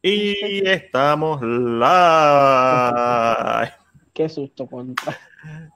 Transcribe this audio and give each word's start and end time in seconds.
Y 0.00 0.64
estamos 0.68 1.42
live. 1.42 1.82
Qué 4.14 4.28
susto, 4.28 4.68
contra. 4.68 5.18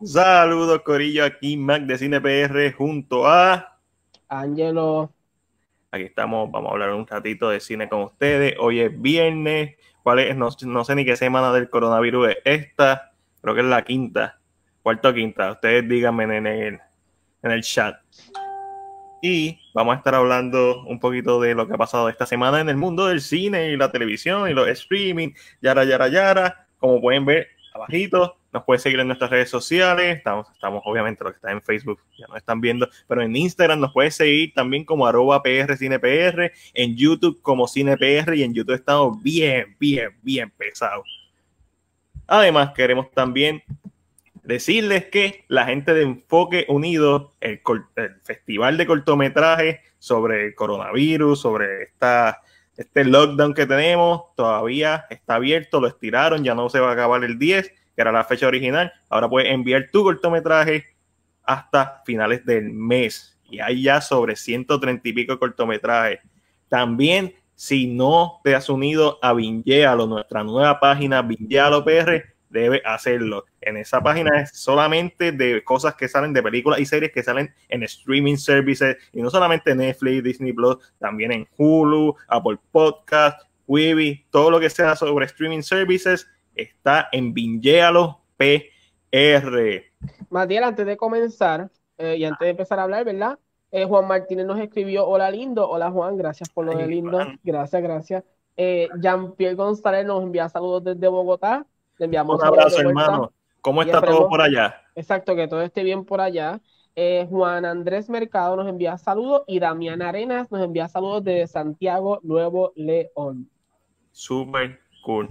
Saludos, 0.05 0.83
Corillo. 0.83 1.25
Aquí 1.25 1.57
Mac 1.57 1.83
de 1.83 1.99
Cine 1.99 2.21
PR 2.21 2.73
junto 2.73 3.27
a 3.27 3.79
Angelo. 4.29 5.13
Aquí 5.91 6.05
estamos. 6.05 6.51
Vamos 6.53 6.71
a 6.71 6.73
hablar 6.73 6.95
un 6.95 7.05
ratito 7.07 7.51
de 7.51 7.59
cine 7.59 7.89
con 7.89 8.03
ustedes. 8.03 8.55
Hoy 8.61 8.81
es 8.81 9.01
viernes. 9.01 9.77
¿Cuál 10.05 10.21
es? 10.21 10.37
No, 10.37 10.51
no 10.67 10.85
sé 10.85 10.95
ni 10.95 11.05
qué 11.05 11.17
semana 11.17 11.53
del 11.53 11.69
coronavirus 11.69 12.29
es 12.29 12.37
esta. 12.45 13.13
Creo 13.41 13.55
que 13.57 13.61
es 13.63 13.67
la 13.67 13.83
quinta. 13.85 14.39
Cuarto 14.83 15.09
o 15.09 15.15
quinta. 15.15 15.51
Ustedes 15.51 15.89
díganme 15.89 16.25
en 16.25 16.47
el, 16.47 16.81
en 17.43 17.51
el 17.51 17.63
chat. 17.63 17.97
Y 19.25 19.61
vamos 19.73 19.95
a 19.95 19.99
estar 19.99 20.17
hablando 20.17 20.83
un 20.83 20.99
poquito 20.99 21.41
de 21.41 21.55
lo 21.55 21.69
que 21.69 21.75
ha 21.75 21.79
pasado 21.79 22.09
esta 22.09 22.27
semana 22.27 22.61
en 22.61 22.69
el 22.69 22.77
mundo 22.77 23.07
del 23.07 23.21
cine 23.21 23.71
y 23.71 23.77
la 23.77 23.93
televisión 23.93 24.51
y 24.51 24.53
los 24.53 24.67
streaming, 24.67 25.31
yara, 25.61 25.85
yara, 25.85 26.09
yara. 26.09 26.67
Como 26.81 27.01
pueden 27.01 27.25
ver 27.25 27.47
abajito, 27.73 28.37
nos 28.53 28.65
pueden 28.65 28.81
seguir 28.81 28.99
en 28.99 29.07
nuestras 29.07 29.31
redes 29.31 29.49
sociales. 29.49 30.17
Estamos, 30.17 30.51
estamos 30.53 30.83
obviamente, 30.85 31.23
los 31.23 31.35
que 31.35 31.37
están 31.37 31.53
en 31.53 31.63
Facebook 31.63 32.01
ya 32.19 32.27
nos 32.27 32.37
están 32.37 32.61
viendo, 32.61 32.89
pero 33.07 33.23
en 33.23 33.37
Instagram 33.37 33.79
nos 33.79 33.93
pueden 33.93 34.11
seguir 34.11 34.53
también 34.55 34.85
como 34.85 35.07
arroba 35.07 35.41
PR 35.41 35.77
CinePR, 35.77 36.51
en 36.75 36.97
YouTube 36.97 37.41
como 37.43 37.69
CinePR 37.69 38.35
y 38.35 38.43
en 38.43 38.53
YouTube 38.53 38.75
estamos 38.75 39.23
bien, 39.23 39.77
bien, 39.79 40.11
bien 40.21 40.51
pesados. 40.51 41.07
Además, 42.27 42.73
queremos 42.75 43.09
también 43.13 43.63
decirles 44.43 45.07
que 45.07 45.45
la 45.49 45.67
gente 45.67 45.95
de 45.95 46.03
Enfoque 46.03 46.67
Unido, 46.69 47.35
el, 47.41 47.61
festival 48.23 48.77
de 48.77 48.87
cortometrajes 48.87 49.81
sobre 49.99 50.47
el 50.47 50.55
coronavirus, 50.55 51.41
sobre 51.41 51.85
esta, 51.85 52.43
este 52.77 53.05
lockdown 53.05 53.55
que 53.55 53.67
tenemos, 53.67 54.35
todavía 54.37 55.07
está 55.11 55.37
abierto, 55.37 55.81
lo 55.81 55.87
estiraron, 55.87 56.43
ya 56.43 56.55
no 56.55 56.69
se 56.69 56.81
va 56.81 56.91
a 56.91 56.93
acabar 56.93 57.23
el 57.25 57.39
10, 57.39 57.69
que 57.69 57.75
era 58.01 58.13
la 58.13 58.25
fecha 58.25 58.47
original. 58.47 58.93
Ahora 59.09 59.29
puedes 59.29 59.51
enviar 59.51 59.89
tu 59.93 60.03
cortometraje 60.03 60.87
hasta 61.45 62.03
finales 62.05 62.45
del 62.45 62.73
mes. 62.73 63.39
Y 63.45 63.61
hay 63.61 63.83
ya 63.83 64.01
sobre 64.01 64.35
130 64.35 65.09
y 65.09 65.13
pico 65.13 65.39
cortometrajes. 65.39 66.21
También, 66.69 67.35
si 67.55 67.87
no 67.87 68.41
te 68.43 68.55
has 68.55 68.69
unido 68.71 69.19
a 69.23 69.35
Vingealo, 69.35 70.07
nuestra 70.07 70.43
nueva 70.43 70.81
página 70.81 71.21
Vingealo 71.21 71.85
PR, 71.85 72.32
debe 72.53 72.83
hacerlo. 72.85 73.47
En 73.61 73.77
esa 73.77 74.01
página 74.01 74.41
es 74.41 74.51
solamente 74.53 75.33
de 75.33 75.65
cosas 75.65 75.95
que 75.95 76.09
salen 76.09 76.33
de 76.33 76.43
películas 76.43 76.79
y 76.79 76.87
series 76.87 77.11
que 77.11 77.23
salen 77.23 77.53
en 77.69 77.83
streaming 77.83 78.37
services 78.37 78.97
y 79.13 79.23
no 79.23 79.31
solamente 79.31 79.75
Netflix, 79.75 80.23
Disney 80.23 80.53
Plus, 80.53 80.77
también 80.99 81.33
en 81.33 81.49
Hulu, 81.57 82.15
Apple 82.29 82.59
Podcast, 82.71 83.41
Quibi, 83.67 84.27
todo 84.31 84.51
lo 84.51 84.61
que 84.61 84.71
sea 84.71 84.95
sobre 84.95 85.27
streaming 85.27 85.63
services 85.63 86.29
está 86.55 87.09
en 87.13 87.33
Vingealo 87.33 88.21
PR. 88.37 89.85
Matías, 90.31 90.65
antes 90.65 90.87
de 90.87 90.97
comenzar 90.97 91.71
eh, 91.99 92.17
y 92.17 92.25
antes 92.25 92.45
de 92.45 92.51
empezar 92.51 92.79
a 92.79 92.83
hablar, 92.83 93.05
¿verdad? 93.05 93.39
Eh, 93.71 93.87
Juan 93.87 94.07
Martínez 94.07 94.45
nos 94.47 94.61
escribió, 94.61 95.07
hola 95.07 95.31
lindo, 95.31 95.69
hola 95.69 95.91
Juan, 95.91 96.17
gracias 96.17 96.51
por 96.51 96.67
lo 96.67 96.73
Ay, 96.73 96.79
de 96.79 96.87
lindo, 96.89 97.13
Juan. 97.13 97.41
gracias, 97.43 97.83
gracias. 97.83 98.25
Eh, 98.57 98.89
Jean-Pierre 99.01 99.55
González 99.55 100.05
nos 100.05 100.23
envía 100.23 100.49
saludos 100.49 100.85
desde 100.85 101.09
Bogotá, 101.09 101.67
le 101.99 102.05
enviamos 102.05 102.41
Un 102.41 102.47
abrazo, 102.47 102.81
hermano. 102.81 103.33
¿Cómo 103.61 103.83
está 103.83 104.03
todo 104.03 104.29
por 104.29 104.41
allá? 104.41 104.83
Exacto, 104.95 105.37
que 105.37 105.47
todo 105.47 105.63
esté 105.63 105.85
bien 105.85 106.05
por 106.05 106.21
allá. 106.21 106.61
Eh, 106.95 107.27
Juan 107.31 107.65
Andrés 107.65 108.11
Mercado 108.11 108.57
nos 108.57 108.69
envía 108.69 108.99
saludos 108.99 109.45
y 109.47 109.59
Damián 109.61 110.03
Arenas 110.03 110.51
nos 110.51 110.63
envía 110.63 110.89
saludos 110.89 111.25
desde 111.25 111.47
Santiago, 111.47 112.21
Nuevo 112.23 112.73
León. 112.77 113.49
Súper 114.11 114.81
cool. 115.05 115.29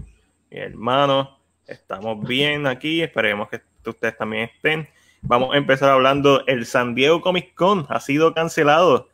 Mi 0.49 0.59
hermano, 0.59 1.37
estamos 1.67 2.25
bien 2.25 2.65
aquí. 2.65 3.01
Esperemos 3.01 3.49
que 3.49 3.61
ustedes 3.85 4.17
también 4.17 4.49
estén. 4.55 4.87
Vamos 5.21 5.53
a 5.53 5.57
empezar 5.57 5.89
hablando. 5.89 6.45
El 6.47 6.65
San 6.65 6.95
Diego 6.95 7.21
Comic 7.21 7.53
Con 7.53 7.85
ha 7.89 7.99
sido 7.99 8.33
cancelado 8.33 9.09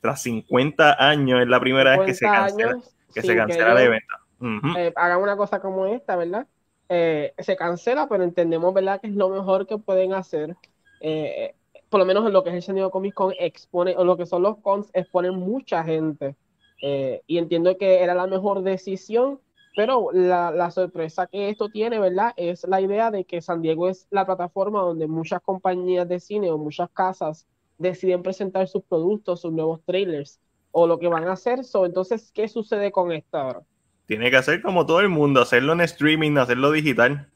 tras 0.00 0.22
50 0.22 0.96
años. 1.02 1.40
Es 1.40 1.48
la 1.48 1.60
primera 1.60 1.96
vez 1.96 2.06
que 2.06 2.14
se 2.14 2.26
50 2.26 2.40
cancela, 2.40 2.76
que 3.14 3.22
se 3.22 3.36
cancela 3.36 3.72
el 3.72 3.86
evento. 3.86 4.14
Ujú. 4.38 4.76
eh, 4.76 4.92
hagan 4.96 5.22
una 5.22 5.34
cosa 5.34 5.60
como 5.60 5.86
esta, 5.86 6.14
¿verdad? 6.14 6.46
Eh, 6.88 7.34
se 7.38 7.56
cancela, 7.56 8.08
pero 8.08 8.24
entendemos, 8.24 8.72
¿verdad? 8.72 9.00
Que 9.00 9.08
es 9.08 9.14
lo 9.14 9.28
mejor 9.28 9.66
que 9.66 9.78
pueden 9.78 10.12
hacer. 10.12 10.56
Eh, 11.00 11.54
por 11.88 12.00
lo 12.00 12.06
menos 12.06 12.26
en 12.26 12.32
lo 12.32 12.42
que 12.42 12.50
es 12.50 12.56
el 12.56 12.62
San 12.62 12.74
Diego 12.74 12.90
Comic 12.90 13.14
Con 13.14 13.32
expone, 13.38 13.96
o 13.96 14.04
lo 14.04 14.16
que 14.16 14.26
son 14.26 14.42
los 14.42 14.58
cons, 14.58 14.90
exponen 14.92 15.34
mucha 15.34 15.84
gente. 15.84 16.36
Eh, 16.82 17.22
y 17.26 17.38
entiendo 17.38 17.76
que 17.78 18.02
era 18.02 18.14
la 18.14 18.26
mejor 18.26 18.62
decisión, 18.62 19.40
pero 19.74 20.10
la, 20.12 20.70
sorpresa 20.70 21.26
que 21.26 21.48
esto 21.50 21.68
tiene, 21.68 21.98
¿verdad? 21.98 22.32
Es 22.36 22.64
la 22.64 22.80
idea 22.80 23.10
de 23.10 23.24
que 23.24 23.40
San 23.40 23.62
Diego 23.62 23.88
es 23.88 24.06
la 24.10 24.26
plataforma 24.26 24.80
donde 24.80 25.06
muchas 25.06 25.40
compañías 25.42 26.08
de 26.08 26.20
cine 26.20 26.50
o 26.50 26.58
muchas 26.58 26.90
casas 26.90 27.46
deciden 27.78 28.22
presentar 28.22 28.68
sus 28.68 28.82
productos, 28.84 29.40
sus 29.40 29.52
nuevos 29.52 29.82
trailers 29.84 30.40
o 30.72 30.86
lo 30.86 30.98
que 30.98 31.08
van 31.08 31.28
a 31.28 31.32
hacer. 31.32 31.64
So, 31.64 31.86
entonces, 31.86 32.32
¿qué 32.32 32.48
sucede 32.48 32.90
con 32.90 33.12
esto 33.12 33.38
ahora? 33.38 33.62
Tiene 34.06 34.30
que 34.32 34.36
hacer 34.36 34.62
como 34.62 34.84
todo 34.86 35.00
el 35.00 35.08
mundo, 35.08 35.40
hacerlo 35.42 35.72
en 35.72 35.80
streaming, 35.82 36.38
hacerlo 36.38 36.72
digital. 36.72 37.28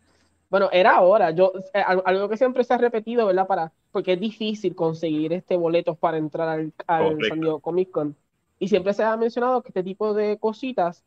Bueno, 0.49 0.69
era 0.73 0.97
ahora. 0.97 1.31
Yo, 1.31 1.53
eh, 1.75 1.81
al- 1.81 2.03
algo 2.05 2.29
que 2.29 2.37
siempre 2.37 2.65
se 2.65 2.75
ha 2.75 2.79
repetido, 2.79 3.27
¿verdad? 3.27 3.47
Para, 3.47 3.73
porque 3.93 4.15
es 4.15 4.21
difícil 4.21 4.75
conseguir 4.75 5.33
este 5.33 5.57
boletos 5.57 5.97
para 5.99 6.17
entrar 6.19 6.49
al, 6.49 6.73
al. 6.87 7.25
San 7.25 7.41
Diego 7.41 7.61
Comic 7.61 7.91
Con. 7.91 8.17
Y 8.59 8.69
siempre 8.69 8.93
se 8.95 9.05
ha 9.05 9.17
mencionado 9.17 9.63
que 9.63 9.69
este 9.69 9.83
tipo 9.85 10.13
de 10.13 10.39
cositas, 10.39 11.05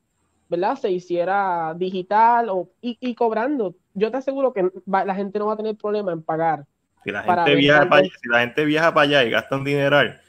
¿verdad? 0.49 0.75
Se 0.77 0.91
hiciera 0.91 1.73
digital 1.77 2.49
o, 2.49 2.69
y, 2.81 2.97
y 3.01 3.15
cobrando. 3.15 3.75
Yo 3.93 4.11
te 4.11 4.17
aseguro 4.17 4.53
que 4.53 4.63
va- 4.91 5.05
la 5.05 5.15
gente 5.15 5.39
no 5.39 5.47
va 5.47 5.53
a 5.53 5.57
tener 5.57 5.75
problema 5.77 6.13
en 6.13 6.23
pagar. 6.23 6.65
Si 7.03 7.11
la 7.11 7.23
gente 7.23 7.55
viaja 7.55 7.87
para 7.87 8.01
allá, 8.01 8.11
si 8.21 8.29
la 8.29 8.39
gente 8.41 8.65
viaja 8.65 8.93
para 8.93 9.03
allá 9.07 9.23
y 9.25 9.29
gasta 9.29 9.55
un 9.57 9.63
dineral, 9.65 10.21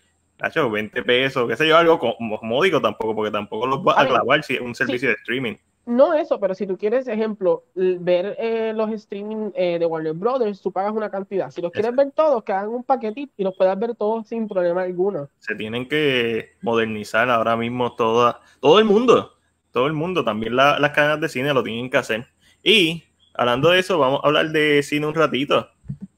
Nacho, 0.45 0.69
20 0.71 1.03
pesos, 1.03 1.49
qué 1.49 1.57
sé 1.57 1.67
yo, 1.67 1.77
algo 1.79 1.99
módico 2.43 2.79
tampoco, 2.79 3.15
porque 3.15 3.31
tampoco 3.31 3.67
los 3.67 3.79
va 3.79 3.99
A 3.99 4.07
clavar 4.07 4.43
si 4.43 4.55
es 4.55 4.61
un 4.61 4.75
servicio 4.75 5.09
de 5.09 5.15
streaming. 5.15 5.55
No 5.87 6.13
eso, 6.15 6.39
pero 6.39 6.55
si 6.55 6.67
tú 6.67 6.77
quieres, 6.77 7.09
ejemplo, 7.09 7.65
ver 7.75 8.37
eh, 8.39 8.73
los 8.75 8.91
streaming 8.91 9.51
eh, 9.55 9.79
de 9.79 9.87
Warner 9.87 10.13
Brothers, 10.13 10.61
tú 10.61 10.71
pagas 10.71 10.93
una 10.93 11.11
cantidad. 11.11 11.51
Si 11.51 11.63
los 11.63 11.73
quieres 11.73 11.95
ver 11.97 12.11
todos, 12.13 12.43
que 12.45 12.53
hagan 12.53 12.71
un 12.71 12.85
paquetito 12.85 13.33
y 13.39 13.45
los 13.45 13.55
puedas 13.57 13.79
ver 13.79 13.95
todos 13.95 14.27
sin 14.29 14.47
problema 14.47 14.83
alguno. 14.83 15.29
se 15.39 15.55
tienen 15.55 15.89
que 15.89 16.57
modernizar 16.63 17.29
ahora 17.31 17.57
mismo 17.57 17.95
toda, 17.97 18.41
todo 18.61 18.79
el 18.79 18.85
mundo, 18.85 19.35
todo 19.73 19.87
el 19.87 19.93
mundo, 19.95 20.25
también 20.25 20.57
la- 20.57 20.79
las 20.79 20.91
cadenas 20.91 21.21
de 21.21 21.29
cine 21.31 21.55
lo 21.55 21.63
tienen 21.63 21.89
que 21.91 21.97
hacer. 21.99 22.27
Y 22.63 23.05
hablando 23.35 23.71
de 23.71 23.79
eso, 23.79 23.99
vamos 23.99 24.21
a 24.23 24.27
hablar 24.27 24.51
de 24.51 24.83
cine 24.83 25.07
un 25.07 25.15
ratito. 25.15 25.69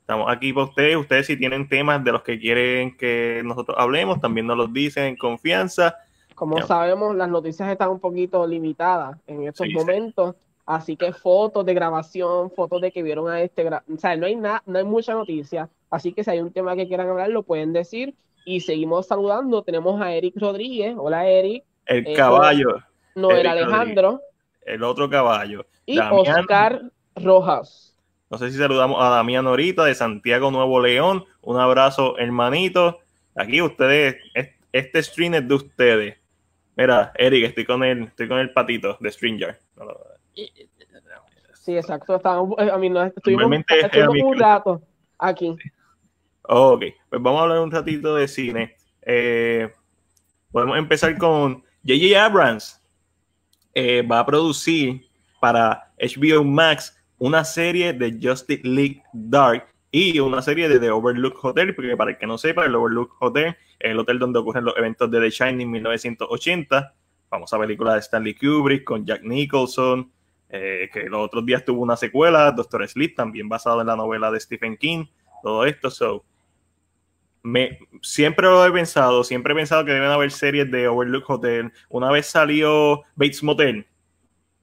Estamos 0.07 0.31
aquí 0.31 0.53
para 0.53 0.67
ustedes, 0.67 0.95
ustedes 0.97 1.27
si 1.27 1.37
tienen 1.37 1.69
temas 1.69 2.05
de 2.05 2.13
los 2.13 2.23
que 2.23 2.39
quieren 2.39 2.97
que 2.97 3.43
nosotros 3.45 3.77
hablemos, 3.77 4.21
también 4.21 4.47
nos 4.47 4.57
los 4.57 4.73
dicen 4.73 5.03
en 5.07 5.17
confianza. 5.17 5.97
Como 6.37 6.59
Ya. 6.59 6.67
sabemos, 6.67 7.17
las 7.17 7.29
noticias 7.29 7.69
están 7.69 7.91
un 7.91 7.99
poquito 7.99 8.47
limitadas 8.47 9.19
en 9.27 9.49
estos 9.49 9.65
Sí, 9.67 9.73
sí. 9.73 9.77
momentos, 9.77 10.37
así 10.65 10.97
que 10.97 11.13
fotos 11.13 11.67
de 11.67 11.75
grabación, 11.75 12.53
fotos 12.53 12.81
de 12.83 12.93
que 12.93 13.03
vieron 13.03 13.29
a 13.29 13.41
este, 13.41 13.67
o 13.69 13.81
sea, 13.99 14.17
no 14.17 14.27
hay 14.27 14.37
nada, 14.37 14.63
no 14.65 14.79
hay 14.79 14.85
mucha 14.85 15.13
noticia, 15.13 15.69
así 15.91 16.13
que 16.13 16.23
si 16.23 16.31
hay 16.31 16.39
un 16.39 16.53
tema 16.53 16.77
que 16.77 16.87
quieran 16.87 17.09
hablar, 17.09 17.31
lo 17.31 17.43
pueden 17.43 17.73
decir 17.73 18.15
y 18.45 18.61
seguimos 18.61 19.09
saludando. 19.09 19.63
Tenemos 19.63 20.01
a 20.01 20.13
Eric 20.13 20.35
Rodríguez, 20.37 20.95
hola 20.97 21.27
Eric, 21.27 21.65
El 21.85 22.07
Eh, 22.07 22.13
caballo, 22.15 22.77
Noel 23.17 23.39
Eric 23.39 23.51
Alejandro 23.51 24.21
el 24.65 24.85
otro 24.85 25.11
caballo. 25.11 25.67
y 25.85 25.97
Damián. 25.97 26.39
Oscar 26.41 26.83
Rojas. 27.17 27.86
No 28.31 28.39
sé 28.39 28.51
si 28.51 28.59
saludamos 28.59 29.03
a 29.05 29.09
Damián 29.11 29.47
ahorita 29.47 29.85
de 29.85 29.95
Santiago 29.95 30.51
Nuevo 30.51 30.81
León. 30.81 31.25
Un 31.43 31.59
abrazo, 31.61 32.19
hermanito. 32.19 32.99
Aquí 33.35 33.63
ustedes, 33.63 34.17
es- 34.35 34.51
este 34.73 35.03
stream 35.03 35.35
es 35.35 35.47
de 35.49 35.55
ustedes. 35.55 36.17
Mira, 36.77 37.13
Eric, 37.17 37.45
estoy 37.47 37.65
con 37.65 37.83
el, 37.85 38.05
estoy 38.05 38.29
con 38.29 38.39
el 38.39 38.53
patito 38.53 38.97
de 39.01 39.11
Stringer. 39.11 39.59
Sí, 41.55 41.77
exacto, 41.77 42.17
estábamos, 42.17 42.55
eh, 42.59 42.71
a 42.71 42.77
mí 42.79 42.89
no, 42.89 43.03
estuvimos, 43.03 43.51
es 43.69 43.85
estuvimos 43.85 44.17
un 44.33 44.39
rato 44.39 44.83
aquí. 45.19 45.57
Ok, 46.43 46.85
pues 47.11 47.23
vamos 47.23 47.41
a 47.41 47.43
hablar 47.43 47.61
un 47.61 47.71
ratito 47.73 48.15
de 48.15 48.29
cine. 48.29 48.77
Eh, 49.03 49.69
podemos 50.53 50.79
empezar 50.79 51.17
con 51.19 51.65
J.J. 51.85 52.25
Abrams. 52.25 52.81
Eh, 53.75 54.03
va 54.03 54.21
a 54.21 54.27
producir 54.27 55.09
para 55.41 55.93
HBO 55.99 56.45
Max 56.45 56.96
una 57.19 57.45
serie 57.45 57.93
de 57.93 58.19
Justice 58.21 58.63
League 58.65 59.03
Dark 59.13 59.67
y 59.91 60.19
una 60.21 60.43
serie 60.43 60.69
de 60.69 60.79
The 60.79 60.91
Overlook 60.91 61.43
Hotel, 61.43 61.75
porque 61.75 61.97
para 61.97 62.11
el 62.13 62.19
que 62.19 62.27
no 62.27 62.37
sepa, 62.39 62.67
el 62.67 62.75
Overlook 62.75 63.17
Hotel 63.21 63.57
es 63.79 63.91
el 63.91 63.99
hotel 63.99 64.19
donde 64.19 64.39
ocurren 64.39 64.65
los 64.65 64.77
eventos 64.77 65.11
de 65.11 65.21
The 65.21 65.31
Shining 65.31 65.71
1980, 65.71 66.95
famosa 67.29 67.59
película 67.59 67.95
de 67.95 68.01
Stanley 68.01 68.35
Kubrick 68.35 68.85
con 68.85 69.07
Jack 69.07 69.23
Nicholson, 69.23 70.11
eh, 70.49 70.91
que 70.93 71.05
los 71.05 71.21
otros 71.21 71.45
días 71.45 71.65
tuvo 71.65 71.83
una 71.83 71.97
secuela, 71.97 72.53
Doctor 72.53 72.87
Sleep, 72.87 73.15
también 73.15 73.49
basado 73.49 73.81
en 73.81 73.87
la 73.87 73.97
novela 73.97 74.31
de 74.31 74.41
Stephen 74.41 74.77
King, 74.77 75.07
todo 75.43 75.65
esto. 75.65 75.91
So, 75.91 76.25
me, 77.43 77.79
siempre 78.03 78.47
lo 78.47 78.65
he 78.67 78.73
pensado, 78.73 79.25
siempre 79.25 79.53
he 79.53 79.57
pensado 79.57 79.85
que 79.85 79.93
deben 79.93 80.11
haber 80.11 80.31
series 80.31 80.71
de 80.71 80.89
Overlook 80.89 81.29
Hotel. 81.31 81.73
Una 81.89 82.11
vez 82.11 82.27
salió 82.27 83.03
Bates 83.15 83.43
Motel, 83.43 83.87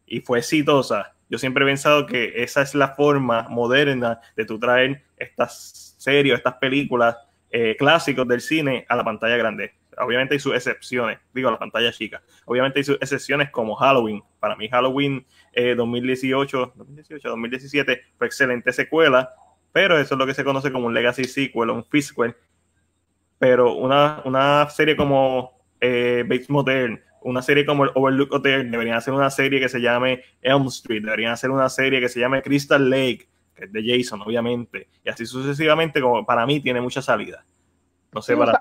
y 0.06 0.22
fue 0.22 0.40
exitosa, 0.40 1.13
yo 1.34 1.40
siempre 1.40 1.66
he 1.66 1.68
pensado 1.68 2.06
que 2.06 2.32
esa 2.44 2.62
es 2.62 2.76
la 2.76 2.90
forma 2.90 3.48
moderna 3.50 4.22
de 4.36 4.46
tú 4.46 4.60
traer 4.60 5.02
estas 5.18 5.96
series, 5.98 6.38
estas 6.38 6.54
películas 6.58 7.18
eh, 7.50 7.76
clásicos 7.76 8.28
del 8.28 8.40
cine 8.40 8.86
a 8.88 8.96
la 8.96 9.04
pantalla 9.04 9.36
grande. 9.36 9.74
Obviamente 9.98 10.36
hay 10.36 10.40
sus 10.40 10.54
excepciones, 10.54 11.18
digo, 11.34 11.50
a 11.50 11.54
la 11.54 11.58
pantalla 11.58 11.92
chica. 11.92 12.22
Obviamente 12.46 12.78
hay 12.78 12.84
sus 12.84 12.98
excepciones 13.02 13.50
como 13.50 13.74
Halloween. 13.74 14.22
Para 14.40 14.56
mí 14.56 14.70
Halloween 14.70 15.26
2018, 15.56 16.74
2018, 16.76 17.28
2017 17.28 18.02
fue 18.16 18.28
excelente 18.28 18.72
secuela, 18.72 19.32
pero 19.72 19.98
eso 19.98 20.14
es 20.14 20.20
lo 20.20 20.28
que 20.28 20.36
se 20.36 20.44
conoce 20.44 20.72
como 20.72 20.86
un 20.86 20.94
legacy 20.94 21.24
sequel, 21.24 21.72
un 21.72 21.84
sequel. 21.84 22.36
Pero 23.40 23.74
una, 23.74 24.22
una 24.26 24.70
serie 24.70 24.96
como 24.96 25.64
eh, 25.82 26.24
Bates 26.28 26.52
Motel, 26.52 27.04
una 27.24 27.42
serie 27.42 27.66
como 27.66 27.86
el 27.86 27.92
Overlook 27.96 28.34
Hotel, 28.34 28.70
deberían 28.70 28.98
hacer 28.98 29.14
una 29.14 29.30
serie 29.30 29.60
que 29.60 29.70
se 29.70 29.82
llame 29.82 30.24
Elm 30.42 30.68
Street, 30.68 31.04
deberían 31.04 31.32
hacer 31.32 31.52
una 31.52 31.70
serie 31.70 32.00
que 32.00 32.10
se 32.10 32.20
llame 32.20 32.42
Crystal 32.42 32.90
Lake, 32.90 33.28
que 33.56 33.66
es 33.66 33.72
de 33.72 33.84
Jason, 33.86 34.22
obviamente, 34.22 34.88
y 35.04 35.10
así 35.10 35.26
sucesivamente, 35.26 36.02
como 36.02 36.26
para 36.26 36.46
mí 36.46 36.60
tiene 36.60 36.82
mucha 36.82 37.02
salida. 37.02 37.46
No 38.12 38.22
sé, 38.22 38.38
para 38.38 38.60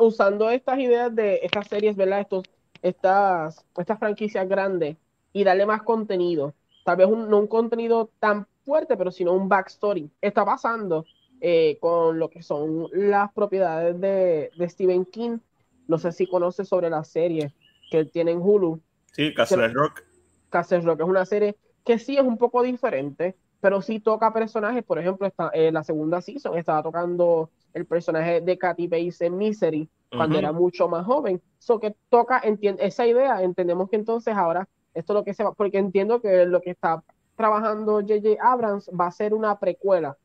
usando 0.00 0.50
estas 0.50 0.78
ideas 0.78 1.14
de 1.14 1.40
estas 1.42 1.68
series, 1.68 1.94
¿verdad? 1.94 2.20
Estos, 2.20 2.44
estas, 2.82 3.64
estas 3.76 3.98
franquicias 3.98 4.48
grandes 4.48 4.96
y 5.32 5.44
darle 5.44 5.66
más 5.66 5.82
contenido. 5.82 6.54
Tal 6.84 6.96
vez 6.96 7.06
un, 7.06 7.30
no 7.30 7.38
un 7.38 7.46
contenido 7.46 8.10
tan 8.18 8.46
fuerte, 8.64 8.96
pero 8.96 9.12
sino 9.12 9.34
un 9.34 9.48
backstory. 9.48 10.10
Está 10.20 10.44
pasando 10.44 11.06
eh, 11.40 11.78
con 11.80 12.18
lo 12.18 12.28
que 12.28 12.42
son 12.42 12.88
las 12.92 13.32
propiedades 13.32 14.00
de, 14.00 14.50
de 14.56 14.68
Stephen 14.68 15.04
King. 15.04 15.38
No 15.86 15.98
sé 15.98 16.10
si 16.10 16.26
conoces 16.26 16.68
sobre 16.68 16.90
la 16.90 17.04
serie 17.04 17.52
que 17.90 18.04
tiene 18.04 18.32
en 18.32 18.40
Hulu. 18.40 18.80
Sí, 19.12 19.34
Castle 19.34 19.68
Rock. 19.68 20.02
Castle 20.50 20.80
Rock 20.80 21.00
es 21.00 21.06
una 21.06 21.24
serie 21.24 21.56
que 21.84 21.98
sí 21.98 22.16
es 22.16 22.22
un 22.22 22.38
poco 22.38 22.62
diferente, 22.62 23.36
pero 23.60 23.82
sí 23.82 24.00
toca 24.00 24.32
personajes. 24.32 24.84
Por 24.84 24.98
ejemplo, 24.98 25.26
está, 25.26 25.50
en 25.52 25.74
la 25.74 25.84
segunda 25.84 26.20
season 26.20 26.56
estaba 26.56 26.82
tocando 26.82 27.50
el 27.74 27.86
personaje 27.86 28.40
de 28.40 28.58
Katy 28.58 28.86
Bates 28.86 29.20
en 29.20 29.36
Misery 29.36 29.88
cuando 30.10 30.38
era 30.38 30.52
mucho 30.52 30.88
más 30.88 31.04
joven. 31.04 31.40
So 31.58 31.78
que 31.78 31.94
toca 32.08 32.38
esa 32.38 33.06
idea, 33.06 33.42
entendemos 33.42 33.90
que 33.90 33.96
entonces 33.96 34.34
ahora 34.34 34.68
esto 34.94 35.12
es 35.12 35.14
lo 35.14 35.24
que 35.24 35.34
se 35.34 35.44
va, 35.44 35.52
porque 35.52 35.78
entiendo 35.78 36.20
que 36.20 36.46
lo 36.46 36.60
que 36.60 36.70
está 36.70 37.02
trabajando 37.36 38.00
JJ 38.00 38.38
Abrams 38.40 38.90
va 38.98 39.06
a 39.06 39.12
ser 39.12 39.34
una 39.34 39.58
precuela. 39.58 40.16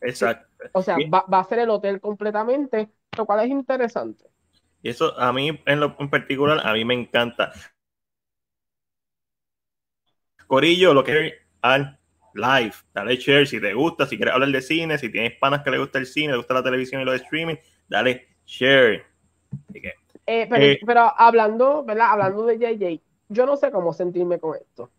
Exacto. 0.00 0.46
O 0.72 0.82
sea, 0.82 0.96
va, 1.12 1.24
va, 1.32 1.40
a 1.40 1.44
ser 1.44 1.60
el 1.60 1.70
hotel 1.70 2.00
completamente, 2.00 2.90
lo 3.16 3.26
cual 3.26 3.40
es 3.40 3.50
interesante. 3.50 4.31
Y 4.82 4.90
eso 4.90 5.18
a 5.18 5.32
mí 5.32 5.60
en 5.64 5.80
lo 5.80 5.96
en 5.98 6.10
particular, 6.10 6.60
a 6.64 6.72
mí 6.72 6.84
me 6.84 6.94
encanta. 6.94 7.52
Corillo, 10.46 10.92
lo 10.92 11.04
que 11.04 11.26
es 11.26 11.34
al 11.62 11.98
live, 12.34 12.74
dale 12.92 13.16
share 13.16 13.46
si 13.46 13.60
te 13.60 13.72
gusta, 13.74 14.06
si 14.06 14.16
quieres 14.16 14.34
hablar 14.34 14.50
de 14.50 14.60
cine, 14.60 14.98
si 14.98 15.10
tienes 15.10 15.38
panas 15.38 15.62
que 15.62 15.70
le 15.70 15.78
gusta 15.78 15.98
el 15.98 16.06
cine, 16.06 16.32
le 16.32 16.38
gusta 16.38 16.54
la 16.54 16.62
televisión 16.62 17.00
y 17.00 17.04
lo 17.04 17.12
de 17.12 17.18
streaming, 17.18 17.56
dale 17.88 18.28
share. 18.44 19.04
Eh, 20.26 20.48
eh, 20.50 20.80
pero, 20.84 21.12
hablando, 21.16 21.84
¿verdad? 21.84 22.10
Hablando 22.10 22.46
de 22.46 22.58
JJ, 22.58 23.00
yo 23.28 23.46
no 23.46 23.56
sé 23.56 23.70
cómo 23.70 23.92
sentirme 23.92 24.38
con 24.38 24.56
esto. 24.56 24.90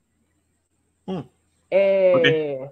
Hmm. 1.05 1.21
Eh, 1.69 2.69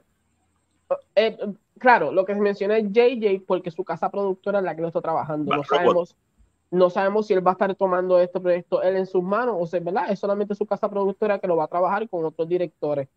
claro, 1.77 2.11
lo 2.11 2.25
que 2.25 2.33
se 2.33 2.41
menciona 2.41 2.77
es 2.77 2.85
JJ 2.91 3.43
porque 3.45 3.71
su 3.71 3.83
casa 3.83 4.09
productora 4.09 4.59
es 4.59 4.65
la 4.65 4.75
que 4.75 4.81
lo 4.81 4.87
está 4.87 5.01
trabajando. 5.01 5.55
no 5.55 5.63
sabemos, 5.63 6.15
no 6.71 6.89
sabemos 6.89 7.27
si 7.27 7.33
él 7.33 7.45
va 7.45 7.51
a 7.51 7.53
estar 7.53 7.75
tomando 7.75 8.17
este 8.19 8.39
proyecto 8.39 8.81
él 8.81 8.95
en 8.95 9.05
sus 9.05 9.21
manos 9.21 9.57
o 9.59 9.67
sea, 9.67 9.79
¿verdad? 9.81 10.09
Es 10.09 10.19
solamente 10.19 10.55
su 10.55 10.65
casa 10.65 10.89
productora 10.89 11.37
que 11.37 11.47
lo 11.47 11.57
va 11.57 11.65
a 11.65 11.67
trabajar 11.67 12.09
con 12.09 12.25
otros 12.25 12.47
directores. 12.47 13.07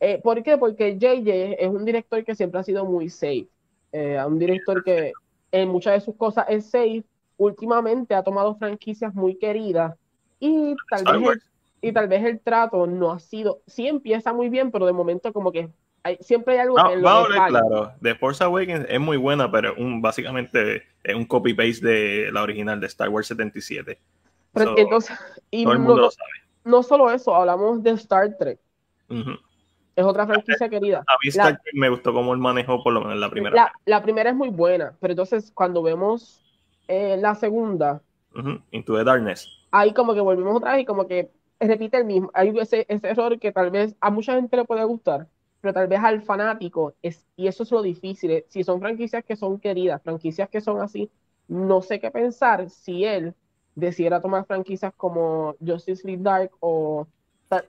Eh, 0.00 0.20
¿Por 0.22 0.42
qué? 0.42 0.56
Porque 0.56 0.96
JJ 0.96 1.56
es 1.58 1.68
un 1.68 1.84
director 1.84 2.24
que 2.24 2.34
siempre 2.34 2.60
ha 2.60 2.62
sido 2.62 2.84
muy 2.84 3.10
safe. 3.10 3.48
Eh, 3.92 4.22
un 4.26 4.38
director 4.38 4.82
que 4.84 5.12
en 5.50 5.68
muchas 5.68 5.94
de 5.94 6.00
sus 6.00 6.16
cosas 6.16 6.46
es 6.48 6.70
safe. 6.70 7.04
Últimamente 7.36 8.14
ha 8.14 8.22
tomado 8.22 8.54
franquicias 8.54 9.14
muy 9.14 9.36
queridas 9.36 9.94
y 10.38 10.74
tal, 10.90 11.20
vez 11.20 11.30
el, 11.30 11.42
y 11.88 11.92
tal 11.92 12.08
vez 12.08 12.24
el 12.24 12.40
trato 12.40 12.86
no 12.86 13.10
ha 13.10 13.18
sido, 13.18 13.60
sí 13.66 13.86
empieza 13.86 14.32
muy 14.32 14.48
bien, 14.48 14.70
pero 14.70 14.86
de 14.86 14.92
momento 14.92 15.32
como 15.32 15.52
que 15.52 15.70
siempre 16.20 16.54
hay 16.54 16.60
algo 16.60 16.76
que 16.76 16.96
lo 16.96 17.26
claro, 17.48 17.92
The 18.02 18.14
Force 18.14 18.42
Awakens 18.42 18.86
es 18.88 19.00
muy 19.00 19.16
buena, 19.16 19.50
pero 19.50 19.74
un, 19.76 20.00
básicamente 20.00 20.82
es 21.02 21.14
un 21.14 21.24
copy-paste 21.24 21.86
de 21.86 22.32
la 22.32 22.42
original 22.42 22.80
de 22.80 22.86
Star 22.86 23.08
Wars 23.08 23.26
77. 23.28 23.98
entonces, 24.76 25.16
y 25.50 25.64
no, 25.64 26.10
no, 26.64 26.82
solo 26.82 27.10
eso, 27.10 27.34
hablamos 27.34 27.82
de 27.82 27.90
Star 27.92 28.36
Trek. 28.38 28.58
Es 29.94 30.04
otra 30.04 30.26
franquicia 30.26 30.68
querida. 30.68 30.98
A 31.06 31.14
mí 31.22 31.28
Star 31.28 31.60
Trek 31.62 31.74
me 31.74 31.88
gustó 31.88 32.12
cómo 32.12 32.32
el 32.32 32.38
manejo, 32.38 32.82
por 32.82 32.92
lo 32.92 33.00
menos 33.00 33.18
la 33.18 33.30
primera. 33.30 33.72
La, 33.84 34.02
primera 34.02 34.30
es 34.30 34.36
muy 34.36 34.50
buena, 34.50 34.94
pero 35.00 35.12
entonces 35.12 35.50
cuando 35.52 35.82
vemos 35.82 36.42
eh, 36.88 37.16
la 37.18 37.34
segunda... 37.34 38.02
Into 38.70 38.94
the 38.94 39.02
Darkness. 39.02 39.48
Ahí 39.70 39.94
como 39.94 40.12
que 40.12 40.20
volvemos 40.20 40.56
otra 40.56 40.72
vez 40.72 40.82
y 40.82 40.84
como 40.84 41.06
que 41.06 41.30
repite 41.58 41.96
el 41.96 42.04
mismo. 42.04 42.30
Hay 42.34 42.52
ese, 42.58 42.84
ese 42.88 43.08
error 43.08 43.38
que 43.38 43.52
tal 43.52 43.70
vez 43.70 43.96
a 44.00 44.10
mucha 44.10 44.34
gente 44.34 44.56
le 44.56 44.64
puede 44.64 44.84
gustar, 44.84 45.26
pero 45.66 45.74
tal 45.74 45.88
vez 45.88 45.98
al 46.00 46.22
fanático, 46.22 46.94
es, 47.02 47.26
y 47.36 47.48
eso 47.48 47.64
es 47.64 47.72
lo 47.72 47.82
difícil, 47.82 48.30
eh, 48.30 48.46
si 48.48 48.62
son 48.62 48.78
franquicias 48.78 49.24
que 49.24 49.34
son 49.34 49.58
queridas, 49.58 50.00
franquicias 50.00 50.48
que 50.48 50.60
son 50.60 50.80
así, 50.80 51.10
no 51.48 51.82
sé 51.82 51.98
qué 51.98 52.12
pensar 52.12 52.70
si 52.70 53.04
él 53.04 53.34
decidiera 53.74 54.20
tomar 54.20 54.46
franquicias 54.46 54.92
como 54.96 55.56
Justice 55.58 56.06
League 56.06 56.22
Dark 56.22 56.52
o, 56.60 57.08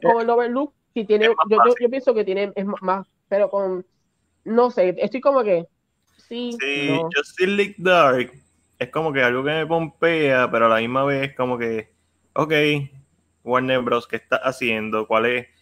como 0.04 0.22
el 0.22 0.30
Overlook, 0.30 0.74
si 0.94 1.06
tiene, 1.06 1.26
yo, 1.26 1.58
yo, 1.80 1.90
pienso 1.90 2.14
que 2.14 2.24
tiene, 2.24 2.52
es 2.56 2.68
más, 2.84 3.08
pero 3.30 3.50
con, 3.50 3.84
no 4.44 4.70
sé, 4.70 4.96
estoy 5.00 5.20
como 5.20 5.44
que, 5.44 5.66
sí, 6.18 6.52
sí 6.60 7.00
Justice 7.16 7.48
League 7.48 7.76
Dark 7.80 8.32
es 8.78 8.90
como 8.90 9.12
que 9.12 9.24
algo 9.24 9.44
que 9.44 9.50
me 9.50 9.66
pompea, 9.66 10.52
pero 10.52 10.68
a 10.68 10.70
la 10.70 10.82
misma 10.82 11.04
vez 11.04 11.36
como 11.36 11.58
que, 11.58 11.92
ok, 12.34 12.54
Warner 13.44 13.82
Bros. 13.82 14.06
¿qué 14.06 14.18
está 14.18 14.36
haciendo? 14.36 15.08
¿Cuál 15.08 15.26
es? 15.26 15.57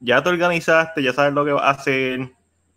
Ya 0.00 0.22
te 0.22 0.28
organizaste, 0.28 1.02
ya 1.02 1.12
sabes 1.12 1.32
lo 1.32 1.44
que 1.44 1.52
vas 1.52 1.64
a 1.64 1.70
hacer, 1.70 2.32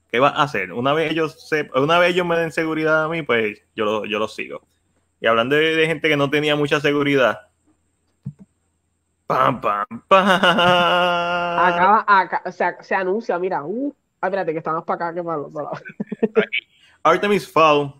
qué 0.10 0.20
vas 0.20 0.34
a 0.36 0.44
hacer. 0.44 0.74
Una 0.74 0.94
vez 0.94 1.12
ellos 1.12 1.48
se, 1.48 1.70
una 1.76 2.00
vez 2.00 2.12
ellos 2.12 2.26
me 2.26 2.38
den 2.38 2.52
seguridad 2.52 3.06
a 3.06 3.10
mí, 3.10 3.22
pues 3.22 3.62
yo 3.76 3.86
lo, 3.86 4.06
yo 4.06 4.20
lo 4.20 4.28
sigo. 4.28 4.62
Y 5.22 5.28
hablando 5.28 5.56
de, 5.56 5.86
gente 5.86 6.08
que 6.08 6.18
no 6.18 6.30
tenía 6.30 6.56
mucha 6.56 6.80
seguridad. 6.80 7.42
Pam, 9.28 9.62
pam, 9.62 9.86
pam. 10.08 10.28
Acaba, 11.60 12.06
acá, 12.08 12.44
se 12.82 12.96
anuncia, 12.96 13.38
mira, 13.38 13.64
uh, 13.64 13.94
espérate, 14.22 14.54
que 14.54 14.58
estamos 14.58 14.84
para 14.86 15.10
acá, 15.10 15.16
que 15.16 15.24
para 15.24 15.38
los 15.38 15.52
Artemis 17.04 17.52
Fowl 17.52 17.94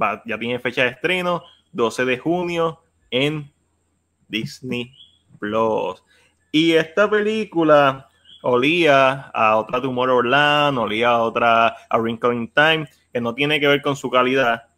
va, 0.00 0.22
ya 0.24 0.38
tiene 0.38 0.58
fecha 0.58 0.84
de 0.84 0.90
estreno, 0.90 1.42
12 1.72 2.04
de 2.04 2.18
junio 2.18 2.80
en 3.10 3.52
Disney 4.28 4.94
Plus. 5.38 6.02
Y 6.52 6.72
esta 6.72 7.08
película 7.08 8.09
olía 8.42 9.30
a 9.34 9.56
otra 9.56 9.80
Tomorrowland, 9.80 10.78
olía 10.78 11.10
a 11.10 11.22
otra 11.22 11.76
a 11.88 11.98
Wrinkle 11.98 12.34
in 12.34 12.48
Time, 12.52 12.88
que 13.12 13.20
no 13.20 13.34
tiene 13.34 13.60
que 13.60 13.68
ver 13.68 13.82
con 13.82 13.96
su 13.96 14.10
calidad, 14.10 14.68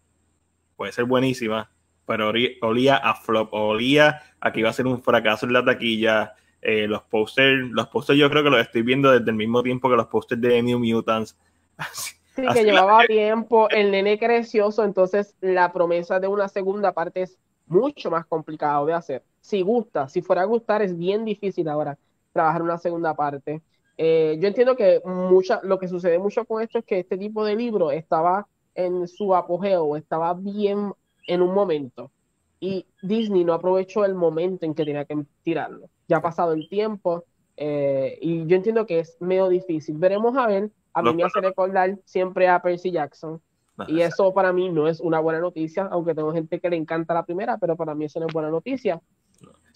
puede 0.76 0.92
ser 0.92 1.04
buenísima, 1.04 1.70
pero 2.06 2.32
olía 2.62 2.96
a 2.96 3.14
flop, 3.14 3.52
olía 3.52 4.22
a 4.40 4.52
que 4.52 4.60
iba 4.60 4.70
a 4.70 4.72
ser 4.72 4.86
un 4.86 5.02
fracaso 5.02 5.46
en 5.46 5.52
la 5.52 5.64
taquilla. 5.64 6.34
Eh, 6.60 6.86
los 6.86 7.02
posters, 7.02 7.70
los 7.70 7.88
posters 7.88 8.18
yo 8.18 8.30
creo 8.30 8.44
que 8.44 8.50
los 8.50 8.60
estoy 8.60 8.82
viendo 8.82 9.10
desde 9.10 9.30
el 9.30 9.36
mismo 9.36 9.64
tiempo 9.64 9.90
que 9.90 9.96
los 9.96 10.06
posters 10.06 10.40
de 10.40 10.62
New 10.62 10.78
Mutants. 10.78 11.36
sí, 11.92 12.42
que 12.52 12.64
llevaba 12.64 13.04
tiempo, 13.04 13.68
el 13.70 13.90
nene 13.90 14.18
crecioso, 14.18 14.84
entonces 14.84 15.34
la 15.40 15.72
promesa 15.72 16.20
de 16.20 16.28
una 16.28 16.48
segunda 16.48 16.92
parte 16.92 17.22
es 17.22 17.38
mucho 17.66 18.10
más 18.10 18.26
complicado 18.26 18.86
de 18.86 18.92
hacer. 18.92 19.24
Si 19.40 19.62
gusta, 19.62 20.08
si 20.08 20.22
fuera 20.22 20.42
a 20.42 20.46
gustar, 20.46 20.82
es 20.82 20.96
bien 20.96 21.24
difícil 21.24 21.68
ahora 21.68 21.98
trabajar 22.32 22.62
una 22.62 22.78
segunda 22.78 23.14
parte. 23.14 23.62
Eh, 23.96 24.38
yo 24.40 24.48
entiendo 24.48 24.76
que 24.76 25.00
mucha, 25.04 25.60
lo 25.62 25.78
que 25.78 25.88
sucede 25.88 26.18
mucho 26.18 26.44
con 26.44 26.62
esto 26.62 26.78
es 26.78 26.84
que 26.84 27.00
este 27.00 27.18
tipo 27.18 27.44
de 27.44 27.56
libro 27.56 27.90
estaba 27.90 28.46
en 28.74 29.06
su 29.06 29.34
apogeo, 29.34 29.96
estaba 29.96 30.34
bien 30.34 30.92
en 31.26 31.42
un 31.42 31.54
momento. 31.54 32.10
Y 32.58 32.86
Disney 33.02 33.44
no 33.44 33.54
aprovechó 33.54 34.04
el 34.04 34.14
momento 34.14 34.64
en 34.64 34.74
que 34.74 34.84
tenía 34.84 35.04
que 35.04 35.24
tirarlo. 35.42 35.88
Ya 36.08 36.18
ha 36.18 36.22
pasado 36.22 36.52
el 36.52 36.68
tiempo 36.68 37.24
eh, 37.56 38.18
y 38.20 38.46
yo 38.46 38.56
entiendo 38.56 38.86
que 38.86 39.00
es 39.00 39.16
medio 39.20 39.48
difícil. 39.48 39.96
Veremos 39.98 40.36
a 40.36 40.46
ver. 40.46 40.70
A 40.94 41.02
mí 41.02 41.14
me 41.14 41.24
hace 41.24 41.40
recordar 41.40 41.98
siempre 42.04 42.48
a 42.48 42.60
Percy 42.60 42.90
Jackson. 42.90 43.40
Y 43.88 44.00
eso 44.02 44.32
para 44.32 44.52
mí 44.52 44.68
no 44.68 44.86
es 44.86 45.00
una 45.00 45.18
buena 45.18 45.40
noticia, 45.40 45.88
aunque 45.90 46.14
tengo 46.14 46.32
gente 46.32 46.60
que 46.60 46.70
le 46.70 46.76
encanta 46.76 47.14
la 47.14 47.24
primera, 47.24 47.58
pero 47.58 47.76
para 47.76 47.94
mí 47.94 48.04
eso 48.04 48.20
no 48.20 48.26
es 48.26 48.32
buena 48.32 48.50
noticia. 48.50 49.00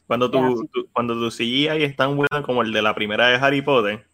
Cuando 0.06 0.30
tu, 0.30 0.68
cuando 0.92 1.14
tu 1.14 1.30
CGI 1.30 1.82
es 1.82 1.96
tan 1.96 2.16
bueno 2.16 2.42
como 2.44 2.62
el 2.62 2.72
de 2.72 2.82
la 2.82 2.94
primera 2.94 3.28
de 3.28 3.36
Harry 3.36 3.60
Potter, 3.60 4.06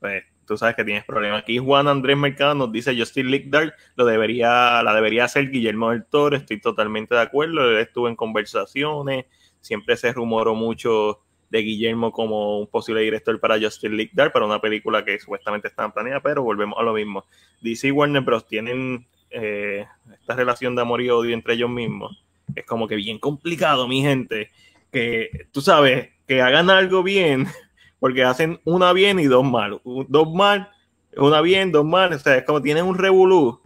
pues 0.00 0.24
tú 0.46 0.56
sabes 0.56 0.74
que 0.74 0.84
tienes 0.84 1.04
problemas. 1.04 1.42
Aquí 1.42 1.58
Juan 1.58 1.88
Andrés 1.88 2.16
Mercado 2.16 2.54
nos 2.54 2.72
dice 2.72 2.96
Justin 2.96 3.50
Dark 3.50 3.74
lo 3.94 4.06
debería, 4.06 4.82
la 4.82 4.94
debería 4.94 5.24
hacer 5.24 5.50
Guillermo 5.50 5.90
del 5.90 6.04
Toro, 6.04 6.36
estoy 6.36 6.60
totalmente 6.60 7.14
de 7.14 7.20
acuerdo, 7.20 7.70
él 7.70 7.78
estuvo 7.78 8.08
en 8.08 8.16
conversaciones, 8.16 9.26
siempre 9.60 9.96
se 9.96 10.12
rumoró 10.12 10.54
mucho 10.54 11.20
de 11.50 11.58
Guillermo 11.60 12.12
como 12.12 12.58
un 12.58 12.66
posible 12.66 13.02
director 13.02 13.38
para 13.38 13.60
Justin 13.60 14.10
Dark, 14.14 14.32
para 14.32 14.46
una 14.46 14.60
película 14.60 15.04
que 15.04 15.18
supuestamente 15.18 15.68
estaba 15.68 15.92
planeada, 15.92 16.20
pero 16.20 16.42
volvemos 16.42 16.78
a 16.78 16.82
lo 16.82 16.94
mismo. 16.94 17.26
DC 17.60 17.88
y 17.88 17.90
Warner 17.90 18.22
Bros. 18.22 18.46
tienen 18.46 19.06
eh, 19.28 19.86
esta 20.18 20.34
relación 20.34 20.74
de 20.74 20.80
amor 20.80 21.02
y 21.02 21.10
odio 21.10 21.34
entre 21.34 21.54
ellos 21.54 21.68
mismos. 21.68 22.24
Es 22.54 22.64
como 22.64 22.88
que 22.88 22.96
bien 22.96 23.18
complicado, 23.18 23.86
mi 23.86 24.00
gente, 24.00 24.50
que 24.92 25.48
tú 25.50 25.60
sabes, 25.60 26.10
que 26.26 26.40
hagan 26.40 26.70
algo 26.70 27.02
bien 27.02 27.46
porque 27.98 28.22
hacen 28.22 28.60
una 28.64 28.92
bien 28.92 29.18
y 29.18 29.24
dos 29.24 29.44
mal. 29.44 29.80
Dos 30.08 30.32
mal, 30.32 30.70
una 31.16 31.40
bien, 31.40 31.72
dos 31.72 31.84
mal. 31.84 32.12
O 32.12 32.18
sea, 32.18 32.36
es 32.36 32.44
como 32.44 32.62
tienen 32.62 32.84
un 32.84 32.96
revolú. 32.96 33.60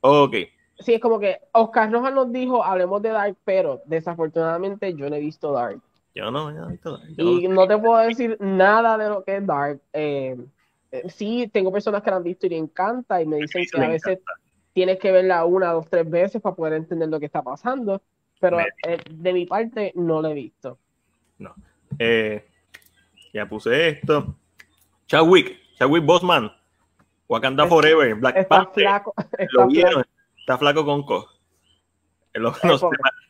Ok. 0.00 0.34
Sí, 0.80 0.94
es 0.94 1.00
como 1.00 1.18
que 1.18 1.38
Oscar 1.52 1.90
Rojas 1.90 2.14
nos 2.14 2.32
dijo, 2.32 2.64
hablemos 2.64 3.02
de 3.02 3.10
Dark, 3.10 3.36
pero 3.44 3.82
desafortunadamente 3.84 4.94
yo 4.94 5.10
no 5.10 5.16
he 5.16 5.20
visto 5.20 5.52
Dark. 5.52 5.80
Yo 6.14 6.30
no, 6.30 6.50
yo 6.52 6.60
no 6.60 6.68
he 6.68 6.72
visto 6.72 6.96
Dark. 6.96 7.10
y 7.16 7.48
no 7.48 7.66
te 7.66 7.78
puedo 7.78 7.98
decir 7.98 8.36
nada 8.40 8.96
de 8.96 9.08
lo 9.08 9.24
que 9.24 9.36
es 9.36 9.46
Dark. 9.46 9.80
Eh, 9.92 10.36
eh, 10.92 11.10
sí, 11.10 11.50
tengo 11.52 11.72
personas 11.72 12.02
que 12.02 12.10
la 12.10 12.16
han 12.16 12.22
visto 12.22 12.46
y 12.46 12.50
le 12.50 12.56
encanta 12.56 13.20
y 13.20 13.26
me 13.26 13.36
dicen 13.36 13.64
que 13.70 13.84
a 13.84 13.88
veces 13.88 14.20
tienes 14.72 14.98
que 14.98 15.10
verla 15.10 15.44
una, 15.44 15.72
dos, 15.72 15.88
tres 15.90 16.08
veces 16.08 16.40
para 16.40 16.54
poder 16.54 16.74
entender 16.74 17.08
lo 17.08 17.18
que 17.18 17.26
está 17.26 17.42
pasando, 17.42 18.00
pero 18.40 18.60
eh, 18.60 18.98
de 19.10 19.32
mi 19.32 19.46
parte 19.46 19.92
no 19.94 20.22
lo 20.22 20.28
he 20.28 20.34
visto. 20.34 20.78
No. 21.38 21.54
Eh, 21.98 22.46
ya 23.32 23.46
puse 23.46 23.88
esto. 23.88 24.36
Chadwick, 25.06 25.58
Chadwick 25.76 26.04
Bosman, 26.04 26.52
Wakanda 27.28 27.66
Forever, 27.66 28.14
Black 28.14 28.36
está 28.36 28.66
Flaco, 28.66 29.14
está, 29.16 29.68
flaco. 29.68 30.04
está 30.36 30.58
flaco 30.58 30.84
con 30.84 31.02
co. 31.04 31.28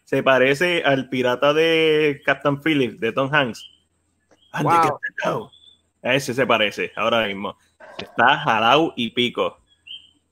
se, 0.04 0.22
parece 0.22 0.82
al 0.84 1.08
pirata 1.08 1.52
de 1.54 2.20
Captain 2.24 2.60
Phillips, 2.60 3.00
de 3.00 3.12
Tom 3.12 3.32
Hanks. 3.32 3.70
Wow. 4.62 5.50
A 6.02 6.14
ese 6.14 6.34
se 6.34 6.46
parece, 6.46 6.92
ahora 6.96 7.26
mismo. 7.26 7.56
Está 7.98 8.38
jalao 8.38 8.92
y 8.96 9.10
pico. 9.10 9.58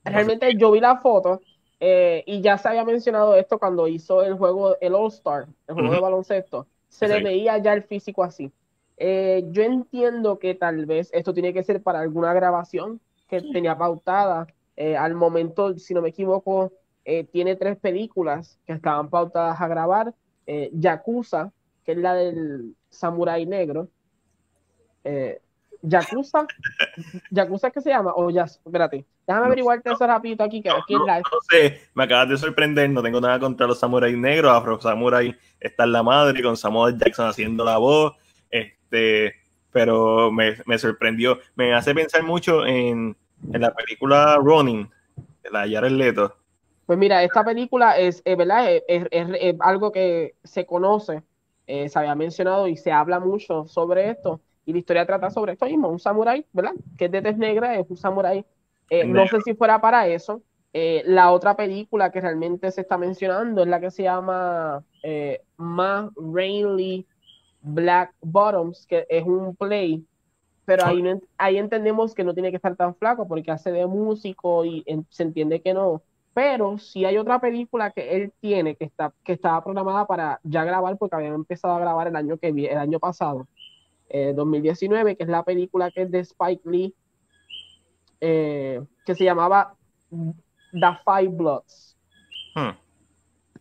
Realmente 0.03 0.55
yo 0.57 0.71
vi 0.71 0.79
la 0.79 0.97
foto 0.97 1.41
eh, 1.79 2.23
y 2.25 2.41
ya 2.41 2.57
se 2.57 2.69
había 2.69 2.83
mencionado 2.83 3.35
esto 3.35 3.59
cuando 3.59 3.87
hizo 3.87 4.23
el 4.23 4.35
juego, 4.35 4.77
el 4.81 4.95
All 4.95 5.07
Star, 5.07 5.47
el 5.67 5.75
juego 5.75 5.93
de 5.93 5.99
baloncesto. 5.99 6.67
Se 6.89 7.07
le 7.07 7.21
veía 7.21 7.57
ya 7.59 7.73
el 7.73 7.83
físico 7.83 8.23
así. 8.23 8.51
Eh, 8.97 9.45
yo 9.51 9.61
entiendo 9.61 10.39
que 10.39 10.55
tal 10.55 10.85
vez 10.85 11.09
esto 11.13 11.33
tiene 11.33 11.53
que 11.53 11.63
ser 11.63 11.83
para 11.83 11.99
alguna 11.99 12.33
grabación 12.33 12.99
que 13.27 13.41
tenía 13.41 13.77
pautada. 13.77 14.47
Eh, 14.75 14.95
al 14.97 15.13
momento, 15.13 15.77
si 15.77 15.93
no 15.93 16.01
me 16.01 16.09
equivoco, 16.09 16.71
tiene 17.31 17.55
tres 17.55 17.77
películas 17.77 18.59
que 18.65 18.73
estaban 18.73 19.09
pautadas 19.09 19.61
a 19.61 19.67
grabar. 19.69 20.13
Yakuza, 20.73 21.53
que 21.85 21.93
es 21.93 21.97
la 21.97 22.13
del 22.13 22.75
Samurai 22.89 23.45
Negro. 23.45 23.87
Yakuza, 25.81 26.47
Yakuza 27.31 27.71
que 27.71 27.81
se 27.81 27.89
llama, 27.89 28.13
o 28.15 28.29
ya, 28.29 28.43
espérate, 28.43 29.05
déjame 29.25 29.45
averiguarte 29.47 29.91
eso 29.91 30.07
rapidito 30.07 30.43
aquí, 30.43 30.61
que 30.61 30.69
aquí 30.69 30.93
no, 30.93 31.05
la... 31.05 31.19
no 31.19 31.39
sé, 31.49 31.81
me 31.93 32.03
acabas 32.03 32.29
de 32.29 32.37
sorprender, 32.37 32.89
no 32.89 33.01
tengo 33.01 33.21
nada 33.21 33.39
contra 33.39 33.67
los 33.67 33.79
samuráis 33.79 34.17
negros, 34.17 34.51
Afro 34.51 34.79
Samurai 34.79 35.35
está 35.59 35.83
en 35.83 35.91
la 35.91 36.03
madre, 36.03 36.41
con 36.41 36.57
Samuel 36.57 36.97
Jackson 36.97 37.27
haciendo 37.27 37.63
la 37.63 37.77
voz, 37.77 38.13
este, 38.49 39.35
pero 39.71 40.31
me, 40.31 40.57
me 40.65 40.77
sorprendió. 40.77 41.39
Me 41.55 41.73
hace 41.73 41.93
pensar 41.93 42.23
mucho 42.23 42.65
en, 42.65 43.15
en 43.53 43.61
la 43.61 43.73
película 43.73 44.37
Running, 44.37 44.89
de 45.43 45.51
la 45.51 45.67
Jared 45.69 45.91
Leto. 45.91 46.35
Pues 46.85 46.97
mira, 46.97 47.21
esta 47.23 47.43
película 47.43 47.97
es, 47.97 48.23
¿verdad? 48.23 48.71
Es, 48.87 49.05
es, 49.11 49.55
algo 49.59 49.91
que 49.91 50.35
se 50.43 50.65
conoce, 50.65 51.21
eh, 51.65 51.89
se 51.89 51.99
había 51.99 52.15
mencionado 52.15 52.67
y 52.67 52.77
se 52.77 52.91
habla 52.91 53.19
mucho 53.19 53.67
sobre 53.67 54.09
esto. 54.09 54.39
Y 54.67 54.73
la 54.73 54.79
historia 54.79 55.05
trata 55.07 55.31
sobre 55.31 55.53
esto 55.53 55.65
mismo, 55.65 55.87
un 55.87 55.97
samurái, 55.97 56.45
¿verdad? 56.53 56.73
Que 56.97 57.05
es 57.05 57.11
de 57.11 57.23
tez 57.23 57.37
negra, 57.37 57.79
es 57.79 57.89
un 57.89 57.97
samurái. 57.97 58.45
Eh, 58.91 59.05
no 59.05 59.25
sé 59.25 59.41
si 59.41 59.55
fuera 59.55 59.81
para 59.81 60.07
eso. 60.07 60.43
Eh, 60.73 61.01
la 61.05 61.31
otra 61.31 61.55
película 61.55 62.11
que 62.11 62.21
realmente 62.21 62.69
se 62.71 62.81
está 62.81 62.97
mencionando 62.97 63.63
es 63.63 63.67
la 63.67 63.79
que 63.79 63.89
se 63.89 64.03
llama 64.03 64.83
Ma 65.57 66.11
Rainly 66.15 67.07
Black 67.61 68.13
Bottoms, 68.21 68.85
que 68.85 69.07
es 69.09 69.23
un 69.23 69.55
play, 69.55 70.05
pero 70.65 70.85
ahí, 70.85 71.01
ahí 71.37 71.57
entendemos 71.57 72.13
que 72.13 72.25
no 72.25 72.33
tiene 72.33 72.49
que 72.49 72.57
estar 72.57 72.75
tan 72.75 72.93
flaco 72.93 73.25
porque 73.25 73.51
hace 73.51 73.71
de 73.71 73.87
músico 73.87 74.65
y 74.65 74.83
se 75.09 75.23
entiende 75.23 75.61
que 75.61 75.73
no. 75.73 76.01
Pero 76.33 76.77
si 76.77 77.03
hay 77.03 77.17
otra 77.17 77.39
película 77.39 77.89
que 77.89 78.15
él 78.15 78.31
tiene 78.39 78.75
que 78.75 78.85
está 78.85 79.11
que 79.23 79.33
estaba 79.33 79.63
programada 79.63 80.05
para 80.05 80.39
ya 80.43 80.63
grabar 80.63 80.97
porque 80.97 81.15
habían 81.15 81.33
empezado 81.33 81.73
a 81.73 81.79
grabar 81.79 82.07
el 82.07 82.15
año 82.15 82.37
que 82.37 82.49
el 82.49 82.77
año 82.77 82.99
pasado, 82.99 83.47
2019, 84.09 85.11
eh, 85.11 85.15
que 85.15 85.23
es 85.23 85.29
la 85.29 85.43
película 85.43 85.91
que 85.91 86.03
es 86.03 86.11
de 86.11 86.19
Spike 86.19 86.69
Lee, 86.69 86.95
eh, 88.21 88.81
que 89.05 89.15
se 89.15 89.23
llamaba 89.23 89.75
The 90.09 90.97
Five 91.05 91.29
Bloods. 91.29 91.97
Hmm 92.55 92.87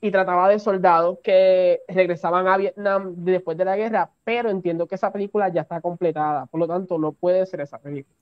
y 0.01 0.11
trataba 0.11 0.49
de 0.49 0.59
soldados 0.59 1.19
que 1.23 1.81
regresaban 1.89 2.47
a 2.49 2.57
Vietnam 2.57 3.15
después 3.17 3.57
de 3.57 3.65
la 3.65 3.77
guerra, 3.77 4.11
pero 4.25 4.51
entiendo 4.51 4.87
que 4.87 4.95
esa 4.95 5.13
película 5.13 5.49
ya 5.49 5.63
está 5.63 5.81
completada, 5.81 6.47
por 6.47 6.61
lo 6.61 6.67
tanto 6.67 6.99
no 6.99 7.13
puede 7.13 7.45
ser 7.47 7.61
esa 7.61 7.79
película. 7.79 8.17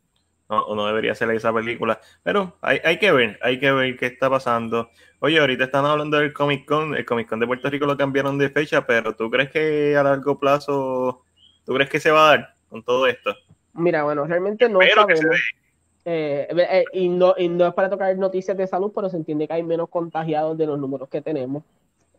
No, 0.49 0.75
no 0.75 0.87
debería 0.87 1.15
ser 1.15 1.31
esa 1.31 1.53
película, 1.55 2.01
pero 2.23 2.59
hay, 2.61 2.79
hay, 2.85 2.99
que 2.99 3.11
ver, 3.13 3.39
hay 3.43 3.59
que 3.59 3.73
ver 3.73 3.97
qué 3.97 4.07
está 4.07 4.29
pasando. 4.29 4.91
Oye, 5.21 5.39
ahorita 5.41 5.65
están 5.65 5.87
hablando 5.87 6.19
del 6.19 6.35
Comic 6.35 6.67
Con, 6.67 6.95
el 6.95 7.07
Comic 7.07 7.29
Con 7.29 7.41
de 7.41 7.47
Puerto 7.47 7.71
Rico 7.71 7.87
lo 7.87 7.97
cambiaron 7.97 8.37
de 8.37 8.51
fecha, 8.51 8.87
pero 8.87 9.17
¿tú 9.17 9.31
crees 9.31 9.51
que 9.51 9.97
a 9.97 10.03
largo 10.03 10.39
plazo, 10.39 11.25
tú 11.65 11.75
crees 11.75 11.91
que 11.91 12.01
se 12.01 12.11
va 12.11 12.27
a 12.27 12.37
dar 12.37 12.55
con 12.69 12.83
todo 12.83 13.07
esto? 13.07 13.35
Mira, 13.75 14.05
bueno, 14.05 14.25
realmente 14.25 14.69
no 14.69 14.81
sabemos. 14.95 15.37
Eh, 16.07 16.49
eh, 16.51 16.85
y, 16.93 17.09
no, 17.09 17.35
y 17.37 17.49
no 17.49 17.67
es 17.67 17.75
para 17.75 17.89
tocar 17.89 18.17
noticias 18.17 18.57
de 18.57 18.67
salud, 18.67 18.93
pero 18.95 19.09
se 19.09 19.17
entiende 19.17 19.47
que 19.47 19.55
hay 19.55 19.63
menos 19.63 19.89
contagiados 19.89 20.57
de 20.59 20.67
los 20.67 20.79
números 20.79 21.09
que 21.09 21.23
tenemos. 21.23 21.63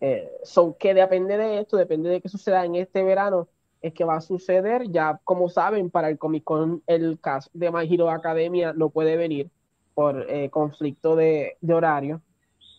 Eh, 0.02 0.30
son 0.44 0.74
que 0.74 0.94
depende 0.94 1.38
de 1.38 1.60
esto, 1.60 1.78
depende 1.78 2.10
de 2.10 2.22
qué 2.22 2.30
suceda 2.30 2.66
en 2.66 2.76
este 2.76 3.04
verano, 3.04 3.48
es 3.82 3.94
que 3.94 4.04
va 4.04 4.16
a 4.16 4.22
suceder. 4.22 4.90
Ya, 4.90 5.20
como 5.24 5.50
saben, 5.50 5.90
para 5.90 6.10
el 6.10 6.18
Comic 6.18 6.44
Con, 6.44 6.82
el 6.88 7.20
caso 7.20 7.50
de 7.54 7.72
My 7.72 7.92
Hero 7.92 8.10
Academia 8.10 8.74
no 8.74 8.90
puede 8.90 9.16
venir 9.18 9.50
por 9.94 10.26
eh, 10.30 10.50
conflicto 10.50 11.16
de, 11.16 11.58
de 11.62 11.74
horario. 11.74 12.22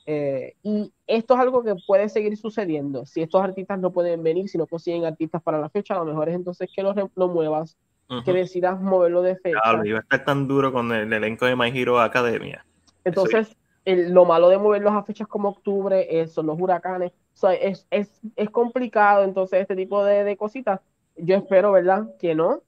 Y 0.07 0.93
esto 1.07 1.35
es 1.35 1.41
algo 1.41 1.65
que 1.65 1.75
puede 1.87 2.09
seguir 2.09 2.37
sucediendo. 2.37 3.07
Si 3.07 3.23
estos 3.23 3.43
artistas 3.43 3.79
no 3.79 3.93
pueden 3.93 4.23
venir, 4.23 4.49
si 4.49 4.57
no 4.57 4.67
consiguen 4.67 5.05
artistas 5.05 5.43
para 5.43 5.61
la 5.61 5.69
fecha, 5.69 5.95
a 5.95 5.99
lo 5.99 6.05
mejor 6.05 6.29
es 6.29 6.37
entonces 6.37 6.71
que 6.75 6.83
los 6.83 6.95
lo 7.15 7.29
muevas 7.29 7.77
que 8.25 8.33
decidas 8.33 8.81
moverlo 8.81 9.23
de 9.23 9.37
fecha. 9.37 9.59
Claro, 9.63 9.85
iba 9.85 9.99
a 9.99 10.03
estar 10.03 10.25
tan 10.25 10.47
duro 10.47 10.73
con 10.73 10.93
el 10.93 11.13
elenco 11.13 11.47
de 11.47 11.57
My 11.57 11.69
Hero 11.69 12.01
Academia. 12.01 12.65
Entonces, 13.05 13.57
lo 13.85 14.25
malo 14.25 14.49
de 14.49 14.59
moverlos 14.59 14.93
a 14.93 15.03
fechas 15.03 15.27
como 15.27 15.49
octubre 15.49 16.07
eh, 16.09 16.27
son 16.29 16.47
los 16.47 16.61
huracanes. 16.61 17.13
es, 17.61 17.87
es, 17.91 18.21
es, 18.37 18.51
complicado, 18.51 19.25
entonces, 19.25 19.61
este 19.61 19.77
tipo 19.77 20.05
de, 20.05 20.25
de, 20.25 20.37
cositas. 20.37 20.81
Yo 21.17 21.37
espero, 21.37 21.73
¿verdad? 21.73 22.15
Que 22.19 22.35
no, 22.35 22.63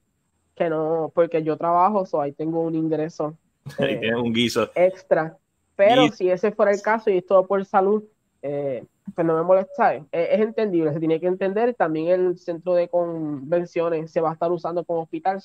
que 0.55 0.69
no, 0.69 1.11
porque 1.13 1.43
yo 1.43 1.57
trabajo, 1.57 2.05
so 2.05 2.21
ahí 2.21 2.31
tengo 2.31 2.61
un 2.61 2.75
ingreso. 2.75 3.35
Eh, 3.77 4.15
un 4.15 4.33
guiso. 4.33 4.71
Extra. 4.73 5.37
Pero 5.79 6.09
si 6.09 6.29
ese 6.29 6.51
fuera 6.51 6.73
el 6.73 6.81
caso 6.81 7.09
y 7.09 7.19
es 7.19 7.25
todo 7.25 7.47
por 7.47 7.63
salud, 7.63 8.03
eh, 8.41 8.83
pues 9.15 9.25
no 9.25 9.33
me 9.37 9.43
molesta, 9.43 9.95
es, 9.95 10.03
es, 10.11 10.41
entendible, 10.41 10.91
se 10.91 10.99
tiene 10.99 11.21
que 11.21 11.27
entender. 11.27 11.73
También 11.73 12.09
el 12.09 12.37
centro 12.37 12.73
de 12.73 12.89
convenciones 12.89 14.11
se 14.11 14.19
va 14.19 14.31
a 14.31 14.33
estar 14.33 14.51
usando 14.51 14.83
como 14.83 15.03
hospital. 15.03 15.41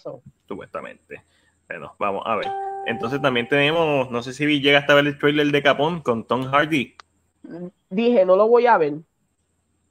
Supuestamente. 0.49 1.23
Bueno, 1.69 1.95
vamos 2.01 2.25
a 2.27 2.35
ver. 2.35 2.49
Entonces 2.87 3.23
también 3.23 3.49
tenemos, 3.49 4.11
no 4.11 4.25
sé 4.25 4.33
si 4.33 4.61
llegaste 4.61 4.91
a 4.91 4.97
ver 4.97 5.07
el 5.07 5.19
trailer 5.19 5.47
de 5.53 5.63
Capón 5.63 6.01
con 6.01 6.25
Tom 6.25 6.43
Hardy. 6.47 6.97
Dije, 7.89 8.25
no 8.25 8.35
lo 8.35 8.49
voy 8.49 8.67
a 8.67 8.77
ver. 8.77 8.95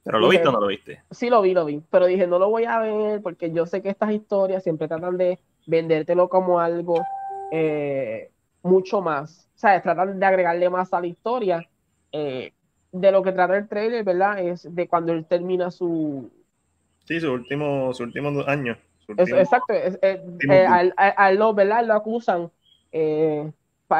¿Pero 0.02 0.18
lo 0.18 0.28
viste 0.28 0.48
o 0.48 0.52
no 0.52 0.60
lo 0.60 0.66
viste? 0.66 1.02
Sí, 1.10 1.30
lo 1.30 1.40
vi, 1.40 1.54
lo 1.54 1.64
vi. 1.64 1.82
Pero 1.90 2.04
dije, 2.04 2.26
no 2.26 2.38
lo 2.38 2.50
voy 2.50 2.66
a 2.66 2.80
ver 2.80 3.22
porque 3.22 3.50
yo 3.50 3.64
sé 3.64 3.80
que 3.80 3.88
estas 3.88 4.12
historias 4.12 4.62
siempre 4.62 4.88
tratan 4.88 5.16
de 5.16 5.38
vendértelo 5.66 6.28
como 6.28 6.60
algo 6.60 7.02
eh, 7.50 8.30
mucho 8.64 9.00
más. 9.00 9.48
O 9.54 9.58
sea, 9.58 9.80
tratan 9.80 10.18
de 10.18 10.26
agregarle 10.26 10.68
más 10.68 10.92
a 10.92 11.00
la 11.00 11.06
historia. 11.06 11.68
Eh, 12.10 12.52
de 12.94 13.10
lo 13.10 13.22
que 13.24 13.32
trata 13.32 13.56
el 13.56 13.68
trailer, 13.68 14.04
¿verdad? 14.04 14.38
Es 14.38 14.72
de 14.72 14.86
cuando 14.86 15.12
él 15.12 15.24
termina 15.26 15.70
su... 15.70 16.30
Sí, 17.04 17.18
su 17.18 17.32
último, 17.32 17.92
su 17.92 18.04
último 18.04 18.42
año. 18.46 18.78
exacto. 19.08 19.72
Es, 19.72 19.98
eh, 20.00 20.22
a, 20.96 21.32
lo, 21.32 21.52
¿verdad? 21.54 21.84
Lo 21.84 21.94
acusan 21.94 22.50
eh, 22.92 23.50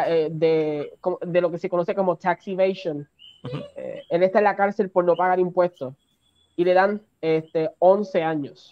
eh, 0.06 0.28
de, 0.30 0.92
de, 1.22 1.40
lo 1.40 1.50
que 1.50 1.58
se 1.58 1.68
conoce 1.68 1.94
como 1.94 2.16
tax 2.16 2.46
evasion. 2.46 3.06
él 3.74 4.22
está 4.22 4.38
en 4.38 4.44
la 4.44 4.56
cárcel 4.56 4.90
por 4.90 5.04
no 5.04 5.16
pagar 5.16 5.40
impuestos 5.40 5.94
y 6.54 6.64
le 6.64 6.72
dan 6.72 7.02
este, 7.20 7.70
11 7.80 8.22
años. 8.22 8.70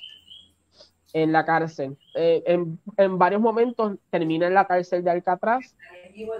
En 1.12 1.32
la 1.32 1.44
cárcel. 1.44 1.96
Eh, 2.14 2.42
en, 2.46 2.78
en, 2.96 3.18
varios 3.18 3.40
momentos 3.40 3.96
termina 4.10 4.46
en 4.46 4.54
la 4.54 4.66
cárcel 4.66 5.04
de 5.04 5.10
Alcatraz 5.10 5.74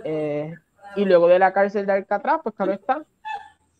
eh, 0.04 0.54
y 0.96 1.04
luego 1.04 1.28
de 1.28 1.38
la 1.38 1.52
cárcel 1.52 1.86
de 1.86 1.92
Alcatraz, 1.92 2.40
pues 2.42 2.54
claro 2.54 2.72
está, 2.72 3.04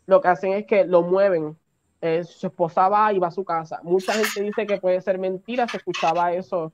lo 0.07 0.21
que 0.21 0.29
hacen 0.29 0.53
es 0.53 0.67
que 0.67 0.85
lo 0.85 1.03
mueven. 1.03 1.57
Eh, 2.01 2.25
su 2.25 2.49
esposa 2.49 2.89
va 2.89 3.13
y 3.13 3.19
va 3.21 3.29
a 3.29 3.31
su 3.31 3.45
casa. 3.45 3.81
Mucha 3.85 4.13
gente 4.13 4.43
dice 4.43 4.67
que 4.67 4.81
puede 4.81 5.01
ser 5.01 5.19
mentira, 5.19 5.69
se 5.69 5.77
escuchaba 5.77 6.33
eso 6.33 6.73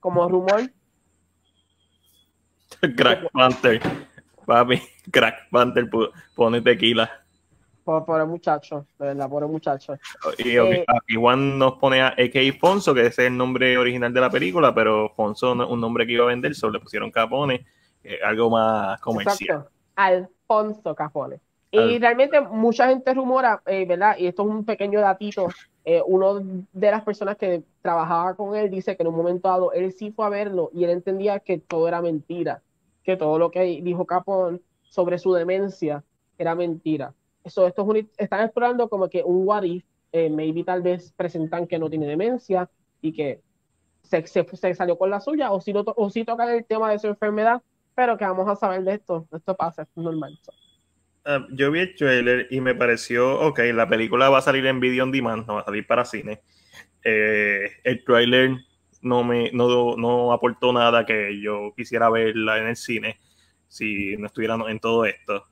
como 0.00 0.28
rumor. 0.28 0.62
Crack 2.96 3.30
Panther, 3.32 3.80
papi, 4.44 4.82
Crack 5.10 5.48
Panther 5.50 5.88
pone 6.34 6.60
tequila. 6.60 7.25
Por, 7.86 8.20
el 8.20 8.26
muchacho, 8.26 8.84
de 8.98 9.06
verdad, 9.06 9.30
por 9.30 9.44
el 9.44 9.48
muchacho. 9.48 9.96
Y 10.38 10.58
eh, 10.58 10.84
Igual 11.06 11.56
nos 11.56 11.74
pone 11.74 12.02
a 12.02 12.08
A.K. 12.08 12.58
Fonso, 12.58 12.92
que 12.92 13.02
ese 13.02 13.22
es 13.22 13.28
el 13.28 13.36
nombre 13.36 13.78
original 13.78 14.12
de 14.12 14.20
la 14.20 14.28
película, 14.28 14.74
pero 14.74 15.10
Fonso 15.10 15.54
no 15.54 15.62
es 15.62 15.70
un 15.70 15.80
nombre 15.80 16.04
que 16.04 16.14
iba 16.14 16.24
a 16.24 16.28
vender, 16.28 16.56
solo 16.56 16.72
le 16.72 16.80
pusieron 16.80 17.12
Capone, 17.12 17.64
algo 18.24 18.50
más 18.50 19.00
comercial. 19.00 19.58
Exacto. 19.60 19.70
Alfonso 19.94 20.94
Capone. 20.96 21.40
Y 21.70 21.98
realmente 21.98 22.40
mucha 22.40 22.88
gente 22.88 23.12
rumora, 23.12 23.62
eh, 23.66 23.84
¿verdad? 23.86 24.16
Y 24.18 24.26
esto 24.26 24.42
es 24.42 24.48
un 24.48 24.64
pequeño 24.64 25.00
datito. 25.00 25.48
Eh, 25.84 26.02
uno 26.06 26.40
de 26.72 26.90
las 26.90 27.04
personas 27.04 27.36
que 27.36 27.62
trabajaba 27.82 28.34
con 28.34 28.56
él 28.56 28.70
dice 28.70 28.96
que 28.96 29.02
en 29.02 29.08
un 29.08 29.16
momento 29.16 29.48
dado 29.48 29.72
él 29.72 29.92
sí 29.92 30.10
fue 30.10 30.26
a 30.26 30.30
verlo 30.30 30.70
y 30.72 30.84
él 30.84 30.90
entendía 30.90 31.38
que 31.38 31.58
todo 31.58 31.86
era 31.86 32.00
mentira, 32.02 32.62
que 33.04 33.16
todo 33.16 33.38
lo 33.38 33.50
que 33.50 33.62
dijo 33.82 34.06
Capone 34.06 34.60
sobre 34.82 35.18
su 35.18 35.32
demencia 35.32 36.02
era 36.38 36.54
mentira 36.54 37.14
esto 37.46 37.94
están 38.18 38.44
explorando 38.44 38.88
como 38.88 39.08
que 39.08 39.22
un 39.22 39.46
what 39.46 39.62
if, 39.62 39.84
eh, 40.12 40.28
maybe 40.28 40.64
tal 40.64 40.82
vez 40.82 41.12
presentan 41.16 41.66
que 41.66 41.78
no 41.78 41.88
tiene 41.88 42.06
demencia 42.06 42.68
y 43.00 43.12
que 43.12 43.40
se, 44.02 44.26
se, 44.26 44.74
salió 44.74 44.98
con 44.98 45.10
la 45.10 45.20
suya, 45.20 45.50
o 45.52 45.60
si, 45.60 45.72
no, 45.72 45.84
o 45.84 46.10
si 46.10 46.24
tocan 46.24 46.50
el 46.50 46.64
tema 46.64 46.90
de 46.90 46.98
su 46.98 47.06
enfermedad, 47.08 47.62
pero 47.94 48.16
que 48.16 48.24
vamos 48.24 48.48
a 48.48 48.56
saber 48.56 48.82
de 48.82 48.94
esto, 48.94 49.26
esto 49.32 49.56
pasa, 49.56 49.82
es 49.82 49.88
normal. 49.96 50.38
Ah, 51.24 51.46
yo 51.50 51.70
vi 51.70 51.80
el 51.80 51.94
trailer 51.96 52.46
y 52.50 52.60
me 52.60 52.74
pareció, 52.74 53.40
ok, 53.40 53.60
la 53.74 53.88
película 53.88 54.28
va 54.28 54.38
a 54.38 54.42
salir 54.42 54.64
en 54.66 54.80
video 54.80 55.04
on 55.04 55.12
demand, 55.12 55.46
no 55.46 55.54
va 55.54 55.60
a 55.60 55.64
salir 55.64 55.86
para 55.86 56.04
cine. 56.04 56.40
Eh, 57.02 57.68
el 57.84 58.04
trailer 58.04 58.56
no 59.02 59.22
me 59.22 59.50
no, 59.52 59.96
no 59.96 60.32
aportó 60.32 60.72
nada 60.72 61.04
que 61.04 61.40
yo 61.40 61.72
quisiera 61.76 62.10
verla 62.10 62.58
en 62.58 62.68
el 62.68 62.76
cine 62.76 63.20
si 63.68 64.16
no 64.16 64.26
estuviera 64.26 64.56
en 64.68 64.80
todo 64.80 65.04
esto 65.04 65.44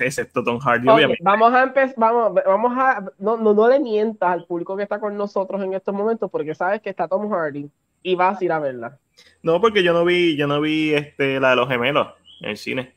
excepto 0.00 0.42
Tom 0.42 0.58
Hardy, 0.58 0.88
obviamente. 0.88 1.22
Vamos 1.22 1.52
a 1.52 1.62
empezar, 1.62 1.94
vamos, 1.96 2.34
vamos 2.44 2.72
a, 2.76 3.04
no, 3.18 3.36
no, 3.36 3.54
no, 3.54 3.68
le 3.68 3.80
mientas 3.80 4.30
al 4.30 4.44
público 4.44 4.76
que 4.76 4.82
está 4.82 4.98
con 4.98 5.16
nosotros 5.16 5.62
en 5.62 5.74
estos 5.74 5.94
momentos, 5.94 6.30
porque 6.30 6.54
sabes 6.54 6.80
que 6.80 6.90
está 6.90 7.08
Tom 7.08 7.30
Hardy 7.30 7.70
y 8.02 8.14
vas 8.14 8.40
a 8.40 8.44
ir 8.44 8.52
a 8.52 8.58
verla. 8.58 8.98
No, 9.42 9.60
porque 9.60 9.82
yo 9.82 9.92
no 9.92 10.04
vi, 10.04 10.36
yo 10.36 10.46
no 10.46 10.60
vi 10.60 10.94
este, 10.94 11.40
la 11.40 11.50
de 11.50 11.56
los 11.56 11.68
gemelos 11.68 12.08
en 12.40 12.50
el 12.50 12.56
cine. 12.56 12.94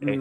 Eh, 0.00 0.18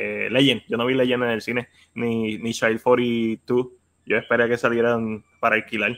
eh, 0.00 0.28
Legend, 0.30 0.62
yo 0.68 0.76
no 0.76 0.86
vi 0.86 0.94
Legend 0.94 1.24
en 1.24 1.30
el 1.30 1.42
cine, 1.42 1.68
ni, 1.94 2.38
ni 2.38 2.52
Child 2.52 2.80
42. 2.82 3.66
Yo 4.06 4.16
esperé 4.16 4.48
que 4.48 4.56
salieran 4.56 5.24
para 5.40 5.56
alquilar. 5.56 5.96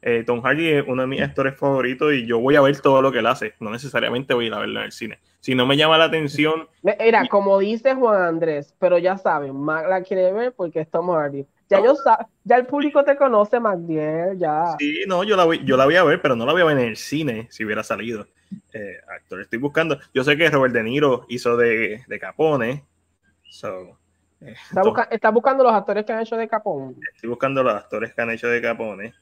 Eh, 0.00 0.22
Tom 0.24 0.40
Hardy 0.42 0.68
es 0.68 0.84
uno 0.86 1.02
de 1.02 1.08
mis 1.08 1.20
actores 1.20 1.56
favoritos 1.56 2.14
y 2.14 2.26
yo 2.26 2.38
voy 2.38 2.54
a 2.54 2.60
ver 2.60 2.80
todo 2.80 3.02
lo 3.02 3.10
que 3.10 3.18
él 3.18 3.26
hace. 3.26 3.54
No 3.60 3.70
necesariamente 3.70 4.34
voy 4.34 4.44
a 4.44 4.48
ir 4.48 4.54
a 4.54 4.58
verlo 4.60 4.80
en 4.80 4.86
el 4.86 4.92
cine. 4.92 5.18
Si 5.40 5.54
no 5.54 5.66
me 5.66 5.76
llama 5.76 5.98
la 5.98 6.04
atención. 6.04 6.68
Mira, 6.82 7.26
como 7.28 7.58
dice 7.58 7.94
Juan 7.94 8.22
Andrés, 8.22 8.74
pero 8.78 8.98
ya 8.98 9.16
saben, 9.16 9.56
Mac 9.56 9.86
la 9.88 10.02
quiere 10.02 10.32
ver 10.32 10.52
porque 10.52 10.80
es 10.80 10.90
Tom 10.90 11.10
Hardy. 11.10 11.46
Ya, 11.70 11.84
yo 11.84 11.94
ya 12.44 12.56
el 12.56 12.66
público 12.66 13.04
te 13.04 13.14
conoce, 13.16 13.60
MacDier, 13.60 14.38
ya. 14.38 14.74
Sí, 14.78 15.02
no, 15.06 15.22
yo 15.22 15.36
la, 15.36 15.44
voy, 15.44 15.62
yo 15.64 15.76
la 15.76 15.84
voy 15.84 15.96
a 15.96 16.04
ver, 16.04 16.20
pero 16.22 16.34
no 16.34 16.46
la 16.46 16.52
voy 16.52 16.62
a 16.62 16.64
ver 16.64 16.78
en 16.78 16.84
el 16.84 16.96
cine 16.96 17.46
si 17.50 17.64
hubiera 17.64 17.82
salido. 17.82 18.26
Eh, 18.72 18.96
actor, 19.14 19.42
estoy 19.42 19.58
buscando. 19.58 19.98
Yo 20.14 20.24
sé 20.24 20.36
que 20.36 20.50
Robert 20.50 20.72
De 20.72 20.82
Niro 20.82 21.26
hizo 21.28 21.56
de, 21.56 22.04
de 22.06 22.18
Capone. 22.18 22.84
Eh, 24.40 24.54
está, 25.10 25.30
buscando 25.30 25.62
los 25.62 25.72
actores 25.72 26.04
que 26.06 26.12
han 26.12 26.20
hecho 26.20 26.36
de 26.36 26.48
Capone. 26.48 26.94
Estoy 27.14 27.28
buscando 27.28 27.62
los 27.62 27.74
actores 27.74 28.14
que 28.14 28.22
han 28.22 28.30
hecho 28.30 28.48
de 28.48 28.62
Capone. 28.62 29.12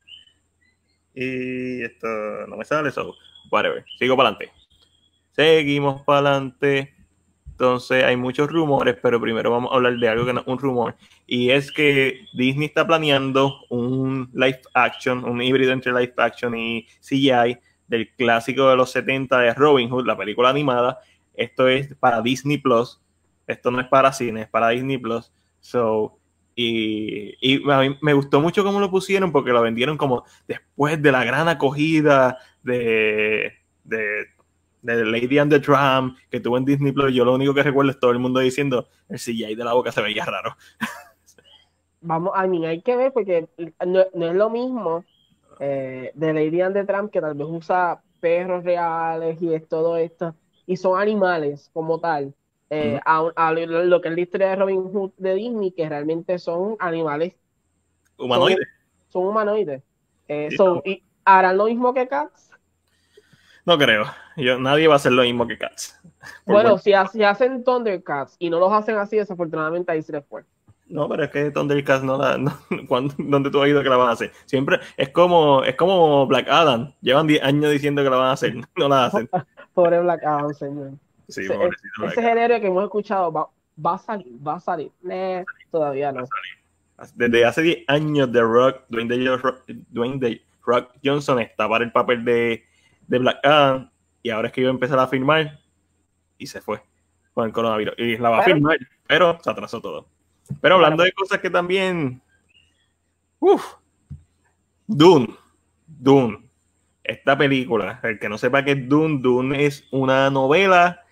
Y 1.15 1.83
esto 1.83 2.07
no 2.47 2.57
me 2.57 2.65
sale, 2.65 2.91
eso. 2.91 3.15
whatever. 3.51 3.85
Sigo 3.99 4.17
para 4.17 4.29
adelante. 4.29 4.66
Seguimos 5.37 6.03
para 6.03 6.31
adelante. 6.31 6.95
Entonces 7.45 8.05
hay 8.05 8.17
muchos 8.17 8.51
rumores, 8.51 8.97
pero 9.03 9.21
primero 9.21 9.51
vamos 9.51 9.73
a 9.73 9.77
hablar 9.77 9.97
de 9.97 10.09
algo 10.09 10.27
que 10.27 10.33
no 10.33 10.41
es 10.41 10.47
un 10.47 10.59
rumor. 10.59 10.97
Y 11.27 11.51
es 11.51 11.71
que 11.71 12.27
Disney 12.35 12.67
está 12.67 12.87
planeando 12.87 13.61
un 13.71 14.31
live 14.35 14.61
action, 14.75 15.25
un 15.25 15.41
híbrido 15.41 15.73
entre 15.73 15.93
live 15.93 16.15
action 16.17 16.55
y 16.57 16.87
CGI 17.01 17.59
del 17.87 18.11
clásico 18.15 18.69
de 18.69 18.77
los 18.77 18.91
70 18.91 19.39
de 19.39 19.55
Robin 19.55 19.89
Hood, 19.89 20.07
la 20.07 20.17
película 20.17 20.51
animada. 20.51 20.99
Esto 21.35 21.69
es 21.69 21.95
para 21.97 22.21
Disney 22.21 22.59
Plus. 22.59 23.01
Esto 23.47 23.71
no 23.71 23.81
es 23.81 23.87
para 23.87 24.13
cine, 24.13 24.43
es 24.43 24.49
para 24.49 24.71
Disney 24.71 24.99
Plus. 24.99 25.33
So, 25.61 26.19
y, 26.55 27.71
a 27.71 27.81
mí 27.81 27.99
me 28.01 28.15
gustó 28.15 28.41
mucho 28.41 28.65
cómo 28.65 28.81
lo 28.81 28.91
pusieron 28.91 29.33
porque 29.33 29.53
lo 29.53 29.61
vendieron 29.61 29.99
como 29.99 30.25
después 30.49 31.01
de 31.01 31.13
la 31.13 31.25
gran 31.25 31.49
acogida 31.49 32.39
de, 32.63 33.53
de, 33.85 34.27
de 34.95 35.05
Lady 35.05 35.39
and 35.39 35.51
the 35.51 35.61
Tramp 35.61 36.17
que 36.31 36.41
tuvo 36.41 36.59
en 36.59 36.65
Disney 36.65 36.93
Plus. 36.93 37.13
Yo 37.13 37.25
lo 37.25 37.35
único 37.35 37.55
que 37.55 37.63
recuerdo 37.63 37.91
es 37.91 37.99
todo 37.99 38.11
el 38.13 38.19
mundo 38.19 38.41
diciendo 38.41 38.89
el 39.09 39.19
CGI 39.19 39.55
de 39.55 39.65
la 39.65 39.73
boca 39.73 39.93
se 39.93 40.03
veía 40.03 40.25
raro. 40.25 40.57
Vamos, 42.01 42.33
a 42.35 42.47
mí 42.47 42.65
hay 42.65 42.83
que 42.83 42.97
ver 42.97 43.13
porque 43.13 43.49
no, 43.85 44.01
es 44.01 44.35
lo 44.35 44.51
mismo 44.51 45.05
eh, 45.59 46.13
de 46.15 46.33
Lady 46.33 46.61
and 46.61 46.75
the 46.75 46.85
Tramp 46.85 47.11
que 47.11 47.21
tal 47.21 47.35
vez 47.35 47.47
usa 47.49 48.01
perros 48.21 48.65
reales 48.65 49.41
y 49.43 49.53
es 49.53 49.69
todo 49.69 49.97
esto 49.97 50.35
y 50.67 50.77
son 50.77 51.01
animales 51.01 51.71
como 51.73 51.99
tal 51.99 52.35
eh, 52.69 52.99
a, 53.05 53.53
lo 53.53 54.01
que 54.01 54.09
es 54.09 54.15
la 54.15 54.21
historia 54.21 54.49
de 54.51 54.57
Robin 54.57 54.83
Hood 54.83 55.13
de 55.19 55.35
Disney, 55.35 55.71
que 55.71 55.89
realmente 55.89 56.39
son 56.39 56.77
animales 56.81 57.35
humanoides. 58.19 58.67
Son, 59.09 59.27
humanoides. 59.27 59.83
Eh, 60.29 60.49
¿y 60.85 61.03
¿Harán 61.25 61.57
lo 61.57 61.67
mismo 61.67 61.95
que 61.95 62.09
Cats? 62.09 62.46
No 63.67 63.77
creo. 63.77 64.05
Yo, 64.37 64.59
nadie 64.59 64.89
va 64.89 64.95
a 64.95 64.97
hacer 64.97 65.13
lo 65.13 65.23
mismo 65.23 65.47
que 65.47 65.59
Cats. 65.59 66.01
Bueno, 66.47 66.79
si, 66.79 66.93
hacen 66.95 67.63
Thundercats 67.63 68.37
y 68.39 68.49
no 68.49 68.59
los 68.59 68.73
hacen 68.73 68.97
así, 68.97 69.17
desafortunadamente 69.17 69.93
ahí 69.93 70.03
se 70.03 70.13
les 70.13 70.25
fue. 70.25 70.43
No, 70.87 71.09
pero 71.09 71.25
es 71.25 71.31
que 71.31 71.51
Thundercats 71.51 72.03
no 72.03 72.17
la. 72.17 72.39
No, 72.39 72.55
¿Dónde 73.19 73.51
tú 73.51 73.61
has 73.61 73.69
ido 73.69 73.83
que 73.83 73.89
la 73.89 73.97
van 73.97 74.09
a 74.09 74.13
hacer? 74.13 74.33
Siempre 74.47 74.81
es 74.97 75.11
como, 75.11 75.65
es 75.65 75.75
como 75.75 76.27
Black 76.27 76.49
Adam. 76.49 76.95
Llevan 77.03 77.27
10 77.27 77.43
años 77.43 77.73
diciendo 77.73 78.03
que 78.03 78.11
la 78.11 78.17
van 78.17 78.29
a 78.29 78.33
hacer. 78.33 78.55
No 78.77 78.89
la 78.89 79.07
hacen. 79.07 79.29
Pobre 79.75 80.01
Black 80.01 80.25
Adam, 80.25 80.55
señor 80.55 80.93
ese, 81.29 81.59
ese 82.07 82.23
género 82.23 82.61
que 82.61 82.67
hemos 82.67 82.85
escuchado 82.85 83.33
va, 83.33 83.49
va, 83.85 83.95
a 83.95 83.99
salir, 83.99 84.33
va 84.47 84.57
a 84.57 84.61
salir. 84.61 84.91
todavía 85.71 86.13
no. 86.13 86.25
Desde 87.15 87.45
hace 87.45 87.63
10 87.63 87.79
años 87.89 88.33
The 88.33 88.41
Rock, 88.41 88.83
Dwayne 88.89 89.15
The 89.15 89.37
Rock, 89.37 89.65
Dwayne 89.91 90.41
Rock 90.65 90.93
Johnson 91.05 91.41
está 91.41 91.69
para 91.69 91.85
el 91.85 91.93
papel 91.93 92.25
de, 92.25 92.65
de 93.07 93.19
Black 93.19 93.39
Adam 93.45 93.91
y 94.23 94.31
ahora 94.31 94.49
es 94.49 94.55
que 94.55 94.61
iba 94.61 94.71
a 94.71 94.75
empezar 94.75 94.99
a 94.99 95.07
filmar 95.07 95.61
y 96.39 96.47
se 96.47 96.61
fue 96.61 96.83
con 97.33 97.47
el 97.47 97.53
coronavirus. 97.53 97.95
Y 97.99 98.17
la 98.17 98.31
va 98.31 98.39
a 98.41 98.43
filmar, 98.43 98.79
pero 99.07 99.39
se 99.43 99.51
atrasó 99.51 99.81
todo. 99.81 100.09
Pero 100.61 100.77
hablando 100.77 101.03
de 101.03 101.13
cosas 101.13 101.39
que 101.39 101.51
también... 101.51 102.23
Uf, 103.39 103.75
Dune. 104.87 105.29
Dune. 105.87 106.49
Esta 107.05 107.39
película, 107.39 108.01
el 108.03 108.19
que 108.19 108.29
no 108.29 108.37
sepa 108.37 108.65
que 108.65 108.73
es 108.73 108.89
Dune, 108.89 109.21
Dune 109.21 109.65
es 109.65 109.87
una 109.93 110.29
novela 110.31 111.05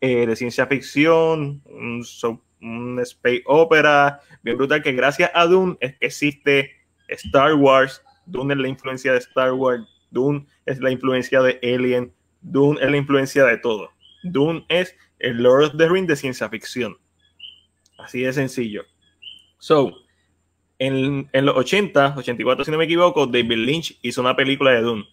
eh, 0.00 0.26
de 0.26 0.36
ciencia 0.36 0.66
ficción, 0.66 1.60
un, 1.64 2.04
un, 2.62 3.00
space 3.00 3.42
opera 3.46 4.20
bien 4.42 4.56
brutal, 4.56 4.82
que 4.82 4.92
gracias 4.92 5.30
a 5.34 5.46
Dune 5.46 5.76
es 5.80 5.98
que 5.98 6.06
existe 6.06 6.70
Star 7.08 7.54
Wars, 7.54 8.00
Dune 8.26 8.54
es 8.54 8.60
la 8.60 8.68
influencia 8.68 9.12
de 9.12 9.18
Star 9.18 9.52
Wars, 9.52 9.82
Dune 10.10 10.46
es 10.70 10.80
la 10.80 10.90
influencia 10.90 11.42
de 11.42 11.58
Alien, 11.62 12.12
Dune 12.40 12.78
es 12.82 12.90
la 12.90 12.96
influencia 12.96 13.44
de 13.44 13.58
todo. 13.58 13.90
Dune 14.22 14.64
es 14.68 14.96
el 15.18 15.42
Lord 15.42 15.64
of 15.64 15.76
the 15.76 15.88
Rings 15.88 16.08
de 16.08 16.16
ciencia 16.16 16.48
ficción. 16.48 16.96
Así 17.98 18.20
de 18.20 18.32
sencillo. 18.32 18.84
So, 19.58 19.92
en, 20.78 21.28
en, 21.32 21.46
los 21.46 21.56
80, 21.56 22.14
84 22.16 22.64
si 22.64 22.70
no 22.70 22.78
me 22.78 22.84
equivoco, 22.84 23.26
David 23.26 23.58
Lynch 23.58 23.98
hizo 24.02 24.20
una 24.20 24.34
película 24.34 24.70
de 24.72 24.80
Dune. 24.80 25.04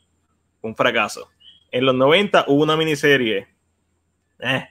Un 0.61 0.75
fracaso. 0.75 1.29
En 1.71 1.85
los 1.85 1.95
90 1.95 2.45
hubo 2.47 2.63
una 2.63 2.77
miniserie. 2.77 3.47
Eh, 4.39 4.63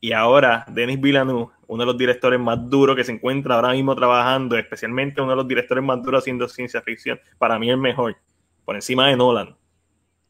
y 0.00 0.12
ahora, 0.12 0.64
Denis 0.68 1.00
Villeneuve, 1.00 1.48
uno 1.66 1.82
de 1.82 1.86
los 1.86 1.98
directores 1.98 2.38
más 2.38 2.68
duros 2.68 2.94
que 2.94 3.04
se 3.04 3.12
encuentra 3.12 3.56
ahora 3.56 3.72
mismo 3.72 3.96
trabajando, 3.96 4.56
especialmente 4.56 5.20
uno 5.20 5.30
de 5.30 5.36
los 5.36 5.48
directores 5.48 5.82
más 5.82 6.02
duros 6.02 6.22
haciendo 6.22 6.48
ciencia 6.48 6.82
ficción, 6.82 7.18
para 7.38 7.58
mí 7.58 7.70
el 7.70 7.78
mejor, 7.78 8.16
por 8.64 8.76
encima 8.76 9.08
de 9.08 9.16
Nolan. 9.16 9.56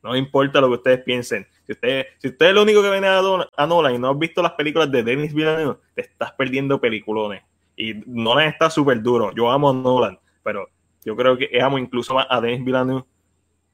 No 0.04 0.14
importa 0.14 0.60
lo 0.60 0.68
que 0.68 0.74
ustedes 0.74 1.02
piensen. 1.02 1.46
Si 1.66 1.72
usted, 1.72 2.06
si 2.18 2.28
es 2.28 2.54
lo 2.54 2.62
único 2.62 2.82
que 2.82 2.90
viene 2.90 3.08
a, 3.08 3.18
a 3.18 3.66
Nolan 3.66 3.94
y 3.94 3.98
no 3.98 4.10
has 4.10 4.18
visto 4.18 4.42
las 4.42 4.52
películas 4.52 4.92
de 4.92 5.02
Denis 5.02 5.32
Villeneuve, 5.32 5.78
te 5.94 6.02
estás 6.02 6.32
perdiendo 6.32 6.78
peliculones. 6.78 7.42
Y 7.74 7.94
Nolan 8.06 8.48
está 8.48 8.68
súper 8.68 9.02
duro. 9.02 9.32
Yo 9.34 9.50
amo 9.50 9.70
a 9.70 9.72
Nolan, 9.72 10.18
pero 10.42 10.68
yo 11.04 11.16
creo 11.16 11.38
que 11.38 11.58
amo 11.60 11.78
incluso 11.78 12.12
más 12.12 12.26
a 12.28 12.38
Denis 12.38 12.62
Villeneuve 12.62 13.04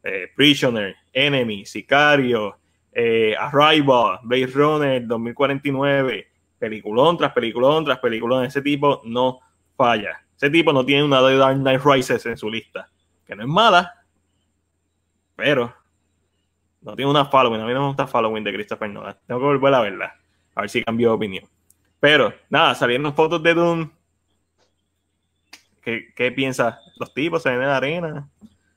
eh, 0.05 0.29
Prisoner, 0.35 0.95
Enemy, 1.13 1.67
Sicario, 1.67 2.59
eh, 2.93 3.35
Arrival, 3.37 4.21
Blade 4.23 4.47
Runner 4.47 5.07
2049, 5.07 6.29
peliculón 6.59 7.19
tras 7.19 7.33
peliculón 7.33 7.85
tras 7.85 7.99
peliculón. 7.99 8.45
Ese 8.45 8.63
tipo 8.63 9.03
no 9.05 9.41
falla. 9.77 10.25
Ese 10.37 10.49
tipo 10.49 10.73
no 10.73 10.87
tiene 10.87 11.03
una 11.03 11.21
de 11.23 11.37
Dark 11.37 11.59
Knight 11.59 11.83
Rises 11.85 12.25
en 12.25 12.37
su 12.37 12.49
lista, 12.49 12.89
que 13.27 13.35
no 13.35 13.43
es 13.43 13.49
mala, 13.49 13.95
pero 15.37 15.75
no 16.81 16.97
tiene 16.97 17.11
una 17.11 17.27
following. 17.27 17.61
A 17.61 17.67
mí 17.67 17.73
no 17.73 17.81
me 17.81 17.87
gusta 17.89 18.07
following 18.07 18.45
de 18.45 18.53
Christopher 18.53 18.91
Nolan. 18.91 19.17
Tengo 19.27 19.41
que 19.41 19.47
volver 19.47 19.75
a 19.75 19.81
verla, 19.81 20.17
a 20.55 20.61
ver 20.63 20.71
si 20.71 20.83
cambió 20.83 21.09
de 21.09 21.15
opinión. 21.15 21.45
Pero 21.99 22.33
nada, 22.49 22.75
salieron 22.75 23.15
fotos 23.15 23.43
de 23.43 23.55
Dune. 23.55 23.91
¿Qué, 25.83 26.13
qué 26.15 26.33
piensas? 26.33 26.79
¿Los 26.99 27.13
tipos 27.13 27.43
se 27.43 27.51
ven 27.51 27.63
en 27.63 27.69
la 27.69 27.77
arena? 27.77 28.29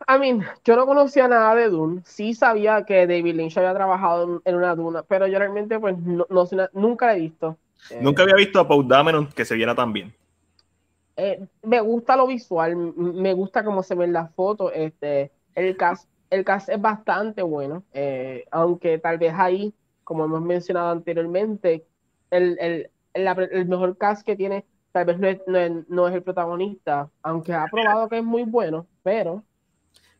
I 0.08 0.20
mean, 0.20 0.46
yo 0.66 0.76
no 0.76 0.86
conocía 0.86 1.28
nada 1.28 1.56
de 1.56 1.70
Dune. 1.70 2.02
Sí 2.06 2.34
sabía 2.34 2.84
que 2.86 3.08
David 3.08 3.36
Lynch 3.36 3.58
había 3.58 3.74
trabajado 3.74 4.42
en, 4.44 4.56
una 4.56 4.76
Duna, 4.76 5.04
pero 5.04 5.28
yo 5.28 5.40
realmente 5.40 5.80
pues 5.80 5.98
no, 5.98 6.26
nunca 6.74 7.08
la 7.08 7.16
he 7.16 7.20
visto. 7.20 7.58
Nunca 8.02 8.24
había 8.24 8.36
visto 8.36 8.60
a 8.60 8.68
Paul 8.68 8.88
Dameron 8.88 9.28
que 9.28 9.46
se 9.46 9.56
viera 9.56 9.76
tan 9.76 9.94
bien. 9.94 10.14
Eh, 11.16 11.46
me 11.62 11.80
gusta 11.80 12.16
lo 12.16 12.28
visual, 12.28 12.76
me 12.76 13.34
gusta 13.34 13.64
cómo 13.64 13.84
se 13.84 13.96
ven 13.96 14.14
las 14.14 14.34
fotos. 14.34 14.72
Este, 14.74 15.32
el 15.56 15.78
cast, 15.78 16.10
el 16.34 16.44
cast 16.44 16.70
es 16.70 16.82
bastante 16.82 17.44
bueno, 17.44 17.84
eh, 17.94 18.46
aunque 18.50 18.98
tal 18.98 19.20
vez 19.20 19.34
ahí, 19.38 19.72
como 20.04 20.26
hemos 20.26 20.42
mencionado 20.42 20.90
anteriormente, 20.90 21.86
el, 22.32 22.58
el, 22.60 22.90
el, 23.14 23.66
mejor 23.68 23.96
cast 24.00 24.26
que 24.26 24.36
tiene 24.36 24.66
tal 24.92 25.06
vez 25.06 25.20
no 25.20 25.28
es, 25.28 25.88
no 25.88 26.08
es, 26.08 26.16
el 26.16 26.24
protagonista, 26.24 27.10
aunque 27.22 27.54
ha 27.54 27.68
probado 27.68 28.10
que 28.10 28.18
es 28.18 28.24
muy 28.24 28.44
bueno, 28.44 28.88
pero... 29.04 29.44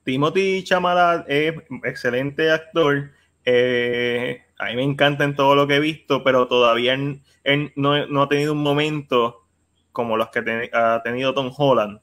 Timothy 0.04 0.64
Chamala 0.64 1.26
es 1.28 1.56
excelente 1.84 2.52
actor. 2.52 3.12
Eh, 3.46 4.42
a 4.60 4.66
mí 4.66 4.76
me 4.76 4.84
encanta 4.84 5.24
en 5.24 5.36
todo 5.36 5.56
lo 5.56 5.66
que 5.66 5.78
he 5.78 5.80
visto, 5.80 6.24
pero 6.24 6.48
todavía 6.48 6.96
no, 6.96 8.08
no, 8.08 8.22
ha 8.22 8.30
tenido 8.30 8.54
un 8.54 8.62
momento 8.62 9.48
como 9.92 10.18
los 10.18 10.30
que 10.30 10.70
ha 10.74 11.02
tenido 11.04 11.34
Tom 11.34 11.52
Holland, 11.56 12.02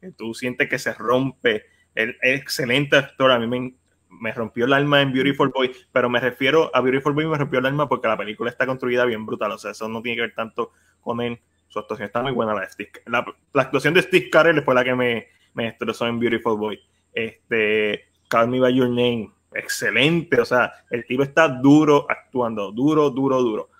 que 0.00 0.10
tú 0.12 0.34
sientes 0.34 0.68
que 0.68 0.78
se 0.78 0.92
rompe. 0.92 1.64
El, 1.96 2.16
excelente 2.22 2.96
actor, 2.96 3.32
a 3.32 3.38
mí 3.40 3.74
me, 4.08 4.32
rompió 4.32 4.66
el 4.66 4.72
alma 4.72 5.02
en 5.02 5.12
Beautiful 5.12 5.48
Boy, 5.48 5.72
pero 5.90 6.08
me 6.08 6.20
refiero 6.20 6.70
a 6.72 6.80
Beautiful 6.80 7.12
Boy, 7.12 7.26
me 7.26 7.36
rompió 7.36 7.58
el 7.58 7.66
alma 7.66 7.88
porque 7.88 8.06
la 8.06 8.16
película 8.16 8.50
está 8.50 8.66
construida 8.66 9.04
bien 9.04 9.26
brutal, 9.26 9.50
o 9.50 9.58
sea, 9.58 9.72
eso 9.72 9.88
no 9.88 10.00
tiene 10.00 10.16
que 10.16 10.22
ver 10.22 10.34
tanto 10.34 10.72
con 11.00 11.20
él. 11.20 11.40
Su 11.68 11.80
actuación 11.80 12.06
está 12.06 12.22
muy 12.22 12.32
buena, 12.32 12.54
la, 12.54 12.60
de 12.60 12.90
la, 13.06 13.26
la 13.52 13.62
actuación 13.62 13.92
de 13.94 14.02
Steve 14.02 14.30
Carell 14.30 14.62
fue 14.62 14.74
la 14.74 14.84
que 14.84 14.94
me, 14.94 15.26
me 15.54 15.64
destrozó 15.64 16.06
en 16.06 16.20
Beautiful 16.20 16.56
Boy. 16.56 16.80
Este, 17.12 18.04
Call 18.28 18.48
Me 18.48 18.60
By 18.60 18.74
Your 18.74 18.88
Name, 18.88 19.30
excelente, 19.54 20.40
o 20.40 20.44
sea, 20.44 20.72
el 20.90 21.04
tipo 21.06 21.22
está 21.22 21.48
duro 21.48 22.06
actuando, 22.08 22.70
duro, 22.70 23.10
duro, 23.10 23.42
duro. 23.42 23.70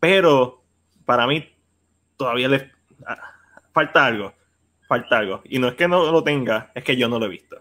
Pero 0.00 0.62
para 1.04 1.26
mí 1.26 1.46
todavía 2.16 2.48
le 2.48 2.72
falta 3.72 4.06
algo, 4.06 4.32
falta 4.88 5.18
algo. 5.18 5.42
Y 5.44 5.58
no 5.58 5.68
es 5.68 5.74
que 5.74 5.88
no 5.88 6.10
lo 6.10 6.24
tenga, 6.24 6.72
es 6.74 6.82
que 6.82 6.96
yo 6.96 7.08
no 7.08 7.18
lo 7.18 7.26
he 7.26 7.30
visto. 7.30 7.60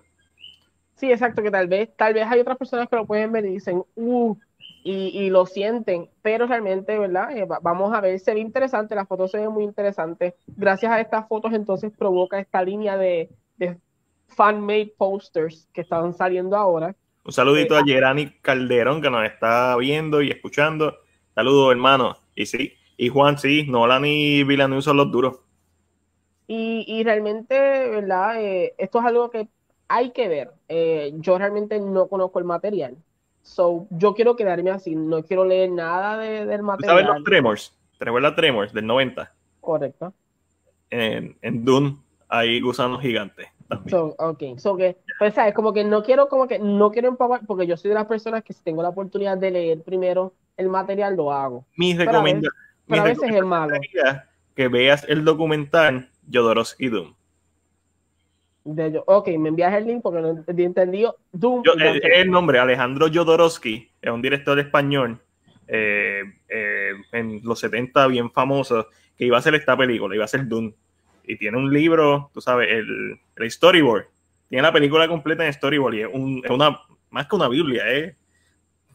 Sí, 0.96 1.12
exacto, 1.12 1.44
que 1.44 1.52
tal 1.52 1.68
vez, 1.68 1.90
tal 1.98 2.14
vez 2.14 2.26
hay 2.26 2.40
otras 2.40 2.58
personas 2.58 2.88
que 2.88 2.96
lo 2.96 3.06
pueden 3.06 3.32
ver 3.32 3.46
y 3.46 3.52
dicen, 3.52 3.84
uh, 3.96 4.38
y, 4.84 5.30
lo 5.32 5.48
sienten, 5.48 6.10
pero 6.22 6.46
realmente, 6.46 6.98
¿verdad? 6.98 7.36
Eh, 7.36 7.48
vamos 7.62 7.94
a 7.94 8.02
ver, 8.02 8.20
se 8.20 8.36
ve 8.36 8.40
interesante, 8.40 8.94
las 8.94 9.08
fotos 9.08 9.32
se 9.32 9.40
ven 9.40 9.52
muy 9.52 9.64
interesantes. 9.64 10.36
Gracias 10.46 10.92
a 10.92 11.02
estas 11.02 11.28
fotos, 11.28 11.54
entonces 11.54 11.92
provoca 11.98 12.40
esta 12.40 12.64
línea 12.64 12.96
de, 12.96 13.30
de 13.58 13.78
fan-made 14.28 14.94
posters 14.96 15.68
que 15.74 15.82
están 15.82 16.14
saliendo 16.14 16.56
ahora. 16.56 16.96
Un 17.24 17.32
saludito 17.32 17.76
a 17.76 17.84
Gerani 17.84 18.30
Calderón 18.42 19.02
que 19.02 19.10
nos 19.10 19.26
está 19.26 19.76
viendo 19.78 20.22
y 20.22 20.30
escuchando. 20.30 20.96
Saludos, 21.34 21.72
hermano. 21.72 22.18
Y 22.36 22.46
sí, 22.46 22.74
y 22.96 23.10
Juan, 23.10 23.40
sí, 23.40 23.66
Nolan 23.68 24.06
y 24.06 24.44
Villeneuve 24.44 24.84
son 24.84 24.98
los 24.98 25.12
duros. 25.12 25.40
Y, 26.48 26.86
y 26.88 27.04
realmente, 27.04 27.58
¿verdad? 27.90 28.40
Eh, 28.40 28.76
esto 28.78 29.00
es 29.00 29.06
algo 29.06 29.32
que 29.32 29.48
hay 29.88 30.12
que 30.12 30.28
ver. 30.28 30.52
Eh, 30.68 31.14
yo 31.16 31.38
realmente 31.38 31.80
no 31.80 32.08
conozco 32.08 32.40
el 32.40 32.46
material. 32.46 32.96
So, 33.42 33.88
yo 33.92 34.16
quiero 34.16 34.36
quedarme 34.36 34.72
así, 34.72 34.96
no 34.96 35.24
quiero 35.24 35.46
leer 35.46 35.70
nada 35.70 36.18
de, 36.18 36.46
del 36.46 36.64
material. 36.64 36.98
¿Sabes 36.98 37.16
los 37.16 37.24
Tremors? 37.24 37.78
¿Te 38.00 38.06
recuerdas 38.06 38.36
Tremors 38.36 38.74
del 38.74 38.88
90? 38.88 39.32
Correcto. 39.62 40.14
En, 40.90 41.38
en 41.42 41.64
Dune 41.64 41.98
hay 42.28 42.60
gusanos 42.60 43.02
gigantes. 43.02 43.48
So, 43.88 44.16
ok, 44.20 44.58
so 44.58 44.78
que, 44.78 44.98
pues 45.18 45.34
sabes, 45.34 45.54
como 45.54 45.74
que 45.74 45.84
no 45.84 46.04
quiero, 46.04 46.28
como 46.28 46.48
que 46.48 46.60
no 46.60 46.92
quiero 46.92 47.08
empapar, 47.08 47.42
porque 47.48 47.66
yo 47.66 47.78
soy 47.78 47.90
de 47.90 47.96
las 47.96 48.06
personas 48.06 48.44
que 48.44 48.54
si 48.54 48.64
tengo 48.64 48.84
la 48.84 48.90
oportunidad 48.90 49.38
de 49.38 49.52
leer 49.52 49.82
primero 49.82 50.34
el 50.58 50.70
material, 50.70 51.16
lo 51.16 51.32
hago. 51.32 51.66
Mi 51.76 51.96
recomendación 51.96 52.52
pero 52.88 53.02
a 53.02 53.06
veces 53.06 53.34
es 53.34 53.44
malo. 53.44 53.78
Que 54.56 54.68
veas 54.68 55.04
el 55.10 55.26
documental 55.26 56.10
Jodorowsky 56.32 56.90
Doom. 56.90 57.14
De, 58.66 59.00
ok, 59.06 59.28
me 59.38 59.50
envías 59.50 59.72
el 59.76 59.86
link 59.86 60.02
porque 60.02 60.22
no 60.22 60.44
entendí. 60.48 61.06
Doom. 61.32 61.62
Eh, 61.80 62.02
el, 62.16 62.32
nombre, 62.32 62.58
Alejandro 62.58 63.08
Jodorowsky, 63.14 63.92
es 64.02 64.12
un 64.12 64.24
director 64.24 64.58
español 64.58 65.22
eh, 65.68 66.24
eh, 66.50 66.94
en 67.12 67.42
los 67.44 67.60
70 67.60 68.08
bien 68.08 68.32
famoso, 68.32 68.88
que 69.16 69.26
iba 69.26 69.38
a 69.38 69.40
hacer 69.40 69.54
esta 69.54 69.78
película, 69.78 70.16
iba 70.16 70.24
a 70.24 70.26
hacer 70.26 70.48
Doom. 70.48 70.74
Y 71.26 71.38
tiene 71.38 71.60
un 71.60 71.72
libro, 71.72 72.32
tú 72.34 72.42
sabes, 72.42 72.72
el, 72.72 73.20
el 73.36 73.52
storyboard. 73.52 74.08
Tiene 74.50 74.64
la 74.64 74.74
película 74.74 75.08
completa 75.08 75.46
en 75.46 75.54
storyboard 75.54 75.94
y 75.94 76.02
es, 76.02 76.10
una, 76.12 76.80
más 77.12 77.28
que 77.28 77.36
una 77.36 77.48
Biblia, 77.48 77.88
es 77.88 78.16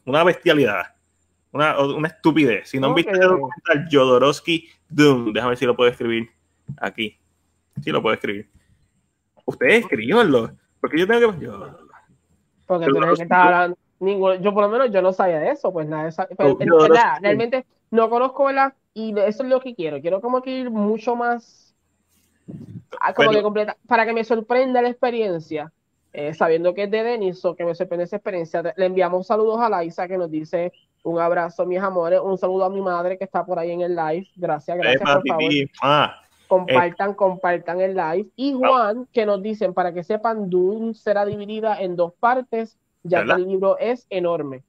una 0.05 0.25
bestialidad. 0.25 0.95
Una, 1.53 1.79
una 1.79 2.09
estupidez. 2.09 2.69
Si 2.69 2.81
no 2.81 2.89
han 2.89 2.95
visto 2.95 3.13
el 3.13 3.21
documental 3.21 3.89
Jodorowsky 3.91 4.69
Doom, 4.89 5.33
déjame 5.33 5.51
ver 5.51 5.59
si 5.59 5.67
lo 5.67 5.77
puedo 5.77 5.91
escribir 5.91 6.29
aquí. 6.79 7.17
Sí 7.83 7.91
lo 7.91 8.03
puedo 8.03 8.15
escribir. 8.15 8.49
Ustedes 9.51 9.81
escríbanlo. 9.81 10.51
Porque 10.81 10.99
yo 10.99 11.07
tengo 11.07 11.33
que. 11.33 11.45
Yo, 11.45 11.79
porque 12.67 12.87
tú 12.87 12.97
eres 12.99 13.19
que 13.19 13.23
estás 13.25 13.47
hablando. 13.47 13.77
yo 14.37 14.55
por 14.55 14.63
lo 14.63 14.69
menos 14.69 14.91
yo 14.93 15.03
no 15.03 15.13
sabía 15.13 15.41
de 15.41 15.51
eso, 15.51 15.73
pues 15.73 15.89
nada, 15.89 16.11
pero, 16.37 16.57
realmente 17.21 17.67
no 17.91 18.09
conozco, 18.09 18.45
¿verdad? 18.45 18.75
Y 18.95 19.19
eso 19.19 19.43
es 19.43 19.49
lo 19.49 19.61
que 19.61 19.75
quiero. 19.75 20.01
Quiero 20.01 20.21
como 20.21 20.41
que 20.41 20.51
ir 20.51 20.71
mucho 20.71 21.17
más 21.17 21.75
como 23.15 23.31
que 23.31 23.43
completa, 23.43 23.77
para 23.87 24.05
que 24.07 24.13
me 24.13 24.25
sorprenda 24.25 24.83
la 24.83 24.89
experiencia, 24.89 25.73
eh, 26.13 26.35
sabiendo 26.35 26.75
que 26.75 26.85
es 26.85 26.91
de 26.91 27.03
Denis, 27.03 27.45
o 27.45 27.55
que 27.55 27.65
me 27.65 27.75
sorprende 27.75 28.05
esa 28.05 28.17
experiencia. 28.17 28.63
Le 28.77 28.87
enviamos 28.87 29.27
saludos 29.27 29.61
a 29.61 29.69
Laisa 29.69 30.09
que 30.09 30.19
nos 30.19 30.31
dice 30.31 30.73
un 31.03 31.19
abrazo, 31.19 31.67
mis 31.67 31.81
amores. 31.81 32.21
Un 32.23 32.37
saludo 32.37 32.65
a 32.65 32.71
mi 32.71 32.81
madre 32.81 33.17
que 33.17 33.25
está 33.25 33.45
por 33.45 33.59
ahí 33.59 33.71
en 33.71 33.81
el 33.81 33.97
live. 33.97 34.29
Gracias, 34.37 34.77
gracias, 34.77 35.01
por 35.01 35.27
favor. 35.27 35.53
Ah, 35.83 36.21
compartan, 36.51 37.15
compartan 37.15 37.81
el 37.81 37.95
live. 37.95 38.27
Y 38.35 38.53
Juan, 38.55 39.07
que 39.13 39.25
nos 39.25 39.41
dicen, 39.41 39.73
para 39.73 39.95
que 39.95 40.03
sepan, 40.03 40.51
Dune 40.51 40.95
será 40.95 41.25
dividida 41.25 41.81
en 41.81 41.95
dos 41.95 42.13
partes, 42.19 42.77
ya 43.05 43.25
que 43.25 43.31
el 43.31 43.47
libro 43.47 43.79
es 43.79 44.05
enorme. 44.11 44.65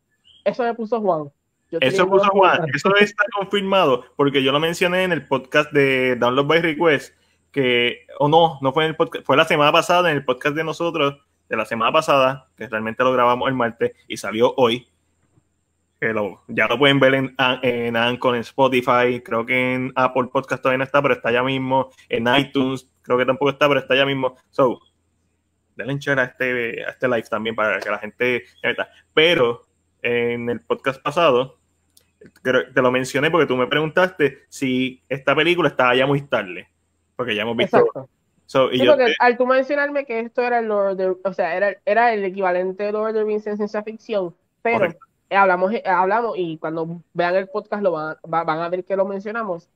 Eso 0.46 0.62
me 0.64 0.76
puso 0.76 1.02
Juan. 1.02 1.32
eso 1.72 2.08
puso 2.08 2.30
Juan. 2.30 2.68
Eso 2.72 2.96
está 2.98 3.24
confirmado, 3.36 4.06
porque 4.16 4.44
yo 4.44 4.52
lo 4.52 4.60
mencioné 4.60 5.06
en 5.06 5.12
el 5.12 5.28
podcast 5.28 5.72
de 5.72 6.16
Download 6.18 6.46
by 6.46 6.62
Request, 6.62 7.16
que, 7.52 8.06
o 8.20 8.30
no, 8.30 8.60
no 8.62 8.72
fue 8.74 8.84
en 8.84 8.92
el 8.92 8.96
podcast, 8.96 9.26
fue 9.26 9.36
la 9.36 9.46
semana 9.46 9.72
pasada, 9.72 10.12
en 10.12 10.18
el 10.18 10.24
podcast 10.24 10.56
de 10.56 10.64
nosotros, 10.64 11.18
de 11.50 11.58
la 11.58 11.66
semana 11.66 11.92
pasada, 11.92 12.48
que 12.56 12.68
realmente 12.68 13.04
lo 13.04 13.12
grabamos 13.12 13.50
el 13.50 13.56
martes 13.56 13.94
y 14.08 14.18
salió 14.18 14.54
hoy 14.56 14.88
ya 16.48 16.68
lo 16.68 16.80
pueden 16.80 17.00
ver 17.00 17.14
en, 17.14 17.36
en 17.62 17.96
Anchor, 17.96 18.36
en 18.36 18.42
Spotify, 18.42 19.22
creo 19.24 19.46
que 19.46 19.76
en 19.76 19.94
Apple 19.96 20.30
Podcast 20.34 20.64
todavía 20.64 20.80
no 20.80 20.84
está, 20.84 21.00
pero 21.02 21.14
está 21.14 21.32
ya 21.32 21.44
mismo, 21.44 21.92
en 22.10 22.28
iTunes, 22.36 22.90
creo 23.04 23.20
que 23.20 23.26
tampoco 23.26 23.52
está, 23.52 23.68
pero 23.68 23.82
está 23.82 23.96
ya 23.96 24.06
mismo. 24.06 24.36
So, 24.50 24.80
denle 25.76 26.00
share 26.00 26.20
a 26.20 26.24
este, 26.24 26.84
a 26.84 26.90
este 26.90 27.08
live 27.08 27.28
también 27.30 27.56
para 27.56 27.80
que 27.80 27.90
la 27.90 28.00
gente 28.00 28.44
Pero 29.14 29.62
en 30.02 30.50
el 30.50 30.62
podcast 30.62 31.00
pasado, 31.04 31.60
te 32.42 32.82
lo 32.82 32.92
mencioné 32.92 33.30
porque 33.30 33.46
tú 33.46 33.56
me 33.56 33.68
preguntaste 33.68 34.40
si 34.50 35.04
esta 35.08 35.36
película 35.36 35.70
estaba 35.70 35.94
ya 35.94 36.08
muy 36.08 36.22
tarde, 36.22 36.68
porque 37.16 37.36
ya 37.36 37.44
hemos 37.44 37.56
visto... 37.56 37.78
al 39.20 39.38
tú 39.38 39.46
mencionarme 39.46 40.04
que 40.04 40.20
esto 40.20 40.42
era 40.42 40.60
el 40.60 40.66
Lord 40.66 41.20
o 41.24 41.34
sea, 41.34 41.56
era, 41.56 41.76
era 41.86 42.12
el 42.12 42.24
equivalente 42.24 42.86
de 42.86 42.92
Lord 42.92 43.10
of 43.10 43.14
the 43.14 43.24
Rings 43.24 43.46
en 43.46 43.58
ciencia 43.58 43.84
ficción, 43.84 44.36
pero 44.64 44.92
hablamos, 45.36 45.74
eh, 45.74 45.84
hablamos 45.86 46.38
y 46.38 46.58
cuando 46.58 47.02
vean 47.14 47.36
el 47.36 47.48
podcast 47.48 47.84
lo 47.84 47.92
van, 47.92 48.18
van 48.24 48.60
a 48.60 48.70
ver 48.70 48.84
que 48.84 48.96
lo 48.96 49.06
mencionamos, 49.06 49.70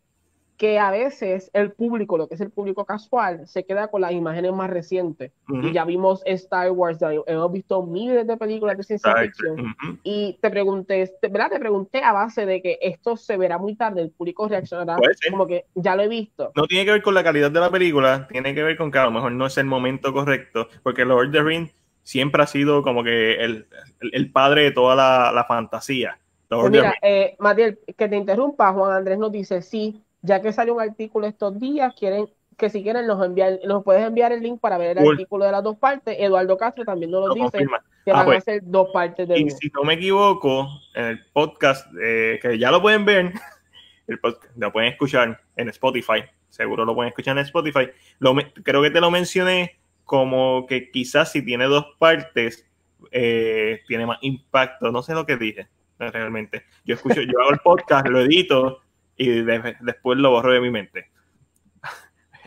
que 0.57 0.79
a 0.79 0.89
veces 0.89 1.49
el 1.53 1.71
público, 1.71 2.17
lo 2.17 2.27
que 2.27 2.35
es 2.35 2.41
el 2.41 2.49
público 2.49 2.85
casual, 2.85 3.47
se 3.47 3.65
queda 3.65 3.87
con 3.89 4.01
las 4.01 4.13
imágenes 4.13 4.53
más 4.53 4.69
recientes. 4.69 5.31
Y 5.49 5.73
ya 5.73 5.83
vimos 5.83 6.21
Star 6.25 6.71
Wars, 6.71 6.99
hemos 7.27 7.51
visto 7.51 7.83
miles 7.83 8.25
de 8.25 8.37
películas 8.37 8.77
de 8.77 8.83
ciencia 8.83 9.15
ficción. 9.15 9.75
Y 10.03 10.37
te 10.41 10.49
pregunté, 10.49 11.11
¿verdad? 11.21 11.49
Te 11.49 11.59
pregunté 11.59 12.03
a 12.03 12.13
base 12.13 12.45
de 12.45 12.61
que 12.61 12.77
esto 12.81 13.17
se 13.17 13.37
verá 13.37 13.57
muy 13.57 13.75
tarde, 13.75 14.01
el 14.01 14.11
público 14.11 14.47
reaccionará 14.47 14.97
como 15.29 15.45
que 15.45 15.65
ya 15.75 15.95
lo 15.95 16.03
he 16.03 16.07
visto. 16.07 16.51
No 16.55 16.67
tiene 16.67 16.85
que 16.85 16.91
ver 16.91 17.01
con 17.01 17.13
la 17.13 17.23
calidad 17.23 17.51
de 17.51 17.59
la 17.59 17.69
película, 17.69 18.27
tiene 18.29 18.55
que 18.55 18.63
ver 18.63 18.77
con 18.77 18.91
que 18.91 18.99
a 18.99 19.05
lo 19.05 19.11
mejor 19.11 19.33
no 19.33 19.45
es 19.45 19.57
el 19.57 19.65
momento 19.65 20.13
correcto, 20.13 20.69
porque 20.83 21.03
Lord 21.03 21.27
of 21.27 21.33
the 21.33 21.43
Rings 21.43 21.75
siempre 22.05 22.43
ha 22.43 22.47
sido 22.47 22.83
como 22.83 23.03
que 23.03 23.33
el, 23.43 23.67
el, 23.99 24.31
padre 24.31 24.63
de 24.63 24.71
toda 24.71 24.95
la, 24.95 25.31
la 25.33 25.43
fantasía. 25.43 26.19
Pues 26.47 26.69
mira, 26.69 26.93
eh, 27.01 27.35
Matiel, 27.39 27.79
que 27.97 28.07
te 28.07 28.15
interrumpa, 28.15 28.71
Juan 28.71 28.93
Andrés 28.93 29.17
nos 29.17 29.31
dice, 29.31 29.61
sí, 29.63 30.03
ya 30.21 30.41
que 30.41 30.53
salió 30.53 30.75
un 30.75 30.81
artículo 30.81 31.25
estos 31.25 31.59
días, 31.59 31.93
quieren 31.97 32.27
que 32.57 32.69
si 32.69 32.83
quieren 32.83 33.05
nos 33.07 33.23
enviar, 33.25 33.59
nos 33.65 33.83
puedes 33.83 34.05
enviar 34.05 34.31
el 34.31 34.41
link 34.41 34.61
para 34.61 34.77
ver 34.77 34.97
el 34.97 35.09
artículo 35.09 35.43
de 35.43 35.51
las 35.51 35.63
dos 35.63 35.77
partes. 35.77 36.15
Eduardo 36.17 36.57
Castro 36.57 36.85
también 36.85 37.11
nos 37.11 37.27
lo, 37.27 37.33
dice, 37.33 37.65
que 38.05 38.11
ah, 38.11 38.13
van 38.13 38.21
a 38.21 38.25
pues, 38.25 38.43
ser 38.43 38.61
dos 38.63 38.89
partes 38.93 39.27
de 39.27 39.39
Y 39.39 39.49
si 39.49 39.69
no 39.73 39.83
me 39.83 39.95
equivoco, 39.95 40.67
en 40.93 41.05
el 41.05 41.25
podcast, 41.33 41.87
eh, 42.01 42.39
que 42.41 42.57
ya 42.57 42.71
lo 42.71 42.81
pueden 42.81 43.03
ver, 43.03 43.33
el 44.07 44.19
podcast, 44.19 44.55
lo 44.55 44.71
pueden 44.71 44.91
escuchar 44.91 45.41
en 45.57 45.69
Spotify, 45.69 46.23
seguro 46.49 46.85
lo 46.85 46.95
pueden 46.95 47.09
escuchar 47.09 47.37
en 47.37 47.43
Spotify. 47.43 47.89
Lo, 48.19 48.35
creo 48.63 48.81
que 48.81 48.91
te 48.91 49.01
lo 49.01 49.11
mencioné 49.11 49.77
como 50.05 50.65
que 50.67 50.91
quizás 50.91 51.31
si 51.31 51.43
tiene 51.43 51.65
dos 51.65 51.85
partes, 51.99 52.65
eh, 53.11 53.81
tiene 53.87 54.05
más 54.05 54.19
impacto. 54.21 54.91
No 54.91 55.01
sé 55.01 55.13
lo 55.13 55.25
que 55.25 55.37
dije 55.37 55.67
realmente. 55.97 56.63
Yo 56.85 56.95
escucho, 56.95 57.21
yo 57.21 57.39
hago 57.41 57.51
el 57.51 57.59
podcast, 57.59 58.07
lo 58.07 58.21
edito 58.21 58.81
y 59.17 59.41
después 59.41 60.17
lo 60.17 60.31
borro 60.31 60.53
de 60.53 60.61
mi 60.61 60.69
mente. 60.69 61.09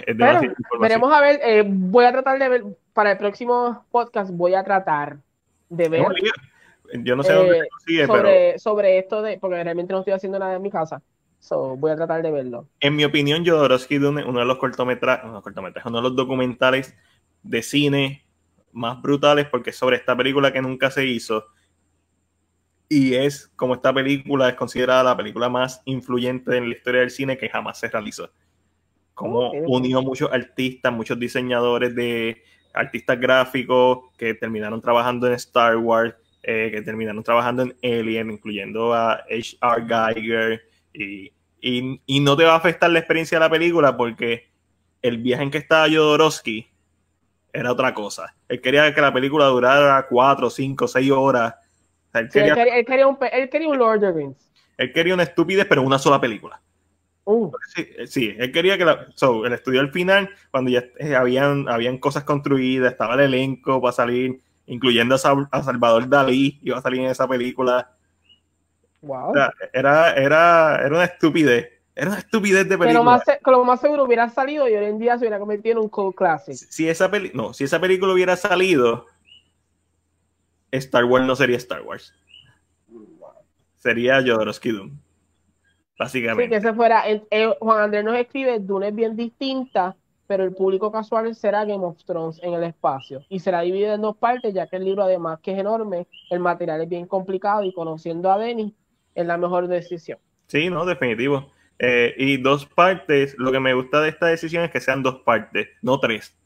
veremos 0.07 1.13
a 1.13 1.21
ver, 1.21 1.41
eh, 1.43 1.65
voy 1.67 2.05
a 2.05 2.13
tratar 2.13 2.39
de 2.39 2.49
ver, 2.49 2.65
para 2.93 3.13
el 3.13 3.19
próximo 3.19 3.85
podcast 3.91 4.31
voy 4.31 4.55
a 4.55 4.63
tratar 4.63 5.19
de 5.69 5.89
ver. 5.89 6.07
yo 7.03 7.17
no 7.17 7.23
sé 7.23 7.33
dónde 7.33 7.59
eh, 7.59 7.69
sigue, 7.87 8.07
sobre, 8.07 8.59
sobre 8.59 8.99
esto 8.99 9.23
de, 9.23 9.39
porque 9.39 9.63
realmente 9.63 9.93
no 9.93 10.01
estoy 10.01 10.15
haciendo 10.15 10.39
nada 10.39 10.55
en 10.55 10.63
mi 10.63 10.71
casa. 10.71 11.03
So, 11.41 11.77
voy 11.77 11.93
a 11.93 11.97
tratar 11.97 12.21
de 12.21 12.33
verlo. 12.33 12.67
En 12.81 12.97
mi 12.97 13.05
opinión, 13.05 13.47
Jodorowsky 13.47 13.97
uno 13.99 14.41
de 14.41 14.45
los 14.45 14.59
cortometrajes, 14.59 15.25
uno 15.87 15.99
de 15.99 16.03
los 16.03 16.17
documentales 16.17 16.97
de 17.43 17.63
cine 17.63 18.25
más 18.73 19.01
brutales 19.01 19.47
porque 19.47 19.73
sobre 19.73 19.97
esta 19.97 20.17
película 20.17 20.53
que 20.53 20.63
nunca 20.63 20.91
se 20.91 21.07
hizo 21.07 21.47
y 22.89 23.15
es 23.15 23.49
como 23.55 23.75
esta 23.75 23.93
película 23.93 24.49
es 24.49 24.55
considerada 24.55 25.03
la 25.03 25.17
película 25.17 25.49
más 25.49 25.83
influyente 25.85 26.57
en 26.57 26.71
la 26.71 26.75
historia 26.75 27.01
del 27.01 27.11
cine 27.11 27.37
que 27.37 27.49
jamás 27.49 27.79
se 27.79 27.89
realizó. 27.89 28.31
Como 29.13 29.51
unió 29.51 30.01
muchos 30.01 30.33
artistas, 30.33 30.93
muchos 30.93 31.19
diseñadores 31.19 31.95
de 31.95 32.43
artistas 32.73 33.21
gráficos 33.21 33.99
que 34.17 34.35
terminaron 34.35 34.81
trabajando 34.81 35.27
en 35.27 35.35
Star 35.35 35.77
Wars, 35.77 36.15
eh, 36.43 36.71
que 36.73 36.83
terminaron 36.83 37.23
trabajando 37.23 37.63
en 37.63 37.77
Alien, 37.83 38.31
incluyendo 38.31 38.95
a 38.95 39.15
H.R. 39.29 39.87
Geiger, 39.87 40.63
y, 40.95 41.33
y, 41.61 42.01
y, 42.07 42.21
no 42.21 42.37
te 42.37 42.45
va 42.45 42.55
a 42.55 42.57
afectar 42.57 42.91
la 42.91 43.01
experiencia 43.01 43.39
de 43.39 43.45
la 43.45 43.51
película 43.51 43.97
porque 43.97 44.49
el 45.03 45.19
viaje 45.19 45.43
en 45.43 45.51
que 45.51 45.59
estaba 45.59 45.89
Jodorowsky 45.89 46.69
era 47.53 47.73
otra 47.73 47.95
cosa. 47.95 48.35
Él 48.49 48.61
quería 48.61 48.95
que 48.95 49.01
la 49.01 49.13
película 49.13 49.47
durara 49.47 50.07
cuatro, 50.09 50.51
cinco, 50.51 50.87
seis 50.87 51.11
horas. 51.11 51.55
él, 52.15 52.29
quería, 52.29 52.55
él, 52.55 52.85
quería, 52.85 53.07
un, 53.07 53.19
él, 53.33 53.49
quería, 53.49 53.69
un, 53.69 53.79
Lord 53.79 53.97
of 53.97 54.01
the 54.01 54.13
Rings. 54.13 54.51
Él 54.77 54.93
quería 54.93 55.15
una 55.15 55.25
estupidez, 55.25 55.67
pero 55.67 55.83
una 55.83 55.99
sola 55.99 56.21
película. 56.21 56.61
Uh. 57.25 57.51
Sí, 58.07 58.35
él 58.39 58.53
quería 58.53 58.79
que 58.79 58.85
la, 58.85 59.07
so, 59.15 59.45
el 59.45 59.53
estudio 59.53 59.81
al 59.81 59.91
final, 59.91 60.31
cuando 60.51 60.71
ya 60.71 60.85
eh, 60.99 61.15
habían, 61.15 61.69
habían 61.69 61.99
cosas 61.99 62.25
construidas, 62.25 62.93
estaba 62.93 63.15
el 63.15 63.21
elenco 63.21 63.83
para 63.83 63.93
salir, 63.93 64.41
incluyendo 64.67 65.15
a, 65.15 65.19
Salvador 65.63 66.09
Dalí, 66.09 66.59
iba 66.63 66.79
a 66.79 66.83
salir 66.83 67.01
en 67.01 67.09
esa 67.09 67.29
película. 67.29 67.91
Wow. 69.03 69.33
era, 69.73 70.13
era, 70.15 70.77
era 70.77 70.89
una 70.89 71.05
estupidez. 71.05 71.78
Era 71.99 72.11
una 72.11 72.21
estupidez 72.21 72.69
de 72.69 72.79
película. 72.79 72.89
Que 72.91 72.95
lo 72.95 73.03
más, 73.03 73.23
lo 73.45 73.65
más 73.65 73.81
seguro 73.81 74.05
hubiera 74.05 74.29
salido 74.29 74.69
y 74.69 74.75
hoy 74.75 74.85
en 74.85 75.01
día 75.01 75.15
se 75.19 75.25
hubiera 75.25 75.41
convertido 75.41 75.73
en 75.73 75.79
un 75.79 75.89
cult 75.89 76.17
classic. 76.17 76.55
Si 76.55 76.89
esa, 76.89 77.11
peli 77.11 77.33
no, 77.35 77.53
si 77.53 77.65
esa 77.65 77.81
película 77.81 78.13
hubiera 78.13 78.37
salido, 78.37 79.07
Star 80.71 81.05
Wars 81.05 81.27
no 81.27 81.35
sería 81.35 81.57
Star 81.57 81.83
Wars. 81.83 82.15
Sería 83.75 84.21
Jodorowsky 84.21 84.71
Doom. 84.71 84.97
Básicamente. 85.99 86.45
Sí, 86.45 86.51
que 86.51 86.61
se 86.69 86.73
fuera. 86.73 87.03
Juan 87.59 87.83
Andrés 87.83 88.05
nos 88.05 88.15
escribe, 88.15 88.61
Dune 88.61 88.89
es 88.89 88.95
bien 88.95 89.17
distinta, 89.17 89.97
pero 90.29 90.45
el 90.45 90.55
público 90.55 90.93
casual 90.93 91.35
será 91.35 91.65
Game 91.65 91.85
of 91.85 92.05
Thrones 92.05 92.39
en 92.45 92.55
el 92.55 92.63
espacio. 92.63 93.25
Y 93.29 93.41
será 93.41 93.63
dividido 93.63 93.95
en 93.95 94.03
dos 94.03 94.17
partes, 94.17 94.55
ya 94.55 94.69
que 94.69 94.77
el 94.77 94.85
libro, 94.85 95.03
además 95.03 95.41
que 95.43 95.51
es 95.51 95.59
enorme, 95.59 96.07
el 96.31 96.39
material 96.39 96.81
es 96.81 96.89
bien 96.89 97.09
complicado 97.09 97.65
y 97.65 97.73
conociendo 97.73 98.31
a 98.31 98.39
Denis, 98.39 98.73
es 99.17 99.27
la 99.27 99.37
mejor 99.37 99.67
decisión. 99.67 100.21
Sí, 100.47 100.71
no, 100.71 100.85
definitivo. 100.85 101.58
Eh, 101.79 102.15
y 102.19 102.37
dos 102.39 102.67
partes, 102.67 103.35
lo 103.39 103.53
que 103.53 103.61
me 103.61 103.75
gusta 103.75 104.01
de 104.01 104.09
esta 104.09 104.27
decisión 104.27 104.65
es 104.65 104.71
que 104.71 104.81
sean 104.81 105.03
dos 105.03 105.21
partes, 105.21 105.69
no 105.83 106.01
tres. 106.01 106.37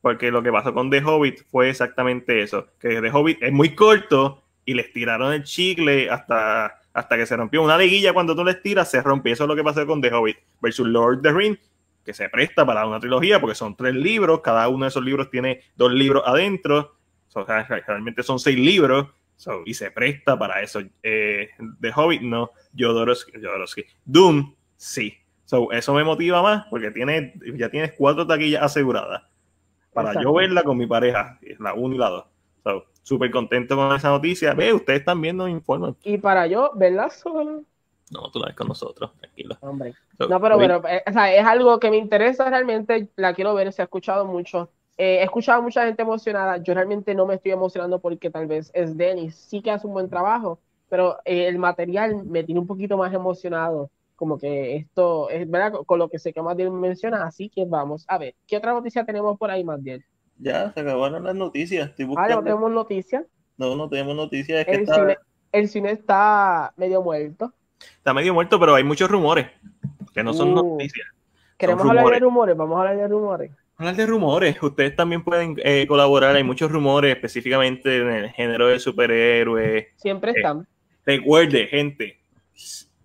Porque 0.00 0.30
lo 0.30 0.42
que 0.42 0.50
pasó 0.50 0.72
con 0.72 0.90
The 0.90 1.04
Hobbit 1.04 1.42
fue 1.50 1.70
exactamente 1.70 2.42
eso, 2.42 2.68
que 2.78 3.00
The 3.00 3.10
Hobbit 3.10 3.42
es 3.42 3.52
muy 3.52 3.74
corto 3.74 4.42
y 4.64 4.74
les 4.74 4.92
tiraron 4.92 5.32
el 5.32 5.44
chicle 5.44 6.10
hasta 6.10 6.80
hasta 6.92 7.16
que 7.16 7.26
se 7.26 7.36
rompió 7.36 7.62
una 7.62 7.78
liguilla 7.78 8.12
cuando 8.12 8.34
tú 8.34 8.44
le 8.44 8.54
tiras, 8.54 8.90
se 8.90 9.02
rompe. 9.02 9.30
Eso 9.30 9.44
es 9.44 9.48
lo 9.48 9.56
que 9.56 9.64
pasó 9.64 9.86
con 9.86 10.00
The 10.00 10.12
Hobbit 10.12 10.38
versus 10.60 10.86
Lord 10.86 11.18
of 11.18 11.22
the 11.22 11.32
Rings, 11.32 11.58
que 12.04 12.12
se 12.12 12.28
presta 12.28 12.66
para 12.66 12.86
una 12.86 12.98
trilogía 13.00 13.40
porque 13.40 13.54
son 13.54 13.76
tres 13.76 13.94
libros, 13.94 14.40
cada 14.40 14.68
uno 14.68 14.84
de 14.84 14.88
esos 14.88 15.04
libros 15.04 15.30
tiene 15.30 15.62
dos 15.76 15.92
libros 15.92 16.22
adentro, 16.26 16.96
realmente 17.86 18.22
son 18.22 18.38
seis 18.38 18.58
libros, 18.58 19.08
y 19.64 19.74
se 19.74 19.90
presta 19.90 20.38
para 20.38 20.60
eso. 20.60 20.80
Eh, 21.02 21.50
The 21.80 21.92
Hobbit 21.94 22.22
no, 22.22 22.50
Jodorowsky, 22.76 23.84
Doom 24.04 24.54
sí. 24.80 25.14
eso 25.72 25.94
me 25.94 26.04
motiva 26.04 26.42
más 26.42 26.66
porque 26.70 26.90
tiene, 26.90 27.34
ya 27.56 27.68
tienes 27.68 27.92
cuatro 27.92 28.26
taquillas 28.26 28.62
aseguradas 28.62 29.22
para 29.92 30.20
yo 30.22 30.32
verla 30.32 30.62
con 30.62 30.78
mi 30.78 30.86
pareja, 30.86 31.38
la 31.58 31.74
1 31.74 31.94
y 31.94 31.98
la 31.98 32.08
2 32.08 32.24
súper 33.02 33.30
contento 33.30 33.76
con 33.76 33.94
esa 33.94 34.10
noticia. 34.10 34.54
Ve, 34.54 34.72
ustedes 34.72 35.04
también 35.04 35.36
nos 35.36 35.50
informan. 35.50 35.96
Y 36.04 36.18
para 36.18 36.46
yo, 36.46 36.70
¿verdad? 36.74 37.10
No, 38.10 38.30
tú 38.30 38.38
la 38.38 38.46
ves 38.46 38.56
con 38.56 38.68
nosotros, 38.68 39.12
tranquilo. 39.18 39.56
Hombre. 39.60 39.94
no, 40.18 40.40
pero, 40.40 40.58
pero 40.58 40.88
eh, 40.88 41.02
o 41.06 41.12
sea, 41.12 41.34
es 41.34 41.44
algo 41.44 41.78
que 41.78 41.90
me 41.90 41.96
interesa 41.96 42.48
realmente, 42.48 43.08
la 43.16 43.34
quiero 43.34 43.54
ver, 43.54 43.72
se 43.72 43.82
ha 43.82 43.84
escuchado 43.84 44.26
mucho. 44.26 44.70
Eh, 44.96 45.18
he 45.20 45.22
escuchado 45.22 45.60
a 45.60 45.62
mucha 45.62 45.86
gente 45.86 46.02
emocionada. 46.02 46.58
Yo 46.58 46.74
realmente 46.74 47.14
no 47.14 47.26
me 47.26 47.34
estoy 47.34 47.52
emocionando 47.52 48.00
porque 48.00 48.30
tal 48.30 48.46
vez 48.46 48.70
es 48.74 48.96
Dennis, 48.96 49.34
sí 49.34 49.62
que 49.62 49.70
hace 49.70 49.86
un 49.86 49.94
buen 49.94 50.10
trabajo, 50.10 50.60
pero 50.88 51.18
eh, 51.24 51.46
el 51.46 51.58
material 51.58 52.24
me 52.24 52.44
tiene 52.44 52.60
un 52.60 52.66
poquito 52.66 52.96
más 52.96 53.12
emocionado. 53.14 53.90
Como 54.20 54.38
que 54.38 54.76
esto 54.76 55.30
es 55.30 55.50
verdad 55.50 55.72
con 55.86 55.98
lo 55.98 56.10
que 56.10 56.18
sé 56.18 56.34
que 56.34 56.42
Matiel 56.42 56.70
menciona. 56.70 57.24
Así 57.24 57.48
que 57.48 57.64
vamos 57.64 58.04
a 58.06 58.18
ver, 58.18 58.34
¿qué 58.46 58.58
otra 58.58 58.74
noticia 58.74 59.02
tenemos 59.02 59.38
por 59.38 59.50
ahí, 59.50 59.64
Matiel? 59.64 60.04
Ya, 60.36 60.74
se 60.74 60.80
acabaron 60.80 61.24
las 61.24 61.34
noticias. 61.34 61.90
Ah, 62.18 62.28
no 62.28 62.42
tenemos 62.42 62.70
noticias. 62.70 63.24
No, 63.56 63.74
no 63.76 63.88
tenemos 63.88 64.14
noticias. 64.14 64.68
el, 64.68 64.86
cine, 64.86 65.16
el, 65.52 65.68
cine, 65.70 65.92
está 65.92 66.70
medio 66.76 67.00
muerto. 67.00 67.54
Está 67.96 68.12
medio 68.12 68.34
muerto, 68.34 68.60
pero 68.60 68.74
hay 68.74 68.84
muchos 68.84 69.10
rumores 69.10 69.46
que 70.12 70.22
no 70.22 70.34
son 70.34 70.50
uh. 70.50 70.56
noticias. 70.56 71.08
Queremos 71.56 71.88
hablar 71.88 72.10
de 72.10 72.18
rumores, 72.18 72.54
vamos 72.58 72.76
a 72.76 72.80
hablar 72.80 72.98
de 72.98 73.08
rumores. 73.08 73.52
Hablar 73.78 73.96
de 73.96 74.04
rumores, 74.04 74.62
ustedes 74.62 74.94
también 74.94 75.24
pueden 75.24 75.56
eh, 75.64 75.86
colaborar, 75.86 76.36
hay 76.36 76.44
muchos 76.44 76.70
rumores 76.70 77.14
específicamente 77.14 78.02
en 78.02 78.08
el 78.08 78.28
género 78.32 78.66
de 78.66 78.78
superhéroes. 78.80 79.86
Siempre 79.96 80.32
eh, 80.32 80.34
están. 80.36 80.68
recuerde, 81.06 81.68
gente, 81.68 82.20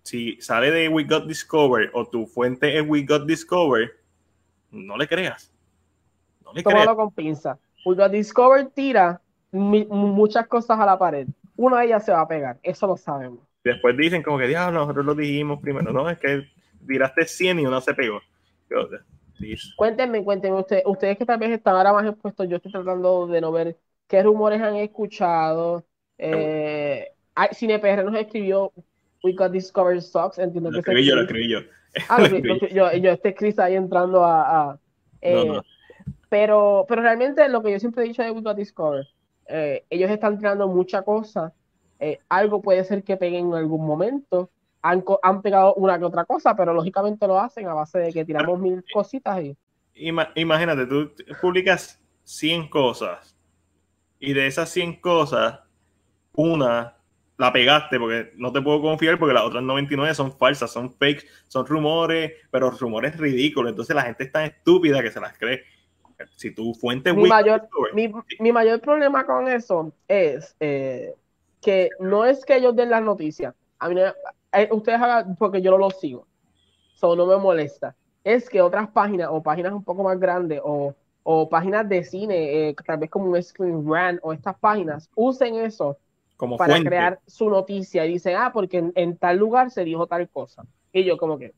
si 0.06 0.40
sale 0.40 0.72
de 0.72 0.88
We 0.88 1.04
Got 1.04 1.26
Discovered 1.26 1.90
o 1.94 2.08
tu 2.08 2.26
fuente 2.26 2.78
es 2.78 2.86
We 2.88 3.06
Got 3.06 3.26
Discovered, 3.26 3.90
no 4.72 4.96
le 4.96 5.08
creas 5.08 5.52
tómalo 6.64 6.96
con 6.96 7.12
pinza. 7.12 7.58
Porque 7.84 8.08
Discover 8.10 8.68
tira 8.70 9.22
muchas 9.52 10.48
cosas 10.48 10.80
a 10.80 10.86
la 10.86 10.98
pared. 10.98 11.28
Una 11.56 11.80
de 11.80 11.88
ellas 11.88 12.06
se 12.06 12.12
va 12.12 12.22
a 12.22 12.28
pegar, 12.28 12.58
eso 12.64 12.88
lo 12.88 12.98
sabemos. 12.98 13.40
Después 13.64 13.96
dicen 13.98 14.22
como 14.22 14.38
que, 14.38 14.48
diablo, 14.48 14.80
nosotros 14.80 15.06
lo 15.06 15.16
dijimos 15.16 15.60
primero. 15.60 15.92
No, 15.92 16.10
es 16.10 16.20
que 16.20 16.44
tiraste 16.88 17.26
100 17.26 17.60
y 17.60 17.66
una 17.66 17.82
se 17.82 17.94
pegó. 17.94 18.20
Cuéntenme, 19.76 20.24
cuéntenme, 20.24 20.60
ustedes, 20.60 20.84
ustedes 20.86 21.18
que 21.18 21.26
tal 21.26 21.40
vez 21.40 21.52
están 21.52 21.76
ahora 21.76 21.94
más 21.94 22.06
expuestos, 22.06 22.48
yo 22.48 22.58
estoy 22.58 22.72
tratando 22.72 23.28
de 23.28 23.42
no 23.42 23.52
ver 23.52 23.78
qué 24.08 24.24
rumores 24.24 24.62
han 24.62 24.76
escuchado. 24.76 25.86
Eh, 26.18 27.12
CinePR 27.54 28.04
nos 28.04 28.16
escribió 28.16 28.72
We 29.26 29.34
Got 29.34 29.52
Discovered 29.52 30.02
Stocks. 30.02 30.38
Entiendo 30.38 30.70
lo 30.70 30.80
escribí 30.80 31.04
yo, 31.04 31.16
lo 31.16 31.24
escribí 31.24 31.50
yo. 31.50 31.60
Ah, 32.10 32.28
yo, 32.72 32.94
yo, 32.94 33.12
este 33.12 33.34
Chris 33.34 33.58
ahí 33.58 33.76
entrando 33.76 34.24
a, 34.24 34.78
eh, 35.22 35.60
pero, 36.30 36.86
pero 36.88 37.02
realmente 37.02 37.48
lo 37.50 37.64
que 37.64 37.72
yo 37.72 37.80
siempre 37.80 38.04
he 38.04 38.08
dicho 38.08 38.22
de 38.22 38.32
We 38.32 38.42
Got 38.42 38.58
Discover, 38.58 39.08
eh, 39.48 39.84
ellos 39.90 40.12
están 40.12 40.38
tirando 40.38 40.68
mucha 40.68 41.02
cosa. 41.02 41.54
Eh, 42.00 42.20
algo 42.30 42.62
puede 42.62 42.84
ser 42.84 43.04
que 43.04 43.18
peguen 43.18 43.48
en 43.48 43.54
algún 43.56 43.86
momento. 43.86 44.52
Han, 44.82 45.04
han, 45.24 45.42
pegado 45.42 45.74
una 45.76 45.98
que 45.98 46.06
otra 46.06 46.26
cosa, 46.26 46.56
pero 46.56 46.74
lógicamente 46.74 47.26
lo 47.26 47.40
hacen 47.40 47.68
a 47.68 47.74
base 47.74 47.98
de 47.98 48.14
que 48.14 48.24
tiramos 48.24 48.60
mil 48.60 48.84
cositas. 48.94 49.44
Y... 49.44 49.58
Imagínate, 49.96 50.86
tú 50.86 51.12
publicas 51.42 52.00
100 52.26 52.70
cosas 52.70 53.36
y 54.20 54.34
de 54.34 54.46
esas 54.46 54.70
100 54.70 55.00
cosas, 55.02 55.60
una 56.34 56.95
la 57.38 57.52
pegaste 57.52 58.00
porque 58.00 58.32
no 58.38 58.52
te 58.52 58.62
puedo 58.62 58.82
confiar 58.82 59.20
porque 59.20 59.34
las 59.34 59.44
otras 59.44 59.64
99 59.64 60.14
son 60.16 60.32
falsas, 60.38 60.72
son 60.72 60.92
fakes, 60.92 61.26
son 61.48 61.66
rumores, 61.66 62.34
pero 62.50 62.72
rumores 62.72 63.18
ridículos. 63.18 63.72
Entonces 63.72 63.96
la 63.96 64.04
gente 64.04 64.24
es 64.24 64.32
tan 64.32 64.46
estúpida 64.46 65.02
que 65.02 65.12
se 65.12 65.20
las 65.20 65.38
cree 65.38 65.64
Si 66.36 66.52
tu 66.52 66.74
fuente 66.74 67.14
mi 67.14 67.28
mayor, 67.28 67.68
mi, 67.94 68.12
mi, 68.40 68.52
mayor 68.52 68.80
problema 68.80 69.26
con 69.26 69.48
eso 69.50 69.92
es 70.08 70.56
eh, 70.60 71.14
que 71.62 71.90
no 72.00 72.24
es 72.24 72.46
que 72.46 72.56
ellos 72.56 72.76
den 72.76 72.90
las 72.90 73.04
noticias. 73.04 73.54
A 73.80 73.90
mí, 73.90 74.00
eh, 74.00 74.70
ustedes 74.72 75.02
hagan, 75.02 75.36
porque 75.36 75.62
yo 75.62 75.72
no 75.72 75.78
lo 75.78 75.92
sigo. 75.92 76.26
Eso 76.96 77.16
no 77.16 77.26
me 77.26 77.36
molesta. 77.36 77.96
Es 78.24 78.50
que 78.50 78.62
otras 78.62 78.90
páginas 78.90 79.28
o 79.30 79.44
páginas 79.44 79.74
un 79.74 79.84
poco 79.84 80.04
más 80.04 80.18
grandes 80.18 80.62
o, 80.64 80.96
o 81.24 81.50
páginas 81.50 81.88
de 81.90 82.04
cine, 82.04 82.70
eh, 82.70 82.76
tal 82.86 82.98
vez 82.98 83.10
como 83.10 83.26
un 83.26 83.44
Screen 83.44 83.86
Rant 83.86 84.20
o 84.24 84.32
estas 84.32 84.58
páginas, 84.58 85.10
usen 85.16 85.56
eso 85.56 85.98
como 86.38 86.58
para 86.58 86.80
crear 86.82 87.20
su 87.26 87.50
noticia 87.50 88.06
y 88.06 88.14
dicen, 88.14 88.36
ah, 88.38 88.52
porque 88.54 88.78
en, 88.78 88.92
en, 88.96 89.18
tal 89.18 89.38
lugar 89.38 89.72
se 89.72 89.84
dijo 89.84 90.08
tal 90.08 90.28
cosa. 90.30 90.64
Y 90.92 91.04
yo 91.04 91.18
como 91.18 91.38
que, 91.38 91.54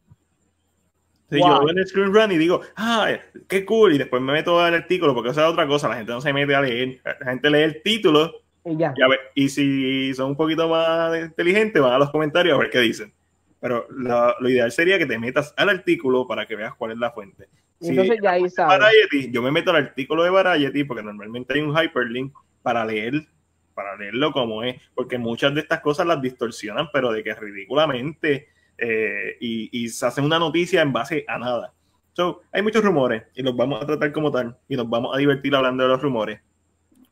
yo 1.30 1.60
veo 1.60 1.70
el 1.70 1.88
screen 1.88 2.14
run 2.14 2.32
y 2.32 2.38
digo, 2.38 2.62
ah, 2.76 3.10
qué 3.48 3.66
cool, 3.66 3.94
y 3.94 3.98
después 3.98 4.22
me 4.22 4.34
meto 4.34 4.60
al 4.60 4.74
artículo 4.74 5.14
porque 5.14 5.32
esa 5.32 5.46
es 5.46 5.52
otra 5.52 5.68
cosa, 5.68 5.90
la 5.90 5.98
gente 5.98 6.12
no 6.12 6.22
se 6.22 6.32
mete 6.32 6.56
a 6.56 6.62
leer, 6.62 7.02
la 7.04 7.32
gente 7.32 7.50
lee 7.50 7.64
el 7.64 7.82
título 7.84 8.32
y 8.64 8.78
ya. 8.78 8.94
Y, 9.36 9.46
y 9.46 9.50
si 9.50 10.14
son 10.14 10.32
un 10.32 10.36
poquito 10.38 10.68
más 10.70 11.18
inteligentes, 11.18 11.82
van 11.82 11.94
a 11.94 12.00
los 12.00 12.12
comentarios 12.12 12.56
a 12.56 12.60
ver 12.60 12.70
qué 12.70 12.80
dicen. 12.80 13.14
Pero 13.60 13.88
lo, 13.90 14.40
lo, 14.40 14.50
ideal 14.50 14.72
sería 14.72 14.98
que 14.98 15.06
te 15.06 15.18
metas 15.18 15.54
al 15.58 15.70
artículo 15.70 16.28
para 16.28 16.46
que 16.46 16.56
veas 16.56 16.76
cuál 16.76 16.92
es 16.92 16.98
la 16.98 17.12
fuente. 17.12 17.48
Entonces 17.82 18.18
ya 18.22 18.32
ahí 18.32 18.50
sabes. 18.50 18.88
yo 19.32 19.42
me 19.42 19.52
meto 19.52 19.72
al 19.72 19.78
artículo 19.78 20.24
de 20.24 20.30
Variety 20.30 20.84
porque 20.84 21.04
normalmente 21.04 21.54
hay 21.54 21.62
un 21.62 21.76
hyperlink 21.76 22.34
para 22.62 22.86
leer 22.86 23.26
para 23.78 23.96
leerlo 23.96 24.32
como 24.32 24.64
es, 24.64 24.82
porque 24.96 25.20
muchas 25.20 25.54
de 25.54 25.62
estas 25.62 25.82
cosas 25.82 26.08
las 26.08 26.20
distorsionan, 26.20 26.88
pero 26.92 27.12
de 27.12 27.24
que 27.24 27.36
ridículamente 27.36 28.48
eh, 28.76 29.38
y, 29.40 29.88
se 29.90 30.04
hace 30.04 30.20
una 30.20 30.40
noticia 30.40 30.82
en 30.82 30.92
base 30.92 31.24
a 31.28 31.38
nada. 31.38 31.74
So, 32.14 32.42
hay 32.52 32.64
muchos 32.64 32.84
rumores 32.84 33.26
y 33.36 33.44
los 33.44 33.56
vamos 33.56 33.84
a 33.84 33.86
tratar 33.86 34.12
como 34.12 34.32
tal 34.32 34.58
y 34.68 34.76
nos 34.76 34.90
vamos 34.90 35.16
a 35.16 35.20
divertir 35.20 35.56
hablando 35.56 35.84
de 35.84 35.90
los 35.90 36.02
rumores. 36.02 36.42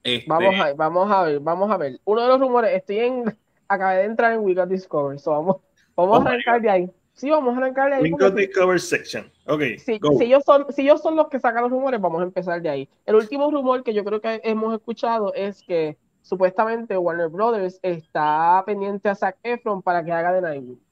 Este, 0.04 0.28
vamos, 0.28 0.56
a, 0.60 0.74
vamos 0.74 1.12
a 1.12 1.22
ver, 1.22 1.40
vamos 1.40 1.70
a 1.70 1.78
ver. 1.78 2.00
Uno 2.04 2.24
de 2.24 2.28
los 2.30 2.40
rumores, 2.40 2.72
estoy 2.74 2.98
en, 2.98 3.38
acabé 3.68 3.98
de 3.98 4.06
entrar 4.06 4.34
en 4.34 4.40
We 4.40 4.56
Got 4.56 4.70
Discover, 4.70 5.20
so 5.20 5.34
vamos, 5.34 5.58
vamos 5.96 6.26
a 6.26 6.30
arrancar 6.30 6.62
de 6.64 6.70
ahí. 6.72 6.92
Sí, 7.14 7.30
vamos 7.30 7.54
a 7.54 7.58
arrancar 7.58 7.92
de 7.92 7.98
ahí. 7.98 8.12
We 8.12 8.18
Got 8.18 8.34
Discover 8.34 8.80
section. 8.82 9.32
Ok. 9.46 9.62
si, 9.78 10.00
ellos 10.20 10.44
son, 10.44 10.66
si 10.74 10.82
ellos 10.82 11.00
son 11.00 11.16
los 11.16 11.28
que 11.28 11.40
sacan 11.40 11.62
los 11.62 11.72
rumores, 11.72 12.02
vamos 12.02 12.22
a 12.22 12.24
empezar 12.24 12.60
de 12.60 12.70
ahí. 12.70 12.90
El 13.06 13.14
último 13.14 13.52
rumor 13.52 13.84
que 13.84 13.94
yo 13.94 14.04
creo 14.04 14.20
que 14.20 14.42
hemos 14.44 14.74
escuchado 14.74 15.32
es 15.36 15.62
que 15.62 15.96
supuestamente 16.26 16.98
Warner 16.98 17.30
Brothers 17.30 17.80
está 17.82 18.64
pendiente 18.66 19.08
a 19.08 19.16
Zac 19.16 19.38
Efron 19.44 19.82
para 19.82 20.04
que 20.04 20.12
haga 20.12 20.34
de 20.34 20.42
Nightwing 20.42 20.86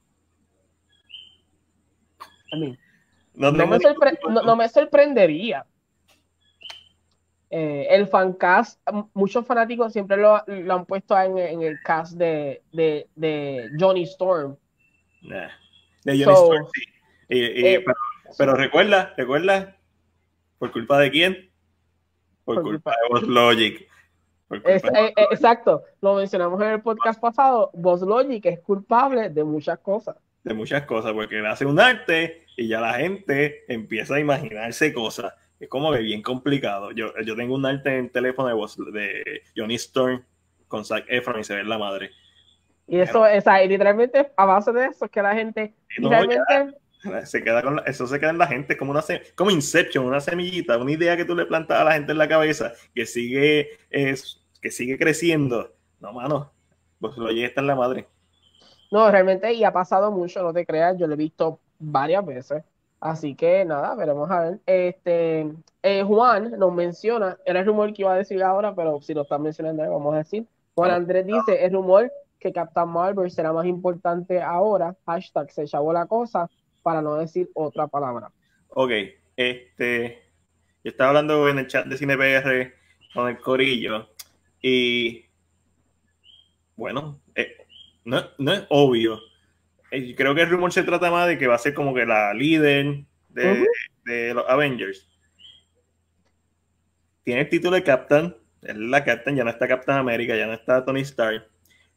no, 3.36 4.56
me 4.56 4.69
sorprendería. 4.69 5.65
Eh, 7.50 7.88
el 7.91 8.08
fancast, 8.08 8.82
muchos 9.13 9.46
fanáticos 9.46 9.93
siempre 9.93 10.17
lo, 10.17 10.41
han 10.48 10.86
puesto 10.86 11.17
en, 11.19 11.62
el 11.62 11.80
cast 11.84 12.13
de, 12.13 12.62
Johnny 13.80 14.04
Storm. 14.04 14.58
de 15.22 15.50
Johnny 16.06 16.22
Storm, 16.24 16.67
sí. 16.74 16.84
Eh, 17.30 17.84
pero, 18.38 18.56
recuerda, 18.56 19.13
recuerda, 19.17 19.78
¿por 20.58 20.72
culpa 20.72 21.00
de 21.00 21.12
quién? 21.12 21.52
Por, 22.43 22.62
culpa, 22.62 22.91
de 22.91 23.10
Boss 23.10 23.24
Logic. 23.24 23.88
Eh, 24.65 25.13
exacto, 25.31 25.83
lo 26.01 26.15
mencionamos 26.15 26.61
en 26.61 26.69
el 26.69 26.81
podcast 26.81 27.19
pasado. 27.19 27.71
Boss 27.73 28.01
Logic 28.01 28.45
es 28.45 28.59
culpable 28.59 29.29
de 29.29 29.43
muchas 29.43 29.79
cosas. 29.79 30.15
De 30.43 30.53
muchas 30.53 30.83
cosas, 30.83 31.13
porque 31.13 31.39
él 31.39 31.45
hace 31.45 31.65
un 31.65 31.79
arte 31.79 32.45
y 32.57 32.67
ya 32.67 32.81
la 32.81 32.93
gente 32.95 33.63
empieza 33.67 34.15
a 34.15 34.19
imaginarse 34.19 34.93
cosas. 34.93 35.33
Es 35.59 35.69
como 35.69 35.93
que 35.93 35.99
bien 35.99 36.21
complicado. 36.21 36.91
Yo, 36.91 37.13
yo 37.25 37.35
tengo 37.35 37.55
un 37.55 37.65
arte 37.65 37.97
en 37.97 38.05
el 38.05 38.11
teléfono 38.11 38.49
de, 38.49 38.53
voz, 38.53 38.77
de 38.91 39.43
Johnny 39.55 39.75
Storm 39.75 40.23
con 40.67 40.83
Zac 40.83 41.05
Efron 41.07 41.39
y 41.39 41.43
se 41.43 41.55
ve 41.55 41.63
la 41.63 41.77
madre. 41.77 42.11
Y 42.87 42.99
eso, 42.99 43.25
esa, 43.25 43.63
y 43.63 43.69
literalmente 43.69 44.31
a 44.35 44.45
base 44.45 44.73
de 44.73 44.87
eso 44.87 45.05
es 45.05 45.11
que 45.11 45.21
la 45.21 45.33
gente 45.33 45.73
se 47.25 47.43
queda 47.43 47.61
con 47.61 47.81
eso 47.85 48.07
se 48.07 48.19
queda 48.19 48.29
en 48.29 48.37
la 48.37 48.47
gente 48.47 48.77
como 48.77 48.91
una 48.91 49.03
como 49.35 49.51
Inception, 49.51 50.05
una 50.05 50.19
semillita, 50.19 50.77
una 50.77 50.91
idea 50.91 51.17
que 51.17 51.25
tú 51.25 51.35
le 51.35 51.45
plantas 51.45 51.79
a 51.79 51.83
la 51.83 51.93
gente 51.93 52.11
en 52.11 52.17
la 52.17 52.27
cabeza 52.27 52.73
que 52.93 53.05
sigue 53.05 53.69
es, 53.89 54.42
que 54.63 54.71
sigue 54.71 54.97
creciendo. 54.97 55.73
No, 55.99 56.13
mano, 56.13 56.52
pues 56.99 57.17
lo 57.17 57.30
está 57.30 57.60
en 57.62 57.67
la 57.67 57.76
madre. 57.76 58.08
No, 58.89 59.12
realmente, 59.12 59.54
y 59.54 59.63
ha 59.65 59.73
pasado 59.73 60.10
mucho, 60.10 60.41
no 60.41 60.54
te 60.54 60.65
creas, 60.65 60.97
yo 60.97 61.06
lo 61.06 61.15
he 61.15 61.17
visto 61.17 61.60
varias 61.78 62.26
veces. 62.26 62.63
Así 63.02 63.36
que 63.36 63.65
nada, 63.65 63.93
veremos 63.95 64.32
a 64.32 64.39
ver. 64.39 64.60
Este, 64.65 65.52
eh, 65.82 66.04
Juan 66.04 66.58
nos 66.58 66.73
menciona, 66.73 67.38
era 67.45 67.60
el 67.60 67.65
rumor 67.65 67.93
que 67.93 68.04
iba 68.04 68.13
a 68.13 68.17
decir 68.17 68.41
ahora, 68.41 68.73
pero 68.73 69.02
si 69.02 69.13
lo 69.13 69.23
están 69.23 69.41
mencionando, 69.41 69.84
vamos 69.84 70.13
a 70.13 70.19
decir. 70.19 70.45
Juan 70.76 70.91
Andrés 70.91 71.26
dice, 71.26 71.65
el 71.65 71.73
rumor 71.73 72.10
que 72.39 72.54
Captain 72.54 72.88
Marvel 72.88 73.30
será 73.30 73.52
más 73.52 73.65
importante 73.65 74.41
ahora, 74.41 74.95
hashtag 75.06 75.52
se 75.52 75.65
chavó 75.65 75.91
la 75.91 76.06
cosa, 76.06 76.49
para 76.82 77.02
no 77.02 77.15
decir 77.15 77.49
otra 77.54 77.88
palabra. 77.88 78.32
Ok, 78.69 78.91
este, 79.36 80.23
yo 80.84 80.91
estaba 80.91 81.10
hablando 81.10 81.49
en 81.49 81.60
el 81.60 81.67
chat 81.67 81.86
de 81.86 81.97
CinePR 81.97 82.73
con 83.13 83.28
el 83.28 83.39
Corillo 83.39 84.12
y 84.63 85.26
bueno, 86.76 87.21
eh, 87.36 87.56
no, 88.06 88.23
no 88.39 88.54
es 88.54 88.63
obvio 88.69 89.19
eh, 89.93 90.15
creo 90.15 90.34
que 90.34 90.41
el 90.41 90.49
rumor 90.49 90.73
se 90.73 90.82
trata 90.82 91.12
más 91.12 91.28
de 91.28 91.38
que 91.38 91.45
va 91.45 91.54
a 91.54 91.60
ser 91.60 91.76
como 91.76 91.93
que 91.93 92.04
la 92.04 92.34
líder 92.34 93.04
de, 93.30 94.34
los 94.34 94.43
Avengers. 94.49 95.08
Tiene 97.23 97.41
el 97.41 97.49
título 97.49 97.76
de 97.76 97.84
Captain, 97.84 98.36
es 98.63 98.76
la 98.76 99.04
Captain, 99.04 99.36
ya 99.36 99.43
no 99.43 99.52
está 99.52 99.67
Captain 99.67 99.99
América, 99.99 100.36
ya 100.36 100.47
no 100.47 100.54
está 100.54 100.84
Tony 100.84 101.02
Stark. 101.02 101.47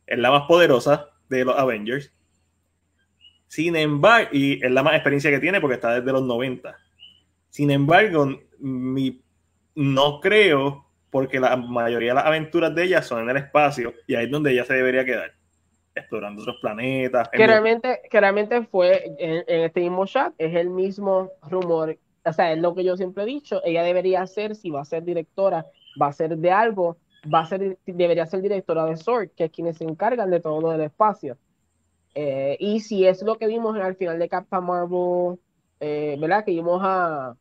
Es 0.06 0.18
la 0.18 0.30
más 0.30 0.42
poderosa 0.46 1.08
de 1.30 1.46
los 1.46 1.58
Avengers. 1.58 2.12
Sin 3.46 3.74
embargo, 3.76 4.28
y 4.30 4.62
es 4.62 4.70
la 4.70 4.82
más 4.82 4.92
experiencia 4.92 5.30
que 5.30 5.40
tiene 5.40 5.62
porque 5.62 5.76
está 5.76 5.98
desde 5.98 6.12
los 6.12 6.22
90. 6.22 6.76
Sin 7.48 7.70
embargo, 7.70 8.38
no 8.60 10.20
creo 10.20 10.85
porque 11.16 11.40
la 11.40 11.56
mayoría 11.56 12.10
de 12.10 12.16
las 12.16 12.26
aventuras 12.26 12.74
de 12.74 12.84
ella 12.84 13.00
son 13.00 13.22
en 13.22 13.30
el 13.30 13.38
espacio 13.38 13.94
y 14.06 14.16
ahí 14.16 14.26
es 14.26 14.30
donde 14.30 14.52
ella 14.52 14.66
se 14.66 14.74
debería 14.74 15.02
quedar 15.02 15.32
explorando 15.94 16.42
otros 16.42 16.58
planetas. 16.60 17.30
Que 17.30 17.46
realmente, 17.46 18.02
que 18.10 18.20
realmente 18.20 18.62
fue 18.64 19.14
en, 19.18 19.42
este 19.48 19.80
mismo 19.80 20.04
chat, 20.04 20.34
es 20.36 20.54
el 20.54 20.68
mismo 20.68 21.30
rumor, 21.48 21.96
o 22.22 22.32
sea, 22.34 22.52
es 22.52 22.58
lo 22.58 22.74
que 22.74 22.84
yo 22.84 22.98
siempre 22.98 23.22
he 23.22 23.26
dicho, 23.26 23.62
ella 23.64 23.82
debería 23.82 24.26
ser, 24.26 24.56
si 24.56 24.68
va 24.68 24.82
a 24.82 24.84
ser 24.84 25.04
directora, 25.04 25.64
va 25.98 26.08
a 26.08 26.12
ser 26.12 26.36
de 26.36 26.52
algo, 26.52 26.98
va 27.34 27.40
a 27.40 27.46
ser, 27.46 27.78
debería 27.86 28.26
ser 28.26 28.42
directora 28.42 28.84
de 28.84 28.98
SWORD, 28.98 29.30
que 29.30 29.44
es 29.44 29.50
quienes 29.50 29.78
se 29.78 29.84
encargan 29.84 30.30
de 30.30 30.40
todo 30.40 30.60
lo 30.60 30.70
del 30.70 30.82
espacio. 30.82 31.38
Eh, 32.14 32.58
y 32.60 32.80
si 32.80 33.06
es 33.06 33.22
lo 33.22 33.38
que 33.38 33.46
vimos 33.46 33.74
al 33.78 33.96
final 33.96 34.18
de 34.18 34.28
Captain 34.28 34.64
Marvel, 34.64 35.38
eh, 35.80 36.18
¿verdad? 36.20 36.44
Que 36.44 36.50
vimos 36.50 36.82
a, 36.84 37.34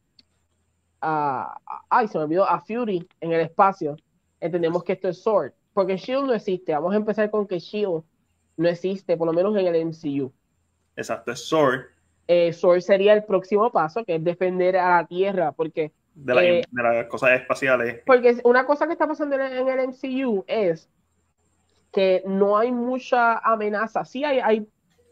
a, 1.05 1.61
ay, 1.89 2.07
se 2.07 2.17
me 2.17 2.23
olvidó, 2.23 2.49
a 2.49 2.59
Fury 2.59 3.07
en 3.21 3.31
el 3.31 3.41
espacio, 3.41 3.95
entendemos 4.39 4.83
que 4.83 4.93
esto 4.93 5.07
es 5.07 5.21
SWORD, 5.21 5.53
porque 5.73 5.97
Shield 5.97 6.25
no 6.25 6.33
existe, 6.33 6.73
vamos 6.73 6.93
a 6.93 6.97
empezar 6.97 7.29
con 7.29 7.47
que 7.47 7.59
Shield 7.59 8.03
no 8.57 8.67
existe, 8.67 9.17
por 9.17 9.27
lo 9.27 9.33
menos 9.33 9.55
en 9.57 9.67
el 9.67 9.85
MCU. 9.85 10.31
Exacto, 10.95 11.31
es 11.31 11.47
Sword. 11.47 11.81
Eh, 12.27 12.53
Sword 12.53 12.81
sería 12.81 13.13
el 13.13 13.23
próximo 13.23 13.71
paso, 13.71 14.03
que 14.03 14.15
es 14.15 14.23
defender 14.23 14.77
a 14.77 15.01
la 15.01 15.07
Tierra, 15.07 15.51
porque... 15.51 15.91
De, 16.15 16.59
eh, 16.59 16.63
las 16.71 17.07
cosas 17.07 17.31
espaciales. 17.41 18.01
Porque 18.05 18.37
una 18.45 18.65
cosa 18.65 18.87
que 18.87 18.93
está 18.93 19.05
pasando 19.05 19.35
en 19.35 19.67
el 19.67 19.87
MCU 19.89 20.45
es 20.47 20.89
que 21.91 22.23
no 22.25 22.57
hay 22.57 22.71
mucha 22.71 23.37
amenaza. 23.39 24.05
Sí 24.05 24.23
hay, 24.23 24.39
hay, 24.39 24.67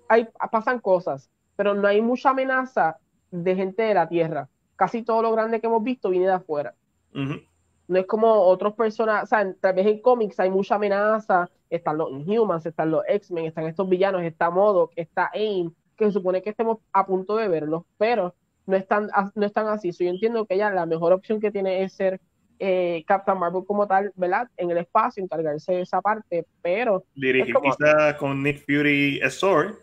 hay, 0.07 0.27
pasan 0.49 0.79
cosas, 0.79 1.29
pero 1.57 1.73
no 1.73 1.87
hay 1.87 2.01
mucha 2.01 2.29
amenaza 2.29 2.97
de 3.31 3.55
gente 3.55 3.83
de 3.83 3.93
la 3.93 4.07
Tierra. 4.07 4.47
Casi 4.83 5.01
todo 5.01 5.21
lo 5.21 5.31
grande 5.31 5.61
que 5.61 5.67
hemos 5.67 5.81
visto 5.81 6.09
viene 6.09 6.25
de 6.25 6.33
afuera. 6.33 6.75
No 7.13 7.99
es 7.99 8.05
como 8.05 8.33
otros 8.33 8.73
personas, 8.73 9.23
o 9.23 9.27
sea, 9.27 9.53
tal 9.61 9.75
vez 9.75 9.87
en 9.87 10.01
cómics 10.01 10.37
hay 10.41 10.51
mucha 10.51 10.75
amenaza, 10.75 11.49
están 11.69 11.99
los 11.99 12.11
Inhumans, 12.11 12.65
están 12.65 12.91
los 12.91 13.01
X-Men, 13.07 13.45
están 13.45 13.63
estos 13.63 13.87
villanos, 13.87 14.23
está 14.23 14.49
Modoc, 14.49 14.91
está 14.97 15.31
AIM, 15.33 15.71
que 15.95 16.03
se 16.03 16.11
supone 16.11 16.41
que 16.41 16.49
estemos 16.49 16.79
a 16.91 17.05
punto 17.05 17.37
de 17.37 17.47
verlos, 17.47 17.83
pero 17.97 18.35
no 18.65 18.75
están, 18.75 19.07
no 19.35 19.45
están 19.45 19.67
así. 19.67 19.93
yo 19.93 20.09
entiendo 20.09 20.45
que 20.45 20.55
ella 20.55 20.69
la 20.69 20.85
mejor 20.85 21.13
opción 21.13 21.39
que 21.39 21.49
tiene 21.49 21.81
es 21.81 21.93
ser 21.93 22.19
eh, 22.59 23.05
Captain 23.07 23.39
Marvel 23.39 23.63
como 23.65 23.87
tal, 23.87 24.11
¿verdad? 24.17 24.49
En 24.57 24.69
el 24.69 24.79
espacio, 24.79 25.23
encargarse 25.23 25.71
de 25.71 25.81
esa 25.83 26.01
parte, 26.01 26.45
pero... 26.61 27.05
Dirigir 27.15 27.55
quizá 27.55 28.17
con 28.17 28.43
Nick 28.43 28.65
Fury 28.65 29.21
a 29.21 29.29
Sword. 29.29 29.75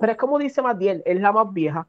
Pero 0.00 0.12
es 0.12 0.16
como 0.16 0.38
dice 0.38 0.62
Matiel, 0.62 1.02
es 1.04 1.20
la 1.20 1.32
más 1.32 1.52
vieja. 1.52 1.86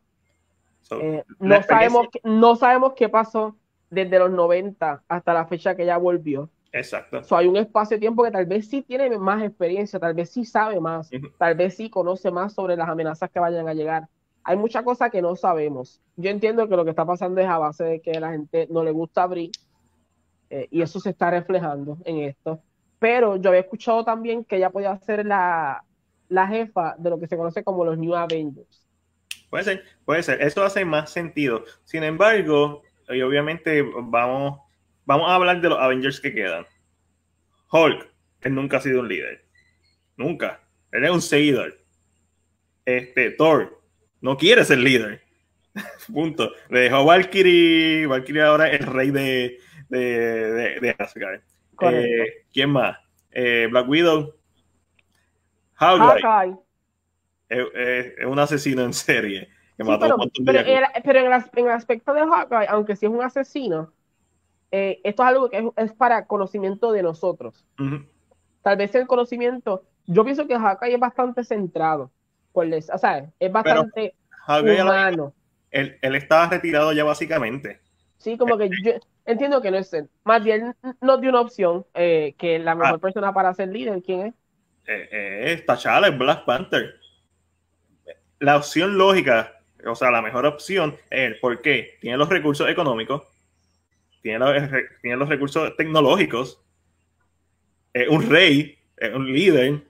Eh, 0.92 1.24
no, 1.40 1.64
sabemos, 1.64 2.08
no 2.24 2.56
sabemos 2.56 2.94
qué 2.94 3.10
pasó 3.10 3.56
desde 3.90 4.20
los 4.20 4.32
90 4.32 5.04
hasta 5.08 5.34
la 5.34 5.46
fecha 5.46 5.76
que 5.76 5.84
ella 5.84 5.98
volvió. 5.98 6.50
Exacto. 6.76 7.22
hay 7.36 7.46
un 7.46 7.58
espacio 7.58 7.98
de 7.98 8.02
tiempo 8.02 8.24
que 8.24 8.32
tal 8.32 8.48
vez 8.48 8.68
sí 8.68 8.82
tiene 8.82 9.16
más 9.20 9.44
experiencia, 9.44 10.00
tal 10.00 10.16
vez 10.16 10.32
sí 10.32 10.44
sabe 10.44 10.80
más, 10.80 11.08
tal 11.38 11.54
vez 11.54 11.76
sí 11.76 11.88
conoce 11.88 12.32
más 12.32 12.54
sobre 12.54 12.76
las 12.76 12.90
amenazas 12.90 13.30
que 13.30 13.40
vayan 13.40 13.68
a 13.68 13.76
llegar. 13.76 14.08
hay 14.44 14.58
muchas 14.58 14.82
cosas 14.84 15.12
que 15.12 15.22
no 15.22 15.36
sabemos. 15.36 16.02
Yo 16.16 16.32
entiendo 16.32 16.68
que 16.68 16.76
lo 16.76 16.84
que 16.84 16.90
está 16.90 17.06
pasando 17.06 17.40
es 17.42 17.48
a 17.48 17.60
base 17.60 17.84
de 17.84 18.02
que 18.02 18.20
la 18.20 18.32
gente 18.32 18.68
no 18.72 18.84
le 18.84 18.90
gusta 18.90 19.22
abrir 19.22 19.52
eh, 20.50 20.68
y 20.72 20.82
eso 20.82 21.00
se 21.00 21.12
está 21.12 21.30
reflejando 21.30 22.00
en 22.06 22.20
esto. 22.22 22.60
Pero 22.98 23.36
yo 23.36 23.50
había 23.50 23.62
escuchado 23.62 24.04
también 24.04 24.44
que 24.44 24.56
ella 24.56 24.72
podía 24.72 24.98
ser 24.98 25.26
la, 25.28 25.84
la 26.30 26.48
jefa 26.48 26.96
de 26.98 27.10
lo 27.12 27.20
que 27.20 27.28
se 27.28 27.38
conoce 27.38 27.64
como 27.64 27.86
los 27.86 27.98
New 28.00 28.16
Avengers. 28.16 28.83
Puede 29.54 29.66
ser, 29.66 29.84
puede 30.04 30.24
ser. 30.24 30.42
Eso 30.42 30.64
hace 30.64 30.84
más 30.84 31.12
sentido. 31.12 31.64
Sin 31.84 32.02
embargo, 32.02 32.82
y 33.08 33.22
obviamente 33.22 33.84
vamos, 33.84 34.60
vamos 35.06 35.30
a 35.30 35.36
hablar 35.36 35.62
de 35.62 35.70
los 35.70 35.78
Avengers 35.78 36.20
que 36.20 36.34
quedan. 36.34 36.66
Hulk, 37.72 38.12
él 38.42 38.56
nunca 38.56 38.78
ha 38.78 38.82
sido 38.82 39.02
un 39.02 39.10
líder. 39.10 39.46
Nunca. 40.18 40.60
Él 40.92 41.04
es 41.04 41.12
un 41.12 41.22
seguidor. 41.22 41.80
Este, 42.84 43.30
Thor, 43.30 43.80
no 44.22 44.38
quiere 44.38 44.66
ser 44.66 44.80
líder. 44.80 45.22
Punto. 46.12 46.52
Le 46.70 46.80
dejó 46.80 46.96
a 46.96 47.04
Valkyrie. 47.04 48.08
Valkyrie 48.08 48.42
ahora 48.42 48.72
es 48.72 48.82
el 48.82 48.88
rey 48.88 49.12
de, 49.12 49.60
de, 49.88 50.80
de, 50.82 50.96
Asgard. 50.98 51.42
Eh, 51.80 52.46
¿Quién 52.52 52.72
más? 52.72 52.98
Eh, 53.30 53.68
Black 53.70 53.88
Widow. 53.88 54.34
Hawkeye. 55.76 56.58
Es, 57.50 58.26
un 58.26 58.40
asesino 58.40 58.84
en 58.84 58.94
serie. 58.94 59.50
pero, 59.78 60.18
en, 60.36 61.16
el, 61.16 61.72
aspecto 61.72 62.14
de 62.14 62.22
Hawkeye, 62.22 62.68
aunque 62.70 62.96
sí 62.96 63.06
es 63.06 63.12
un 63.12 63.22
asesino, 63.22 63.92
eh, 64.72 65.02
esto 65.04 65.24
es 65.24 65.30
algo 65.30 65.50
que 65.50 65.72
es, 65.76 65.94
para 65.94 66.26
conocimiento 66.26 66.92
de 66.92 67.04
nosotros. 67.04 67.66
Tal 68.62 68.78
vez 68.78 68.96
el 68.96 69.08
conocimiento, 69.08 69.84
yo 70.06 70.24
pienso 70.24 70.48
que 70.48 70.58
Hawkeye 70.58 70.96
es 70.96 71.00
bastante 71.00 71.44
centrado 71.44 72.12
o 72.54 72.98
sea, 72.98 73.30
es 73.40 73.52
bastante 73.52 74.16
humano. 74.48 75.34
Él, 75.72 75.98
él, 76.02 76.16
estaba 76.16 76.48
retirado 76.48 76.94
ya 76.94 77.04
básicamente. 77.04 77.80
Sí, 78.18 78.38
como 78.38 78.58
que 78.58 78.70
yo 78.84 78.94
entiendo 79.26 79.62
que 79.62 79.72
no 79.72 79.78
es 79.78 79.92
él. 79.94 80.08
Más 80.24 80.44
bien 80.44 80.76
nos 81.02 81.20
dio 81.20 81.32
una 81.32 81.42
opción 81.42 81.86
eh, 81.96 82.36
que 82.38 82.60
la 82.60 82.76
mejor 82.76 82.96
ah. 82.96 83.00
persona 83.00 83.34
para 83.34 83.54
ser 83.54 83.70
líder, 83.70 84.02
¿quién 84.04 84.28
es? 84.28 84.34
Eh, 84.86 85.10
eh, 85.12 85.54
es 85.54 85.66
T'Challa, 85.66 86.10
es 86.10 86.18
Black 86.18 86.46
Panther. 86.46 87.00
La 88.44 88.58
opción 88.58 88.98
lógica, 88.98 89.62
o 89.86 89.96
sea, 89.96 90.12
la 90.12 90.22
mejor 90.22 90.46
opción 90.46 90.98
es. 91.10 91.40
¿Por 91.40 91.62
qué? 91.62 91.98
Tiene 92.02 92.18
los 92.18 92.28
recursos 92.28 92.70
económicos, 92.70 93.24
tiene 94.22 94.40
los, 94.40 94.70
tiene 95.02 95.16
los 95.16 95.30
recursos 95.30 95.74
tecnológicos, 95.78 96.62
es 97.94 98.10
un 98.10 98.30
rey, 98.30 98.78
es 98.98 99.16
un 99.16 99.32
líder, 99.32 99.84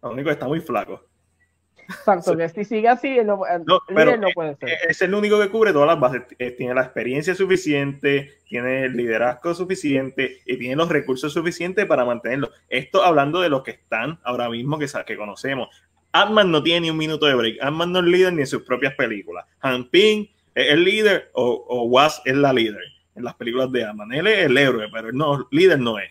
lo 0.00 0.10
único 0.10 0.26
que 0.26 0.32
está 0.32 0.46
muy 0.46 0.60
flaco. 0.60 1.04
Exacto, 1.88 2.36
que 2.36 2.48
si 2.48 2.64
sigue 2.64 2.88
así, 2.88 3.18
no, 3.24 3.42
pero 3.92 4.16
no 4.16 4.28
puede 4.32 4.54
ser. 4.54 4.68
Es 4.88 5.02
el 5.02 5.12
único 5.12 5.40
que 5.40 5.48
cubre 5.48 5.72
todas 5.72 5.88
las 5.88 5.98
bases. 5.98 6.22
Eh, 6.38 6.52
tiene 6.52 6.72
la 6.72 6.82
experiencia 6.82 7.34
suficiente, 7.34 8.38
tiene 8.44 8.84
el 8.84 8.96
liderazgo 8.96 9.54
suficiente 9.54 10.38
y 10.46 10.56
tiene 10.56 10.76
los 10.76 10.88
recursos 10.88 11.32
suficientes 11.32 11.84
para 11.86 12.04
mantenerlo. 12.04 12.52
Esto 12.68 13.02
hablando 13.02 13.40
de 13.40 13.48
los 13.48 13.64
que 13.64 13.72
están 13.72 14.20
ahora 14.22 14.48
mismo 14.48 14.78
que, 14.78 14.86
que 15.04 15.16
conocemos. 15.16 15.68
Ant-Man 16.12 16.50
no 16.50 16.62
tiene 16.62 16.80
ni 16.82 16.90
un 16.90 16.96
minuto 16.96 17.26
de 17.26 17.34
break. 17.34 17.62
Ant-Man 17.62 17.92
no 17.92 17.98
es 18.00 18.06
líder 18.06 18.32
ni 18.32 18.40
en 18.40 18.46
sus 18.46 18.62
propias 18.62 18.94
películas. 18.94 19.46
Han 19.60 19.88
Ping 19.88 20.26
es 20.54 20.72
el 20.72 20.84
líder 20.84 21.30
o, 21.34 21.64
o 21.68 21.84
Was 21.84 22.20
es 22.24 22.36
la 22.36 22.52
líder 22.52 22.82
en 23.14 23.24
las 23.24 23.34
películas 23.34 23.70
de 23.72 23.84
Ant-Man. 23.84 24.12
Él 24.12 24.26
es 24.26 24.46
el 24.46 24.56
héroe, 24.56 24.88
pero 24.92 25.12
no, 25.12 25.46
líder 25.50 25.78
no 25.78 25.98
es. 25.98 26.10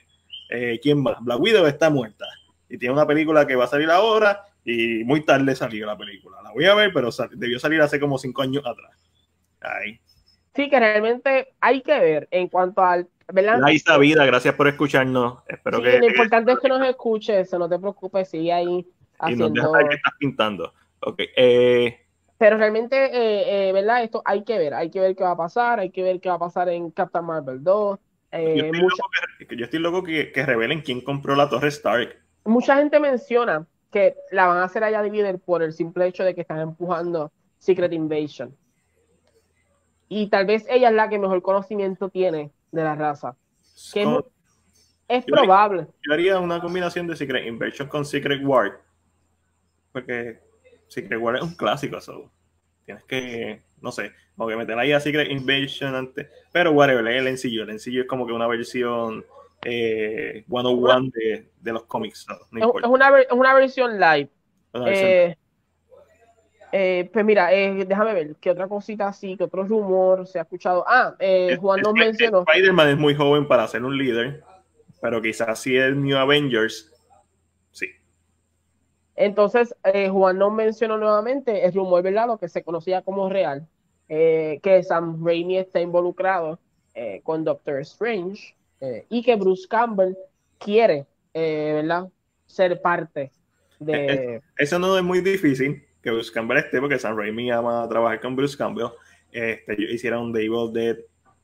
Eh, 0.49 0.79
¿Quién 0.81 1.01
más? 1.01 1.17
Black 1.21 1.39
Widow 1.39 1.65
está 1.67 1.89
muerta 1.89 2.25
y 2.67 2.77
tiene 2.77 2.93
una 2.93 3.05
película 3.05 3.45
que 3.45 3.55
va 3.55 3.65
a 3.65 3.67
salir 3.67 3.89
ahora 3.89 4.45
y 4.63 5.03
muy 5.03 5.23
tarde 5.23 5.55
salió 5.55 5.85
la 5.85 5.97
película. 5.97 6.41
La 6.41 6.51
voy 6.51 6.65
a 6.65 6.75
ver, 6.75 6.91
pero 6.93 7.09
debió 7.31 7.59
salir 7.59 7.81
hace 7.81 7.99
como 7.99 8.17
cinco 8.17 8.41
años 8.41 8.63
atrás. 8.65 8.91
Ahí. 9.61 9.99
Sí, 10.55 10.69
que 10.69 10.79
realmente 10.79 11.49
hay 11.59 11.81
que 11.81 11.99
ver 11.99 12.27
en 12.31 12.47
cuanto 12.47 12.83
al... 12.83 13.07
¿verdad? 13.31 13.59
Laisa 13.59 13.97
Vida, 13.97 14.25
gracias 14.25 14.55
por 14.55 14.67
escucharnos. 14.67 15.43
Espero 15.47 15.81
que... 15.81 15.99
Lo 15.99 16.07
importante 16.07 16.51
es 16.51 16.59
que 16.59 16.67
nos 16.67 16.87
escuches, 16.87 17.53
no 17.53 17.69
te 17.69 17.77
preocupes, 17.77 18.29
sigue 18.29 18.51
ahí 18.51 18.87
haciendo... 19.19 19.47
Y 19.47 19.51
nos 19.51 19.77
que 19.89 19.95
estás 19.95 20.13
pintando. 20.17 20.73
Ok, 21.01 21.21
eh... 21.35 22.05
Pero 22.37 22.57
realmente, 22.57 22.95
eh, 22.95 23.69
eh, 23.69 23.73
¿verdad? 23.73 24.01
Esto 24.01 24.21
hay 24.23 24.45
que 24.45 24.57
ver, 24.57 24.73
hay 24.73 24.89
que 24.89 25.01
ver 25.01 25.13
qué 25.15 25.23
va 25.23 25.31
a 25.31 25.37
pasar, 25.37 25.79
hay 25.79 25.91
que 25.91 26.03
ver 26.03 26.21
qué 26.21 26.29
va 26.29 26.35
a 26.35 26.39
pasar 26.39 26.69
en 26.69 26.89
Captain 26.91 27.25
Marvel 27.25 27.61
2. 27.61 27.99
Eh, 28.31 28.55
yo, 28.57 28.65
estoy 28.65 28.81
loco 28.81 29.09
que, 29.39 29.57
yo 29.57 29.65
estoy 29.65 29.79
loco 29.79 30.03
que, 30.03 30.31
que 30.31 30.45
revelen 30.45 30.81
quién 30.81 31.01
compró 31.01 31.35
la 31.35 31.49
Torre 31.49 31.67
Stark 31.67 32.15
mucha 32.49 32.77
gente 32.77 32.99
menciona 32.99 33.65
que 33.91 34.15
la 34.31 34.47
van 34.47 34.57
a 34.57 34.63
hacer 34.63 34.83
allá 34.83 35.01
líder 35.01 35.39
por 35.39 35.63
el 35.63 35.73
simple 35.73 36.07
hecho 36.07 36.23
de 36.23 36.35
que 36.35 36.41
están 36.41 36.59
empujando 36.59 37.31
Secret 37.57 37.93
Invasion. 37.93 38.55
Y 40.07 40.27
tal 40.27 40.45
vez 40.45 40.65
ella 40.69 40.89
es 40.89 40.95
la 40.95 41.09
que 41.09 41.19
mejor 41.19 41.41
conocimiento 41.41 42.09
tiene 42.09 42.51
de 42.71 42.83
la 42.83 42.95
raza. 42.95 43.35
es, 45.07 45.25
probable. 45.25 45.87
yo 46.05 46.13
haría 46.13 46.39
una 46.39 46.59
combinación 46.59 47.07
de 47.07 47.15
Secret 47.15 47.47
Invasion 47.47 47.87
con 47.87 48.05
Secret 48.05 48.41
War. 48.43 48.81
Porque 49.91 50.39
Secret 50.87 51.19
War 51.19 51.37
es 51.37 51.41
un 51.41 51.55
clásico, 51.55 51.97
eso. 51.97 52.31
Tienes 52.85 53.03
que, 53.05 53.61
no 53.81 53.91
sé, 53.91 54.11
como 54.35 54.49
que 54.49 54.55
meter 54.55 54.77
ahí 54.79 54.91
a 54.91 54.99
Secret 54.99 55.29
Invasion 55.29 55.95
antes. 55.95 56.27
Pero 56.51 56.71
whatever, 56.71 57.05
el 57.07 57.25
sencillo. 57.25 57.63
El 57.63 57.69
sencillo 57.69 58.01
es 58.01 58.07
como 58.07 58.25
que 58.25 58.33
una 58.33 58.47
versión 58.47 59.25
eh, 59.63 60.45
101 60.47 61.09
de, 61.13 61.49
de 61.59 61.73
los 61.73 61.83
cómics. 61.85 62.25
es, 62.51 62.87
una, 62.87 63.11
una, 63.31 63.53
versión 63.53 63.99
live. 63.99 64.29
Eh, 64.73 65.35
eh, 66.71 67.09
pues 67.11 67.25
mira, 67.25 67.51
eh, 67.53 67.85
déjame 67.85 68.13
ver, 68.13 68.35
¿qué 68.39 68.51
otra 68.51 68.67
cosita 68.67 69.07
así, 69.07 69.35
qué 69.35 69.45
otro 69.45 69.63
rumor 69.63 70.27
se 70.27 70.39
ha 70.39 70.43
escuchado? 70.43 70.85
Ah, 70.87 71.15
Juan 71.59 71.81
nos 71.81 71.93
mencionó. 71.93 72.45
Spider-Man 72.47 72.89
es 72.89 72.97
muy 72.97 73.15
joven 73.15 73.47
para 73.47 73.67
ser 73.67 73.83
un 73.83 73.97
líder, 73.97 74.43
pero 75.01 75.21
quizás 75.21 75.59
si 75.59 75.75
es 75.75 75.95
New 75.95 76.17
Avengers. 76.17 76.93
Entonces, 79.21 79.75
Juan 80.11 80.37
nos 80.37 80.53
mencionó 80.53 80.97
nuevamente 80.97 81.65
el 81.65 81.73
rumor, 81.73 82.01
¿verdad? 82.01 82.27
Lo 82.27 82.37
que 82.37 82.47
se 82.47 82.63
conocía 82.63 83.01
como 83.01 83.29
real, 83.29 83.67
que 84.07 84.81
Sam 84.87 85.23
Raimi 85.23 85.57
está 85.57 85.81
involucrado 85.81 86.57
con 87.23 87.43
Doctor 87.43 87.81
Strange. 87.81 88.55
Eh, 88.81 89.05
y 89.09 89.21
que 89.21 89.35
Bruce 89.35 89.67
Campbell 89.67 90.15
quiere, 90.57 91.05
eh, 91.33 91.71
¿verdad? 91.75 92.07
Ser 92.45 92.81
parte 92.81 93.31
de... 93.79 94.41
Eso 94.57 94.79
no 94.79 94.97
es 94.97 95.03
muy 95.03 95.21
difícil 95.21 95.83
que 96.01 96.11
Bruce 96.11 96.31
Campbell 96.31 96.59
esté, 96.59 96.79
porque 96.79 96.97
Sam 96.97 97.17
Raimi 97.17 97.51
ama 97.51 97.87
trabajar 97.89 98.21
con 98.21 98.35
Bruce 98.35 98.57
Campbell. 98.57 98.87
Este, 99.31 99.75
hicieron 99.77 100.31
The 100.31 100.45
Evil 100.45 100.71
Dead 100.73 100.97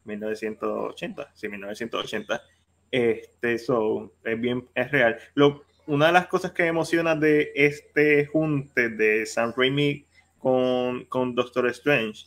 1980, 0.05 1.32
sí, 1.34 1.49
1980. 1.49 2.41
Este, 2.89 3.53
eso 3.53 4.13
es 4.23 4.39
bien, 4.39 4.65
es 4.73 4.91
real. 4.91 5.17
Lo, 5.34 5.64
una 5.88 6.07
de 6.07 6.11
las 6.11 6.27
cosas 6.27 6.51
que 6.51 6.63
me 6.63 6.69
emociona 6.69 7.15
de 7.15 7.51
este 7.55 8.25
junte 8.25 8.89
de 8.89 9.25
Sam 9.25 9.53
Raimi 9.55 10.05
con, 10.38 11.05
con 11.05 11.36
Doctor 11.36 11.67
Strange 11.67 12.25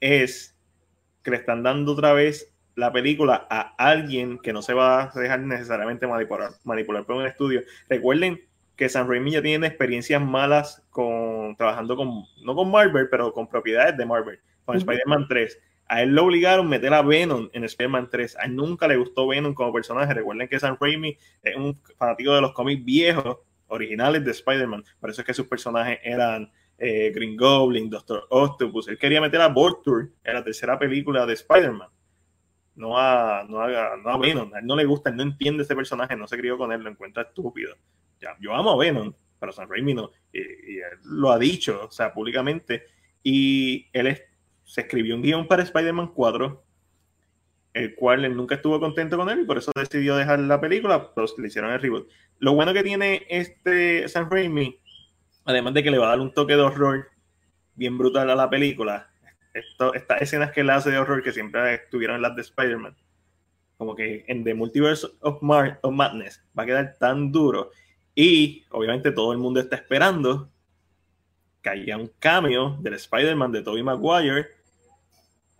es 0.00 0.56
que 1.22 1.30
le 1.30 1.36
están 1.36 1.62
dando 1.62 1.92
otra 1.92 2.12
vez 2.12 2.54
la 2.76 2.92
película 2.92 3.46
a 3.50 3.74
alguien 3.76 4.38
que 4.38 4.52
no 4.52 4.62
se 4.62 4.74
va 4.74 5.12
a 5.14 5.20
dejar 5.20 5.40
necesariamente 5.40 6.06
manipular, 6.06 6.52
manipular 6.64 7.04
por 7.04 7.16
un 7.16 7.26
estudio. 7.26 7.62
Recuerden 7.88 8.40
que 8.76 8.88
San 8.88 9.08
Raimi 9.08 9.32
ya 9.32 9.42
tiene 9.42 9.66
experiencias 9.66 10.22
malas 10.22 10.82
con 10.90 11.54
trabajando 11.56 11.96
con, 11.96 12.24
no 12.42 12.54
con 12.54 12.70
Marvel, 12.70 13.08
pero 13.10 13.32
con 13.32 13.46
propiedades 13.46 13.96
de 13.96 14.06
Marvel, 14.06 14.40
con 14.64 14.76
Spider-Man 14.76 15.26
3. 15.28 15.58
A 15.90 16.02
él 16.02 16.14
lo 16.14 16.24
obligaron 16.24 16.66
a 16.66 16.68
meter 16.68 16.94
a 16.94 17.02
Venom 17.02 17.50
en 17.52 17.64
Spider-Man 17.64 18.08
3. 18.10 18.36
A 18.36 18.44
él 18.44 18.56
nunca 18.56 18.86
le 18.86 18.96
gustó 18.96 19.26
Venom 19.26 19.54
como 19.54 19.72
personaje. 19.72 20.14
Recuerden 20.14 20.48
que 20.48 20.60
San 20.60 20.76
Raimi 20.80 21.16
es 21.42 21.56
un 21.56 21.80
fanático 21.96 22.34
de 22.34 22.40
los 22.40 22.52
cómics 22.52 22.84
viejos, 22.84 23.38
originales 23.66 24.24
de 24.24 24.30
Spider-Man. 24.30 24.84
Por 25.00 25.10
eso 25.10 25.22
es 25.22 25.26
que 25.26 25.34
sus 25.34 25.46
personajes 25.48 25.98
eran 26.02 26.50
eh, 26.78 27.10
Green 27.14 27.36
Goblin, 27.36 27.90
Doctor 27.90 28.26
Octopus. 28.30 28.88
Él 28.88 28.98
quería 28.98 29.20
meter 29.20 29.40
a 29.40 29.48
Vortur 29.48 30.12
en 30.22 30.34
la 30.34 30.44
tercera 30.44 30.78
película 30.78 31.26
de 31.26 31.34
Spider-Man 31.34 31.88
no 32.80 32.98
a, 32.98 33.44
no 33.48 33.60
a, 33.60 33.96
no 33.96 34.10
a 34.10 34.18
Venom. 34.18 34.52
A 34.54 34.58
él 34.58 34.66
no 34.66 34.74
le 34.74 34.84
gusta, 34.84 35.10
él 35.10 35.16
no 35.16 35.22
entiende 35.22 35.62
ese 35.62 35.76
personaje, 35.76 36.16
no 36.16 36.26
se 36.26 36.38
crió 36.38 36.56
con 36.58 36.72
él, 36.72 36.82
lo 36.82 36.90
encuentra 36.90 37.22
estúpido. 37.22 37.76
Ya, 38.20 38.36
yo 38.40 38.54
amo 38.54 38.72
a 38.72 38.76
Venom, 38.76 39.12
pero 39.38 39.52
San 39.52 39.68
Raimi 39.68 39.94
no. 39.94 40.10
Y, 40.32 40.78
él 40.78 40.98
lo 41.04 41.30
ha 41.30 41.38
dicho, 41.38 41.86
o 41.86 41.90
sea, 41.90 42.12
públicamente. 42.12 42.84
Y 43.22 43.88
él 43.92 44.06
se 44.70 44.82
escribió 44.82 45.16
un 45.16 45.22
guion 45.22 45.48
para 45.48 45.64
Spider-Man 45.64 46.12
4, 46.14 46.64
el 47.74 47.94
cual 47.96 48.24
él 48.24 48.36
nunca 48.36 48.54
estuvo 48.54 48.78
contento 48.78 49.16
con 49.16 49.28
él 49.28 49.40
y 49.40 49.44
por 49.44 49.58
eso 49.58 49.72
decidió 49.74 50.14
dejar 50.14 50.38
la 50.38 50.60
película, 50.60 51.12
pues 51.12 51.34
le 51.38 51.48
hicieron 51.48 51.72
el 51.72 51.80
reboot. 51.80 52.08
Lo 52.38 52.54
bueno 52.54 52.72
que 52.72 52.84
tiene 52.84 53.26
este 53.28 54.06
San 54.06 54.30
Raimi, 54.30 54.78
además 55.44 55.74
de 55.74 55.82
que 55.82 55.90
le 55.90 55.98
va 55.98 56.06
a 56.06 56.10
dar 56.10 56.20
un 56.20 56.32
toque 56.32 56.54
de 56.54 56.62
horror 56.62 57.08
bien 57.74 57.98
brutal 57.98 58.30
a 58.30 58.36
la 58.36 58.48
película, 58.48 59.10
estas 59.52 60.22
escenas 60.22 60.52
que 60.52 60.60
él 60.60 60.70
hace 60.70 60.92
de 60.92 60.98
horror 60.98 61.24
que 61.24 61.32
siempre 61.32 61.74
estuvieron 61.74 62.14
en 62.14 62.22
las 62.22 62.36
de 62.36 62.42
Spider-Man, 62.42 62.96
como 63.76 63.96
que 63.96 64.24
en 64.28 64.44
The 64.44 64.54
Multiverse 64.54 65.08
of, 65.18 65.42
Madness 65.42 66.44
va 66.56 66.62
a 66.62 66.66
quedar 66.66 66.96
tan 66.96 67.32
duro. 67.32 67.72
Y 68.14 68.64
obviamente 68.70 69.10
todo 69.10 69.32
el 69.32 69.38
mundo 69.38 69.58
está 69.58 69.74
esperando 69.74 70.48
que 71.60 71.70
haya 71.70 71.96
un 71.96 72.12
cambio 72.20 72.78
del 72.80 72.94
Spider-Man 72.94 73.50
de 73.50 73.62
Tobey 73.62 73.82
Maguire 73.82 74.59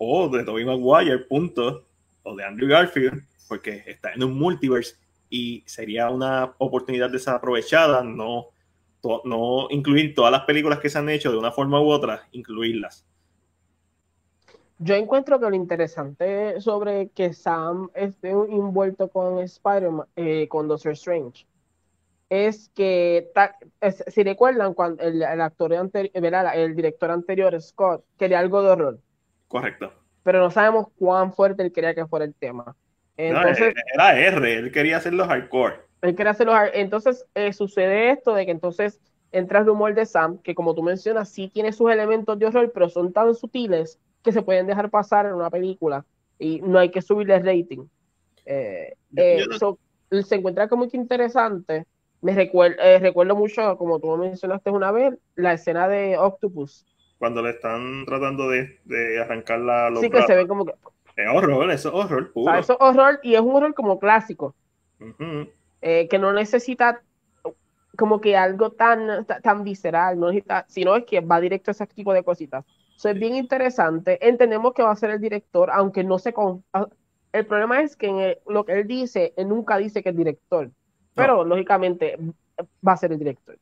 o 0.03 0.31
de 0.31 0.45
Tobey 0.45 0.65
Maguire, 0.65 1.19
punto, 1.19 1.85
o 2.23 2.35
de 2.35 2.43
Andrew 2.43 2.71
Garfield, 2.71 3.23
porque 3.47 3.85
está 3.87 4.15
en 4.15 4.25
un 4.25 4.39
multiverse 4.39 4.97
y 5.29 5.63
sería 5.67 6.09
una 6.09 6.55
oportunidad 6.57 7.11
desaprovechada 7.11 8.03
no, 8.03 8.47
no 9.25 9.67
incluir 9.69 10.15
todas 10.15 10.33
las 10.33 10.45
películas 10.45 10.79
que 10.79 10.89
se 10.89 10.99
han 10.99 11.11
hecho 11.11 11.31
de 11.31 11.37
una 11.37 11.53
forma 11.53 11.83
u 11.83 11.91
otra, 11.91 12.27
incluirlas. 12.33 13.05
Yo 14.79 14.95
encuentro 14.95 15.39
que 15.39 15.51
lo 15.51 15.55
interesante 15.55 16.59
sobre 16.63 17.11
que 17.11 17.35
Sam 17.35 17.91
esté 17.93 18.31
envuelto 18.31 19.09
con 19.09 19.39
Spider-Man, 19.39 20.07
eh, 20.17 20.49
con 20.49 20.67
Doctor 20.67 20.93
Strange, 20.93 21.47
es 22.31 22.71
que, 22.71 23.31
si 24.07 24.23
recuerdan, 24.23 24.73
cuando 24.73 25.03
el, 25.03 25.23
actor 25.23 25.75
anterior, 25.75 26.11
el 26.55 26.75
director 26.75 27.11
anterior, 27.11 27.61
Scott, 27.61 28.03
quería 28.17 28.39
algo 28.39 28.63
de 28.63 28.71
horror. 28.71 28.99
Correcto. 29.51 29.93
Pero 30.23 30.39
no 30.39 30.51
sabemos 30.51 30.87
cuán 30.97 31.33
fuerte 31.33 31.65
él 31.65 31.73
quería 31.73 31.93
que 31.93 32.07
fuera 32.07 32.25
el 32.25 32.35
tema. 32.35 32.77
Entonces, 33.17 33.75
era 33.93 34.17
R, 34.17 34.55
él 34.55 34.71
quería 34.71 34.99
hacerlo 34.99 35.27
hardcore. 35.27 35.81
Él 36.03 36.15
quería 36.15 36.31
hacerlo 36.31 36.53
hardcore. 36.53 36.81
Entonces, 36.81 37.27
eh, 37.35 37.53
sucede 37.53 38.13
esto 38.13 38.33
de 38.33 38.47
que 38.47 38.53
entonces 38.53 39.01
entra 39.33 39.59
el 39.59 39.67
rumor 39.67 39.95
de 39.95 40.07
Sam, 40.07 40.39
que 40.39 40.55
como 40.55 40.73
tú 40.75 40.85
mencionas, 40.85 41.31
sí 41.31 41.49
tiene 41.49 41.73
sus 41.73 41.91
elementos 41.91 42.39
de 42.39 42.47
horror, 42.47 42.71
pero 42.73 42.89
son 42.89 43.13
tan 43.13 43.35
sutiles 43.35 43.99
que 44.23 44.31
se 44.31 44.43
pueden 44.43 44.69
dejar 44.69 44.89
pasar 44.89 45.27
en 45.27 45.35
una 45.35 45.51
película 45.51 46.05
y 46.39 46.61
no 46.61 46.79
hay 46.79 46.91
que 46.91 47.03
subirle 47.03 47.41
rating. 47.41 47.87
Eh, 48.47 48.95
eh, 49.17 49.45
se 50.23 50.35
encuentra 50.37 50.69
como 50.69 50.85
muy 50.85 50.91
interesante. 50.93 51.87
Me 52.23 52.35
recuerdo, 52.35 52.81
eh, 52.83 53.01
recuerdo 53.01 53.35
mucho, 53.35 53.77
como 53.79 53.99
tú 53.99 54.17
mencionaste 54.17 54.71
una 54.71 54.93
vez, 54.93 55.15
la 55.35 55.55
escena 55.55 55.89
de 55.89 56.17
Octopus. 56.17 56.87
Cuando 57.21 57.41
le 57.41 57.51
están 57.51 58.05
tratando 58.05 58.49
de, 58.49 58.81
de 58.85 59.21
arrancar 59.21 59.61
la 59.61 59.93
Sí, 60.01 60.11
que 60.11 60.23
se 60.23 60.35
ve 60.35 60.49
como 60.49 60.65
que. 60.65 60.73
Es 61.17 61.29
horror, 61.33 61.71
eso 61.71 61.91
es 61.91 61.95
horror 61.95 62.33
puro. 62.33 62.55
eso 62.55 62.73
es 62.73 62.79
horror 62.81 63.21
y 63.23 63.35
es 63.35 63.41
un 63.41 63.55
horror 63.55 63.75
como 63.75 64.01
clásico. 64.01 64.57
que 64.99 66.19
no 66.19 66.33
necesita 66.33 67.01
como 67.97 68.21
que 68.21 68.37
algo 68.37 68.73
tan, 68.73 69.25
tan 69.27 69.63
visceral, 69.63 70.19
no 70.19 70.29
necesita, 70.29 70.65
sino 70.69 70.97
es 70.97 71.05
que 71.05 71.21
va 71.21 71.41
directo 71.41 71.71
a 71.71 71.73
ese 71.73 71.87
tipo 71.87 72.13
de 72.13 72.25
cositas 72.25 72.65
es 73.09 73.19
bien 73.19 73.35
interesante. 73.35 74.19
Entendemos 74.27 74.75
que 74.75 74.83
va 74.83 74.91
a 74.91 74.97
ser 74.97 75.11
el 75.11 75.21
director, 75.21 75.71
aunque 75.71 76.05
no 76.05 76.19
se... 76.19 76.33
Con... 76.33 76.65
Ah, 76.73 76.87
el 77.33 77.47
problema 77.47 77.81
es 77.81 77.97
que 77.97 78.09
en 78.09 78.37
lo 78.53 78.65
que 78.65 78.73
él 78.73 78.87
dice, 78.87 79.33
él 79.37 79.49
nunca 79.49 79.79
dice 79.79 80.03
que 80.03 80.11
es 80.11 80.17
director. 80.17 80.71
Pero 81.15 81.45
lógicamente 81.45 82.17
va 82.87 82.93
a 82.93 82.97
ser 82.97 83.13
el 83.13 83.19
director. 83.19 83.57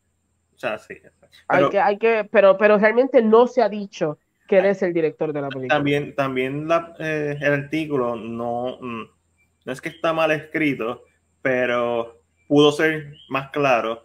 O 0.58 0.60
sea, 0.60 0.76
sí. 0.76 0.94
Pero, 1.00 1.12
hay 1.46 1.70
que, 1.70 1.78
hay 1.78 1.98
que, 1.98 2.28
pero, 2.32 2.58
pero 2.58 2.78
realmente 2.78 3.22
no 3.22 3.46
se 3.46 3.62
ha 3.62 3.68
dicho 3.68 4.18
que 4.48 4.58
él 4.58 4.64
es 4.64 4.82
el 4.82 4.92
director 4.92 5.32
de 5.32 5.40
la 5.40 5.48
película. 5.50 5.76
También, 5.76 6.16
también 6.16 6.66
la, 6.66 6.96
eh, 6.98 7.36
el 7.40 7.52
artículo 7.52 8.16
no, 8.16 8.76
mm, 8.80 9.02
no 9.64 9.72
es 9.72 9.80
que 9.80 9.90
está 9.90 10.12
mal 10.12 10.32
escrito, 10.32 11.04
pero 11.42 12.22
pudo 12.48 12.72
ser 12.72 13.14
más 13.28 13.50
claro 13.50 14.02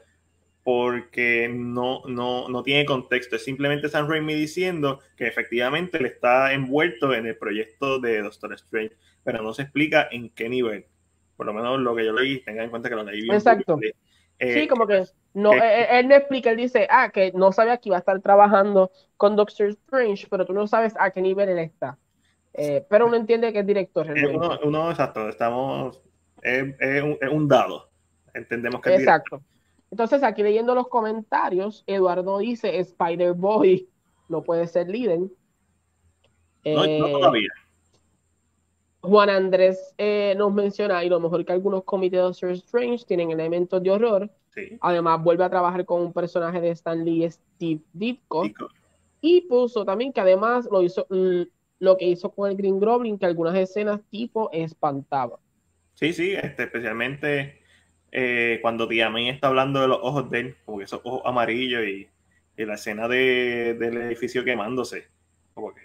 porque 0.64 1.50
no, 1.52 2.04
no, 2.06 2.48
no 2.50 2.62
tiene 2.62 2.86
contexto. 2.86 3.36
Es 3.36 3.44
simplemente 3.44 3.90
Sam 3.90 4.08
Raimi 4.08 4.36
diciendo 4.36 5.00
que 5.18 5.26
efectivamente 5.26 6.00
le 6.00 6.10
está 6.10 6.54
envuelto 6.54 7.16
en 7.16 7.26
el 7.26 7.36
proyecto 7.36 8.00
de 8.00 8.22
Doctor 8.22 8.54
Strange, 8.54 8.96
pero 9.24 9.42
no 9.42 9.56
se 9.56 9.64
explica 9.64 10.08
en 10.12 10.30
qué 10.30 10.50
nivel. 10.50 10.86
Por 11.36 11.48
lo 11.48 11.54
menos 11.54 11.80
lo 11.80 11.96
que 11.96 12.06
yo 12.06 12.14
leí, 12.14 12.44
tenga 12.44 12.64
en 12.64 12.70
cuenta 12.70 12.90
que 12.90 12.96
lo 12.96 13.04
leí 13.04 13.24
bien. 13.24 13.34
Exacto. 13.34 13.80
Eh, 14.44 14.54
sí, 14.54 14.68
como 14.68 14.86
que 14.86 15.06
no, 15.34 15.54
él, 15.54 16.08
no 16.08 16.16
explica, 16.16 16.52
él 16.52 16.58
dice, 16.58 16.86
ah, 16.90 17.10
que 17.10 17.32
no 17.32 17.52
sabía 17.52 17.78
que 17.78 17.90
iba 17.90 17.96
a 17.96 18.00
estar 18.00 18.20
trabajando 18.20 18.92
con 19.16 19.36
Doctor 19.36 19.70
Strange, 19.70 20.28
pero 20.30 20.46
tú 20.46 20.54
no 20.54 20.68
sabes 20.68 20.94
a 21.00 21.12
qué 21.12 21.22
nivel 21.22 21.50
él 21.50 21.60
está. 21.60 21.98
Eh, 22.54 22.86
pero 22.90 23.08
uno 23.08 23.16
entiende 23.16 23.54
que 23.54 23.60
es 23.60 23.66
director. 23.66 24.06
Uno, 24.10 24.60
uno, 24.64 24.92
exacto, 24.92 25.30
estamos, 25.30 26.02
es, 26.42 27.04
un, 27.04 27.18
un, 27.32 27.48
dado. 27.48 27.90
Entendemos 28.34 28.82
que 28.82 28.94
es 28.94 29.00
Exacto. 29.00 29.42
Entonces, 29.90 30.24
aquí 30.24 30.44
leyendo 30.44 30.76
los 30.76 30.88
comentarios, 30.88 31.84
Eduardo 31.88 32.40
dice, 32.40 32.80
Spider-Boy 32.80 33.88
no 34.28 34.44
puede 34.44 34.68
ser 34.68 34.90
líder. 34.90 35.20
No, 35.20 36.86
eh, 36.86 37.00
todavía. 37.00 37.50
Juan 39.04 39.30
Andrés 39.30 39.94
eh, 39.98 40.34
nos 40.38 40.54
menciona, 40.54 41.04
y 41.04 41.10
lo 41.10 41.20
mejor 41.20 41.46
que 41.46 41.52
algunos 41.52 41.84
comités 41.84 42.20
de 42.20 42.24
Doctor 42.24 42.52
Strange 42.52 43.04
tienen 43.06 43.32
elementos 43.32 43.84
de 43.84 43.92
horror. 43.92 44.30
Además, 44.80 45.22
vuelve 45.22 45.44
a 45.44 45.50
trabajar 45.50 45.84
con 45.86 46.02
un 46.02 46.14
personaje 46.14 46.62
de 46.62 46.70
Stan 46.70 47.04
Lee, 47.04 47.30
Steve 47.30 47.82
Ditko. 47.92 48.46
Y 49.20 49.42
puso 49.42 49.84
también 49.84 50.14
que 50.14 50.22
además 50.22 50.70
lo 50.72 50.82
hizo 50.82 51.06
lo 51.80 51.98
que 51.98 52.06
hizo 52.06 52.30
con 52.32 52.50
el 52.50 52.56
Green 52.56 52.80
Goblin, 52.80 53.20
que 53.20 53.26
algunas 53.26 53.56
escenas 53.56 54.00
tipo 54.10 54.50
espantaba. 54.54 55.38
Sí, 55.96 56.14
sí, 56.14 56.32
este, 56.32 56.64
especialmente 56.64 57.62
eh, 58.10 58.60
cuando 58.62 58.88
May 58.88 59.28
está 59.28 59.48
hablando 59.48 59.82
de 59.82 59.90
los 59.90 60.00
ojos 60.02 60.30
de 60.30 60.40
él, 60.40 60.56
como 60.64 60.78
que 60.78 60.86
esos 60.86 61.02
ojos 61.04 61.24
amarillos 61.26 61.84
y, 61.86 62.08
la 62.56 62.76
escena 62.76 63.10
de, 63.10 63.76
del 63.78 63.98
edificio 63.98 64.46
quemándose. 64.46 65.08
Como 65.54 65.74
que, 65.74 65.82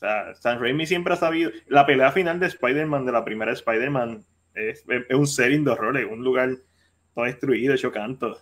o 0.00 0.06
sea, 0.06 0.34
San 0.34 0.58
Raimi 0.58 0.86
siempre 0.86 1.12
ha 1.12 1.16
sabido. 1.16 1.50
La 1.66 1.84
pelea 1.84 2.10
final 2.10 2.40
de 2.40 2.46
Spider-Man, 2.46 3.04
de 3.04 3.12
la 3.12 3.22
primera 3.22 3.52
Spider-Man, 3.52 4.24
es, 4.54 4.82
un 5.10 5.26
setting 5.26 5.62
de 5.62 5.72
horror, 5.72 5.98
es 5.98 6.10
un 6.10 6.24
lugar 6.24 6.56
todo 7.14 7.26
destruido, 7.26 7.74
hecho 7.74 7.92
canto. 7.92 8.38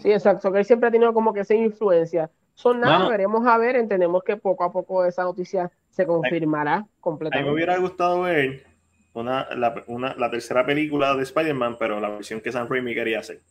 sí, 0.00 0.10
exacto, 0.10 0.50
que 0.50 0.60
él 0.60 0.64
siempre 0.64 0.88
ha 0.88 0.90
tenido 0.90 1.12
como 1.12 1.34
que 1.34 1.40
esa 1.40 1.52
influencia. 1.52 2.30
Son 2.54 2.80
nada, 2.80 3.06
veremos 3.10 3.46
a 3.46 3.58
ver, 3.58 3.76
entendemos 3.76 4.24
que 4.24 4.38
poco 4.38 4.64
a 4.64 4.72
poco 4.72 5.04
esa 5.04 5.24
noticia 5.24 5.70
se 5.90 6.06
confirmará 6.06 6.86
completamente. 6.98 7.40
A 7.40 7.42
mí 7.42 7.46
me 7.46 7.54
hubiera 7.54 7.76
gustado 7.76 8.22
ver 8.22 8.64
una, 9.12 9.46
la, 9.54 9.84
una, 9.86 10.14
la 10.14 10.30
tercera 10.30 10.64
película 10.64 11.14
de 11.14 11.24
Spider-Man, 11.24 11.76
pero 11.78 12.00
la 12.00 12.08
versión 12.08 12.40
que 12.40 12.50
Sam 12.50 12.68
Raimi 12.70 12.94
quería 12.94 13.18
hacer. 13.18 13.42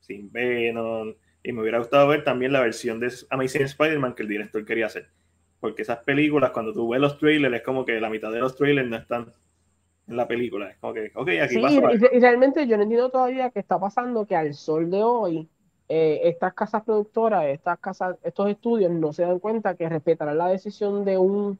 Sin 0.00 0.32
Venom. 0.32 1.12
Y 1.42 1.52
me 1.52 1.60
hubiera 1.60 1.78
gustado 1.78 2.08
ver 2.08 2.24
también 2.24 2.54
la 2.54 2.60
versión 2.60 2.98
de 2.98 3.12
Amazing 3.28 3.62
Spider-Man 3.62 4.14
que 4.14 4.22
el 4.22 4.28
director 4.28 4.64
quería 4.64 4.86
hacer. 4.86 5.10
Porque 5.60 5.82
esas 5.82 5.98
películas, 5.98 6.50
cuando 6.50 6.72
tú 6.72 6.88
ves 6.88 7.00
los 7.00 7.18
trailers, 7.18 7.54
es 7.54 7.62
como 7.62 7.84
que 7.84 8.00
la 8.00 8.10
mitad 8.10 8.32
de 8.32 8.40
los 8.40 8.56
trailers 8.56 8.88
no 8.88 8.96
están 8.96 9.32
en 10.08 10.16
la 10.16 10.26
película. 10.26 10.70
Es 10.70 10.78
como 10.78 10.94
que, 10.94 11.12
ok, 11.14 11.28
aquí 11.42 11.54
sí, 11.54 11.80
Y, 12.12 12.18
realmente 12.18 12.66
yo 12.66 12.76
no 12.76 12.82
entiendo 12.82 13.10
todavía 13.10 13.50
qué 13.50 13.60
está 13.60 13.78
pasando, 13.78 14.26
que 14.26 14.36
al 14.36 14.54
sol 14.54 14.90
de 14.90 15.02
hoy, 15.02 15.48
eh, 15.88 16.20
estas 16.24 16.54
casas 16.54 16.82
productoras, 16.82 17.44
estas 17.46 17.78
casas, 17.78 18.16
estos 18.22 18.48
estudios 18.48 18.90
no 18.90 19.12
se 19.12 19.22
dan 19.22 19.38
cuenta 19.38 19.74
que 19.74 19.88
respetarán 19.88 20.38
la 20.38 20.48
decisión 20.48 21.04
de 21.04 21.18
un 21.18 21.58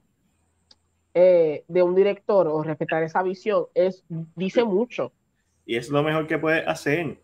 eh, 1.12 1.64
de 1.66 1.82
un 1.82 1.96
director 1.96 2.46
o 2.46 2.62
respetar 2.62 3.02
esa 3.02 3.24
visión 3.24 3.66
es, 3.74 4.04
dice 4.36 4.62
mucho. 4.62 5.12
Y 5.66 5.74
es 5.74 5.90
lo 5.90 6.04
mejor 6.04 6.28
que 6.28 6.38
puede 6.38 6.64
hacer. 6.64 7.18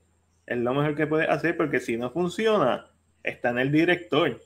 Es 0.44 0.58
lo 0.58 0.74
mejor 0.74 0.96
que 0.96 1.06
puede 1.06 1.26
hacer 1.26 1.56
porque 1.56 1.78
si 1.78 1.96
no 1.96 2.10
funciona, 2.10 2.90
está 3.22 3.50
en 3.50 3.58
el 3.58 3.70
director. 3.70 4.40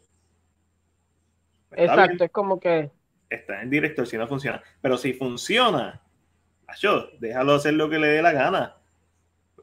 Exacto, 1.72 2.24
es 2.24 2.30
como 2.30 2.58
que. 2.58 2.90
Está 3.28 3.56
en 3.56 3.62
el 3.62 3.70
director 3.70 4.06
si 4.06 4.16
no 4.16 4.26
funciona. 4.26 4.62
Pero 4.80 4.96
si 4.96 5.12
funciona, 5.12 6.00
yo, 6.78 7.08
déjalo 7.20 7.54
hacer 7.54 7.74
lo 7.74 7.88
que 7.88 7.98
le 7.98 8.08
dé 8.08 8.22
la 8.22 8.32
gana. 8.32 8.76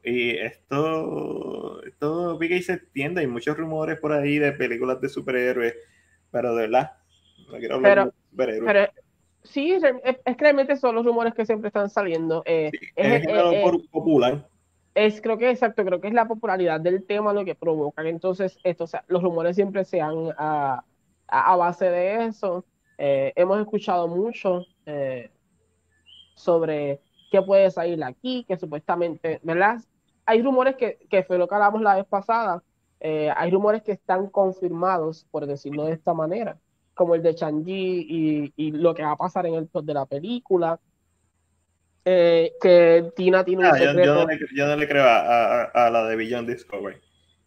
Y 0.02 0.38
esto, 0.38 1.82
esto 1.84 2.38
pica 2.38 2.54
y 2.54 2.62
se 2.62 2.74
extiende. 2.74 3.20
Hay 3.20 3.26
muchos 3.26 3.56
rumores 3.56 3.98
por 3.98 4.12
ahí 4.12 4.38
de 4.38 4.52
películas 4.52 5.00
de 5.00 5.08
superhéroes, 5.08 5.74
pero 6.30 6.54
de 6.54 6.62
verdad, 6.62 6.92
no 7.50 7.58
quiero 7.58 7.74
hablar 7.76 8.06
de 8.06 8.12
superhéroes. 8.30 8.90
Sí, 9.42 9.72
es, 9.72 9.82
que 9.82 10.34
realmente 10.38 10.76
son 10.76 10.94
los 10.94 11.06
rumores 11.06 11.32
que 11.34 11.46
siempre 11.46 11.68
están 11.68 11.88
saliendo. 11.88 12.42
Eh, 12.44 12.70
es, 12.96 13.24
eh, 13.24 13.26
eh, 13.26 13.72
popular. 13.90 14.46
Es, 14.94 15.22
creo 15.22 15.38
que 15.38 15.50
exacto, 15.50 15.84
creo 15.84 16.00
que 16.00 16.08
es 16.08 16.14
la 16.14 16.26
popularidad 16.26 16.80
del 16.80 17.04
tema 17.04 17.32
lo 17.32 17.44
que 17.44 17.54
provoca. 17.54 18.06
Entonces, 18.06 18.58
esto, 18.64 18.86
los 19.06 19.22
rumores 19.22 19.56
siempre 19.56 19.84
sean 19.84 20.34
a, 21.28 21.52
a, 21.52 21.56
base 21.56 21.90
de 21.90 22.26
eso. 22.26 22.64
hemos 22.98 23.60
escuchado 23.60 24.08
mucho 24.08 24.64
sobre 26.34 27.00
qué 27.30 27.42
puede 27.42 27.70
salir 27.70 28.02
aquí, 28.02 28.44
que 28.48 28.56
supuestamente, 28.56 29.40
¿verdad? 29.42 29.80
Hay 30.26 30.42
rumores 30.42 30.76
que, 30.76 30.98
que 31.08 31.22
fue 31.22 31.38
lo 31.38 31.48
que 31.48 31.54
hablamos 31.54 31.82
la 31.82 31.96
vez 31.96 32.06
pasada, 32.06 32.62
hay 33.00 33.50
rumores 33.50 33.82
que 33.82 33.92
están 33.92 34.28
confirmados, 34.28 35.26
por 35.30 35.46
decirlo 35.46 35.84
de 35.84 35.92
esta 35.92 36.14
manera 36.14 36.58
como 36.98 37.14
el 37.14 37.22
de 37.22 37.34
Changi 37.34 38.52
y, 38.56 38.72
lo 38.72 38.94
que 38.94 39.04
va 39.04 39.12
a 39.12 39.16
pasar 39.16 39.46
en 39.46 39.54
el 39.54 39.70
de 39.72 39.94
la 39.94 40.04
película. 40.04 40.78
Eh, 42.04 42.54
que 42.60 43.12
Tina 43.16 43.44
tiene 43.44 43.62
un 43.62 43.66
ah, 43.66 43.78
secreto. 43.78 44.04
Yo, 44.54 44.66
no 44.66 44.76
le, 44.76 44.88
creo 44.88 45.04
a, 45.06 45.90
la 45.90 46.04
de 46.04 46.16
Beyond 46.16 46.48
Discovery. 46.48 46.96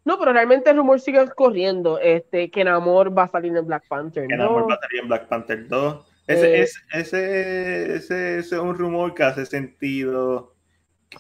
No, 0.04 0.18
pero 0.18 0.34
realmente 0.34 0.70
el 0.70 0.78
rumor 0.78 1.00
sigue 1.00 1.28
corriendo. 1.36 2.00
Este, 2.00 2.50
que 2.50 2.64
Namor 2.64 3.16
va 3.16 3.24
a 3.24 3.28
salir 3.28 3.56
en 3.56 3.66
Black 3.66 3.88
Panther. 3.88 4.28
Que 4.28 4.36
Namor 4.36 4.70
va 4.70 4.76
a 4.76 4.80
salir 4.80 5.02
en 5.02 5.08
Black 5.08 5.28
Panther 5.28 5.68
2. 5.68 6.06
Eh, 6.28 6.62
ese, 6.62 6.80
ese, 6.94 7.96
ese, 7.96 8.40
es 8.40 8.52
un 8.52 8.76
rumor 8.76 9.14
que 9.14 9.24
hace 9.24 9.46
sentido. 9.46 10.54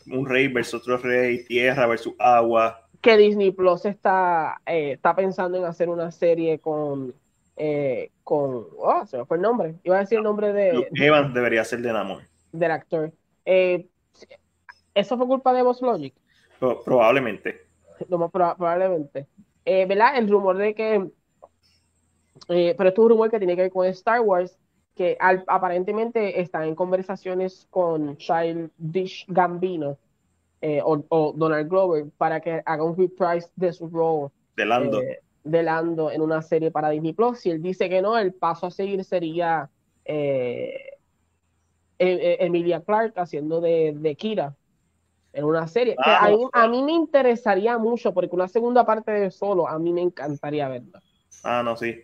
Un 0.07 0.25
rey 0.25 0.47
versus 0.47 0.81
otro 0.81 0.97
rey, 0.97 1.43
tierra 1.45 1.85
versus 1.85 2.13
agua. 2.17 2.87
que 3.01 3.17
Disney 3.17 3.51
Plus 3.51 3.85
está, 3.85 4.61
eh, 4.65 4.93
está 4.93 5.15
pensando 5.15 5.57
en 5.57 5.65
hacer 5.65 5.89
una 5.89 6.11
serie 6.11 6.59
con, 6.59 7.13
eh, 7.57 8.09
con, 8.23 8.67
oh, 8.77 9.05
se 9.05 9.17
me 9.17 9.25
fue 9.25 9.37
el 9.37 9.43
nombre, 9.43 9.75
iba 9.83 9.97
a 9.97 9.99
decir 9.99 10.19
el 10.19 10.23
nombre 10.23 10.53
de... 10.53 10.87
Evans 10.93 11.33
debería 11.33 11.65
ser 11.65 11.81
de 11.81 11.91
Namor. 11.91 12.21
Del 12.53 12.71
actor. 12.71 13.11
Eh, 13.43 13.87
¿Eso 14.93 15.17
fue 15.17 15.27
culpa 15.27 15.53
de 15.53 15.61
Boss 15.61 15.81
Logic? 15.81 16.13
probablemente. 16.85 17.70
No, 18.09 18.29
probablemente. 18.29 19.27
¿Verdad? 19.65 20.17
El 20.17 20.29
rumor 20.29 20.57
de 20.57 20.73
que... 20.73 21.09
pero 22.47 22.89
esto 22.89 23.01
es 23.01 23.05
un 23.05 23.09
rumor 23.09 23.29
que 23.29 23.37
tiene 23.39 23.55
que 23.55 23.63
ver 23.63 23.71
con 23.71 23.85
Star 23.87 24.21
Wars, 24.21 24.57
que 24.95 25.17
aparentemente 25.19 26.41
están 26.41 26.63
en 26.63 26.75
conversaciones 26.75 27.67
con 27.69 28.17
Childish 28.17 29.25
Gambino 29.27 29.97
eh, 30.61 30.79
o, 30.83 31.33
Donald 31.35 31.67
Glover 31.67 32.05
para 32.17 32.39
que 32.39 32.61
haga 32.65 32.83
un 32.83 32.95
reprise 32.95 33.49
de 33.55 33.73
su 33.73 33.89
rol 33.89 34.29
de 34.55 34.65
Lando. 34.65 35.01
Eh, 35.01 35.19
de 35.43 35.63
Lando 35.63 36.11
en 36.11 36.21
una 36.21 36.43
serie 36.43 36.69
para 36.69 36.89
Disney 36.89 37.13
Plus. 37.13 37.39
Si 37.39 37.49
él 37.49 37.63
dice 37.63 37.89
que 37.89 38.01
no, 38.01 38.15
el 38.15 38.33
paso 38.33 38.67
a 38.67 38.71
seguir 38.71 39.03
sería 39.03 39.71
eh, 40.05 40.97
e, 41.97 42.09
e, 42.09 42.45
Emilia 42.45 42.81
Clark 42.81 43.13
haciendo 43.17 43.59
de, 43.59 43.95
de 43.97 44.15
Kira 44.15 44.55
en 45.33 45.45
una 45.45 45.67
serie. 45.67 45.95
a, 45.97 46.29
mí, 46.29 46.47
a, 46.51 46.67
mí, 46.67 46.83
me 46.83 46.91
interesaría 46.91 47.77
mucho 47.77 48.13
porque 48.13 48.35
una 48.35 48.47
segunda 48.47 48.85
parte 48.85 49.11
de 49.11 49.31
Solo 49.31 49.67
a 49.67 49.79
mí 49.79 49.93
me 49.93 50.01
encantaría 50.01 50.67
verla. 50.67 51.01
Ah, 51.43 51.61
no, 51.63 51.75
sí 51.75 51.95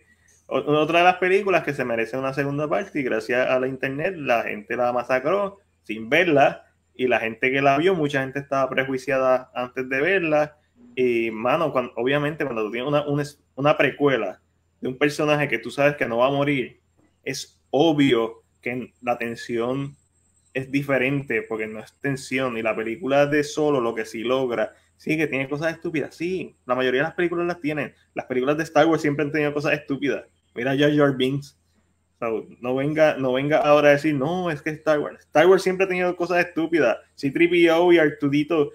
otra 0.48 1.00
de 1.00 1.04
las 1.04 1.16
películas 1.16 1.62
que 1.62 1.74
se 1.74 1.84
merece 1.84 2.16
una 2.16 2.32
segunda 2.32 2.68
parte 2.68 3.00
y 3.00 3.02
gracias 3.02 3.48
a 3.48 3.60
la 3.60 3.68
internet 3.68 4.14
la 4.16 4.44
gente 4.44 4.76
la 4.76 4.92
masacró 4.92 5.58
sin 5.82 6.08
verla 6.08 6.64
y 6.94 7.06
la 7.06 7.20
gente 7.20 7.52
que 7.52 7.60
la 7.60 7.76
vio, 7.76 7.94
mucha 7.94 8.22
gente 8.22 8.40
estaba 8.40 8.68
prejuiciada 8.68 9.50
antes 9.54 9.88
de 9.88 10.00
verla 10.00 10.56
y 10.96 11.30
mano, 11.30 11.70
cuando, 11.70 11.92
obviamente 11.96 12.44
cuando 12.44 12.64
tú 12.64 12.72
tienes 12.72 12.88
una, 12.88 13.04
una, 13.54 13.76
precuela 13.76 14.40
de 14.80 14.88
un 14.88 14.98
personaje 14.98 15.48
que 15.48 15.58
tú 15.58 15.70
sabes 15.70 15.96
que 15.96 16.06
no 16.06 16.18
va 16.18 16.28
a 16.28 16.32
morir, 16.32 16.80
es 17.22 17.60
obvio 17.70 18.42
que 18.60 18.92
la 19.02 19.16
tensión 19.18 19.94
es 20.58 20.70
diferente 20.70 21.42
porque 21.42 21.66
no 21.66 21.80
es 21.80 21.92
tensión 22.00 22.56
y 22.58 22.62
la 22.62 22.76
película 22.76 23.26
de 23.26 23.44
solo 23.44 23.80
lo 23.80 23.94
que 23.94 24.04
sí 24.04 24.22
logra 24.22 24.74
Sí, 24.98 25.16
que 25.16 25.28
tiene 25.28 25.48
cosas 25.48 25.72
estúpidas. 25.72 26.16
Sí, 26.16 26.56
la 26.66 26.74
mayoría 26.74 27.02
de 27.02 27.04
las 27.04 27.14
películas 27.14 27.46
las 27.46 27.60
tienen. 27.60 27.94
Las 28.14 28.26
películas 28.26 28.56
de 28.56 28.64
Star 28.64 28.84
Wars 28.86 29.00
siempre 29.00 29.24
han 29.24 29.30
tenido 29.30 29.54
cosas 29.54 29.74
estúpidas. 29.74 30.24
Mira 30.56 30.76
Jar 30.76 30.92
Jar 30.94 31.16
Binks. 31.16 31.56
no, 32.60 32.74
venga, 32.74 33.16
no 33.16 33.32
venga 33.32 33.58
ahora 33.58 33.90
a 33.90 33.92
decir, 33.92 34.16
no, 34.16 34.50
es 34.50 34.60
que 34.60 34.70
Star 34.70 34.98
Wars. 34.98 35.20
Star 35.20 35.46
Wars 35.46 35.62
siempre 35.62 35.84
ha 35.84 35.88
tenido 35.88 36.16
cosas 36.16 36.44
estúpidas. 36.44 36.98
C-3PO 37.14 37.94
y 37.94 37.98
Artudito 37.98 38.72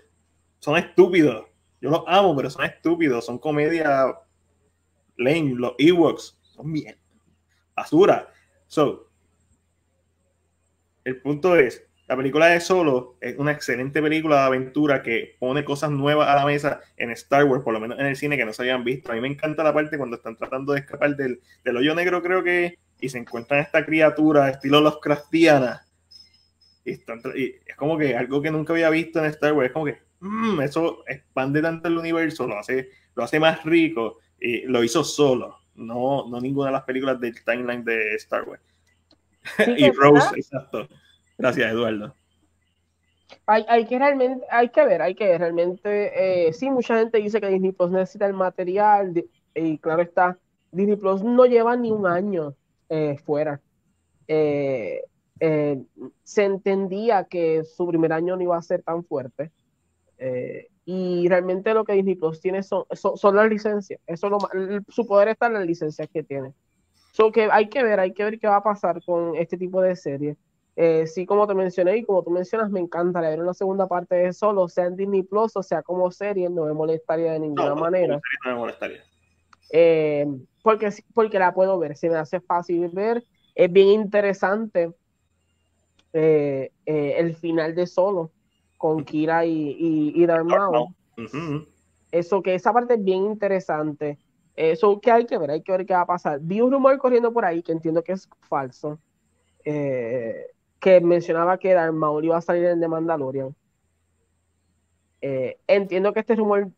son 0.59 0.77
estúpidos. 0.77 1.45
Yo 1.81 1.89
los 1.89 2.03
amo, 2.07 2.34
pero 2.38 2.49
son 2.49 2.63
estúpidos. 2.63 3.25
Son 3.25 3.38
comedia 3.38 4.15
lame. 5.17 5.55
Los 5.55 5.73
Ewoks 5.77 6.39
son 6.41 6.71
bien 6.71 6.95
basura. 7.75 8.31
So, 8.67 9.09
el 11.04 11.22
punto 11.22 11.56
es, 11.56 11.86
la 12.08 12.18
película 12.18 12.47
de 12.47 12.60
Solo 12.60 13.18
es 13.22 13.38
una 13.38 13.51
excelente 13.51 14.01
película 14.01 14.41
de 14.41 14.41
aventura 14.43 15.01
que 15.01 15.36
pone 15.39 15.64
cosas 15.64 15.89
nuevas 15.89 16.28
a 16.28 16.36
la 16.36 16.45
mesa 16.45 16.82
en 16.97 17.12
Star 17.12 17.45
Wars, 17.45 17.64
por 17.64 17.74
lo 17.74 17.80
menos 17.80 17.97
en 17.99 18.06
el 18.06 18.16
cine 18.16 18.38
que 18.38 18.45
no 18.45 18.51
se 18.51 18.62
habían 18.62 18.84
visto. 18.84 19.12
A 19.12 19.16
mí 19.16 19.22
me 19.22 19.30
encanta 19.30 19.64
la 19.64 19.74
parte 19.74 19.97
cuando 19.97 20.18
están 20.18 20.36
tratando 20.36 20.74
de 20.74 20.82
escapar 20.82 21.16
del, 21.16 21.39
del 21.64 21.78
hoyo 21.78 21.95
negro, 21.95 22.22
creo 22.22 22.43
que, 22.43 22.78
y 22.99 23.10
se 23.10 23.18
encuentran 23.18 23.62
esta 23.62 23.86
criatura 23.86 24.49
estilo 24.49 24.82
Lovecraftiana. 24.82 25.86
Y, 26.84 26.91
y 26.91 27.56
es 27.66 27.76
como 27.78 27.97
que 27.97 28.18
algo 28.18 28.41
que 28.41 28.51
nunca 28.51 28.74
había 28.74 28.89
visto 28.89 29.20
en 29.20 29.26
Star 29.26 29.54
Wars. 29.54 29.68
Es 29.68 29.74
como 29.74 29.86
que 29.86 29.97
mm, 30.20 30.62
eso 30.62 31.04
expande 31.08 31.62
tanto 31.62 31.88
el 31.88 31.97
universo, 31.97 32.45
lo 32.45 32.60
hace, 32.60 32.89
lo 33.16 33.24
hace 33.24 33.39
más 33.39 33.64
rico 33.64 34.20
y 34.39 34.64
lo 34.64 34.84
hizo 34.84 35.06
solo. 35.06 35.58
No, 35.76 36.28
no 36.30 36.41
ninguna 36.41 36.68
de 36.68 36.74
las 36.74 36.84
películas 36.84 37.20
del 37.20 37.43
timeline 37.45 37.84
de 37.86 38.16
Star 38.16 38.43
Wars. 38.43 38.62
y 39.77 39.91
Rose, 39.91 40.35
exacto. 40.35 40.87
Gracias, 41.37 41.71
Eduardo. 41.71 42.15
Hay, 43.45 43.65
hay, 43.67 43.85
que 43.85 43.97
realmente, 43.97 44.45
hay 44.49 44.69
que 44.69 44.85
ver, 44.85 45.01
hay 45.01 45.15
que 45.15 45.37
realmente, 45.37 46.47
eh, 46.47 46.53
sí, 46.53 46.69
mucha 46.69 46.97
gente 46.99 47.17
dice 47.17 47.41
que 47.41 47.49
Disney 47.49 47.71
Plus 47.71 47.91
necesita 47.91 48.25
el 48.25 48.33
material, 48.33 49.25
y 49.55 49.77
claro 49.79 50.01
está, 50.01 50.37
Disney 50.71 50.95
Plus 50.95 51.23
no 51.23 51.45
lleva 51.45 51.75
ni 51.75 51.91
un 51.91 52.07
año 52.07 52.55
eh, 52.89 53.17
fuera. 53.25 53.59
Eh, 54.27 55.03
se 56.23 56.43
entendía 56.45 57.25
que 57.25 57.65
su 57.65 57.85
primer 57.87 58.13
año 58.13 58.37
no 58.37 58.43
iba 58.43 58.57
a 58.57 58.61
ser 58.61 58.81
tan 58.81 59.03
fuerte. 59.03 59.51
y 60.85 61.27
realmente 61.27 61.73
lo 61.73 61.83
que 61.83 61.93
Disney 61.93 62.15
Plus 62.15 62.39
tiene 62.39 62.63
son, 62.63 62.85
son, 62.93 63.35
las 63.35 63.49
licencias. 63.49 63.99
Eso 64.07 64.29
lo, 64.29 64.37
su 64.87 65.05
poder 65.05 65.29
está 65.29 65.47
en 65.47 65.53
las 65.53 65.65
licencias 65.65 66.07
que 66.07 66.23
tiene. 66.23 66.53
So 67.14 67.32
que 67.32 67.47
hay 67.51 67.70
que 67.70 67.84
ver, 67.84 67.99
hay 67.99 68.11
que 68.11 68.24
ver 68.24 68.39
qué 68.39 68.47
va 68.47 68.57
a 68.57 68.64
pasar 68.64 69.03
con 69.05 69.36
este 69.36 69.55
tipo 69.55 69.82
de 69.82 69.95
series. 69.95 70.36
Eh, 70.76 71.05
sí, 71.05 71.28
como 71.28 71.45
te 71.45 71.53
mencioné 71.53 71.97
y 71.97 72.03
como 72.03 72.24
tú 72.24 72.32
mencionas, 72.32 72.72
me 72.72 72.80
encanta 72.80 73.22
ver 73.22 73.39
una 73.39 73.53
segunda 73.53 73.88
parte 73.88 74.16
de 74.16 74.34
solo, 74.34 74.68
sea 74.68 74.86
en 74.86 74.95
Disney 74.95 75.22
Plus 75.22 75.55
o 75.55 75.61
sea 75.61 75.84
como 75.84 76.09
serie, 76.09 76.49
no 76.49 76.66
me 76.66 76.74
molestaría 76.74 77.34
de 77.34 77.39
ninguna 77.39 77.76
manera. 77.76 78.20
No 78.43 78.51
me 78.51 78.57
molestaría. 78.57 79.03
Eh, 79.72 80.26
porque, 80.64 80.89
porque 81.14 81.38
la 81.38 81.53
puedo 81.53 81.78
ver, 81.78 81.95
se 81.95 82.09
me 82.09 82.16
hace 82.16 82.39
fácil 82.41 82.89
ver, 82.89 83.24
es 83.53 83.72
bien 83.72 83.89
interesante 83.89 84.91
eh, 86.14 86.72
el 86.86 87.36
final 87.36 87.76
de 87.76 87.86
solo 87.86 88.32
con 88.80 89.05
Kira 89.05 89.45
y, 89.45 89.78
y, 89.80 90.26
Eso 92.11 92.41
que 92.41 92.55
esa 92.55 92.74
parte 92.74 92.95
es 92.95 93.03
bien 93.03 93.26
interesante. 93.26 94.18
Eso 94.56 94.99
que 94.99 95.12
hay 95.12 95.26
que 95.26 95.38
ver, 95.38 95.51
hay 95.51 95.62
que 95.62 95.72
ver 95.72 95.86
qué 95.86 95.93
va 95.93 96.01
a 96.01 96.06
pasar. 96.06 96.39
Vi 96.41 96.62
un 96.62 96.72
rumor 96.72 96.97
corriendo 96.97 97.34
por 97.34 97.45
ahí 97.45 97.64
que 97.64 97.72
entiendo 97.72 98.04
que 98.04 98.12
es 98.12 98.30
falso. 98.41 98.99
Eh, 99.66 100.47
que 100.80 100.99
mencionaba 100.99 101.58
que 101.58 101.74
Darth 101.74 101.93
Maul 101.93 102.26
iba 102.26 102.38
a 102.38 102.41
salir 102.41 102.66
en 102.66 102.82
The 102.82 102.88
Mandalorian. 102.88 103.56
Eh, 105.22 105.58
entiendo 105.68 106.12
que 106.14 106.20
este 106.20 106.36
rumor 106.36 106.70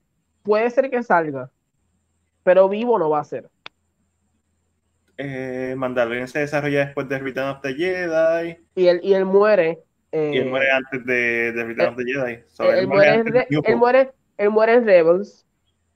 puede 0.44 0.70
ser 0.70 0.92
que 0.92 1.02
salga, 1.02 1.50
pero 2.44 2.70
vivo 2.70 3.00
no 3.00 3.10
va 3.10 3.22
a 3.22 3.24
ser. 3.24 3.50
Eh, 5.18 5.74
Mandalorian 5.76 6.28
se 6.28 6.40
desarrolla 6.40 6.86
después 6.86 7.10
de 7.10 7.18
Return 7.18 7.50
of 7.50 7.62
the 7.62 7.74
Jedi. 7.74 8.58
Y 8.76 8.88
él, 8.88 9.00
y 9.02 9.14
él 9.14 9.26
muere. 9.26 9.80
y 10.12 10.38
él 10.38 10.50
muere 10.50 10.70
antes 10.72 11.04
de, 11.06 11.52
de 11.52 11.64
Return 11.64 11.90
of 11.90 11.96
the 11.96 12.04
Jedi. 12.04 12.44
él, 12.78 12.88
muere, 12.88 14.14
él, 14.38 14.50
muere, 14.52 14.74
en 14.74 14.86
Rebels. 14.86 15.46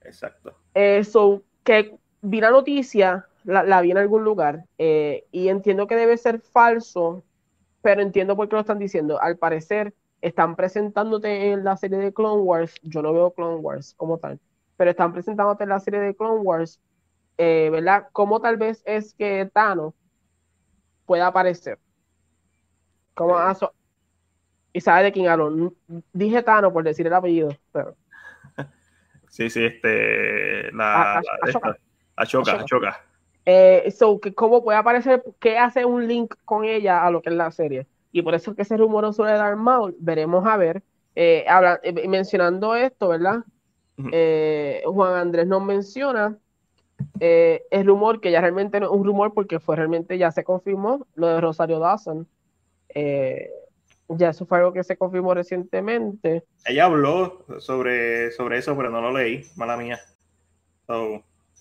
Exacto. 0.02 0.56
Eso, 0.74 1.44
que 1.70 1.98
vi 2.22 2.40
la 2.40 2.50
noticia, 2.50 3.26
la, 3.44 3.62
la 3.62 3.80
vi 3.80 3.92
en 3.92 3.98
algún 3.98 4.24
lugar, 4.24 4.64
y 4.76 5.48
entiendo 5.48 5.86
que 5.86 5.96
debe 5.96 6.16
ser 6.16 6.40
falso 6.40 7.22
pero 7.82 8.02
entiendo 8.02 8.36
por 8.36 8.48
qué 8.48 8.56
lo 8.56 8.60
están 8.60 8.78
diciendo. 8.78 9.20
Al 9.20 9.36
parecer, 9.38 9.94
están 10.20 10.56
presentándote 10.56 11.52
en 11.52 11.64
la 11.64 11.76
serie 11.76 11.98
de 11.98 12.12
Clone 12.12 12.42
Wars. 12.42 12.74
Yo 12.82 13.02
no 13.02 13.12
veo 13.12 13.32
Clone 13.32 13.56
Wars 13.56 13.94
como 13.96 14.18
tal, 14.18 14.38
pero 14.76 14.90
están 14.90 15.12
presentándote 15.12 15.64
en 15.64 15.70
la 15.70 15.80
serie 15.80 16.00
de 16.00 16.14
Clone 16.14 16.40
Wars, 16.40 16.80
eh, 17.38 17.68
¿verdad? 17.72 18.08
Cómo 18.12 18.40
tal 18.40 18.56
vez 18.56 18.82
es 18.84 19.14
que 19.14 19.48
Thanos 19.52 19.94
pueda 21.06 21.26
aparecer. 21.26 21.78
Como 23.14 23.36
Y 24.72 24.80
sabe 24.80 25.04
de 25.04 25.12
quién 25.12 25.28
hablo. 25.28 25.74
Dije 26.12 26.42
Thanos 26.42 26.72
por 26.72 26.84
decir 26.84 27.06
el 27.06 27.14
apellido, 27.14 27.50
pero. 27.72 27.96
Sí, 29.30 29.48
sí, 29.48 29.64
este. 29.64 30.72
La, 30.72 31.22
Achoka, 32.16 32.52
Achoka. 32.60 33.00
Eh, 33.46 33.90
so, 33.96 34.20
que 34.20 34.34
¿Cómo 34.34 34.62
puede 34.62 34.78
aparecer? 34.78 35.22
¿Qué 35.38 35.56
hace 35.56 35.84
un 35.84 36.06
link 36.06 36.34
con 36.44 36.64
ella 36.64 37.06
a 37.06 37.10
lo 37.10 37.22
que 37.22 37.30
es 37.30 37.36
la 37.36 37.50
serie? 37.50 37.86
Y 38.12 38.22
por 38.22 38.34
eso 38.34 38.50
es 38.50 38.56
que 38.56 38.64
se 38.64 38.76
rumoró 38.76 39.12
sobre 39.12 39.32
Darth 39.32 39.56
Maul. 39.56 39.96
Veremos 40.00 40.44
a 40.46 40.56
ver. 40.56 40.82
Eh, 41.14 41.46
eh, 41.82 42.08
mencionando 42.08 42.74
esto, 42.74 43.08
¿verdad? 43.08 43.44
Juan 43.96 45.14
Andrés 45.14 45.46
nos 45.46 45.62
menciona 45.62 46.36
el 47.20 47.86
rumor, 47.86 48.20
que 48.20 48.30
ya 48.30 48.40
realmente 48.40 48.80
no 48.80 48.86
es 48.86 48.92
un 48.92 49.04
rumor 49.04 49.32
porque 49.32 49.60
fue 49.60 49.76
realmente 49.76 50.18
ya 50.18 50.32
se 50.32 50.42
confirmó, 50.42 51.06
lo 51.14 51.28
de 51.28 51.40
Rosario 51.40 51.78
Dawson. 51.78 52.26
Ya 54.16 54.30
eso 54.30 54.46
fue 54.46 54.58
algo 54.58 54.72
que 54.72 54.84
se 54.84 54.96
confirmó 54.96 55.34
recientemente. 55.34 56.44
Ella 56.66 56.86
habló 56.86 57.44
sobre, 57.58 58.30
sobre 58.32 58.58
eso, 58.58 58.76
pero 58.76 58.90
no 58.90 59.00
lo 59.00 59.12
leí, 59.12 59.44
mala 59.56 59.76
mía 59.76 59.98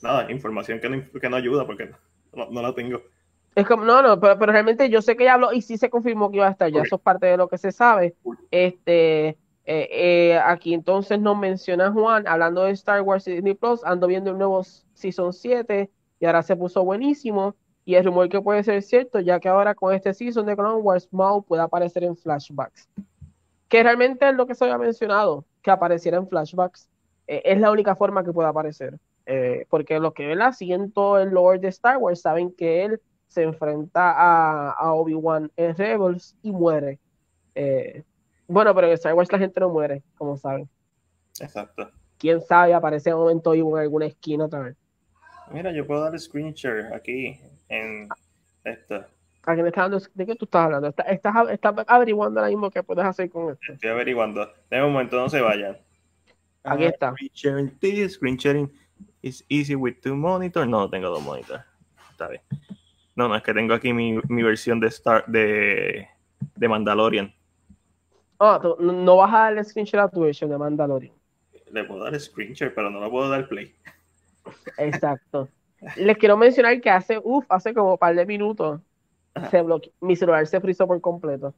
nada, 0.02 0.32
información 0.32 0.80
que 0.80 0.90
no, 0.90 1.20
que 1.20 1.30
no 1.30 1.36
ayuda 1.36 1.66
porque 1.66 1.92
no, 2.34 2.62
la 2.62 2.74
tengo. 2.74 3.02
Es 3.56 3.68
como, 3.68 3.84
no, 3.84 4.02
no, 4.02 4.20
pero, 4.20 4.38
realmente 4.38 4.90
yo 4.90 5.02
sé 5.02 5.16
que 5.16 5.24
ella 5.24 5.34
habló 5.34 5.52
y 5.52 5.62
sí 5.62 5.78
se 5.78 5.90
confirmó 5.90 6.30
que 6.30 6.38
iba 6.38 6.48
a 6.48 6.52
estar, 6.52 6.72
ya 6.72 6.82
eso 6.82 6.96
es 6.96 7.02
parte 7.02 7.28
de 7.28 7.38
lo 7.38 7.48
que 7.48 7.58
se 7.58 7.72
sabe. 7.72 8.16
Este, 8.52 9.30
eh, 9.30 9.38
eh, 9.66 10.40
aquí 10.44 10.74
entonces 10.74 11.20
nos 11.20 11.38
menciona 11.38 11.92
Juan, 11.92 12.28
hablando 12.28 12.64
de 12.64 12.72
Star 12.72 13.02
Wars 13.02 13.26
Disney 13.26 13.56
Plus, 13.56 13.84
ando 13.84 14.08
viendo 14.08 14.32
el 14.32 14.38
nuevo 14.38 14.64
Season 14.94 15.34
7 15.34 15.90
y 16.20 16.26
ahora 16.26 16.44
se 16.44 16.56
puso 16.56 16.84
buenísimo. 16.84 17.56
Y 17.86 17.96
el 17.96 18.06
rumor 18.06 18.30
que 18.30 18.42
puede 18.42 18.64
ser 18.64 18.82
cierto, 18.84 19.20
ya 19.20 19.40
que 19.40 19.50
ahora 19.50 19.74
con 19.74 19.94
este 19.94 20.14
season 20.14 20.46
de 20.46 20.56
Clone 20.56 20.82
Wars, 20.82 21.08
Maul 21.12 21.44
puede 21.44 21.62
aparecer 21.64 22.04
en 22.04 22.16
flashbacks. 22.16 22.88
Que 23.68 23.84
realmente 23.84 24.28
es 24.30 24.36
lo 24.36 24.46
que 24.46 24.56
se 24.56 24.66
había 24.66 24.78
mencionado, 24.78 25.46
que 25.62 25.72
apareciera 25.72 26.18
en 26.18 26.28
flashbacks 26.28 26.90
eh, 27.30 27.44
es 27.46 27.60
la 27.60 27.70
única 27.72 27.96
forma 27.96 28.24
que 28.24 28.34
puede 28.34 28.50
aparecer. 28.50 29.00
Eh, 29.28 29.68
porque 29.70 30.00
los 30.00 30.14
que 30.14 30.26
¿verdad? 30.26 30.52
siguen 30.52 30.92
todo 30.92 31.20
el 31.20 31.30
lore 31.30 31.60
de 31.60 31.68
Star 31.68 31.98
Wars 31.98 32.22
saben 32.22 32.52
que 32.52 32.84
él 32.86 33.00
se 33.28 33.44
enfrenta 33.44 34.12
a, 34.12 34.72
a 34.72 34.94
Obi-Wan 34.94 35.52
en 35.56 35.76
Rebels 35.76 36.36
y 36.42 36.52
muere. 36.52 37.00
Eh, 37.54 38.04
bueno, 38.48 38.74
pero 38.74 38.88
en 38.88 38.94
Star 38.94 39.14
Wars 39.14 39.32
la 39.32 39.38
gente 39.38 39.60
no 39.60 39.70
muere, 39.70 40.02
como 40.18 40.36
saben. 40.38 40.68
Exacto. 41.40 41.92
Quién 42.18 42.42
sabe, 42.42 42.74
aparece 42.74 43.12
en 43.12 43.18
un 43.18 43.22
momento 43.22 43.52
vivo 43.52 43.78
en 43.78 43.84
alguna 43.84 44.08
esquina 44.08 44.46
otra 44.46 44.62
vez. 44.62 44.76
Mira, 45.52 45.72
yo 45.72 45.86
puedo 45.86 46.02
dar 46.02 46.20
screen 46.20 46.54
share 46.54 46.92
aquí 46.94 47.40
en 47.70 48.10
esta. 48.64 49.08
¿A 49.44 49.54
quién 49.54 49.66
está 49.68 49.82
dando? 49.84 50.00
¿De 50.14 50.26
qué 50.26 50.36
tú 50.36 50.46
estás 50.46 50.66
hablando? 50.66 50.88
¿Estás, 50.90 51.08
estás, 51.10 51.50
estás 51.50 51.74
averiguando 51.88 52.40
ahora 52.40 52.50
mismo 52.50 52.70
qué 52.70 52.84
puedes 52.84 53.06
hacer 53.06 53.30
con 53.30 53.52
esto? 53.52 53.74
Estoy 53.74 53.90
averiguando. 53.90 54.52
De 54.70 54.82
momento, 54.82 55.18
no 55.18 55.30
se 55.30 55.42
vayan. 55.42 55.78
Aquí 56.64 56.84
Ah, 56.84 56.90
está. 56.90 57.12
Screen 57.14 57.32
sharing 57.34 57.80
this, 57.80 58.14
screen 58.14 58.38
sharing 58.38 58.72
is 59.22 59.44
easy 59.48 59.76
with 59.76 59.96
two 60.02 60.16
monitors. 60.16 60.68
No, 60.68 60.90
tengo 60.90 61.10
dos 61.10 61.24
monitors. 61.24 61.64
Está 62.12 62.28
bien. 62.28 62.42
No, 63.16 63.28
no, 63.28 63.36
es 63.36 63.44
que 63.44 63.54
tengo 63.54 63.74
aquí 63.74 63.94
mi, 63.94 64.20
mi 64.28 64.44
versión 64.44 64.80
de 64.80 64.88
Star 64.88 65.26
de, 65.28 66.08
de 66.56 66.68
Mandalorian. 66.68 67.34
Ah, 68.40 68.60
tú 68.62 68.76
no 68.80 68.94
no 68.94 69.18
vas 69.18 69.34
a 69.34 69.38
darle 69.40 69.64
screenshot 69.64 70.00
a 70.02 70.10
tu 70.10 70.22
versión 70.22 70.50
de 70.50 70.58
Mandalorian. 70.58 71.14
Le 71.72 71.84
puedo 71.84 72.04
dar 72.04 72.20
screen 72.20 72.54
share, 72.54 72.74
pero 72.74 72.90
no 72.90 73.04
le 73.04 73.10
puedo 73.10 73.30
dar 73.30 73.48
play. 73.48 73.74
Exacto. 74.78 75.48
Les 75.96 76.18
quiero 76.18 76.36
mencionar 76.38 76.80
que 76.82 76.90
hace, 76.90 77.20
uff, 77.24 77.46
hace 77.50 77.74
como 77.74 77.94
un 77.94 77.98
par 77.98 78.16
de 78.16 78.26
minutos 78.26 78.82
se 79.50 79.62
bloque- 79.64 79.92
mi 80.02 80.16
celular 80.16 80.46
se 80.48 80.60
frizó 80.60 80.88
por 80.88 81.00
completo. 81.02 81.54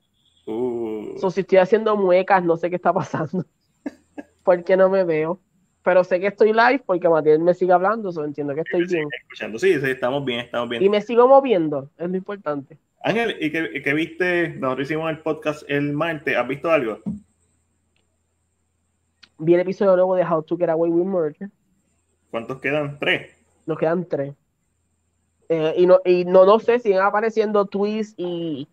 Uh, 0.46 1.18
So, 1.18 1.32
si 1.32 1.42
estoy 1.42 1.58
haciendo 1.60 1.96
muecas, 1.98 2.44
no 2.44 2.58
sé 2.58 2.70
qué 2.70 2.76
está 2.76 2.94
pasando. 2.94 3.46
porque 4.44 4.76
no 4.78 4.90
me 4.90 5.04
veo. 5.04 5.40
Pero 5.84 6.04
sé 6.04 6.20
que 6.20 6.28
estoy 6.28 6.54
live 6.54 6.84
porque 6.86 7.10
Matías 7.10 7.40
me 7.40 7.56
sigue 7.56 7.74
hablando, 7.74 8.12
so 8.12 8.24
entiendo 8.24 8.54
que 8.54 8.62
estoy 8.62 8.86
bien. 8.86 9.08
escuchando. 9.24 9.58
Sí, 9.58 9.80
sí, 9.80 9.90
estamos 9.90 10.24
bien, 10.24 10.42
estamos 10.42 10.70
bien. 10.70 10.84
Y 10.84 10.90
me 10.90 11.02
sigo 11.02 11.28
moviendo, 11.28 11.90
es 11.98 12.08
lo 12.10 12.18
importante. 12.18 12.78
Ángel, 13.04 13.36
¿y 13.40 13.52
qué, 13.52 13.82
qué 13.84 13.94
viste? 13.96 14.50
Nosotros 14.50 14.88
hicimos 14.88 15.10
el 15.10 15.20
podcast 15.20 15.64
el 15.68 15.92
martes. 15.94 16.38
¿Has 16.38 16.48
visto 16.48 16.70
algo? 16.70 17.00
Vi 19.40 19.56
el 19.56 19.62
episodio 19.62 19.96
nuevo 19.96 20.16
de 20.16 20.24
How 20.24 20.44
to 20.44 20.56
Get 20.56 20.70
Away 20.70 20.92
with 20.92 21.06
Murder. 21.06 21.50
¿Cuántos 22.30 22.62
quedan? 22.62 23.00
Tres. 23.00 23.32
Nos 23.66 23.78
quedan 23.78 24.06
tres. 24.06 24.36
Eh, 25.54 25.74
y 25.76 25.86
no, 25.86 26.00
y 26.06 26.24
no, 26.24 26.46
no 26.46 26.60
sé, 26.60 26.80
siguen 26.80 27.02
apareciendo 27.02 27.66
tweets 27.66 28.14
y 28.16 28.70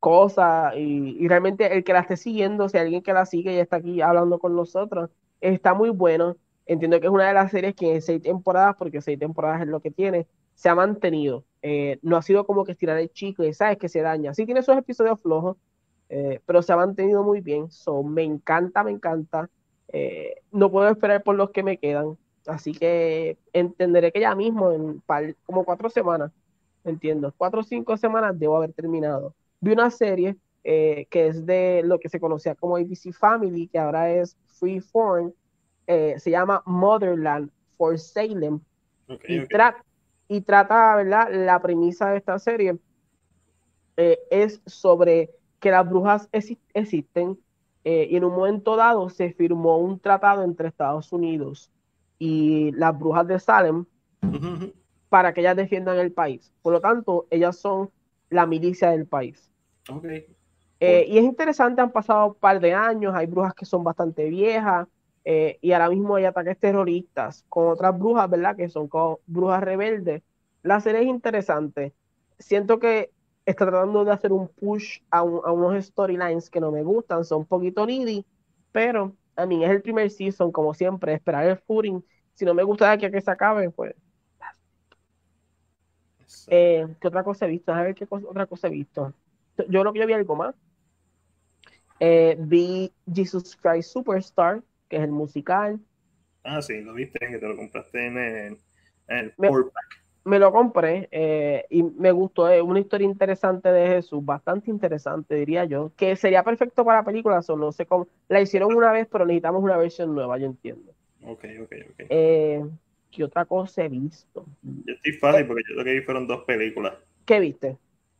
cosas. 0.00 0.74
Y, 0.74 1.28
realmente 1.28 1.70
el 1.74 1.84
que 1.84 1.92
la 1.92 2.00
esté 2.00 2.16
siguiendo, 2.16 2.66
si 2.70 2.78
alguien 2.78 3.02
que 3.02 3.12
la 3.12 3.26
sigue 3.26 3.52
y 3.52 3.58
está 3.58 3.76
aquí 3.76 4.00
hablando 4.00 4.38
con 4.38 4.56
nosotros, 4.56 5.10
está 5.42 5.74
muy 5.74 5.90
bueno. 5.90 6.36
Entiendo 6.64 6.98
que 6.98 7.08
es 7.08 7.12
una 7.12 7.28
de 7.28 7.34
las 7.34 7.50
series 7.50 7.74
que 7.74 7.96
en 7.96 8.00
seis 8.00 8.22
temporadas, 8.22 8.74
porque 8.78 9.02
seis 9.02 9.18
temporadas 9.18 9.60
es 9.60 9.68
lo 9.68 9.80
que 9.80 9.90
tiene, 9.90 10.26
se 10.54 10.70
ha 10.70 10.74
mantenido. 10.74 11.44
Eh, 11.60 11.98
no 12.00 12.16
ha 12.16 12.22
sido 12.22 12.46
como 12.46 12.64
que 12.64 12.72
estirar 12.72 12.98
el 12.98 13.12
chico 13.12 13.44
y 13.44 13.52
sabes 13.52 13.76
que 13.76 13.90
se 13.90 14.00
daña. 14.00 14.32
Sí 14.32 14.46
tiene 14.46 14.60
esos 14.60 14.78
episodios 14.78 15.20
flojos, 15.20 15.58
eh, 16.08 16.40
pero 16.46 16.62
se 16.62 16.72
ha 16.72 16.76
mantenido 16.76 17.22
muy 17.22 17.42
bien. 17.42 17.70
So, 17.70 18.02
me 18.02 18.22
encanta, 18.22 18.82
me 18.82 18.92
encanta. 18.92 19.50
No 20.52 20.70
puedo 20.70 20.88
esperar 20.88 21.22
por 21.22 21.36
los 21.36 21.50
que 21.50 21.62
me 21.62 21.76
quedan. 21.78 22.16
Así 22.46 22.72
que 22.72 23.38
entenderé 23.52 24.12
que 24.12 24.20
ya 24.20 24.34
mismo, 24.34 24.72
en 24.72 25.00
par- 25.02 25.34
como 25.44 25.64
cuatro 25.64 25.88
semanas, 25.90 26.32
entiendo, 26.84 27.32
cuatro 27.36 27.60
o 27.60 27.62
cinco 27.64 27.96
semanas 27.96 28.38
debo 28.38 28.56
haber 28.56 28.72
terminado. 28.74 29.34
Vi 29.60 29.72
una 29.72 29.90
serie 29.90 30.36
eh, 30.64 31.06
que 31.10 31.28
es 31.28 31.46
de 31.46 31.82
lo 31.84 31.98
que 31.98 32.08
se 32.08 32.20
conocía 32.20 32.54
como 32.54 32.76
ABC 32.76 33.12
Family, 33.12 33.68
que 33.68 33.78
ahora 33.78 34.10
es 34.10 34.36
Freeform, 34.46 35.32
eh, 35.86 36.18
se 36.18 36.30
llama 36.30 36.62
Motherland 36.66 37.50
for 37.76 37.98
Salem, 37.98 38.60
y, 39.26 39.40
ok. 39.40 39.48
tra- 39.48 39.82
y 40.28 40.42
trata, 40.42 40.96
¿verdad? 40.96 41.28
La 41.32 41.60
premisa 41.62 42.10
de 42.10 42.18
esta 42.18 42.38
serie 42.38 42.78
eh, 43.96 44.18
es 44.30 44.62
sobre 44.66 45.30
que 45.60 45.70
las 45.70 45.88
brujas 45.88 46.30
exi- 46.32 46.60
existen 46.74 47.38
y 47.86 48.16
en 48.16 48.24
un 48.24 48.32
momento 48.32 48.76
dado 48.76 49.10
se 49.10 49.34
firmó 49.34 49.76
un 49.78 50.00
tratado 50.00 50.42
entre 50.42 50.68
Estados 50.68 51.12
Unidos 51.12 51.70
y 52.18 52.72
las 52.72 52.98
brujas 52.98 53.26
de 53.26 53.38
Salem 53.40 53.84
para 55.08 55.32
que 55.32 55.40
ellas 55.40 55.56
defiendan 55.56 55.98
el 55.98 56.12
país. 56.12 56.52
Por 56.62 56.72
lo 56.72 56.80
tanto, 56.80 57.26
ellas 57.30 57.56
son 57.56 57.90
la 58.30 58.46
milicia 58.46 58.90
del 58.90 59.06
país. 59.06 59.50
Ok. 59.90 60.04
Eh, 60.80 61.06
y 61.08 61.18
es 61.18 61.24
interesante, 61.24 61.80
han 61.80 61.92
pasado 61.92 62.26
un 62.28 62.34
par 62.34 62.60
de 62.60 62.74
años, 62.74 63.14
hay 63.14 63.26
brujas 63.26 63.54
que 63.54 63.64
son 63.64 63.84
bastante 63.84 64.28
viejas, 64.28 64.88
eh, 65.24 65.58
y 65.62 65.72
ahora 65.72 65.88
mismo 65.88 66.16
hay 66.16 66.24
ataques 66.24 66.58
terroristas 66.58 67.44
con 67.48 67.68
otras 67.68 67.98
brujas, 67.98 68.28
¿verdad? 68.28 68.56
Que 68.56 68.68
son 68.68 68.88
como 68.88 69.20
brujas 69.26 69.62
rebeldes. 69.62 70.22
La 70.62 70.80
serie 70.80 71.02
es 71.02 71.06
interesante. 71.06 71.94
Siento 72.38 72.78
que 72.78 73.10
está 73.46 73.66
tratando 73.66 74.04
de 74.04 74.12
hacer 74.12 74.32
un 74.32 74.48
push 74.48 74.98
a, 75.10 75.22
un- 75.22 75.40
a 75.44 75.52
unos 75.52 75.82
storylines 75.84 76.50
que 76.50 76.60
no 76.60 76.70
me 76.70 76.82
gustan, 76.82 77.24
son 77.24 77.40
un 77.40 77.46
poquito 77.46 77.86
needy, 77.86 78.26
pero 78.72 79.14
a 79.36 79.46
mí 79.46 79.64
es 79.64 79.70
el 79.70 79.82
primer 79.82 80.10
season, 80.10 80.52
como 80.52 80.74
siempre, 80.74 81.14
esperar 81.14 81.46
el 81.46 81.58
footing. 81.58 82.04
Si 82.34 82.44
no 82.44 82.54
me 82.54 82.62
gusta 82.64 82.86
de 82.88 82.92
aquí 82.94 83.06
a 83.06 83.10
que 83.10 83.20
se 83.20 83.30
acabe, 83.30 83.70
pues. 83.70 83.94
Eh, 86.46 86.86
¿qué 87.00 87.08
otra 87.08 87.24
cosa 87.24 87.46
he 87.46 87.48
visto? 87.50 87.72
A 87.72 87.82
ver 87.82 87.94
qué 87.94 88.06
cosa- 88.06 88.26
otra 88.28 88.46
cosa 88.46 88.68
he 88.68 88.70
visto. 88.70 89.14
Yo 89.68 89.80
creo 89.80 89.92
que 89.92 90.00
yo 90.00 90.06
vi 90.06 90.12
algo 90.12 90.36
más. 90.36 90.54
Eh, 92.00 92.36
vi 92.38 92.92
Jesus 93.12 93.56
Christ 93.56 93.92
Superstar, 93.92 94.62
que 94.88 94.96
es 94.96 95.02
el 95.02 95.10
musical. 95.10 95.80
Ah, 96.44 96.60
sí, 96.62 96.80
lo 96.82 96.94
viste, 96.94 97.18
que 97.18 97.38
te 97.38 97.48
lo 97.48 97.56
compraste 97.56 98.06
en 98.06 98.18
el, 98.18 98.58
en 99.08 99.18
el 99.18 99.32
Me- 99.38 99.48
four 99.48 99.70
pack. 99.72 100.03
Me 100.24 100.38
lo 100.38 100.50
compré 100.52 101.08
eh, 101.12 101.66
y 101.68 101.82
me 101.82 102.10
gustó. 102.10 102.48
Es 102.48 102.62
una 102.62 102.80
historia 102.80 103.04
interesante 103.06 103.70
de 103.70 103.86
Jesús, 103.88 104.24
bastante 104.24 104.70
interesante, 104.70 105.34
diría 105.34 105.64
yo. 105.66 105.92
Que 105.96 106.16
sería 106.16 106.42
perfecto 106.42 106.84
para 106.84 107.04
películas, 107.04 107.48
o 107.50 107.56
no 107.56 107.72
sé 107.72 107.84
cómo. 107.84 108.08
La 108.28 108.40
hicieron 108.40 108.74
una 108.74 108.90
vez, 108.90 109.06
pero 109.10 109.26
necesitamos 109.26 109.62
una 109.62 109.76
versión 109.76 110.14
nueva, 110.14 110.38
yo 110.38 110.46
entiendo. 110.46 110.92
Ok, 111.26 111.44
ok, 111.62 111.72
ok. 111.90 112.06
Eh, 112.08 112.64
¿qué 113.10 113.24
otra 113.24 113.44
cosa 113.44 113.84
he 113.84 113.88
visto? 113.88 114.46
Yo 114.62 114.94
estoy 114.94 115.12
fácil 115.12 115.46
porque 115.46 115.62
yo 115.68 115.74
lo 115.76 115.84
que 115.84 115.92
vi 115.92 116.00
fueron 116.00 116.26
dos 116.26 116.42
películas. 116.44 116.94
¿Qué 117.26 117.38
viste? 117.40 117.76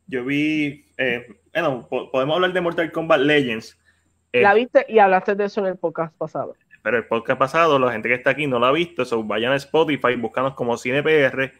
Yo 0.07 0.23
vi, 0.23 0.85
eh, 0.97 1.25
bueno, 1.53 1.87
po- 1.89 2.11
podemos 2.11 2.35
hablar 2.35 2.53
de 2.53 2.61
Mortal 2.61 2.91
Kombat 2.91 3.21
Legends, 3.21 3.79
La 4.31 4.53
viste 4.53 4.85
y 4.89 4.99
hablaste 4.99 5.33
de 5.33 5.45
eso 5.45 5.61
en 5.61 5.67
el 5.67 5.77
podcast 5.77 6.13
pasado. 6.15 6.55
pero 6.83 6.97
el 6.97 7.05
podcast 7.07 7.39
pasado, 7.39 7.79
la 7.79 7.91
gente 7.91 8.09
que 8.09 8.15
está 8.15 8.29
aquí 8.31 8.45
no 8.45 8.59
lo 8.59 8.67
ha 8.67 8.71
visto, 8.71 9.05
so 9.05 9.23
vayan 9.23 9.53
a 9.53 9.55
Spotify, 9.55 10.15
búscanos 10.15 10.53
como 10.53 10.77
CinePR 10.77 11.51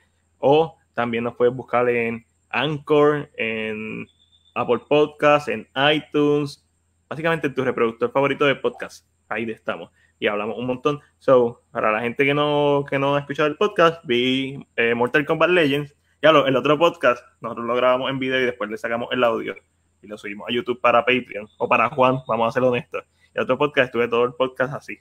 o 0.45 0.77
también 0.93 1.23
nos 1.23 1.35
puedes 1.35 1.55
buscar 1.55 1.89
en 1.89 2.23
Anchor, 2.51 3.31
en 3.35 4.07
Apple 4.53 4.81
Podcasts, 4.87 5.49
en 5.49 5.67
iTunes, 5.91 6.63
básicamente 7.09 7.47
en 7.47 7.55
tu 7.55 7.63
reproductor 7.63 8.11
favorito 8.11 8.45
de 8.45 8.55
podcast. 8.55 9.07
Ahí 9.27 9.49
estamos. 9.49 9.89
Y 10.19 10.27
hablamos 10.27 10.59
un 10.59 10.67
montón. 10.67 11.01
So, 11.17 11.63
para 11.71 11.91
la 11.91 12.01
gente 12.01 12.23
que 12.23 12.35
no, 12.35 12.85
que 12.87 12.99
no 12.99 13.15
ha 13.15 13.19
escuchado 13.19 13.49
el 13.49 13.57
podcast, 13.57 14.05
vi 14.05 14.63
eh, 14.75 14.93
Mortal 14.93 15.25
Kombat 15.25 15.49
Legends. 15.49 15.95
Ya 16.21 16.31
lo, 16.31 16.45
el 16.45 16.55
otro 16.55 16.77
podcast, 16.77 17.25
nosotros 17.41 17.65
lo 17.65 17.75
grabamos 17.75 18.11
en 18.11 18.19
video 18.19 18.39
y 18.39 18.45
después 18.45 18.69
le 18.69 18.77
sacamos 18.77 19.09
el 19.11 19.23
audio 19.23 19.55
y 20.03 20.07
lo 20.07 20.17
subimos 20.17 20.47
a 20.47 20.53
YouTube 20.53 20.79
para 20.79 21.03
Patreon 21.03 21.47
o 21.57 21.67
para 21.67 21.89
Juan, 21.89 22.19
vamos 22.27 22.47
a 22.47 22.51
ser 22.51 22.61
honestos. 22.61 23.03
Y 23.33 23.39
el 23.39 23.43
otro 23.43 23.57
podcast, 23.57 23.87
estuve 23.87 24.07
todo 24.07 24.25
el 24.25 24.33
podcast 24.33 24.75
así. 24.75 24.99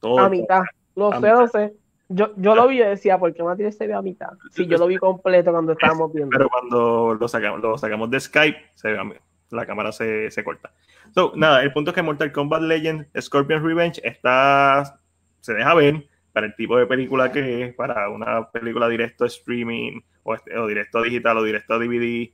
Todo 0.00 0.18
A 0.18 0.30
mitad. 0.30 0.62
Lo 0.96 1.12
sé, 1.20 1.28
lo 1.28 1.48
sé. 1.48 1.81
Yo, 2.14 2.32
yo 2.36 2.54
lo 2.54 2.68
vi 2.68 2.76
y 2.80 2.84
decía, 2.84 3.18
¿por 3.18 3.32
qué 3.34 3.42
Matías 3.42 3.76
se 3.76 3.86
ve 3.86 3.94
a 3.94 4.02
mitad? 4.02 4.30
Si 4.50 4.66
yo 4.66 4.78
lo 4.78 4.86
vi 4.86 4.96
completo 4.96 5.50
cuando 5.52 5.72
estábamos 5.72 6.12
viendo. 6.14 6.30
pero 6.36 6.48
cuando 6.48 7.14
lo 7.18 7.28
sacamos, 7.28 7.60
lo 7.60 7.76
sacamos 7.78 8.10
de 8.10 8.20
Skype, 8.20 8.58
se 8.74 8.92
ve- 8.92 9.20
la 9.50 9.66
cámara 9.66 9.92
se, 9.92 10.30
se 10.30 10.42
corta. 10.42 10.72
So, 11.14 11.32
nada, 11.36 11.62
el 11.62 11.72
punto 11.72 11.90
es 11.90 11.94
que 11.94 12.02
Mortal 12.02 12.32
Kombat 12.32 12.62
Legends 12.62 13.06
Scorpion 13.20 13.62
Revenge 13.64 14.00
está, 14.02 14.98
se 15.40 15.52
deja 15.54 15.74
ver 15.74 16.06
para 16.32 16.46
el 16.46 16.54
tipo 16.56 16.78
de 16.78 16.86
película 16.86 17.30
que 17.30 17.64
es, 17.64 17.74
para 17.74 18.08
una 18.08 18.50
película 18.50 18.88
directo 18.88 19.24
a 19.24 19.26
streaming, 19.26 20.00
o, 20.22 20.34
este- 20.34 20.56
o 20.56 20.66
directo 20.66 20.98
a 20.98 21.02
digital, 21.02 21.36
o 21.38 21.42
directo 21.42 21.74
a 21.74 21.78
DVD, 21.78 22.32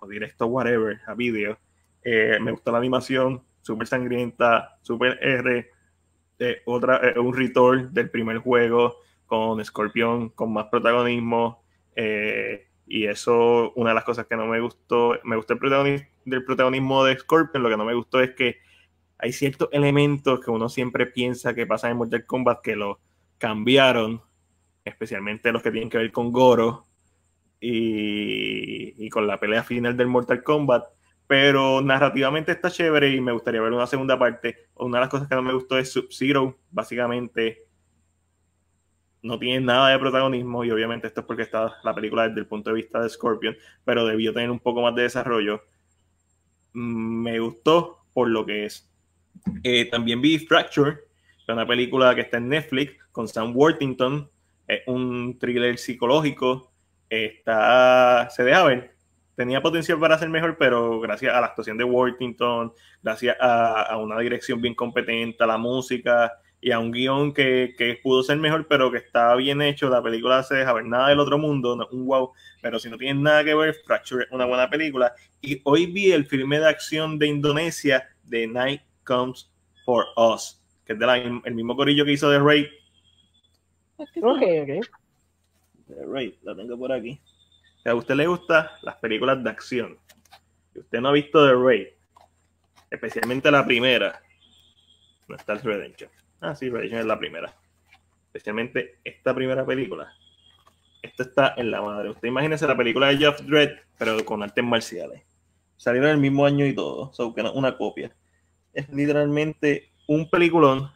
o 0.00 0.06
directo 0.06 0.46
whatever, 0.46 1.00
a 1.06 1.14
video. 1.14 1.58
Eh, 2.04 2.38
me 2.40 2.52
gustó 2.52 2.70
la 2.72 2.78
animación, 2.78 3.42
súper 3.60 3.86
sangrienta, 3.88 4.76
súper 4.82 5.18
R, 5.20 5.68
eh, 6.38 6.62
otra, 6.64 7.00
eh, 7.08 7.18
un 7.18 7.36
return 7.36 7.92
del 7.92 8.10
primer 8.10 8.38
juego 8.38 8.96
con 9.32 9.64
Scorpion, 9.64 10.28
con 10.28 10.52
más 10.52 10.66
protagonismo. 10.66 11.62
eh, 11.96 12.66
y 12.86 13.06
eso, 13.06 13.72
una 13.76 13.90
de 13.90 13.94
las 13.94 14.04
cosas 14.04 14.26
que 14.26 14.36
no 14.36 14.44
me 14.46 14.60
gustó, 14.60 15.14
me 15.24 15.36
gustó 15.36 15.54
el 15.54 15.58
protagonismo, 15.58 16.06
del 16.26 16.44
protagonismo 16.44 17.04
de 17.04 17.18
Scorpion, 17.18 17.62
lo 17.62 17.70
que 17.70 17.78
no 17.78 17.86
me 17.86 17.94
gustó 17.94 18.20
es 18.20 18.32
que 18.32 18.58
hay 19.16 19.32
ciertos 19.32 19.70
elementos 19.72 20.40
que 20.40 20.50
uno 20.50 20.68
siempre 20.68 21.06
piensa 21.06 21.54
que 21.54 21.66
pasan 21.66 21.92
en 21.92 21.96
Mortal 21.96 22.26
Kombat 22.26 22.60
que 22.60 22.76
lo 22.76 23.00
cambiaron, 23.38 24.20
especialmente 24.84 25.50
los 25.50 25.62
que 25.62 25.70
tienen 25.70 25.88
que 25.88 25.96
ver 25.96 26.12
con 26.12 26.30
Goro 26.30 26.88
y, 27.58 29.06
y 29.06 29.08
con 29.08 29.26
la 29.26 29.40
pelea 29.40 29.62
final 29.62 29.96
del 29.96 30.08
Mortal 30.08 30.42
Kombat, 30.42 30.84
pero 31.26 31.80
narrativamente 31.80 32.52
está 32.52 32.70
chévere 32.70 33.08
y 33.12 33.20
me 33.22 33.32
gustaría 33.32 33.62
ver 33.62 33.72
una 33.72 33.86
segunda 33.86 34.18
parte. 34.18 34.68
Una 34.74 34.98
de 34.98 35.00
las 35.00 35.08
cosas 35.08 35.26
que 35.26 35.36
no 35.36 35.42
me 35.42 35.54
gustó 35.54 35.78
es 35.78 35.90
Sub-Zero, 35.90 36.58
básicamente 36.70 37.71
no 39.22 39.38
tiene 39.38 39.64
nada 39.64 39.90
de 39.90 39.98
protagonismo 39.98 40.64
y 40.64 40.70
obviamente 40.70 41.06
esto 41.06 41.20
es 41.20 41.26
porque 41.26 41.42
está 41.42 41.76
la 41.84 41.94
película 41.94 42.28
desde 42.28 42.40
el 42.40 42.46
punto 42.46 42.70
de 42.70 42.76
vista 42.76 43.00
de 43.00 43.08
Scorpion, 43.08 43.56
pero 43.84 44.06
debió 44.06 44.32
tener 44.32 44.50
un 44.50 44.58
poco 44.58 44.82
más 44.82 44.94
de 44.94 45.02
desarrollo. 45.02 45.62
Mm, 46.72 47.22
me 47.22 47.38
gustó 47.38 48.04
por 48.12 48.28
lo 48.28 48.44
que 48.44 48.66
es. 48.66 48.90
Eh, 49.62 49.86
también 49.86 50.20
vi 50.20 50.38
Fracture, 50.38 50.98
una 51.48 51.66
película 51.66 52.14
que 52.14 52.22
está 52.22 52.38
en 52.38 52.48
Netflix 52.48 52.94
con 53.12 53.28
Sam 53.28 53.54
Worthington, 53.54 54.28
es 54.66 54.80
un 54.86 55.38
thriller 55.38 55.78
psicológico, 55.78 56.72
está, 57.08 58.28
se 58.30 58.42
deja 58.42 58.64
ver, 58.64 58.94
tenía 59.34 59.60
potencial 59.60 59.98
para 59.98 60.18
ser 60.18 60.28
mejor, 60.28 60.56
pero 60.58 61.00
gracias 61.00 61.34
a 61.34 61.40
la 61.40 61.48
actuación 61.48 61.76
de 61.76 61.84
Worthington, 61.84 62.72
gracias 63.02 63.36
a, 63.38 63.82
a 63.82 63.96
una 63.98 64.18
dirección 64.18 64.60
bien 64.60 64.74
competente, 64.74 65.42
a 65.44 65.46
la 65.46 65.58
música, 65.58 66.32
y 66.64 66.70
a 66.70 66.78
un 66.78 66.92
guion 66.92 67.34
que, 67.34 67.74
que, 67.76 67.98
pudo 68.00 68.22
ser 68.22 68.38
mejor, 68.38 68.68
pero 68.68 68.88
que 68.92 68.98
está 68.98 69.34
bien 69.34 69.60
hecho. 69.60 69.90
La 69.90 70.00
película 70.00 70.44
se 70.44 70.54
deja 70.54 70.72
ver 70.72 70.84
nada 70.84 71.08
del 71.08 71.18
otro 71.18 71.36
mundo, 71.36 71.74
no 71.74 71.88
un 71.90 72.06
wow, 72.06 72.32
pero 72.62 72.78
si 72.78 72.88
no 72.88 72.96
tiene 72.96 73.20
nada 73.20 73.42
que 73.42 73.52
ver, 73.52 73.74
Fracture 73.84 74.24
es 74.24 74.30
una 74.30 74.44
buena 74.44 74.70
película. 74.70 75.12
Y 75.40 75.60
hoy 75.64 75.86
vi 75.86 76.12
el 76.12 76.24
filme 76.24 76.60
de 76.60 76.68
acción 76.68 77.18
de 77.18 77.26
Indonesia, 77.26 78.08
The 78.30 78.46
Night 78.46 78.80
Comes 79.02 79.50
for 79.84 80.06
Us, 80.16 80.62
que 80.86 80.92
es 80.92 80.98
de 81.00 81.40
el 81.44 81.54
mismo 81.54 81.74
corillo 81.74 82.04
que 82.04 82.12
hizo 82.12 82.30
The 82.30 82.38
Raid. 82.38 82.66
Ok, 83.96 84.16
ok. 84.16 84.86
The 85.88 86.06
Raid, 86.06 86.34
la 86.42 86.54
tengo 86.54 86.78
por 86.78 86.92
aquí. 86.92 87.20
a 87.84 87.92
usted 87.92 88.14
le 88.14 88.28
gustan 88.28 88.68
las 88.82 88.94
películas 88.98 89.42
de 89.42 89.50
acción, 89.50 89.98
y 90.76 90.78
usted 90.78 91.00
no 91.00 91.08
ha 91.08 91.12
visto 91.12 91.44
The 91.44 91.54
Raid, 91.54 91.88
especialmente 92.88 93.50
la 93.50 93.66
primera, 93.66 94.22
no 95.26 95.34
está 95.34 95.54
el 95.54 95.60
Redemption 95.60 96.21
Ah, 96.42 96.56
sí, 96.56 96.68
Redemption 96.68 97.00
es 97.00 97.06
la 97.06 97.18
primera. 97.20 97.54
Especialmente 98.26 98.98
esta 99.04 99.32
primera 99.32 99.64
película. 99.64 100.12
Esto 101.00 101.22
está 101.22 101.54
en 101.56 101.70
la 101.70 101.80
madre. 101.80 102.10
Usted 102.10 102.26
imagínese 102.26 102.66
la 102.66 102.76
película 102.76 103.06
de 103.06 103.18
Jeff 103.18 103.40
Dredd, 103.42 103.78
pero 103.96 104.24
con 104.24 104.42
artes 104.42 104.64
marciales. 104.64 105.22
Salieron 105.76 106.10
el 106.10 106.18
mismo 106.18 106.44
año 106.44 106.66
y 106.66 106.74
todo, 106.74 107.12
so 107.12 107.32
que 107.32 107.42
una 107.42 107.76
copia. 107.78 108.12
Es 108.72 108.88
literalmente 108.88 109.92
un 110.08 110.28
peliculón 110.28 110.90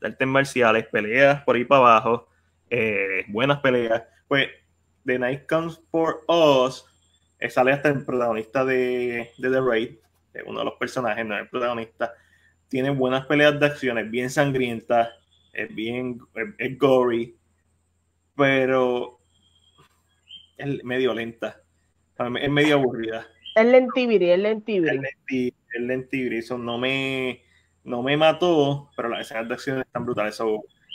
de 0.00 0.06
artes 0.06 0.28
marciales, 0.28 0.86
peleas 0.86 1.42
por 1.42 1.56
ahí 1.56 1.64
para 1.64 1.80
abajo, 1.80 2.28
eh, 2.70 3.24
buenas 3.26 3.58
peleas. 3.58 4.04
Pues 4.28 4.50
The 5.04 5.18
Night 5.18 5.48
Comes 5.48 5.80
for 5.90 6.22
Us 6.28 6.84
eh, 7.40 7.50
sale 7.50 7.72
hasta 7.72 7.88
el 7.88 8.04
protagonista 8.04 8.64
de, 8.64 9.32
de 9.36 9.50
The 9.50 9.60
Raid, 9.60 9.96
uno 10.46 10.60
de 10.60 10.64
los 10.64 10.74
personajes, 10.74 11.26
no 11.26 11.34
es 11.34 11.42
el 11.42 11.48
protagonista, 11.48 12.14
tiene 12.72 12.88
buenas 12.88 13.26
peleas 13.26 13.60
de 13.60 13.66
acciones, 13.66 14.10
bien 14.10 14.30
sangrientas, 14.30 15.10
es 15.52 15.72
bien 15.74 16.18
es, 16.56 16.78
gory, 16.78 17.36
pero 18.34 19.20
es 20.56 20.82
medio 20.82 21.12
lenta, 21.12 21.60
es 22.40 22.50
medio 22.50 22.76
aburrida. 22.76 23.26
Es 23.54 23.66
lentibiri, 23.66 24.30
es 24.30 24.38
lentibiri. 24.38 25.00
Es 25.26 25.82
lentibiri, 25.82 26.38
eso 26.38 26.56
no 26.56 26.78
me, 26.78 27.42
no 27.84 28.02
me 28.02 28.16
mató, 28.16 28.90
pero 28.96 29.10
las 29.10 29.20
escenas 29.20 29.48
de 29.48 29.54
acción 29.54 29.80
están 29.80 30.06
brutales. 30.06 30.40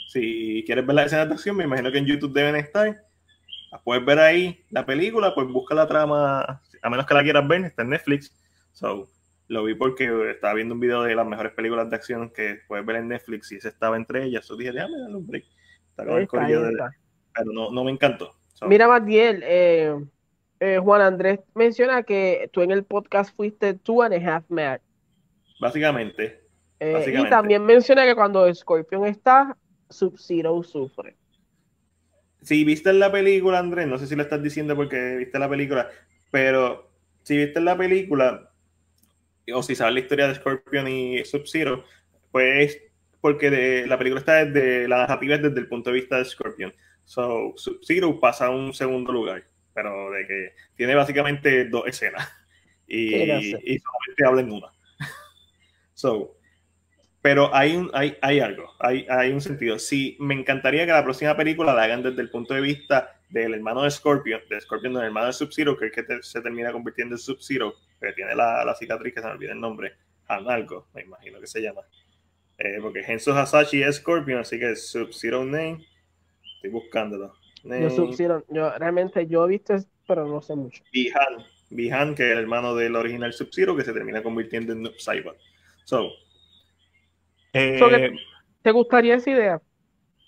si 0.08 0.64
quieres 0.66 0.84
ver 0.84 0.96
las 0.96 1.06
escenas 1.06 1.28
de 1.28 1.34
acción, 1.34 1.56
me 1.56 1.62
imagino 1.62 1.92
que 1.92 1.98
en 1.98 2.06
YouTube 2.06 2.32
deben 2.32 2.56
estar. 2.56 3.04
Las 3.70 3.82
puedes 3.82 4.04
ver 4.04 4.18
ahí, 4.18 4.64
la 4.70 4.84
película, 4.84 5.32
pues 5.32 5.46
busca 5.46 5.76
la 5.76 5.86
trama, 5.86 6.60
a 6.82 6.90
menos 6.90 7.06
que 7.06 7.14
la 7.14 7.22
quieras 7.22 7.46
ver, 7.46 7.66
está 7.66 7.82
en 7.82 7.90
Netflix. 7.90 8.32
So, 8.72 9.08
lo 9.48 9.64
vi 9.64 9.74
porque 9.74 10.30
estaba 10.30 10.54
viendo 10.54 10.74
un 10.74 10.80
video 10.80 11.02
de 11.02 11.14
las 11.14 11.26
mejores 11.26 11.52
películas 11.52 11.88
de 11.90 11.96
acción 11.96 12.30
que 12.30 12.60
puedes 12.68 12.84
ver 12.86 12.96
en 12.96 13.08
Netflix 13.08 13.50
y 13.52 13.56
ese 13.56 13.68
estaba 13.68 13.96
entre 13.96 14.24
ellas. 14.24 14.46
Yo 14.46 14.56
dije, 14.56 14.72
déjame 14.72 14.98
darle 14.98 15.16
un 15.16 15.26
break. 15.26 15.44
Está 15.90 16.04
con 16.04 16.18
el 16.18 16.28
corillo 16.28 16.62
de... 16.62 16.76
Pero 17.34 17.52
no, 17.52 17.70
no 17.70 17.84
me 17.84 17.90
encantó. 17.90 18.34
Mira, 18.66 18.88
Matiel, 18.88 19.42
eh, 19.44 19.94
eh, 20.60 20.78
Juan 20.78 21.00
Andrés 21.00 21.40
menciona 21.54 22.02
que 22.02 22.50
tú 22.52 22.62
en 22.62 22.72
el 22.72 22.84
podcast 22.84 23.34
fuiste 23.34 23.74
Two 23.74 24.02
and 24.02 24.14
a 24.14 24.36
Half 24.36 24.50
Man. 24.50 24.80
Básicamente, 25.60 26.40
eh, 26.80 27.14
Y 27.16 27.28
también 27.28 27.64
menciona 27.64 28.04
que 28.04 28.14
cuando 28.14 28.52
Scorpion 28.54 29.06
está, 29.06 29.56
Sub-Zero 29.88 30.62
sufre. 30.62 31.16
Si 32.42 32.64
viste 32.64 32.92
la 32.92 33.10
película, 33.10 33.58
Andrés, 33.58 33.88
no 33.88 33.98
sé 33.98 34.06
si 34.06 34.14
lo 34.14 34.22
estás 34.22 34.42
diciendo 34.42 34.76
porque 34.76 35.16
viste 35.16 35.38
la 35.38 35.48
película, 35.48 35.88
pero 36.30 36.90
si 37.22 37.36
viste 37.36 37.60
la 37.60 37.76
película, 37.76 38.47
o 39.52 39.62
si 39.62 39.74
sabes 39.74 39.94
la 39.94 40.00
historia 40.00 40.28
de 40.28 40.34
Scorpion 40.34 40.88
y 40.88 41.24
Sub-Zero, 41.24 41.84
pues 42.30 42.80
porque 43.20 43.50
de, 43.50 43.86
la 43.86 43.98
película 43.98 44.20
está 44.20 44.44
desde, 44.44 44.88
la 44.88 44.98
narrativa 44.98 45.34
es 45.34 45.42
desde 45.42 45.60
el 45.60 45.68
punto 45.68 45.90
de 45.90 46.00
vista 46.00 46.18
de 46.18 46.24
Scorpion. 46.24 46.74
So, 47.04 47.54
Sub-Zero 47.56 48.20
pasa 48.20 48.46
a 48.46 48.50
un 48.50 48.74
segundo 48.74 49.12
lugar, 49.12 49.44
pero 49.74 50.10
de 50.10 50.26
que 50.26 50.54
tiene 50.76 50.94
básicamente 50.94 51.64
dos 51.68 51.86
escenas 51.86 52.28
y, 52.86 53.14
y 53.14 53.78
solamente 53.78 54.26
habla 54.26 54.40
en 54.42 54.52
una. 54.52 54.72
so, 55.94 56.38
pero 57.20 57.54
hay, 57.54 57.76
un, 57.76 57.90
hay, 57.94 58.16
hay 58.22 58.40
algo, 58.40 58.72
hay, 58.78 59.06
hay 59.08 59.32
un 59.32 59.40
sentido. 59.40 59.78
Sí, 59.78 60.16
me 60.20 60.34
encantaría 60.34 60.86
que 60.86 60.92
la 60.92 61.04
próxima 61.04 61.36
película 61.36 61.74
la 61.74 61.82
hagan 61.82 62.02
desde 62.02 62.22
el 62.22 62.30
punto 62.30 62.54
de 62.54 62.60
vista 62.60 63.20
del 63.28 63.54
hermano 63.54 63.82
de 63.82 63.90
Scorpion, 63.90 64.40
de 64.48 64.60
Scorpion 64.60 64.94
del 64.94 65.04
hermano 65.04 65.26
de 65.26 65.32
Sub-Zero, 65.32 65.76
que 65.76 65.86
es 65.86 65.92
que 65.92 66.04
se 66.22 66.40
termina 66.40 66.72
convirtiendo 66.72 67.16
en 67.16 67.18
Sub-Zero, 67.18 67.74
que 68.00 68.12
tiene 68.12 68.34
la, 68.34 68.64
la, 68.64 68.74
cicatriz 68.74 69.14
que 69.14 69.20
se 69.20 69.26
me 69.26 69.32
olvida 69.32 69.52
el 69.52 69.60
nombre, 69.60 69.94
Hanalgo, 70.26 70.88
me 70.94 71.02
imagino 71.02 71.40
que 71.40 71.46
se 71.46 71.60
llama. 71.60 71.82
Eh, 72.58 72.78
porque 72.80 73.02
Genso 73.02 73.32
Hasashi 73.32 73.82
es 73.82 73.96
Scorpion, 73.96 74.40
así 74.40 74.58
que 74.58 74.74
Sub-Zero 74.76 75.44
Name, 75.44 75.84
estoy 76.56 76.70
buscándolo. 76.70 77.34
Yo 77.64 77.90
Sub-Zero, 77.90 78.44
yo 78.48 78.70
realmente 78.78 79.26
yo 79.26 79.44
he 79.44 79.48
visto, 79.48 79.76
pero 80.06 80.26
no 80.26 80.40
sé 80.40 80.54
mucho. 80.54 80.82
Bihan, 80.92 81.44
Bihan, 81.70 82.14
que 82.14 82.26
es 82.26 82.32
el 82.32 82.38
hermano 82.38 82.74
del 82.74 82.96
original 82.96 83.32
Sub-Zero, 83.32 83.76
que 83.76 83.84
se 83.84 83.92
termina 83.92 84.22
convirtiendo 84.22 84.72
en 84.72 84.82
Noob 84.82 84.98
Saibot. 84.98 85.36
So, 85.84 86.10
eh, 87.52 88.12
¿Te 88.62 88.70
gustaría 88.70 89.14
esa 89.14 89.30
idea? 89.30 89.62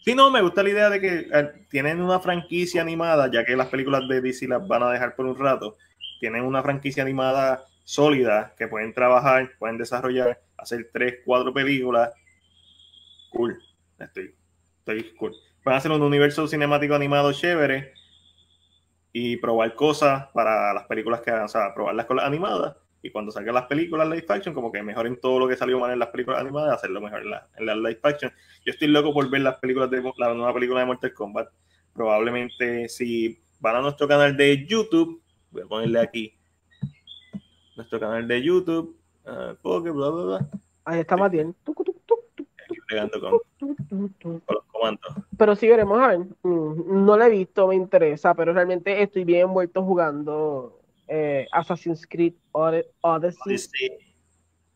Sí, 0.04 0.14
no, 0.14 0.30
me 0.30 0.40
gusta 0.40 0.62
la 0.62 0.70
idea 0.70 0.90
de 0.90 1.00
que 1.00 1.28
eh, 1.32 1.66
tienen 1.68 2.00
una 2.00 2.20
franquicia 2.20 2.80
animada, 2.80 3.30
ya 3.30 3.44
que 3.44 3.56
las 3.56 3.68
películas 3.68 4.08
de 4.08 4.20
DC 4.20 4.48
las 4.48 4.66
van 4.66 4.82
a 4.82 4.90
dejar 4.90 5.14
por 5.14 5.26
un 5.26 5.38
rato. 5.38 5.76
Tienen 6.20 6.44
una 6.44 6.62
franquicia 6.62 7.02
animada 7.02 7.64
sólida 7.82 8.54
que 8.56 8.68
pueden 8.68 8.94
trabajar, 8.94 9.50
pueden 9.58 9.78
desarrollar, 9.78 10.40
hacer 10.56 10.90
tres, 10.92 11.16
cuatro 11.24 11.52
películas. 11.52 12.12
Cool. 13.30 13.60
Estoy, 13.98 14.34
estoy 14.78 15.14
cool. 15.16 15.32
Pueden 15.64 15.78
hacer 15.78 15.90
un 15.90 16.02
universo 16.02 16.46
cinemático 16.46 16.94
animado 16.94 17.32
chévere 17.32 17.92
y 19.12 19.36
probar 19.38 19.74
cosas 19.74 20.28
para 20.32 20.72
las 20.72 20.84
películas 20.84 21.20
que 21.22 21.30
hagan, 21.30 21.46
o 21.46 21.48
sea, 21.48 21.74
probarlas 21.74 22.06
con 22.06 22.18
las 22.18 22.26
animadas 22.26 22.76
y 23.02 23.10
cuando 23.10 23.32
salgan 23.32 23.54
las 23.54 23.66
películas 23.66 24.08
live 24.08 24.26
action, 24.28 24.54
como 24.54 24.70
que 24.70 24.82
mejoren 24.82 25.18
todo 25.20 25.38
lo 25.38 25.48
que 25.48 25.56
salió 25.56 25.78
mal 25.78 25.90
en 25.90 25.98
las 25.98 26.08
películas 26.08 26.40
animadas, 26.40 26.74
hacerlo 26.74 27.00
mejor 27.00 27.22
en, 27.22 27.30
la, 27.30 27.48
en 27.56 27.66
las 27.66 27.76
live 27.76 28.00
action. 28.02 28.32
Yo 28.64 28.72
estoy 28.72 28.88
loco 28.88 29.12
por 29.12 29.28
ver 29.30 29.40
las 29.40 29.56
películas 29.56 29.90
de 29.90 30.02
la 30.18 30.34
nueva 30.34 30.52
película 30.52 30.80
de 30.80 30.86
Mortal 30.86 31.14
Kombat. 31.14 31.48
Probablemente 31.94 32.88
si 32.88 33.40
van 33.58 33.76
a 33.76 33.80
nuestro 33.80 34.06
canal 34.06 34.36
de 34.36 34.66
YouTube, 34.66 35.22
voy 35.50 35.62
a 35.62 35.66
ponerle 35.66 36.00
aquí 36.00 36.34
nuestro 37.76 38.00
canal 38.00 38.26
de 38.28 38.42
YouTube, 38.42 38.96
uh, 39.26 39.56
bla, 39.62 39.92
bla, 39.92 40.10
bla. 40.10 40.48
Ahí 40.84 41.00
está 41.00 41.16
Matías. 41.16 41.46
Con, 41.64 41.74
con 44.22 44.42
los 44.48 44.64
comandos. 44.66 45.14
Pero 45.36 45.56
sí 45.56 45.68
veremos, 45.68 46.00
a 46.00 46.08
ver. 46.08 46.18
Mm, 46.42 47.04
no 47.04 47.16
lo 47.16 47.24
he 47.24 47.30
visto, 47.30 47.68
me 47.68 47.74
interesa, 47.74 48.34
pero 48.34 48.52
realmente 48.52 49.02
estoy 49.02 49.24
bien 49.24 49.42
envuelto 49.42 49.82
jugando 49.82 50.80
eh, 51.08 51.46
Assassin's 51.52 52.06
Creed 52.06 52.34
Odyssey. 52.52 53.92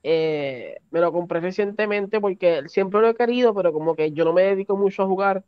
Eh, 0.03 0.77
me 0.91 1.01
lo 1.01 1.13
compré 1.13 1.41
recientemente 1.41 2.21
porque 2.21 2.69
siempre 2.69 3.01
lo 3.01 3.09
he 3.09 3.15
querido, 3.15 3.55
pero 3.55 3.73
como 3.73 3.95
que 3.95 4.13
yo 4.13 4.25
no 4.25 4.33
me 4.33 4.43
dedico 4.43 4.77
mucho 4.77 5.03
a 5.03 5.07
jugar. 5.07 5.45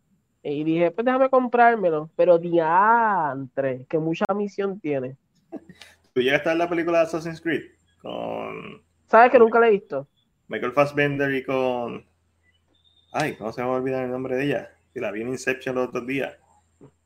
Y 0.49 0.65
dije, 0.65 0.91
pues 0.91 1.05
déjame 1.05 1.29
comprármelo. 1.29 2.11
Pero 2.17 2.39
diantre, 2.39 3.85
que 3.89 3.99
mucha 3.99 4.25
misión 4.35 4.79
tiene. 4.81 5.17
¿Tú 6.13 6.21
llegaste 6.21 6.51
a 6.51 6.55
la 6.55 6.69
película 6.69 6.99
de 6.99 7.05
Assassin's 7.05 7.41
Creed? 7.41 7.65
Con. 8.01 8.83
¿Sabes 9.07 9.31
que 9.31 9.39
nunca 9.39 9.59
la 9.59 9.69
he 9.69 9.73
visto? 9.73 10.07
Michael 10.49 10.73
Fassbender 10.73 11.35
y 11.35 11.45
con. 11.45 12.07
Ay, 13.13 13.35
¿cómo 13.37 13.53
se 13.53 13.63
me 13.63 13.69
va 13.69 13.75
a 13.75 13.79
olvidar 13.79 14.05
el 14.05 14.11
nombre 14.11 14.37
de 14.37 14.45
ella? 14.45 14.71
Si 14.93 15.01
la 15.01 15.11
vi 15.11 15.23
en 15.23 15.29
Inception 15.29 15.75
los 15.75 15.89
otros 15.89 16.07
días. 16.07 16.37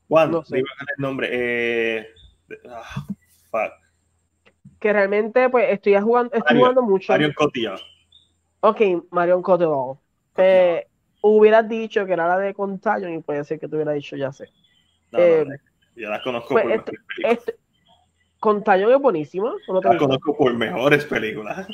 Juan, 0.08 0.30
no 0.30 0.44
sé. 0.44 0.58
el 0.58 0.64
nombre. 0.98 1.28
Eh... 1.30 2.06
Ah, 2.68 3.06
que 4.80 4.92
realmente, 4.92 5.48
pues, 5.50 5.66
estoy 5.70 5.94
jugando, 6.00 6.34
estoy 6.34 6.56
jugando 6.56 6.82
mucho. 6.82 7.12
Marion 7.12 7.32
Cotillard. 7.34 7.80
Ok, 8.60 8.80
Marion 9.10 9.42
Cotillard. 9.42 9.98
Eh, 10.38 10.88
hubieras 11.22 11.68
dicho 11.68 12.04
que 12.06 12.12
era 12.12 12.28
la 12.28 12.38
de 12.38 12.54
Contagion 12.54 13.14
y 13.14 13.20
puede 13.20 13.44
ser 13.44 13.58
que 13.58 13.68
te 13.68 13.76
hubiera 13.76 13.92
dicho, 13.92 14.16
ya 14.16 14.32
sé. 14.32 14.48
No, 15.10 15.18
eh, 15.18 15.46
ya 15.96 16.08
las 16.08 16.22
conozco 16.22 16.54
pues, 16.54 16.66
este, 16.70 16.92
este, 17.24 17.56
Contagion 18.38 18.92
es 18.92 19.00
buenísima. 19.00 19.54
¿no 19.68 19.80
la 19.80 19.98
conozco 19.98 20.36
por 20.36 20.54
mejores 20.54 21.04
películas. 21.04 21.66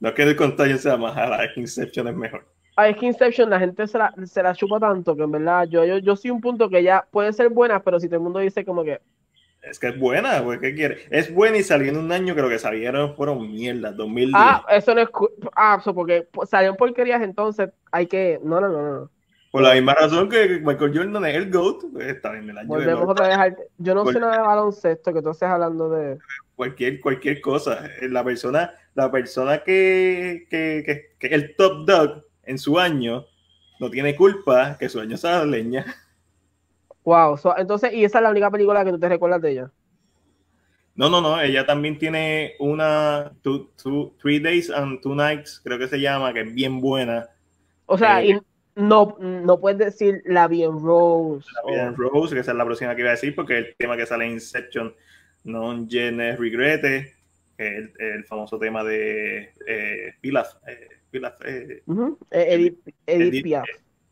No 0.00 0.08
es 0.08 0.14
que 0.14 0.22
el 0.22 0.36
Contagion 0.36 0.78
sea 0.78 0.96
más 0.96 1.16
es 1.42 1.52
que 1.54 1.60
Inception 1.60 2.08
es 2.08 2.16
mejor. 2.16 2.46
Ah, 2.76 2.88
es 2.88 2.96
que 2.96 3.06
Inception 3.06 3.50
la 3.50 3.58
gente 3.58 3.86
se 3.86 3.98
la, 3.98 4.14
se 4.24 4.42
la 4.42 4.54
chupa 4.54 4.80
tanto 4.80 5.14
que 5.14 5.22
en 5.22 5.30
verdad 5.30 5.66
yo, 5.68 5.84
yo, 5.84 5.98
yo 5.98 6.16
soy 6.16 6.30
un 6.30 6.40
punto 6.40 6.68
que 6.68 6.82
ya 6.82 7.06
puede 7.10 7.32
ser 7.32 7.50
buena, 7.50 7.82
pero 7.82 8.00
si 8.00 8.08
todo 8.08 8.16
el 8.16 8.22
mundo 8.22 8.38
dice 8.38 8.64
como 8.64 8.84
que 8.84 9.00
es 9.62 9.78
que 9.78 9.88
es 9.88 9.98
buena, 9.98 10.40
güey, 10.40 10.58
¿qué 10.58 10.74
quiere? 10.74 10.98
Es 11.10 11.32
buena 11.32 11.58
y 11.58 11.62
salió 11.62 11.90
en 11.90 11.98
un 11.98 12.10
año, 12.12 12.34
creo 12.34 12.48
que 12.48 12.58
salieron, 12.58 13.14
fueron 13.14 13.52
mierda, 13.52 13.92
2010. 13.92 14.34
Ah, 14.34 14.64
eso 14.70 14.94
no 14.94 15.02
es. 15.02 15.08
Ah, 15.54 15.76
eso 15.80 15.94
porque 15.94 16.28
salieron 16.46 16.76
porquerías, 16.76 17.22
entonces 17.22 17.70
hay 17.92 18.06
que. 18.06 18.40
No, 18.42 18.60
no, 18.60 18.68
no, 18.68 18.82
no. 18.82 19.10
Por 19.50 19.62
la 19.62 19.74
misma 19.74 19.94
razón 19.94 20.28
que 20.28 20.60
Michael 20.60 20.92
Jordan 20.96 21.24
es 21.24 21.34
el 21.34 21.50
GOAT, 21.50 21.82
pues, 21.92 22.06
está 22.06 22.38
en 22.38 22.50
el 22.50 22.56
año 22.56 22.68
Volvemos 22.68 23.08
otra 23.08 23.26
vez 23.26 23.56
Yo 23.78 23.94
no 23.96 24.06
sé 24.06 24.20
nada 24.20 24.36
de 24.36 24.42
baloncesto, 24.42 25.12
que 25.12 25.22
tú 25.22 25.30
estés 25.30 25.48
hablando 25.48 25.90
de. 25.90 26.18
Cualquier, 26.54 27.00
cualquier 27.00 27.40
cosa. 27.40 27.82
La 28.02 28.22
persona, 28.22 28.72
la 28.94 29.10
persona 29.10 29.58
que, 29.58 30.46
que, 30.48 30.84
que, 30.86 31.16
que 31.18 31.34
el 31.34 31.56
top 31.56 31.84
dog 31.84 32.24
en 32.44 32.58
su 32.58 32.78
año 32.78 33.26
no 33.80 33.90
tiene 33.90 34.14
culpa 34.14 34.76
que 34.78 34.88
su 34.88 35.00
año 35.00 35.16
sea 35.16 35.44
leña. 35.44 35.84
Wow, 37.04 37.38
entonces, 37.56 37.92
¿y 37.94 38.04
esa 38.04 38.18
es 38.18 38.22
la 38.22 38.30
única 38.30 38.50
película 38.50 38.84
que 38.84 38.90
tú 38.90 38.98
te 38.98 39.08
recuerdas 39.08 39.40
de 39.40 39.52
ella? 39.52 39.70
No, 40.94 41.08
no, 41.08 41.20
no, 41.20 41.40
ella 41.40 41.64
también 41.64 41.98
tiene 41.98 42.54
una 42.58 43.32
two, 43.42 43.70
Three 44.20 44.38
Days 44.38 44.70
and 44.70 45.00
Two 45.00 45.14
Nights, 45.14 45.60
creo 45.64 45.78
que 45.78 45.88
se 45.88 46.00
llama, 46.00 46.32
que 46.34 46.42
es 46.42 46.52
bien 46.52 46.80
buena. 46.80 47.26
O 47.86 47.96
sea, 47.96 48.22
eh, 48.22 48.26
y 48.26 48.40
no, 48.74 49.16
no 49.18 49.60
puedes 49.60 49.78
decir 49.78 50.22
La 50.26 50.46
Bien 50.46 50.78
Rose. 50.78 51.46
La 51.54 51.72
Bien 51.72 51.96
Rose, 51.96 52.34
que 52.34 52.40
esa 52.40 52.50
es 52.50 52.56
la 52.56 52.64
próxima 52.64 52.94
que 52.94 53.00
iba 53.00 53.10
a 53.10 53.14
decir, 53.14 53.34
porque 53.34 53.58
el 53.58 53.74
tema 53.76 53.96
que 53.96 54.04
sale 54.04 54.26
en 54.26 54.32
Inception, 54.32 54.94
Non 55.44 55.88
Gene 55.88 56.36
Regrete, 56.36 57.14
que 57.56 57.78
es 57.78 57.90
el, 57.98 58.24
famoso 58.24 58.58
tema 58.58 58.84
de 58.84 59.54
eh, 59.66 60.14
Pilaf. 60.20 60.56
Eh, 60.66 60.88
Pilaf 61.10 61.40
eh, 61.44 61.82
Edith, 62.30 62.78
Edith 63.06 63.42
Piaf. 63.42 63.66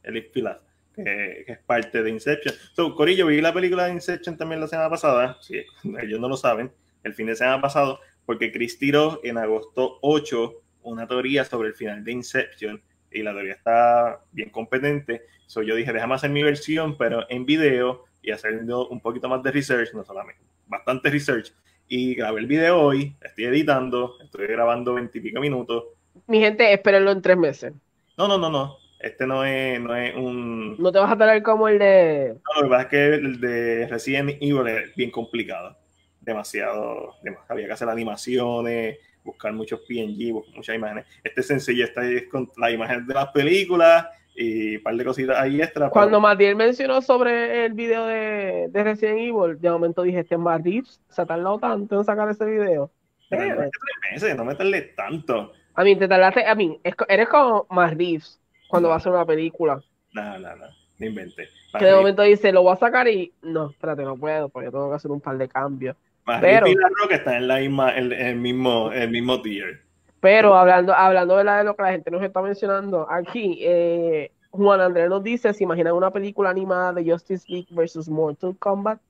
Edith 0.05 0.33
Pilaf 0.33 0.68
que, 1.05 1.45
es 1.47 1.59
parte 1.59 2.03
de 2.03 2.11
Inception. 2.11 2.55
So, 2.73 2.95
Corillo, 2.95 3.27
vi 3.27 3.41
la 3.41 3.53
película 3.53 3.87
de 3.87 3.93
Inception 3.93 4.37
también 4.37 4.61
la 4.61 4.69
semana 4.69 4.91
pasada, 4.91 5.39
sí, 5.41 5.63
ellos 6.03 6.21
no 6.21 6.29
lo 6.29 6.37
saben, 6.37 6.73
el 7.05 7.15
fin 7.15 7.27
de 7.27 7.37
semana 7.37 7.61
pasado, 7.61 8.01
porque 8.27 8.53
Chris 8.53 8.79
tiró 8.79 9.21
en 9.23 9.39
agosto 9.39 9.99
8 10.03 10.55
una 10.83 11.07
teoría 11.07 11.45
sobre 11.45 11.69
el 11.69 11.75
final 11.75 12.05
de 12.05 12.13
Inception 12.13 12.83
y 13.11 13.23
la 13.23 13.33
teoría 13.33 13.55
está 13.55 14.21
bien 14.33 14.51
competente. 14.51 15.23
So, 15.47 15.63
yo 15.63 15.75
dije, 15.75 15.93
déjame 15.93 16.15
hacer 16.15 16.31
mi 16.31 16.43
versión, 16.43 16.97
pero 16.99 17.25
en 17.31 17.47
video 17.47 18.05
y 18.23 18.31
haciendo 18.31 18.89
un 18.89 19.01
poquito 19.01 19.29
más 19.29 19.43
de 19.43 19.51
research, 19.51 19.95
no 19.95 20.05
solamente, 20.05 20.43
bastante 20.67 21.11
research. 21.11 21.53
Y 21.87 22.15
grabé 22.15 22.41
el 22.41 22.47
video 22.47 22.81
hoy, 22.81 23.17
estoy 23.23 23.47
editando, 23.47 24.19
estoy 24.23 24.47
grabando 24.47 24.95
veintipico 24.95 25.41
minutos. 25.41 25.85
Mi 26.27 26.41
gente, 26.41 26.71
espérenlo 26.71 27.13
en 27.13 27.23
tres 27.23 27.39
meses. 27.39 27.73
No, 28.19 28.29
no, 28.29 28.37
no, 28.37 28.51
no. 28.51 28.77
Este 28.99 29.27
no 29.27 29.45
es, 29.45 29.81
no 29.81 29.95
es 29.95 30.15
un. 30.17 30.77
No 30.79 30.91
te 30.91 30.99
vas 30.99 31.13
a 31.13 31.17
traer 31.17 31.43
como 31.43 31.69
el 31.69 31.79
de. 31.79 32.35
No, 32.35 32.63
lo 32.63 32.69
que 32.69 32.71
pasa 32.71 32.83
es 32.83 32.89
que 32.89 33.15
el 33.15 33.41
de 33.41 33.87
Resident 33.87 34.31
Evil 34.41 34.67
es 34.67 34.95
bien 34.97 35.11
complicado. 35.11 35.77
Demasiado. 36.21 37.15
había 37.49 37.67
que 37.67 37.73
hacer 37.73 37.89
animaciones, 37.89 38.99
buscar 39.25 39.53
muchos 39.53 39.81
PNG, 39.81 40.33
buscar 40.33 40.57
muchas 40.57 40.75
imágenes. 40.75 41.07
Este 41.23 41.41
es 41.41 41.47
sencillo, 41.47 41.85
este 41.85 42.17
es 42.17 42.29
con 42.29 42.51
la 42.57 42.71
imagen 42.71 43.07
de 43.07 43.15
las 43.15 43.29
películas 43.29 44.07
y 44.35 44.77
un 44.77 44.83
par 44.83 44.97
de 44.97 45.05
cositas 45.05 45.39
ahí 45.39 45.63
extra. 45.63 45.91
Cuando 45.91 46.21
pero... 46.37 46.57
mencionó 46.57 47.01
sobre 47.01 47.67
el 47.67 47.75
video 47.75 48.07
de, 48.07 48.69
de, 48.69 48.85
Resident 48.85 49.19
Evil, 49.19 49.61
de 49.61 49.71
momento 49.71 50.03
dije: 50.03 50.21
Este 50.21 50.37
Reeves 50.37 51.01
se 51.09 51.23
ha 51.23 51.27
tardado 51.27 51.59
tanto 51.59 51.99
en 51.99 52.05
sacar 52.05 52.29
ese 52.31 52.45
video. 52.45 52.91
no, 53.31 53.39
me 53.39 53.71
meses, 54.13 54.37
no 54.37 54.45
me 54.45 54.55
tardé 54.57 54.83
tanto. 54.97 55.53
A 55.75 55.85
mí, 55.85 55.95
te 55.95 56.09
tardaste, 56.09 56.45
a 56.45 56.55
mí, 56.57 56.81
eres 56.83 57.29
como 57.29 57.67
Matt 57.71 57.97
cuando 58.69 58.89
va 58.89 58.95
a 58.95 58.99
hacer 58.99 59.13
una 59.13 59.25
película. 59.25 59.83
No, 60.13 60.39
no, 60.39 60.57
no, 60.57 60.67
no 60.99 61.07
inventé. 61.07 61.49
Que 61.77 61.85
de 61.85 61.95
momento 61.95 62.23
dice, 62.23 62.53
lo 62.53 62.63
voy 62.63 62.75
a 62.75 62.77
sacar 62.77 63.09
y 63.09 63.33
no, 63.43 63.71
espérate, 63.71 64.03
no 64.03 64.17
puedo, 64.17 64.49
porque 64.49 64.71
tengo 64.71 64.89
que 64.89 64.97
hacer 64.97 65.11
un 65.11 65.21
par 65.21 65.37
de 65.37 65.49
cambios. 65.49 65.97
pero, 66.41 66.67
y 66.67 66.75
la 66.75 66.89
Roca 67.03 67.17
está 67.17 67.37
en 67.37 67.49
la 67.49 67.59
misma, 67.59 67.91
el, 67.91 68.37
mismo, 68.37 68.93
el 68.93 69.11
mismo 69.11 69.43
tier. 69.43 69.83
Pero 70.21 70.55
hablando, 70.55 70.95
hablando 70.95 71.37
de, 71.37 71.45
la, 71.45 71.59
de 71.59 71.65
lo 71.65 71.77
que 71.77 71.83
la 71.83 71.91
gente 71.91 72.11
nos 72.11 72.23
está 72.23 72.43
mencionando, 72.43 73.11
aquí 73.11 73.59
eh, 73.63 74.33
Juan 74.51 74.81
Andrés 74.81 75.09
nos 75.09 75.23
dice, 75.23 75.53
¿se 75.53 75.65
imaginan 75.65 75.95
una 75.95 76.11
película 76.11 76.51
animada 76.51 76.93
de 76.93 77.11
Justice 77.11 77.45
League 77.49 77.69
versus 77.71 78.09
Mortal 78.09 78.57
Kombat? 78.59 79.01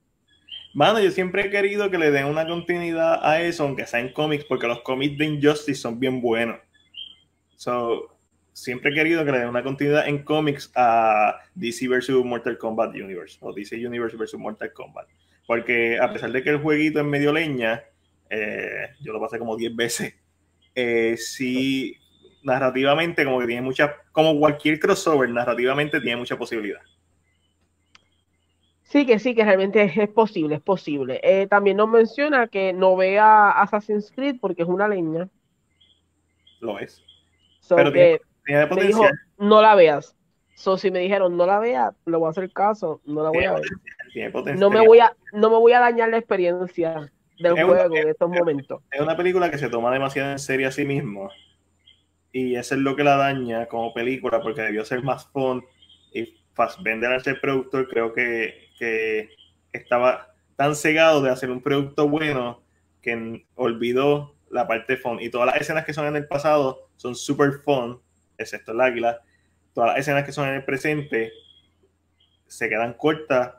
Mano, 0.73 0.99
yo 0.99 1.09
siempre 1.09 1.45
he 1.45 1.49
querido 1.49 1.89
que 1.89 1.97
le 1.97 2.11
den 2.11 2.25
una 2.25 2.47
continuidad 2.47 3.25
a 3.25 3.41
eso, 3.41 3.63
aunque 3.63 3.87
sea 3.87 3.99
en 3.99 4.13
cómics, 4.13 4.45
porque 4.45 4.67
los 4.67 4.81
cómics 4.81 5.17
de 5.17 5.25
Injustice 5.25 5.81
son 5.81 5.99
bien 5.99 6.21
buenos. 6.21 6.57
So, 7.55 8.18
siempre 8.63 8.91
he 8.91 8.93
querido 8.93 9.25
que 9.25 9.31
le 9.31 9.39
den 9.39 9.49
una 9.49 9.63
continuidad 9.63 10.07
en 10.07 10.23
cómics 10.23 10.71
a 10.75 11.39
DC 11.55 11.87
vs. 11.87 12.09
Mortal 12.25 12.57
Kombat 12.57 12.93
Universe 12.95 13.37
o 13.41 13.53
DC 13.53 13.75
Universe 13.85 14.17
vs. 14.17 14.35
Mortal 14.35 14.73
Kombat. 14.73 15.07
Porque 15.47 15.97
a 15.99 16.11
pesar 16.11 16.31
de 16.31 16.43
que 16.43 16.51
el 16.51 16.57
jueguito 16.57 16.99
es 16.99 17.05
medio 17.05 17.33
leña, 17.33 17.83
eh, 18.29 18.89
yo 19.01 19.13
lo 19.13 19.19
pasé 19.19 19.39
como 19.39 19.57
10 19.57 19.75
veces, 19.75 20.13
eh, 20.75 21.15
sí, 21.17 21.95
narrativamente 22.43 23.25
como 23.25 23.39
que 23.39 23.47
tiene 23.47 23.61
mucha, 23.61 23.95
como 24.11 24.37
cualquier 24.37 24.79
crossover, 24.79 25.29
narrativamente 25.29 25.99
tiene 25.99 26.17
mucha 26.17 26.37
posibilidad. 26.37 26.81
Sí, 28.83 29.05
que 29.05 29.19
sí, 29.19 29.35
que 29.35 29.43
realmente 29.43 29.83
es, 29.83 30.09
posible, 30.09 30.55
es 30.55 30.61
posible. 30.61 31.19
Eh, 31.23 31.47
también 31.47 31.77
nos 31.77 31.89
menciona 31.89 32.47
que 32.47 32.73
no 32.73 32.95
vea 32.95 33.51
Assassin's 33.51 34.11
Creed 34.11 34.37
porque 34.41 34.63
es 34.63 34.67
una 34.67 34.87
leña. 34.87 35.29
Lo 36.59 36.79
es. 36.79 37.03
Pero 37.69 37.91
que, 37.91 38.19
dijo, 38.45 39.05
no 39.37 39.61
la 39.61 39.75
veas. 39.75 40.15
So, 40.59 40.77
si 40.77 40.91
me 40.91 40.99
dijeron 40.99 41.37
no 41.37 41.45
la 41.45 41.57
vea, 41.59 41.93
le 42.05 42.17
voy 42.17 42.27
a 42.27 42.31
hacer 42.31 42.51
caso, 42.51 42.99
no 43.05 43.23
la 43.23 43.29
voy 43.29 43.45
a 43.45 43.53
ver. 43.53 44.57
No 44.57 44.69
me 44.69 44.85
voy 44.85 44.99
a, 44.99 45.15
no 45.31 45.49
me 45.49 45.55
voy 45.55 45.71
a 45.71 45.79
dañar 45.79 46.09
la 46.09 46.17
experiencia 46.17 47.09
del 47.39 47.53
juego 47.53 47.95
en 47.95 48.09
estos 48.09 48.29
momentos. 48.29 48.81
Es 48.91 48.99
una 48.99 49.15
película 49.15 49.49
que 49.49 49.57
se 49.57 49.69
toma 49.69 49.89
demasiado 49.89 50.33
en 50.33 50.39
serio 50.39 50.67
a 50.67 50.71
sí 50.71 50.83
mismo. 50.83 51.29
Y 52.33 52.57
eso 52.57 52.75
es 52.75 52.81
lo 52.81 52.97
que 52.97 53.05
la 53.05 53.15
daña 53.15 53.67
como 53.67 53.93
película, 53.93 54.41
porque 54.41 54.61
debió 54.61 54.83
ser 54.83 55.01
más 55.01 55.27
fun. 55.27 55.63
Y 56.13 56.37
Fassbender 56.53 57.09
al 57.13 57.23
ser 57.23 57.39
productor, 57.39 57.87
creo 57.87 58.13
que, 58.13 58.67
que 58.77 59.29
estaba 59.71 60.33
tan 60.57 60.75
cegado 60.75 61.21
de 61.21 61.29
hacer 61.29 61.51
un 61.51 61.61
producto 61.61 62.09
bueno 62.09 62.61
que 63.01 63.45
olvidó 63.55 64.35
la 64.51 64.67
parte 64.67 64.97
fun. 64.97 65.21
Y 65.21 65.29
todas 65.29 65.47
las 65.47 65.61
escenas 65.61 65.85
que 65.85 65.93
son 65.93 66.05
en 66.07 66.17
el 66.17 66.27
pasado 66.27 66.89
son 66.97 67.15
super 67.15 67.53
fun 67.63 68.01
excepto 68.39 68.71
el 68.71 68.81
águila, 68.81 69.21
todas 69.73 69.91
las 69.91 69.99
escenas 69.99 70.23
que 70.23 70.31
son 70.31 70.47
en 70.47 70.55
el 70.55 70.65
presente 70.65 71.31
se 72.47 72.67
quedan 72.67 72.93
cortas, 72.93 73.53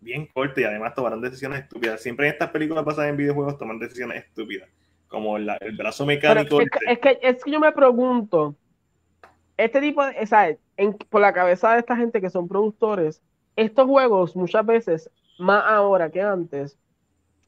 bien 0.00 0.26
cortas 0.26 0.58
y 0.58 0.64
además 0.64 0.94
tomarán 0.94 1.20
decisiones 1.20 1.60
estúpidas. 1.60 2.00
Siempre 2.02 2.26
en 2.26 2.32
estas 2.32 2.50
películas 2.50 2.84
pasadas 2.84 3.10
en 3.10 3.16
videojuegos 3.16 3.58
toman 3.58 3.78
decisiones 3.78 4.24
estúpidas, 4.24 4.68
como 5.08 5.36
el, 5.36 5.50
brazo 5.76 6.06
mecánico. 6.06 6.60
Es 6.60 6.98
que, 6.98 7.18
es, 7.22 7.44
que, 7.44 7.50
yo 7.50 7.60
me 7.60 7.72
pregunto, 7.72 8.56
este 9.56 9.80
tipo 9.80 10.04
de, 10.04 10.26
¿sabes? 10.26 10.58
por 11.10 11.20
la 11.20 11.34
cabeza 11.34 11.74
de 11.74 11.80
esta 11.80 11.96
gente 11.96 12.20
que 12.20 12.30
son 12.30 12.48
productores, 12.48 13.20
estos 13.56 13.86
juegos 13.86 14.34
muchas 14.34 14.64
veces, 14.64 15.10
más 15.38 15.62
ahora 15.66 16.10
que 16.10 16.22
antes, 16.22 16.78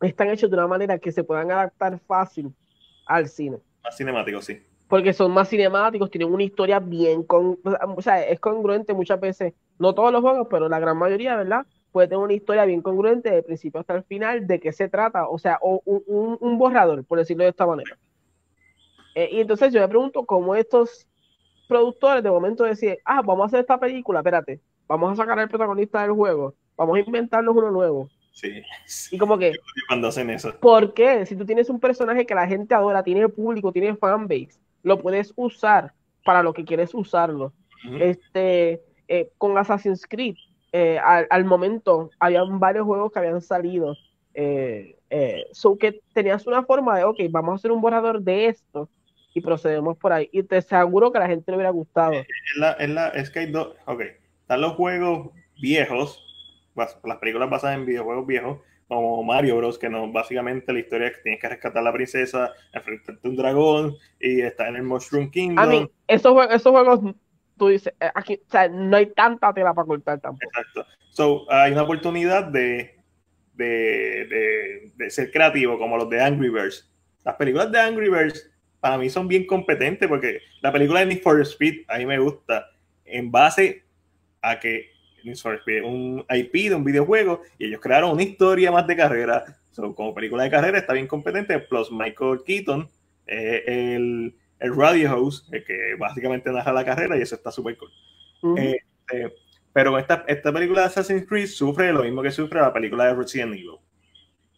están 0.03 0.29
hechos 0.29 0.51
de 0.51 0.57
una 0.57 0.67
manera 0.67 0.99
que 0.99 1.13
se 1.13 1.25
puedan 1.25 1.51
adaptar 1.51 1.99
fácil 2.01 2.55
al 3.07 3.29
cine. 3.29 3.59
Más 3.83 3.97
cinemático, 3.97 4.43
sí 4.43 4.63
porque 4.93 5.15
son 5.15 5.33
más 5.33 5.49
cinemáticos, 5.49 6.11
tienen 6.11 6.31
una 6.31 6.43
historia 6.43 6.79
bien, 6.79 7.23
con, 7.23 7.59
o 7.97 8.03
sea, 8.03 8.23
es 8.23 8.39
congruente 8.39 8.93
muchas 8.93 9.19
veces, 9.19 9.55
no 9.79 9.95
todos 9.95 10.13
los 10.13 10.21
juegos, 10.21 10.49
pero 10.51 10.69
la 10.69 10.79
gran 10.81 10.99
mayoría, 10.99 11.35
¿verdad? 11.35 11.65
Puede 11.93 12.09
tener 12.09 12.23
una 12.23 12.35
historia 12.35 12.67
bien 12.67 12.83
congruente 12.83 13.31
de 13.31 13.43
principio 13.43 13.81
hasta 13.81 13.95
el 13.95 14.05
final, 14.05 14.47
de 14.47 14.61
qué 14.61 14.71
se 14.71 14.91
trata, 14.91 15.31
o 15.31 15.39
sea, 15.39 15.59
o 15.63 15.81
un, 15.87 16.59
borrador, 16.59 17.07
por 17.07 17.19
decirlo 17.19 17.43
de 17.45 17.49
esta 17.49 17.65
manera. 17.65 17.97
Eh, 19.15 19.31
y 19.33 19.41
entonces 19.41 19.73
yo 19.73 19.81
me 19.81 19.89
pregunto 19.89 20.27
cómo 20.27 20.55
estos 20.55 21.07
productores 21.71 22.23
de 22.23 22.31
momento 22.31 22.65
deciden, 22.65 22.99
ah, 23.07 23.23
vamos 23.23 23.45
a 23.45 23.47
hacer 23.47 23.61
esta 23.61 23.81
película, 23.81 24.19
espérate, 24.19 24.61
vamos 24.87 25.11
a 25.11 25.17
sacar 25.17 25.39
al 25.39 25.49
protagonista 25.49 26.03
del 26.03 26.13
juego, 26.13 26.55
vamos 26.77 26.99
a 26.99 27.01
inventarnos 27.01 27.57
uno 27.57 27.71
nuevo. 27.71 28.11
Sí. 28.33 28.63
Y 29.11 29.17
como 29.17 29.39
que. 29.39 29.55
Cuando 29.89 30.09
hacen 30.09 30.29
eso. 30.29 30.55
¿Por 30.61 30.93
qué? 30.93 31.25
Si 31.25 31.35
tú 31.35 31.47
tienes 31.47 31.71
un 31.71 31.81
personaje 31.81 32.27
que 32.27 32.35
la 32.35 32.47
gente 32.47 32.75
adora, 32.75 33.03
tiene 33.03 33.27
público, 33.31 33.73
tiene 33.73 33.97
fanbase, 33.97 34.61
lo 34.83 34.99
puedes 34.99 35.33
usar 35.37 35.93
para 36.25 36.43
lo 36.43 36.53
que 36.53 36.65
quieres 36.65 36.95
usarlo. 36.95 37.53
Este, 38.01 38.83
eh, 39.09 39.31
con 39.39 39.59
Assassin's 39.59 40.07
Creed, 40.07 40.37
eh, 40.73 40.99
al, 40.99 41.45
momento, 41.45 42.11
habían 42.19 42.61
varios 42.61 42.87
juegos 42.87 43.13
que 43.13 43.19
habían 43.19 43.41
salido. 43.41 43.97
Eh, 44.35 44.97
so 45.53 45.77
que 45.77 46.01
tenías 46.15 46.47
una 46.47 46.63
forma 46.63 46.97
de, 46.97 47.05
ok, 47.05 47.19
vamos 47.31 47.53
a 47.53 47.55
hacer 47.57 47.73
un 47.73 47.83
borrador 47.83 48.23
de 48.23 48.47
esto 48.47 48.89
y 49.35 49.41
procedemos 49.41 49.97
por 49.99 50.13
ahí. 50.13 50.29
Y 50.33 50.43
te 50.43 50.59
aseguro 50.59 51.11
que 51.11 51.19
a 51.19 51.23
la 51.23 51.27
gente 51.27 51.51
le 51.51 51.57
hubiera 51.57 51.71
gustado. 51.71 52.13
Es, 52.13 52.27
la, 52.57 52.73
es, 52.73 52.89
la, 52.89 53.09
es 53.09 53.31
que 53.31 53.41
hay 53.41 53.51
dos, 53.51 53.75
ok, 53.87 54.03
están 54.41 54.61
los 54.61 54.75
juegos 54.75 55.31
viejos, 55.61 56.25
las 56.75 57.17
películas 57.19 57.51
basadas 57.51 57.77
en 57.77 57.87
videojuegos 57.87 58.27
viejos, 58.27 58.59
como 58.89 59.23
Mario 59.23 59.57
Bros, 59.57 59.79
que 59.79 59.89
no, 59.89 60.11
básicamente 60.11 60.73
la 60.73 60.81
historia 60.81 61.09
es 61.09 61.17
que 61.17 61.23
tienes 61.23 61.41
que 61.41 61.49
rescatar 61.49 61.79
a 61.79 61.85
la 61.85 61.93
princesa, 61.93 62.53
enfrentarte 62.73 63.27
a 63.27 63.31
un 63.31 63.37
dragón 63.37 63.97
y 64.21 64.41
estar 64.43 64.69
en 64.69 64.77
el 64.77 64.83
Mushroom 64.83 65.31
Kingdom. 65.31 65.59
A 65.59 65.67
mí, 65.67 65.91
esos, 66.07 66.33
juegos, 66.33 66.55
esos 66.55 66.73
juegos, 66.73 67.15
tú 67.57 67.69
dices, 67.69 67.95
eh, 68.01 68.11
aquí, 68.15 68.41
o 68.47 68.51
sea, 68.51 68.69
no 68.69 68.97
hay 68.97 69.07
tanta 69.07 69.53
tela 69.55 69.73
para 69.73 69.87
cortar 69.87 70.21
tampoco. 70.21 70.45
Exacto. 70.47 70.87
So, 71.11 71.51
hay 71.51 71.73
una 71.73 71.83
oportunidad 71.83 72.45
de, 72.45 72.99
de, 73.55 74.27
de, 74.29 74.93
de 74.95 75.11
ser 75.11 75.31
creativo, 75.31 75.79
como 75.79 75.97
los 75.97 76.09
de 76.11 76.23
Angry 76.23 76.51
Birds. 76.51 76.91
Las 77.25 77.37
películas 77.37 77.71
de 77.71 77.81
Angry 77.81 78.09
Birds 78.09 78.51
para 78.83 78.99
mí 78.99 79.09
son 79.09 79.29
bien 79.29 79.47
competentes 79.47 80.09
porque 80.09 80.41
la 80.61 80.73
película 80.73 81.01
de 81.01 81.07
Need 81.07 81.23
for 81.23 81.41
Speed 81.41 81.85
a 81.87 81.99
mí 81.99 82.05
me 82.05 82.19
gusta 82.19 82.67
en 83.05 83.31
base 83.31 83.85
a 84.41 84.59
que 84.59 84.92
un 85.85 86.25
IP 86.29 86.69
de 86.69 86.75
un 86.75 86.85
videojuego 86.85 87.43
y 87.59 87.67
ellos 87.67 87.81
crearon 87.81 88.13
una 88.13 88.23
historia 88.23 88.71
más 88.71 88.87
de 88.87 88.97
carrera. 88.97 89.45
como 89.75 90.15
película 90.15 90.45
de 90.45 90.51
carrera 90.51 90.79
está 90.79 90.93
bien 90.93 91.07
competente. 91.07 91.59
Plus 91.59 91.91
Michael 91.91 92.41
Keaton, 92.45 92.89
eh, 93.27 93.63
el, 93.67 94.35
el, 94.59 94.77
radio 94.77 95.17
host, 95.17 95.53
el 95.53 95.65
que 95.65 95.95
básicamente 95.99 96.51
narra 96.51 96.73
la 96.73 96.85
carrera 96.85 97.17
y 97.17 97.23
eso 97.23 97.35
está 97.35 97.51
súper 97.51 97.77
cool. 97.77 98.59
eh, 98.59 98.79
eh, 99.13 99.33
pero 99.73 99.99
esta, 99.99 100.25
esta 100.29 100.53
película 100.53 100.83
de 100.83 100.87
Assassin's 100.89 101.27
Creed 101.27 101.47
sufre 101.47 101.93
lo 101.93 102.03
mismo 102.03 102.23
que 102.23 102.31
sufre 102.31 102.61
la 102.61 102.73
película 102.73 103.07
de 103.07 103.15
Resident 103.15 103.55
Evil, 103.55 103.79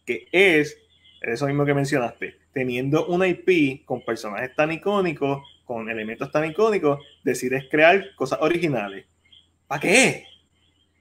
que 0.05 0.27
es 0.31 0.77
eso 1.21 1.47
mismo 1.47 1.65
que 1.65 1.73
mencionaste, 1.73 2.37
teniendo 2.51 3.07
una 3.07 3.27
IP 3.27 3.85
con 3.85 4.03
personajes 4.03 4.53
tan 4.55 4.71
icónicos, 4.71 5.41
con 5.63 5.89
elementos 5.89 6.31
tan 6.31 6.45
icónicos, 6.45 6.99
decides 7.23 7.65
crear 7.69 8.13
cosas 8.15 8.39
originales. 8.41 9.05
¿Para 9.67 9.81
qué? 9.81 10.25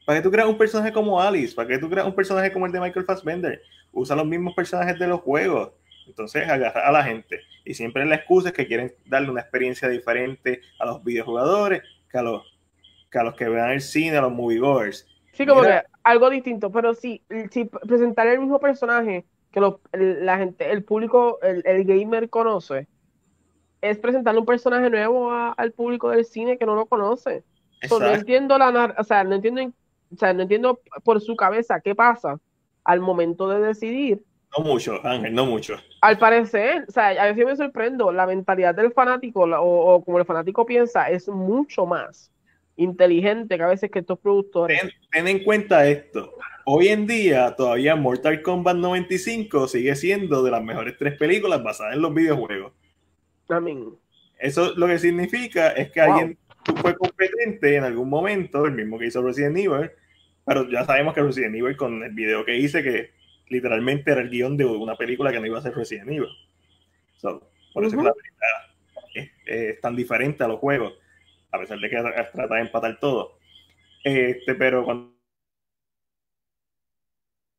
¿Para 0.05 0.19
qué 0.19 0.23
tú 0.23 0.31
creas 0.31 0.49
un 0.49 0.59
personaje 0.59 0.93
como 0.93 1.21
Alice? 1.21 1.55
¿Para 1.55 1.69
qué 1.69 1.79
tú 1.79 1.89
creas 1.89 2.07
un 2.07 2.15
personaje 2.15 2.53
como 2.53 2.67
el 2.67 2.73
de 2.73 2.81
Michael 2.81 3.07
Fassbender? 3.07 3.63
Usa 3.93 4.17
los 4.17 4.27
mismos 4.27 4.55
personajes 4.55 4.99
de 4.99 5.07
los 5.07 5.21
juegos. 5.21 5.71
Entonces 6.07 6.47
agarra 6.49 6.87
a 6.87 6.93
la 6.93 7.03
gente. 7.03 7.41
Y 7.65 7.75
siempre 7.75 8.05
la 8.05 8.17
excusa 8.17 8.49
es 8.49 8.55
que 8.55 8.67
quieren 8.67 8.93
darle 9.07 9.31
una 9.31 9.41
experiencia 9.41 9.89
diferente 9.89 10.61
a 10.79 10.87
los 10.87 11.03
videojugadores 11.03 11.83
que 12.11 12.19
a 12.19 12.23
los 12.23 12.43
que, 13.11 13.19
a 13.19 13.23
los 13.23 13.35
que 13.35 13.49
vean 13.49 13.71
el 13.71 13.81
cine, 13.81 14.19
a 14.19 14.23
los 14.23 14.33
moviegoers. 14.33 15.07
Sí, 15.33 15.47
como 15.47 15.63
que 15.63 15.83
algo 16.03 16.31
distinto, 16.31 16.71
pero 16.71 16.95
sí, 16.95 17.23
si 17.51 17.65
presentar 17.65 18.27
el 18.27 18.39
mismo 18.39 18.61
personaje 18.61 19.25
que 19.51 19.61
la 19.93 20.39
gente, 20.39 20.71
el 20.71 20.85
público, 20.85 21.39
el, 21.43 21.63
el, 21.65 21.85
gamer 21.85 22.29
conoce, 22.29 22.89
es 23.81 23.99
presentarle 23.99 24.41
un 24.41 24.47
personaje 24.47 24.91
nuevo 24.91 25.31
a, 25.31 25.53
al 25.53 25.73
público 25.73 26.11
del 26.11 26.25
cine 26.25 26.59
que 26.59 26.67
no 26.67 26.75
lo 26.75 26.87
conoce. 26.87 27.45
So, 27.89 28.01
no 28.01 28.09
entiendo 28.09 28.59
la 28.59 28.95
o 28.99 29.05
sea, 29.05 29.25
no 29.25 29.37
entiendo, 29.37 29.73
o 30.15 30.19
sea, 30.19 30.33
no 30.33 30.43
entiendo 30.43 30.81
por 31.03 31.21
su 31.21 31.37
cabeza 31.37 31.81
qué 31.81 31.95
pasa 31.95 32.39
al 32.85 33.01
momento 33.01 33.49
de 33.49 33.61
decidir. 33.61 34.23
No 34.57 34.65
mucho, 34.65 35.05
Ángel, 35.05 35.35
no 35.35 35.47
mucho. 35.47 35.77
Al 36.01 36.19
parecer, 36.19 36.85
o 36.89 36.93
sea, 36.93 37.09
a 37.09 37.27
veces 37.27 37.45
me 37.45 37.57
sorprendo, 37.57 38.13
la 38.13 38.27
mentalidad 38.27 38.75
del 38.75 38.93
fanático 38.93 39.41
o, 39.41 39.95
o 39.95 40.05
como 40.05 40.19
el 40.19 40.25
fanático 40.25 40.65
piensa 40.65 41.11
es 41.11 41.29
mucho 41.29 41.87
más 41.87 42.31
inteligente 42.77 43.57
que 43.57 43.63
a 43.63 43.69
veces 43.69 43.91
que 43.91 44.01
estos 44.01 44.19
productores. 44.19 44.81
Ten, 44.81 44.91
ten, 45.11 45.29
en 45.29 45.45
cuenta 45.45 45.87
esto. 45.87 46.35
Hoy 46.67 46.89
en 46.89 47.07
día, 47.07 47.55
todavía 47.57 47.95
Mortal 47.97 48.43
Kombat 48.43 48.77
95 48.77 49.69
sigue 49.69 49.95
siendo 49.97 50.43
de 50.43 50.51
las 50.51 50.63
mejores 50.63 50.97
tres 50.99 51.17
películas 51.19 51.63
basadas 51.63 51.95
en 51.95 52.03
los 52.03 52.15
videojuegos. 52.15 52.73
Amén. 53.49 53.95
Eso 54.39 54.75
lo 54.77 54.87
que 54.87 54.99
significa 54.99 55.69
es 55.71 55.91
que 55.91 56.01
wow. 56.01 56.13
alguien 56.13 56.39
fue 56.81 56.97
competente 56.97 57.77
en 57.77 57.85
algún 57.85 58.09
momento, 58.09 58.65
el 58.65 58.73
mismo 58.73 58.99
que 58.99 59.07
hizo 59.07 59.23
Resident 59.23 59.57
Evil, 59.59 59.91
pero 60.45 60.69
ya 60.71 60.85
sabemos 60.85 61.15
que 61.15 61.23
Resident 61.23 61.55
Evil 61.55 61.77
con 61.77 62.03
el 62.03 62.13
video 62.13 62.45
que 62.45 62.57
hice, 62.57 62.83
que 62.83 63.13
literalmente 63.49 64.11
era 64.11 64.21
el 64.21 64.31
guion 64.31 64.57
de 64.57 64.65
una 64.65 64.97
película 64.97 65.31
que 65.33 65.41
no 65.41 65.47
iba 65.47 65.59
a 65.59 65.63
ser 65.63 65.75
Resident 65.75 66.09
Evil. 66.09 66.29
So, 67.17 67.51
por 67.73 67.85
eso 67.85 67.97
uh 67.97 68.01
-huh. 68.01 68.03
que 68.03 68.09
la 68.09 68.15
película 68.15 68.47
es, 69.15 69.31
es 69.47 69.81
tan 69.81 69.97
diferente 69.97 70.45
a 70.45 70.49
los 70.49 70.59
juegos 70.59 70.95
a 71.55 71.59
pesar 71.59 71.79
de 71.79 71.89
que 71.89 71.97
trata 72.33 72.55
de 72.55 72.61
empatar 72.61 72.99
todo. 72.99 73.39
Este, 74.03 74.55
pero 74.55 74.85
cuando, 74.85 75.15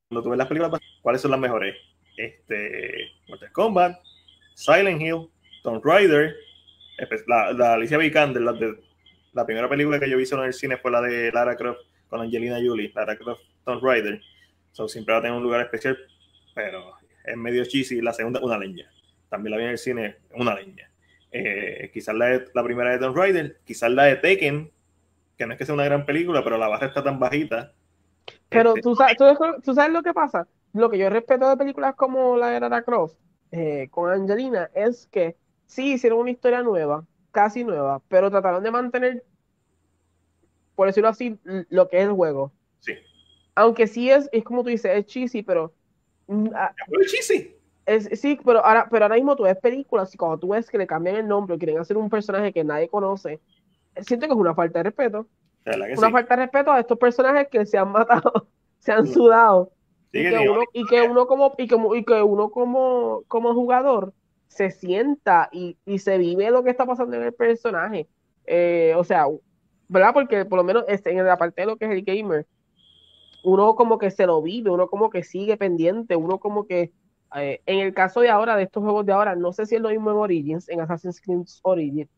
cuando 0.09 0.23
tú 0.23 0.29
ves 0.29 0.37
las 0.37 0.47
películas, 0.47 0.81
¿cuáles 1.01 1.21
son 1.21 1.31
las 1.31 1.39
mejores? 1.39 1.75
Este, 2.17 3.11
Mortal 3.27 3.51
Kombat, 3.53 3.99
Silent 4.53 5.01
Hill, 5.01 5.29
Tomb 5.63 5.83
Raider, 5.83 6.35
la, 7.27 7.53
la 7.53 7.73
Alicia 7.73 7.97
Vikander, 7.97 8.41
la, 8.41 8.53
de, 8.53 8.77
la 9.33 9.45
primera 9.45 9.69
película 9.69 9.99
que 9.99 10.09
yo 10.09 10.17
vi 10.17 10.25
en 10.29 10.39
el 10.39 10.53
cine 10.53 10.77
fue 10.77 10.91
la 10.91 11.01
de 11.01 11.31
Lara 11.31 11.55
Croft 11.55 11.81
con 12.09 12.21
Angelina 12.21 12.57
Jolie, 12.65 12.91
Lara 12.93 13.17
Croft, 13.17 13.43
Tomb 13.63 13.83
Raider. 13.83 14.21
So, 14.71 14.87
siempre 14.87 15.13
va 15.13 15.19
a 15.19 15.21
tener 15.21 15.37
un 15.37 15.43
lugar 15.43 15.61
especial, 15.61 15.97
pero 16.53 16.93
es 17.23 17.37
medio 17.37 17.63
cheesy. 17.65 18.01
La 18.01 18.13
segunda, 18.13 18.39
una 18.41 18.57
leña. 18.57 18.89
También 19.29 19.51
la 19.51 19.57
vi 19.57 19.63
en 19.63 19.69
el 19.69 19.77
cine, 19.77 20.17
una 20.33 20.55
leña. 20.55 20.89
Eh, 21.31 21.89
quizás 21.93 22.15
la, 22.15 22.25
de, 22.27 22.45
la, 22.53 22.63
primera 22.63 22.91
de 22.91 22.99
Tomb 22.99 23.17
Raider, 23.17 23.59
quizás 23.65 23.91
la 23.91 24.03
de 24.03 24.15
Tekken, 24.17 24.71
que 25.37 25.45
no 25.45 25.53
es 25.53 25.57
que 25.59 25.65
sea 25.65 25.75
una 25.75 25.85
gran 25.85 26.05
película, 26.05 26.43
pero 26.43 26.57
la 26.57 26.67
barra 26.67 26.87
está 26.87 27.03
tan 27.03 27.19
bajita. 27.19 27.73
Pero 28.49 28.69
este, 28.69 28.81
tú, 28.81 28.95
sabes, 28.95 29.17
tú, 29.17 29.25
tú, 29.63 29.73
sabes 29.73 29.91
lo 29.91 30.01
que 30.01 30.13
pasa. 30.13 30.47
Lo 30.73 30.89
que 30.89 30.97
yo 30.97 31.09
respeto 31.09 31.49
de 31.49 31.57
películas 31.57 31.95
como 31.95 32.37
la 32.37 32.49
de 32.49 32.59
Lara 32.59 32.83
Croft 32.83 33.15
eh, 33.51 33.87
con 33.91 34.11
Angelina 34.11 34.69
es 34.73 35.07
que 35.07 35.35
sí 35.65 35.93
hicieron 35.93 36.19
una 36.19 36.31
historia 36.31 36.61
nueva, 36.61 37.05
casi 37.31 37.63
nueva, 37.63 38.01
pero 38.07 38.29
trataron 38.29 38.63
de 38.63 38.71
mantener, 38.71 39.23
por 40.75 40.87
decirlo 40.87 41.09
así, 41.09 41.39
lo 41.69 41.89
que 41.89 41.97
es 41.99 42.05
el 42.05 42.13
juego. 42.13 42.51
Sí. 42.79 42.93
Aunque 43.55 43.87
sí 43.87 44.09
es, 44.09 44.29
es 44.31 44.43
como 44.43 44.63
tú 44.63 44.69
dices, 44.69 44.91
es 44.93 45.05
cheesy, 45.05 45.43
pero. 45.43 45.73
¿Es 46.27 47.11
cheesy? 47.11 47.55
Es, 47.85 48.09
sí, 48.19 48.39
pero 48.43 48.65
ahora, 48.65 48.87
pero 48.89 49.05
ahora 49.05 49.15
mismo 49.15 49.35
tú 49.35 49.43
ves 49.43 49.57
películas 49.57 50.13
y 50.13 50.17
cuando 50.17 50.39
tú 50.39 50.49
ves 50.49 50.69
que 50.69 50.77
le 50.77 50.87
cambian 50.87 51.17
el 51.17 51.27
nombre 51.27 51.55
o 51.55 51.57
quieren 51.57 51.77
hacer 51.77 51.97
un 51.97 52.09
personaje 52.09 52.51
que 52.51 52.63
nadie 52.63 52.89
conoce, 52.89 53.39
siento 54.01 54.27
que 54.27 54.33
es 54.33 54.39
una 54.39 54.55
falta 54.55 54.79
de 54.79 54.83
respeto. 54.83 55.27
Una 55.65 55.95
sí. 55.95 56.11
falta 56.11 56.35
de 56.35 56.43
respeto 56.43 56.71
a 56.71 56.79
estos 56.79 56.97
personajes 56.97 57.47
que 57.47 57.65
se 57.65 57.77
han 57.77 57.91
matado, 57.91 58.47
se 58.79 58.91
han 58.91 59.07
sudado. 59.07 59.71
Sí, 60.11 60.19
y, 60.19 60.29
que 60.29 60.49
uno, 60.49 60.61
y, 60.73 60.85
que 60.85 61.01
uno, 61.01 61.27
como, 61.27 61.53
y 61.57 61.67
que, 61.67 61.75
y 61.75 62.05
que 62.05 62.21
uno 62.21 62.49
como, 62.49 63.23
como 63.27 63.53
jugador 63.53 64.13
se 64.47 64.71
sienta 64.71 65.49
y, 65.51 65.77
y, 65.85 65.99
se 65.99 66.17
vive 66.17 66.49
lo 66.51 66.63
que 66.63 66.69
está 66.69 66.85
pasando 66.85 67.15
en 67.17 67.23
el 67.23 67.33
personaje. 67.33 68.07
Eh, 68.45 68.93
o 68.95 69.03
sea, 69.03 69.25
¿verdad? 69.87 70.13
Porque 70.13 70.45
por 70.45 70.57
lo 70.57 70.63
menos 70.63 70.85
este, 70.87 71.11
en 71.11 71.25
la 71.25 71.37
parte 71.37 71.61
de 71.61 71.67
lo 71.67 71.77
que 71.77 71.85
es 71.85 71.91
el 71.91 72.03
gamer, 72.03 72.45
uno 73.43 73.75
como 73.75 73.97
que 73.97 74.11
se 74.11 74.25
lo 74.25 74.41
vive, 74.41 74.71
uno 74.71 74.87
como 74.87 75.09
que 75.09 75.23
sigue 75.23 75.57
pendiente, 75.57 76.15
uno 76.15 76.39
como 76.39 76.65
que 76.65 76.91
eh, 77.35 77.61
en 77.65 77.79
el 77.79 77.93
caso 77.93 78.21
de 78.21 78.29
ahora, 78.29 78.55
de 78.55 78.63
estos 78.63 78.83
juegos 78.83 79.05
de 79.05 79.13
ahora, 79.13 79.35
no 79.35 79.51
sé 79.53 79.65
si 79.65 79.75
es 79.75 79.81
lo 79.81 79.89
mismo 79.89 80.11
en 80.11 80.17
Origins, 80.17 80.69
en 80.69 80.81
Assassin's 80.81 81.21
Creed 81.21 81.45
Origins, 81.63 82.09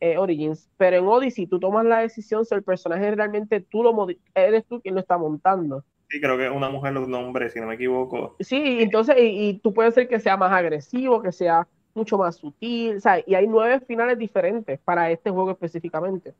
eh, 0.00 0.18
Origins, 0.18 0.68
pero 0.76 0.96
en 0.96 1.06
Odyssey 1.06 1.46
tú 1.46 1.60
tomas 1.60 1.84
la 1.84 2.00
decisión 2.00 2.44
si 2.44 2.54
el 2.54 2.62
personaje 2.62 3.14
realmente 3.14 3.60
tú 3.60 3.82
lo 3.82 4.06
eres 4.34 4.64
tú 4.66 4.80
quien 4.80 4.94
lo 4.94 5.00
está 5.00 5.18
montando. 5.18 5.84
Sí, 6.08 6.20
creo 6.20 6.36
que 6.36 6.48
una 6.48 6.68
mujer 6.68 6.96
un 6.98 7.14
hombre, 7.14 7.48
si 7.50 7.60
no 7.60 7.66
me 7.66 7.74
equivoco. 7.74 8.36
Sí, 8.40 8.78
entonces, 8.80 9.16
y, 9.18 9.48
y, 9.48 9.58
tú 9.58 9.72
puedes 9.72 9.94
ser 9.94 10.08
que 10.08 10.20
sea 10.20 10.36
más 10.36 10.52
agresivo, 10.52 11.22
que 11.22 11.32
sea 11.32 11.66
mucho 11.94 12.18
más 12.18 12.36
sutil, 12.36 12.96
o 12.96 13.00
sea, 13.00 13.22
y 13.26 13.34
hay 13.34 13.46
nueve 13.46 13.80
finales 13.86 14.18
diferentes 14.18 14.78
para 14.80 15.10
este 15.10 15.30
juego 15.30 15.50
específicamente. 15.50 16.34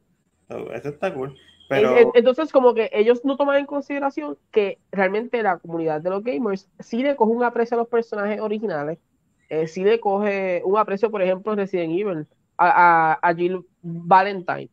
Eso 0.72 0.88
está 0.88 1.12
cool. 1.12 1.36
Pero... 1.68 1.96
Entonces, 2.14 2.52
como 2.52 2.74
que 2.74 2.90
ellos 2.92 3.24
no 3.24 3.36
toman 3.36 3.58
en 3.58 3.66
consideración 3.66 4.36
que 4.50 4.78
realmente 4.90 5.42
la 5.42 5.58
comunidad 5.58 6.00
de 6.00 6.10
los 6.10 6.22
gamers 6.22 6.68
sí 6.80 7.02
le 7.02 7.16
coge 7.16 7.32
un 7.32 7.44
aprecio 7.44 7.76
a 7.76 7.80
los 7.80 7.88
personajes 7.88 8.40
originales, 8.40 8.98
eh, 9.48 9.66
sí 9.66 9.84
le 9.84 10.00
coge 10.00 10.62
un 10.64 10.76
aprecio, 10.76 11.10
por 11.10 11.22
ejemplo, 11.22 11.54
Resident 11.54 11.92
Evil, 11.92 12.26
a, 12.56 13.12
a, 13.12 13.18
a 13.22 13.34
Jill 13.34 13.64
Valentine. 13.82 14.70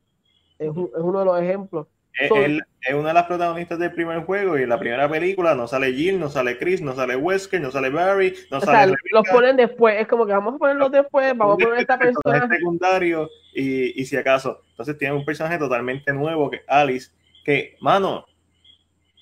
Es, 0.58 0.70
un, 0.70 0.90
es, 0.96 1.02
uno 1.02 1.20
de 1.20 1.26
los 1.26 1.42
ejemplos. 1.42 1.88
Es, 2.20 2.32
él, 2.32 2.62
es 2.82 2.94
una 2.94 3.10
de 3.10 3.14
las 3.14 3.26
protagonistas 3.26 3.80
del 3.80 3.94
primer 3.94 4.24
juego 4.26 4.58
y 4.58 4.64
en 4.64 4.70
la 4.70 4.78
primera 4.78 5.08
película 5.08 5.56
no 5.56 5.68
sale 5.68 5.94
Jill, 5.94 6.20
no 6.20 6.30
sale 6.30 6.58
Chris, 6.58 6.82
no 6.82 6.94
sale 6.94 7.16
Wesker, 7.16 7.62
no 7.62 7.72
sale 7.72 7.90
Barry, 7.90 8.36
no 8.52 8.58
o 8.58 8.62
sale. 8.62 8.88
Sea, 8.90 8.98
los 9.12 9.30
ponen 9.30 9.56
después, 9.56 10.00
es 10.00 10.08
como 10.08 10.26
que 10.26 10.34
vamos 10.34 10.56
a 10.56 10.58
ponerlos 10.58 10.92
después, 10.92 11.36
vamos 11.38 11.56
a 11.56 11.66
poner 11.66 11.80
esta 11.80 11.98
persona. 11.98 12.48
secundario 12.48 13.30
y, 13.54 14.02
y 14.02 14.06
si 14.06 14.18
acaso. 14.18 14.64
Entonces 14.72 14.98
tiene 14.98 15.16
un 15.16 15.24
personaje 15.24 15.58
totalmente 15.58 16.12
nuevo 16.12 16.50
que 16.50 16.58
es 16.58 16.64
Alice, 16.68 17.12
que, 17.46 17.78
mano, 17.80 18.26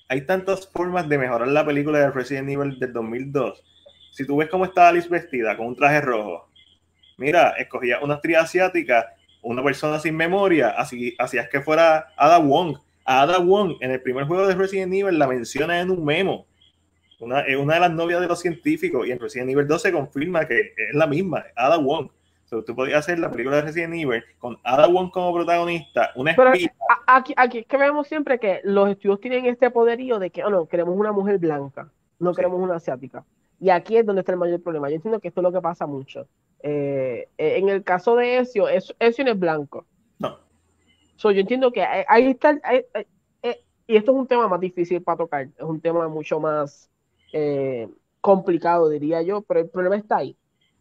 hay 0.08 0.22
tantas 0.22 0.66
formas 0.68 1.08
de 1.08 1.18
mejorar 1.18 1.48
la 1.48 1.64
película 1.64 1.98
de 1.98 2.10
Resident 2.10 2.48
Evil 2.48 2.78
del 2.78 2.92
2002. 2.92 3.62
Si 4.10 4.26
tú 4.26 4.38
ves 4.38 4.48
cómo 4.48 4.64
está 4.64 4.88
Alice 4.88 5.08
vestida 5.08 5.56
con 5.56 5.66
un 5.66 5.76
traje 5.76 6.00
rojo, 6.00 6.48
mira, 7.18 7.50
escogía 7.58 8.00
una 8.00 8.14
actriz 8.14 8.38
asiática, 8.38 9.14
una 9.42 9.62
persona 9.62 9.98
sin 9.98 10.16
memoria, 10.16 10.70
así 10.70 11.14
hacías 11.18 11.48
que 11.48 11.60
fuera 11.60 12.12
Ada 12.16 12.38
Wong. 12.38 12.78
A 13.08 13.22
Ada 13.22 13.38
Wong 13.38 13.76
en 13.80 13.90
el 13.90 14.02
primer 14.02 14.26
juego 14.26 14.46
de 14.46 14.54
Resident 14.54 14.92
Evil 14.92 15.18
la 15.18 15.26
menciona 15.26 15.80
en 15.80 15.90
un 15.90 16.04
memo. 16.04 16.44
Una, 17.20 17.40
es 17.40 17.56
una 17.56 17.74
de 17.74 17.80
las 17.80 17.90
novias 17.90 18.20
de 18.20 18.26
los 18.26 18.38
científicos 18.38 19.06
y 19.06 19.12
en 19.12 19.18
Resident 19.18 19.48
Evil 19.48 19.66
2 19.66 19.80
se 19.80 19.92
confirma 19.92 20.46
que 20.46 20.74
es 20.76 20.94
la 20.94 21.06
misma, 21.06 21.42
Ada 21.56 21.78
Wong. 21.78 22.10
So, 22.44 22.62
tú 22.62 22.76
podías 22.76 22.98
hacer 22.98 23.18
la 23.18 23.30
película 23.30 23.56
de 23.56 23.62
Resident 23.62 23.94
Evil 23.94 24.22
con 24.38 24.58
Ada 24.62 24.88
Wong 24.88 25.10
como 25.10 25.32
protagonista, 25.32 26.10
una 26.16 26.34
Pero 26.36 26.52
aquí, 27.06 27.32
aquí 27.34 27.58
es 27.60 27.66
que 27.66 27.76
vemos 27.78 28.06
siempre 28.08 28.38
que 28.38 28.60
los 28.64 28.90
estudios 28.90 29.20
tienen 29.20 29.46
este 29.46 29.70
poderío 29.70 30.18
de 30.18 30.28
que, 30.28 30.44
oh 30.44 30.50
no, 30.50 30.66
queremos 30.66 30.94
una 30.94 31.10
mujer 31.10 31.38
blanca. 31.38 31.90
no 32.18 32.34
queremos 32.34 32.60
una 32.60 32.76
asiática. 32.76 33.24
Y 33.58 33.70
aquí 33.70 33.96
es 33.96 34.04
donde 34.04 34.20
está 34.20 34.32
el 34.32 34.38
mayor 34.38 34.62
problema. 34.62 34.90
Yo 34.90 34.96
entiendo 34.96 35.18
que 35.18 35.28
esto 35.28 35.40
es 35.40 35.44
lo 35.44 35.52
que 35.52 35.62
pasa 35.62 35.86
mucho. 35.86 36.28
Eh, 36.62 37.26
en 37.38 37.70
el 37.70 37.84
caso 37.84 38.16
de 38.16 38.40
Ezio, 38.40 38.68
Ezio 38.68 39.24
no 39.24 39.30
es 39.30 39.38
blanco. 39.38 39.86
So, 41.18 41.32
yo 41.32 41.40
entiendo 41.40 41.72
que 41.72 41.82
ahí 41.82 42.28
está, 42.28 42.60
eh, 42.72 42.86
y 43.86 43.96
esto 43.96 44.12
es 44.12 44.18
un 44.18 44.26
tema 44.26 44.46
más 44.46 44.60
difícil 44.60 45.02
para 45.02 45.18
tocar, 45.18 45.42
es 45.42 45.62
un 45.62 45.80
tema 45.80 46.06
mucho 46.08 46.38
más 46.38 46.88
complicado, 48.20 48.88
diría 48.88 49.20
yo, 49.22 49.42
pero 49.42 49.60
el 49.60 49.68
problema 49.68 49.96
está 49.96 50.18
ahí. 50.18 50.36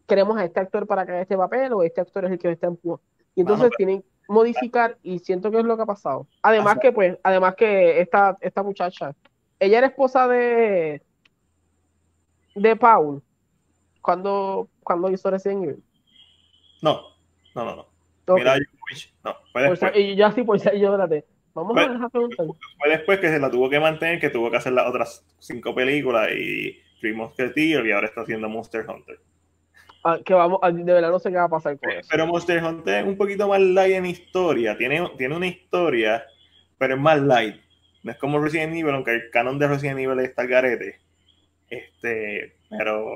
¿Queremos 0.08 0.38
a 0.38 0.46
este 0.46 0.60
actor 0.60 0.86
para 0.88 1.06
que 1.06 1.12
haga 1.12 1.22
este 1.22 1.36
papel 1.36 1.74
o 1.74 1.84
este 1.84 2.02
actor 2.02 2.26
es 2.26 2.32
el 2.32 2.40
que 2.40 2.52
está 2.52 2.68
en 2.68 2.80
Y 3.36 3.42
entonces 3.42 3.72
tienen 3.78 4.02
que 4.04 4.08
modificar 4.30 4.98
y 5.02 5.20
siento 5.20 5.52
que 5.52 5.60
es 5.60 5.66
lo 5.66 5.76
que 5.76 5.84
ha 5.84 5.88
pasado. 5.88 6.28
Además 6.44 6.78
que, 6.80 6.92
pues, 6.92 7.18
además 7.24 7.56
que 7.56 8.00
esta, 8.00 8.38
esta 8.40 8.64
muchacha, 8.64 9.16
ella 9.60 9.80
era 9.80 9.88
esposa 9.88 10.28
de, 10.28 11.02
de 12.56 12.76
Paul 12.76 13.24
cuando, 14.02 14.70
cuando 14.84 15.10
hizo 15.10 15.30
Resident 15.30 15.64
Evil? 15.64 15.84
No, 16.82 17.02
no, 17.56 17.66
no, 17.66 17.76
no. 17.76 17.97
Mira, 18.36 18.58
no, 19.24 19.36
fue 19.52 19.70
después. 19.70 19.92
y 19.96 20.16
ya 20.16 20.32
sí, 20.32 20.44
pues 20.44 20.64
yo, 20.64 20.70
espérate. 20.72 21.26
Vamos 21.54 21.78
a 21.78 21.88
dejar 21.88 22.12
preguntar. 22.12 22.46
Fue 22.78 22.90
después 22.90 23.20
que 23.20 23.30
se 23.30 23.40
la 23.40 23.50
tuvo 23.50 23.70
que 23.70 23.80
mantener, 23.80 24.20
que 24.20 24.30
tuvo 24.30 24.52
que 24.52 24.58
hacer 24.58 24.74
las 24.74 24.88
otras 24.88 25.26
cinco 25.40 25.74
películas 25.74 26.30
y 26.32 26.78
Three 27.00 27.14
Musketeers 27.14 27.86
y 27.86 27.92
ahora 27.92 28.08
está 28.08 28.22
haciendo 28.22 28.48
Monster 28.48 28.86
Hunter. 28.88 29.20
Ah, 30.04 30.20
que 30.24 30.34
vamos, 30.34 30.60
ah, 30.62 30.72
de 30.72 30.84
verdad 30.84 31.10
no 31.10 31.20
sé 31.20 31.32
qué 31.32 31.38
va 31.38 31.46
a 31.46 31.50
pasar 31.50 31.78
con 31.80 31.90
eso. 31.90 32.08
Pero 32.12 32.28
Monster 32.28 32.64
Hunter 32.64 33.02
es 33.02 33.08
un 33.08 33.18
poquito 33.18 33.48
más 33.48 33.60
light 33.60 33.96
en 33.96 34.06
historia. 34.06 34.78
Tiene, 34.78 35.10
tiene 35.18 35.36
una 35.36 35.48
historia, 35.48 36.26
pero 36.78 36.94
es 36.94 37.00
más 37.00 37.20
light. 37.22 37.56
No 38.04 38.12
es 38.12 38.18
como 38.18 38.40
Resident 38.40 38.76
Evil, 38.76 38.94
aunque 38.94 39.12
el 39.12 39.30
canon 39.32 39.58
de 39.60 39.68
Resident 39.68 40.00
Evil 40.00 40.20
está 40.20 40.44
el 40.44 40.48
garete. 40.48 41.00
Este, 41.70 42.56
pero, 42.70 43.16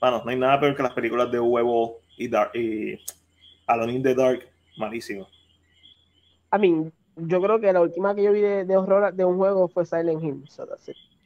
bueno, 0.00 0.22
no 0.24 0.30
hay 0.30 0.36
nada 0.36 0.58
peor 0.58 0.74
que 0.74 0.82
las 0.82 0.94
películas 0.94 1.30
de 1.30 1.38
huevo 1.38 2.00
y, 2.16 2.28
Dark, 2.28 2.52
y 2.54 2.98
Alone 3.66 3.92
in 3.92 4.02
the 4.02 4.14
Dark, 4.14 4.48
malísimo. 4.76 5.26
A 6.50 6.58
mí, 6.58 6.90
yo 7.16 7.40
creo 7.40 7.60
que 7.60 7.72
la 7.72 7.80
última 7.80 8.14
que 8.14 8.22
yo 8.22 8.32
vi 8.32 8.40
de, 8.40 8.76
horror 8.76 9.12
de 9.12 9.24
un 9.24 9.36
juego 9.36 9.68
fue 9.68 9.84
Silent 9.84 10.22
Hill. 10.22 10.44
So 10.48 10.66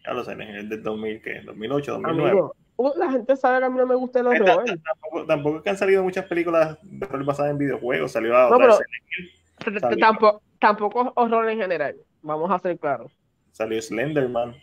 Ya 0.05 0.12
lo 0.12 0.24
Silent 0.24 0.51
Hill 0.51 0.69
del 0.69 0.82
2000, 0.82 1.23
¿qué? 1.23 1.40
2008, 1.44 1.93
2009. 1.93 2.40
Uh, 2.81 2.93
la 2.97 3.10
gente 3.10 3.36
sabe 3.36 3.59
que 3.59 3.65
a 3.65 3.70
mí 3.70 3.77
no 3.77 3.86
me 3.86 3.97
gusta 3.97 4.20
el 4.20 4.28
horror. 4.28 4.65
Tampoco, 4.65 5.27
tampoco 5.27 5.56
es 5.56 5.62
que 5.65 5.70
han 5.70 5.77
salido 5.77 6.02
muchas 6.05 6.27
películas 6.27 6.78
basadas 6.82 7.51
en 7.51 7.59
videojuegos. 7.59 8.12
Salió 8.12 8.36
a 8.36 8.51
no, 8.51 8.56
pero, 8.56 8.78
Tampoco, 9.98 10.43
tampoco 10.60 11.12
horror 11.16 11.48
en 11.48 11.59
general. 11.59 11.97
Vamos 12.23 12.51
a 12.51 12.59
ser 12.60 12.78
claros. 12.78 13.12
Salió 13.51 13.82
Slenderman. 13.82 14.55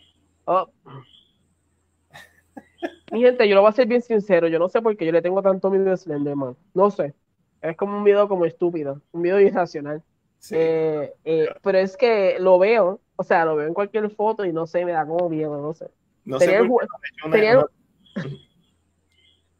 Oh. 0.46 0.66
Mi 3.12 3.20
gente, 3.20 3.46
yo 3.46 3.54
lo 3.54 3.60
voy 3.60 3.68
a 3.68 3.72
ser 3.72 3.86
bien 3.86 4.00
sincero. 4.00 4.48
Yo 4.48 4.58
no 4.58 4.70
sé 4.70 4.80
por 4.80 4.96
qué 4.96 5.04
yo 5.04 5.12
le 5.12 5.22
tengo 5.22 5.42
tanto 5.42 5.70
miedo 5.70 5.92
a 5.92 5.96
Slenderman. 5.96 6.56
No 6.72 6.90
sé. 6.90 7.14
Es 7.70 7.76
como 7.76 7.96
un 7.96 8.02
miedo 8.02 8.28
como 8.28 8.44
estúpido. 8.44 9.00
Un 9.12 9.22
miedo 9.22 9.40
irracional. 9.40 10.02
Eh, 10.50 11.12
eh, 11.24 11.48
pero 11.62 11.78
es 11.78 11.96
que 11.96 12.38
lo 12.38 12.58
veo. 12.58 13.00
O 13.16 13.24
sea, 13.24 13.44
lo 13.44 13.56
veo 13.56 13.66
en 13.66 13.74
cualquier 13.74 14.10
foto 14.10 14.44
y 14.44 14.52
no 14.52 14.66
sé, 14.66 14.84
me 14.84 14.92
da 14.92 15.06
como 15.06 15.28
miedo. 15.28 15.60
No 15.60 15.74
sé. 15.74 15.90
No 16.24 16.38
tenía, 16.38 16.58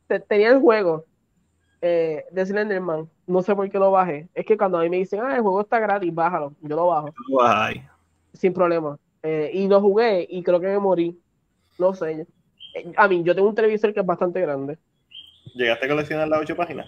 el, 0.09 0.23
tenía, 0.25 0.51
el 0.51 0.61
juego 0.61 1.05
eh, 1.81 2.25
de 2.31 2.47
Slenderman. 2.47 3.09
No 3.27 3.43
sé 3.43 3.55
por 3.55 3.71
qué 3.71 3.79
lo 3.79 3.91
bajé. 3.91 4.29
Es 4.35 4.45
que 4.45 4.57
cuando 4.57 4.79
a 4.79 4.83
mí 4.83 4.91
me 4.91 4.97
dicen, 4.97 5.21
ah, 5.23 5.37
el 5.37 5.43
juego 5.43 5.61
está 5.61 5.79
gratis, 5.79 6.13
bájalo. 6.13 6.55
Yo 6.61 6.77
lo 6.77 6.89
bajo. 6.89 7.15
Sin 8.33 8.53
problema. 8.53 8.99
y 9.23 9.69
lo 9.69 9.81
jugué 9.81 10.27
y 10.29 10.43
creo 10.43 10.61
que 10.61 10.67
me 10.67 10.79
morí. 10.79 11.19
No 11.79 11.95
sé 11.95 12.27
a 12.97 13.09
mí, 13.09 13.23
yo 13.23 13.35
tengo 13.35 13.49
un 13.49 13.55
televisor 13.55 13.93
que 13.93 14.01
es 14.01 14.07
bastante 14.07 14.41
grande. 14.41 14.79
¿Llegaste 15.55 15.87
a 15.87 15.89
coleccionar 15.89 16.29
las 16.29 16.41
ocho 16.41 16.57
páginas? 16.57 16.87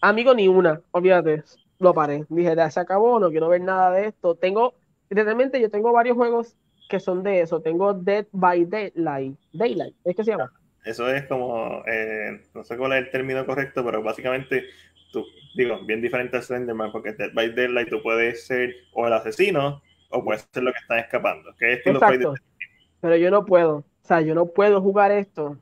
Amigo, 0.00 0.34
ni 0.34 0.48
una, 0.48 0.80
olvídate, 0.92 1.42
lo 1.78 1.94
paré. 1.94 2.24
Dije, 2.28 2.54
ya 2.54 2.70
se 2.70 2.80
acabó, 2.80 3.18
no 3.18 3.30
quiero 3.30 3.48
ver 3.48 3.60
nada 3.60 3.90
de 3.90 4.06
esto. 4.06 4.34
Tengo, 4.34 4.74
literalmente, 5.08 5.60
yo 5.60 5.70
tengo 5.70 5.92
varios 5.92 6.16
juegos 6.16 6.56
que 6.88 7.00
son 7.00 7.22
de 7.22 7.40
eso. 7.40 7.60
Tengo 7.60 7.94
Dead 7.94 8.26
by 8.32 8.64
Daylight. 8.64 9.38
Daylight, 9.52 9.94
¿es 10.04 10.16
que 10.16 10.24
se 10.24 10.30
llama? 10.32 10.52
Eso 10.84 11.08
es 11.08 11.26
como, 11.26 11.82
eh, 11.86 12.40
no 12.54 12.64
sé 12.64 12.76
cuál 12.76 12.92
es 12.92 13.04
el 13.04 13.10
término 13.10 13.44
correcto, 13.44 13.84
pero 13.84 14.02
básicamente, 14.02 14.64
tú, 15.12 15.24
digo, 15.54 15.84
bien 15.84 16.00
diferente 16.00 16.36
a 16.36 16.42
Slenderman, 16.42 16.92
porque 16.92 17.12
Dead 17.12 17.32
by 17.34 17.54
Daylight 17.54 17.90
tú 17.90 18.02
puedes 18.02 18.46
ser 18.46 18.74
o 18.94 19.06
el 19.06 19.12
asesino 19.12 19.82
o 20.10 20.24
puedes 20.24 20.48
ser 20.52 20.62
lo 20.62 20.72
que 20.72 20.78
están 20.78 20.98
escapando. 21.00 21.54
Que 21.58 21.74
es 21.74 21.86
Exacto. 21.86 22.34
Pero 23.00 23.16
yo 23.16 23.30
no 23.30 23.44
puedo. 23.44 23.76
O 23.76 24.06
sea, 24.06 24.20
yo 24.20 24.34
no 24.34 24.46
puedo 24.46 24.80
jugar 24.80 25.10
esto. 25.12 25.58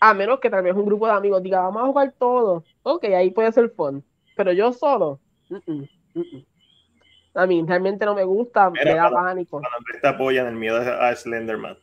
A 0.00 0.14
menos 0.14 0.40
que 0.40 0.50
tal 0.50 0.62
vez 0.62 0.74
un 0.74 0.84
grupo 0.84 1.06
de 1.06 1.12
amigos 1.12 1.42
diga, 1.42 1.60
vamos 1.60 1.82
a 1.82 1.86
jugar 1.86 2.14
todo. 2.18 2.64
Ok, 2.82 3.04
ahí 3.04 3.30
puede 3.30 3.52
ser 3.52 3.70
fun. 3.70 4.04
Pero 4.36 4.52
yo 4.52 4.72
solo. 4.72 5.20
a 7.34 7.46
mí 7.46 7.64
realmente 7.66 8.04
no 8.04 8.14
me 8.14 8.24
gusta, 8.24 8.70
me 8.70 8.94
da 8.94 9.10
pánico. 9.10 9.60
Cuando 9.60 10.00
te 10.00 10.06
apoyan 10.06 10.46
el 10.46 10.54
miedo 10.54 10.76
a 10.78 11.14
Slenderman. 11.14 11.78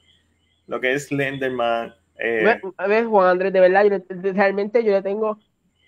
Lo 0.68 0.80
que 0.80 0.94
es 0.94 1.08
Slenderman. 1.08 1.96
Eh... 2.18 2.60
¿Ves, 2.88 3.08
Juan 3.08 3.30
Andrés? 3.30 3.54
De 3.54 3.60
verdad, 3.60 4.04
realmente 4.10 4.84
yo 4.84 4.92
le 4.92 5.02
tengo. 5.02 5.40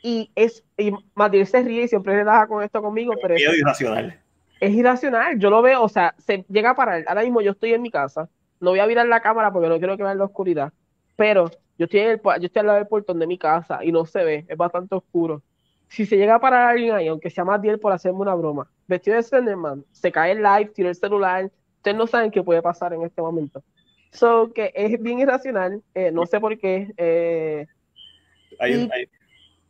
Y 0.02 0.32
es. 0.36 0.64
Y 0.78 0.92
Matías 1.16 1.50
se 1.50 1.62
ríe 1.62 1.84
y 1.84 1.88
siempre 1.88 2.16
se 2.16 2.24
da 2.24 2.48
con 2.48 2.64
esto 2.64 2.82
conmigo. 2.82 3.14
Pero 3.22 3.36
miedo 3.36 3.52
es, 3.52 3.60
irracional. 3.60 4.20
Es 4.60 4.72
irracional. 4.72 5.40
Yo 5.40 5.50
lo 5.50 5.62
veo, 5.62 5.84
o 5.84 5.90
sea, 5.90 6.16
se 6.18 6.46
llega 6.50 6.72
a 6.72 6.76
parar. 6.76 7.04
Ahora 7.08 7.22
mismo 7.22 7.42
yo 7.42 7.52
estoy 7.52 7.74
en 7.74 7.82
mi 7.82 7.92
casa 7.92 8.30
no 8.64 8.70
voy 8.72 8.80
a 8.80 8.88
mirar 8.88 9.08
la 9.08 9.20
cámara 9.20 9.52
porque 9.52 9.68
no 9.68 9.78
quiero 9.78 9.98
que 9.98 10.04
vean 10.04 10.18
la 10.18 10.24
oscuridad, 10.24 10.72
pero 11.18 11.52
yo 11.78 11.86
estoy, 11.86 12.02
en 12.02 12.10
el, 12.12 12.22
yo 12.24 12.46
estoy 12.46 12.60
al 12.60 12.66
lado 12.68 12.80
del 12.80 12.88
portón 12.88 13.20
de 13.20 13.28
mi 13.28 13.38
casa 13.38 13.84
y 13.84 13.92
no 13.92 14.06
se 14.06 14.24
ve, 14.24 14.46
es 14.48 14.58
bastante 14.58 14.96
oscuro. 14.96 15.42
Si 15.88 16.06
se 16.06 16.18
llega 16.18 16.36
a 16.36 16.40
parar 16.40 16.70
alguien 16.70 16.94
ahí, 16.94 17.08
aunque 17.08 17.30
sea 17.30 17.46
más 17.46 17.62
10 17.62 17.80
por 17.80 17.92
hacerme 17.92 18.20
una 18.20 18.36
broma, 18.36 18.70
vestido 18.88 19.16
de 19.16 19.24
Slenderman, 19.24 19.86
se 19.92 20.12
cae 20.12 20.32
el 20.32 20.42
live, 20.42 20.72
tira 20.74 20.90
el 20.90 20.96
celular, 20.96 21.52
ustedes 21.78 21.98
no 21.98 22.08
saben 22.08 22.32
qué 22.32 22.42
puede 22.42 22.62
pasar 22.62 22.94
en 22.94 23.04
este 23.04 23.22
momento. 23.22 23.64
So, 24.12 24.52
que 24.54 24.72
es 24.76 25.02
bien 25.02 25.20
irracional, 25.20 25.82
eh, 25.94 26.12
no 26.12 26.26
sé 26.26 26.40
por 26.40 26.58
qué. 26.58 26.88
Eh, 26.98 27.66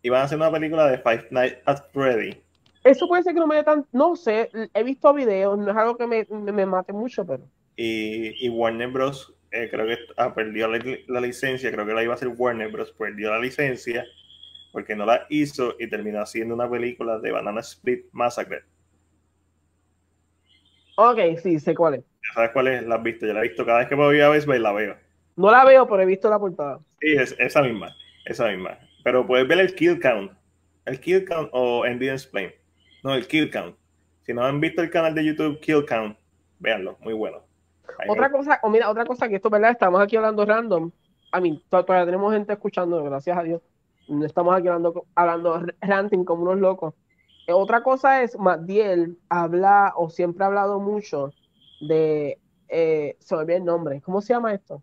y, 0.01 0.09
van 0.09 0.21
a 0.21 0.23
hacer 0.23 0.37
una 0.37 0.51
película 0.51 0.87
de 0.87 0.97
Five 0.97 1.27
Nights 1.31 1.57
at 1.65 1.91
Freddy. 1.91 2.37
Eso 2.83 3.07
puede 3.07 3.23
ser 3.23 3.33
que 3.33 3.39
no 3.39 3.47
me 3.47 3.55
dé 3.55 3.63
tan. 3.63 3.85
No 3.93 4.17
sé, 4.17 4.49
he 4.73 4.83
visto 4.83 5.13
videos, 5.13 5.57
no 5.57 5.71
es 5.71 5.77
algo 5.77 5.95
que 5.95 6.07
me, 6.07 6.25
me 6.29 6.65
mate 6.65 6.91
mucho, 6.91 7.25
pero 7.25 7.43
y, 7.75 8.49
Warner 8.49 8.89
Bros. 8.89 9.33
Eh, 9.53 9.69
creo 9.69 9.85
que 9.85 9.97
ah, 10.17 10.33
perdió 10.33 10.67
la, 10.67 11.21
licencia, 11.21 11.71
creo 11.71 11.85
que 11.85 11.93
la 11.93 12.03
iba 12.03 12.13
a 12.13 12.15
hacer 12.15 12.27
Warner 12.27 12.71
Bros. 12.71 12.91
perdió 12.91 13.29
la 13.29 13.39
licencia 13.39 14.03
porque 14.71 14.95
no 14.95 15.05
la 15.05 15.27
hizo 15.29 15.75
y 15.77 15.87
terminó 15.87 16.21
haciendo 16.21 16.55
una 16.55 16.67
película 16.67 17.19
de 17.19 17.31
Banana 17.31 17.59
Split 17.59 18.05
Massacre. 18.11 18.63
Ok, 20.97 21.19
sí, 21.41 21.59
sé 21.59 21.75
cuál 21.75 21.95
es. 21.95 22.03
¿Sabes 22.33 22.49
cuál 22.51 22.67
es? 22.69 22.83
La 22.87 22.95
has 22.95 23.03
visto, 23.03 23.27
yo 23.27 23.33
la 23.33 23.41
he 23.41 23.47
visto 23.49 23.63
cada 23.63 23.79
vez 23.79 23.87
que 23.87 23.95
voy 23.95 24.19
a 24.21 24.29
ver, 24.29 24.47
la 24.59 24.71
veo. 24.71 24.97
No 25.35 25.51
la 25.51 25.63
veo, 25.63 25.87
pero 25.87 26.01
he 26.01 26.05
visto 26.07 26.29
la 26.29 26.39
portada. 26.39 26.79
Sí, 26.99 27.13
es 27.13 27.35
esa 27.37 27.61
misma, 27.61 27.95
esa 28.25 28.47
misma. 28.47 28.79
Pero 29.03 29.25
puedes 29.27 29.47
ver 29.47 29.59
el 29.59 29.75
kill 29.75 29.99
count. 29.99 30.31
El 30.85 30.99
kill 30.99 31.25
count 31.25 31.49
o 31.53 31.85
Evidence 31.85 32.27
Plane. 32.27 32.55
No, 33.03 33.13
el 33.13 33.27
kill 33.27 33.51
count. 33.51 33.75
Si 34.25 34.33
no 34.33 34.43
han 34.43 34.59
visto 34.59 34.81
el 34.81 34.89
canal 34.89 35.13
de 35.13 35.25
YouTube 35.25 35.59
Kill 35.59 35.85
Count, 35.85 36.17
véanlo, 36.59 36.97
muy 37.01 37.13
bueno. 37.13 37.43
Otra 38.07 38.31
cosa, 38.31 38.59
o 38.63 38.69
mira, 38.69 38.89
otra 38.89 39.05
cosa 39.05 39.27
que 39.27 39.35
esto, 39.35 39.49
¿verdad? 39.49 39.71
Estamos 39.71 40.01
aquí 40.01 40.15
hablando 40.15 40.45
random. 40.45 40.91
A 41.31 41.39
mí, 41.39 41.63
todavía 41.69 42.05
tenemos 42.05 42.33
gente 42.33 42.53
escuchando, 42.53 43.03
gracias 43.03 43.37
a 43.37 43.43
Dios. 43.43 43.61
No 44.07 44.25
estamos 44.25 44.55
aquí 44.55 44.67
hablando, 44.67 45.05
hablando 45.15 45.65
ranting 45.81 46.23
como 46.23 46.43
unos 46.43 46.59
locos. 46.59 46.93
Eh, 47.47 47.53
otra 47.53 47.83
cosa 47.83 48.23
es, 48.23 48.37
Matiel 48.37 49.17
habla 49.29 49.93
o 49.95 50.09
siempre 50.09 50.43
ha 50.43 50.47
hablado 50.47 50.79
mucho 50.79 51.33
de, 51.81 52.39
eh, 52.69 53.17
se 53.19 53.35
me 53.35 53.41
olvidó 53.41 53.57
el 53.57 53.65
nombre, 53.65 54.01
¿cómo 54.01 54.21
se 54.21 54.33
llama 54.33 54.53
esto? 54.53 54.81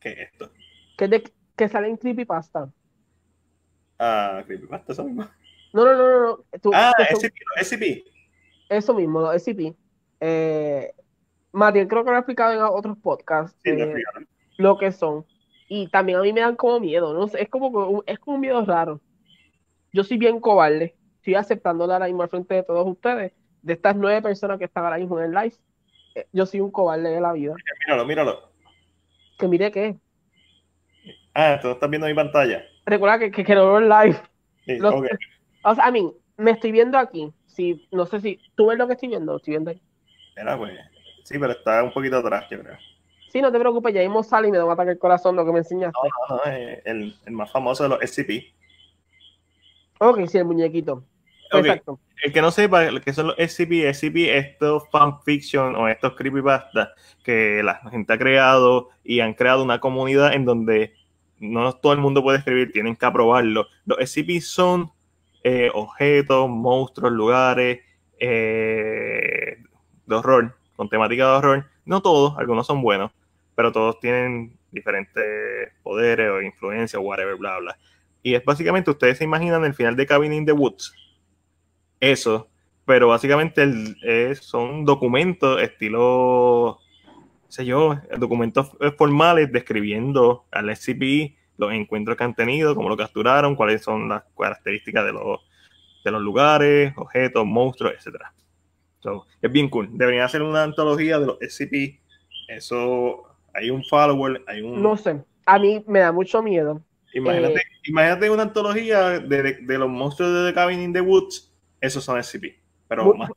¿Qué 0.00 0.10
es 0.10 0.18
esto? 0.32 0.50
Que, 0.96 1.08
de, 1.08 1.32
que 1.56 1.68
sale 1.68 1.88
en 1.88 1.96
Creepypasta. 1.96 2.70
Ah, 3.98 4.42
Creepypasta, 4.46 4.92
eso 4.92 5.04
mismo. 5.04 5.26
No, 5.72 5.84
no, 5.84 5.96
no, 5.96 6.26
no. 6.28 6.70
ah, 6.74 6.92
SCP, 7.10 7.34
SCP. 7.62 8.04
Eso 8.68 8.94
mismo, 8.94 9.32
SCP. 9.32 9.74
Eh, 10.20 10.92
Matiel 11.52 11.88
creo 11.88 12.04
que 12.04 12.10
lo 12.10 12.16
ha 12.16 12.20
explicado 12.20 12.52
en 12.52 12.60
otros 12.60 12.96
podcasts 12.98 13.58
eh, 13.64 13.94
lo 14.56 14.76
que 14.78 14.92
son. 14.92 15.24
Y 15.68 15.88
también 15.88 16.18
a 16.18 16.22
mí 16.22 16.32
me 16.32 16.40
dan 16.40 16.56
como 16.56 16.80
miedo, 16.80 17.12
¿no? 17.12 17.26
Es 17.26 17.48
como, 17.48 18.02
es 18.06 18.18
como 18.18 18.36
un 18.36 18.40
miedo 18.40 18.64
raro. 18.64 19.00
Yo 19.92 20.04
soy 20.04 20.16
bien 20.16 20.40
cobarde. 20.40 20.96
Estoy 21.16 21.34
aceptando 21.34 21.86
la 21.86 22.06
mismo 22.06 22.22
al 22.22 22.28
frente 22.28 22.54
de 22.54 22.62
todos 22.62 22.86
ustedes, 22.86 23.32
de 23.62 23.72
estas 23.72 23.96
nueve 23.96 24.22
personas 24.22 24.58
que 24.58 24.64
están 24.64 24.84
ahora 24.84 24.98
mismo 24.98 25.18
en 25.18 25.26
el 25.26 25.32
live. 25.32 25.54
Eh, 26.14 26.26
yo 26.32 26.46
soy 26.46 26.60
un 26.60 26.70
cobarde 26.70 27.10
de 27.10 27.20
la 27.20 27.32
vida. 27.32 27.54
Míralo, 27.86 28.06
míralo. 28.06 28.52
¿Que 29.38 29.46
mire 29.46 29.70
qué? 29.70 29.96
Ah, 31.34 31.58
tú 31.60 31.70
estás 31.70 31.90
viendo 31.90 32.06
mi 32.06 32.14
pantalla. 32.14 32.64
Recuerda 32.86 33.18
que, 33.18 33.30
que, 33.30 33.44
que 33.44 33.54
no 33.54 33.66
veo 33.66 33.78
el 33.78 33.88
live. 33.88 34.18
Sí, 34.64 34.78
O 35.62 35.74
sea, 35.74 35.84
a 35.84 35.90
mí, 35.90 36.12
me 36.36 36.52
estoy 36.52 36.72
viendo 36.72 36.98
aquí. 36.98 37.30
Si, 37.46 37.86
no 37.90 38.06
sé 38.06 38.20
si 38.20 38.40
tú 38.54 38.66
ves 38.66 38.78
lo 38.78 38.86
que 38.86 38.94
estoy 38.94 39.08
viendo, 39.10 39.36
estoy 39.36 39.52
viendo 39.52 39.70
ahí. 39.70 39.82
Espera, 40.30 40.56
pues. 40.56 40.78
Sí, 41.28 41.38
pero 41.38 41.52
está 41.52 41.82
un 41.82 41.92
poquito 41.92 42.16
atrás, 42.16 42.46
yo 42.50 42.58
creo. 42.62 42.78
Sí, 43.30 43.42
no 43.42 43.52
te 43.52 43.58
preocupes, 43.58 43.92
ya 43.92 44.00
mismo 44.00 44.22
sale 44.22 44.48
y 44.48 44.50
me 44.50 44.56
da 44.56 44.64
un 44.64 44.72
ataque 44.72 44.92
al 44.92 44.98
corazón 44.98 45.36
lo 45.36 45.44
que 45.44 45.52
me 45.52 45.58
enseñaste. 45.58 45.98
No, 46.30 46.36
no, 46.36 46.42
no, 46.42 46.50
el, 46.50 47.14
el 47.26 47.32
más 47.32 47.52
famoso 47.52 47.82
de 47.82 47.90
los 47.90 48.00
SCP. 48.00 48.54
Ok, 49.98 50.26
sí, 50.26 50.38
el 50.38 50.46
muñequito. 50.46 51.04
Ok. 51.52 51.66
Exacto. 51.66 52.00
El 52.22 52.32
que 52.32 52.40
no 52.40 52.50
sepa 52.50 52.90
lo 52.90 53.02
que 53.02 53.12
son 53.12 53.26
los 53.26 53.36
SCP, 53.36 53.92
SCP, 53.92 54.16
estos 54.38 54.84
fanfiction 54.90 55.76
o 55.76 55.86
estos 55.86 56.14
creepypasta 56.14 56.94
que 57.22 57.62
la 57.62 57.74
gente 57.90 58.14
ha 58.14 58.18
creado 58.18 58.88
y 59.04 59.20
han 59.20 59.34
creado 59.34 59.62
una 59.62 59.80
comunidad 59.80 60.32
en 60.32 60.46
donde 60.46 60.94
no 61.40 61.74
todo 61.74 61.92
el 61.92 61.98
mundo 61.98 62.22
puede 62.22 62.38
escribir, 62.38 62.72
tienen 62.72 62.96
que 62.96 63.04
aprobarlo. 63.04 63.66
Los 63.84 63.98
SCP 63.98 64.40
son 64.40 64.90
eh, 65.44 65.70
objetos, 65.74 66.48
monstruos, 66.48 67.12
lugares 67.12 67.80
eh, 68.18 69.58
de 70.06 70.14
horror, 70.14 70.56
con 70.78 70.88
temática 70.88 71.24
de 71.24 71.30
horror. 71.38 71.66
No 71.84 72.00
todos, 72.00 72.38
algunos 72.38 72.64
son 72.64 72.80
buenos, 72.80 73.10
pero 73.56 73.72
todos 73.72 73.98
tienen 73.98 74.56
diferentes 74.70 75.72
poderes 75.82 76.30
o 76.30 76.40
influencias, 76.40 77.02
whatever, 77.04 77.34
bla, 77.34 77.58
bla. 77.58 77.76
Y 78.22 78.34
es 78.34 78.44
básicamente, 78.44 78.92
ustedes 78.92 79.18
se 79.18 79.24
imaginan 79.24 79.64
el 79.64 79.74
final 79.74 79.96
de 79.96 80.06
Cabin 80.06 80.32
in 80.32 80.46
the 80.46 80.52
Woods. 80.52 80.94
Eso, 81.98 82.48
pero 82.84 83.08
básicamente 83.08 83.68
es- 84.02 84.38
son 84.38 84.84
documentos 84.84 85.60
estilo, 85.60 86.78
sé 87.48 87.64
yo, 87.66 87.96
documentos 88.16 88.70
eh, 88.80 88.92
formales 88.92 89.50
describiendo 89.50 90.44
al 90.52 90.70
SCP, 90.70 91.36
los 91.56 91.72
encuentros 91.72 92.16
que 92.16 92.22
han 92.22 92.36
tenido, 92.36 92.76
cómo 92.76 92.88
lo 92.88 92.96
capturaron, 92.96 93.56
cuáles 93.56 93.82
son 93.82 94.08
las 94.08 94.22
características 94.38 95.04
de 95.06 95.12
los, 95.12 95.40
de 96.04 96.10
los 96.12 96.22
lugares, 96.22 96.92
objetos, 96.96 97.44
monstruos, 97.44 97.94
etc. 97.94 98.26
So, 99.00 99.26
es 99.40 99.52
bien 99.52 99.68
cool. 99.68 99.88
Deberían 99.92 100.24
hacer 100.24 100.42
una 100.42 100.62
antología 100.64 101.18
de 101.18 101.26
los 101.26 101.38
SCP. 101.40 102.00
Eso, 102.48 103.24
hay 103.54 103.70
un 103.70 103.84
follower, 103.84 104.42
hay 104.46 104.62
un... 104.62 104.82
No 104.82 104.96
sé, 104.96 105.24
a 105.46 105.58
mí 105.58 105.84
me 105.86 106.00
da 106.00 106.12
mucho 106.12 106.42
miedo. 106.42 106.82
Imagínate, 107.14 107.58
Eh, 107.58 107.62
imagínate 107.84 108.30
una 108.30 108.42
antología 108.42 109.08
de, 109.20 109.42
de- 109.42 109.52
de 109.62 109.78
los 109.78 109.88
monstruos 109.88 110.32
de 110.32 110.48
The 110.50 110.54
Cabin 110.54 110.80
in 110.80 110.92
the 110.92 111.00
Woods. 111.00 111.52
Esos 111.80 112.04
son 112.04 112.18
SCP. 112.18 112.58
Pero 112.88 113.04
Mu- 113.04 113.14
más. 113.14 113.30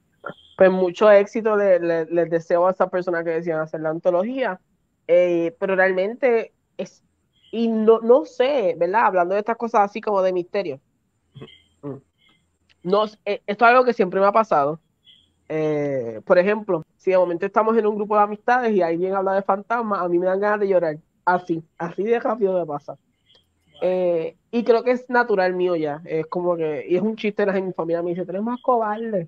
Pues 0.57 0.71
mucho 0.71 1.09
éxito 1.11 1.55
le- 1.57 1.79
le- 1.79 2.05
les 2.05 2.29
deseo 2.29 2.67
a 2.67 2.71
esas 2.71 2.89
personas 2.89 3.23
que 3.23 3.31
decían 3.31 3.59
hacer 3.59 3.81
la 3.81 3.89
antología, 3.89 4.59
Eh, 5.07 5.55
pero 5.59 5.75
realmente 5.75 6.53
es, 6.77 7.03
y 7.51 7.67
no, 7.67 7.99
no 7.99 8.23
sé, 8.25 8.75
¿verdad? 8.77 9.07
Hablando 9.07 9.33
de 9.35 9.39
estas 9.41 9.57
cosas 9.57 9.81
así 9.81 9.99
como 9.99 10.21
de 10.21 10.31
misterio. 10.31 10.79
Mm. 11.83 11.97
No, 12.83 13.05
eh, 13.25 13.43
esto 13.47 13.65
es 13.65 13.71
algo 13.71 13.85
que 13.85 13.93
siempre 13.93 14.19
me 14.19 14.27
ha 14.27 14.31
pasado. 14.31 14.81
Eh, 15.53 16.21
por 16.23 16.39
ejemplo, 16.39 16.85
si 16.95 17.11
de 17.11 17.17
momento 17.17 17.45
estamos 17.45 17.77
en 17.77 17.85
un 17.85 17.97
grupo 17.97 18.15
de 18.15 18.23
amistades 18.23 18.73
y 18.73 18.81
alguien 18.81 19.13
habla 19.15 19.33
de 19.33 19.41
fantasmas, 19.41 19.99
a 19.99 20.07
mí 20.07 20.17
me 20.17 20.25
dan 20.25 20.39
ganas 20.39 20.61
de 20.61 20.69
llorar. 20.69 20.97
Así, 21.25 21.61
así 21.77 22.03
de 22.03 22.21
rápido 22.21 22.57
me 22.57 22.65
pasa. 22.65 22.97
Eh, 23.81 24.37
y 24.49 24.63
creo 24.63 24.81
que 24.81 24.91
es 24.91 25.09
natural 25.09 25.53
mío 25.53 25.75
ya. 25.75 26.01
Es 26.05 26.25
como 26.27 26.55
que, 26.55 26.85
y 26.87 26.95
es 26.95 27.01
un 27.01 27.17
chiste 27.17 27.43
en 27.43 27.65
mi 27.67 27.73
familia, 27.73 28.01
me 28.01 28.11
dice, 28.11 28.23
tú 28.23 28.31
eres 28.31 28.43
más 28.43 28.61
cobarde. 28.61 29.27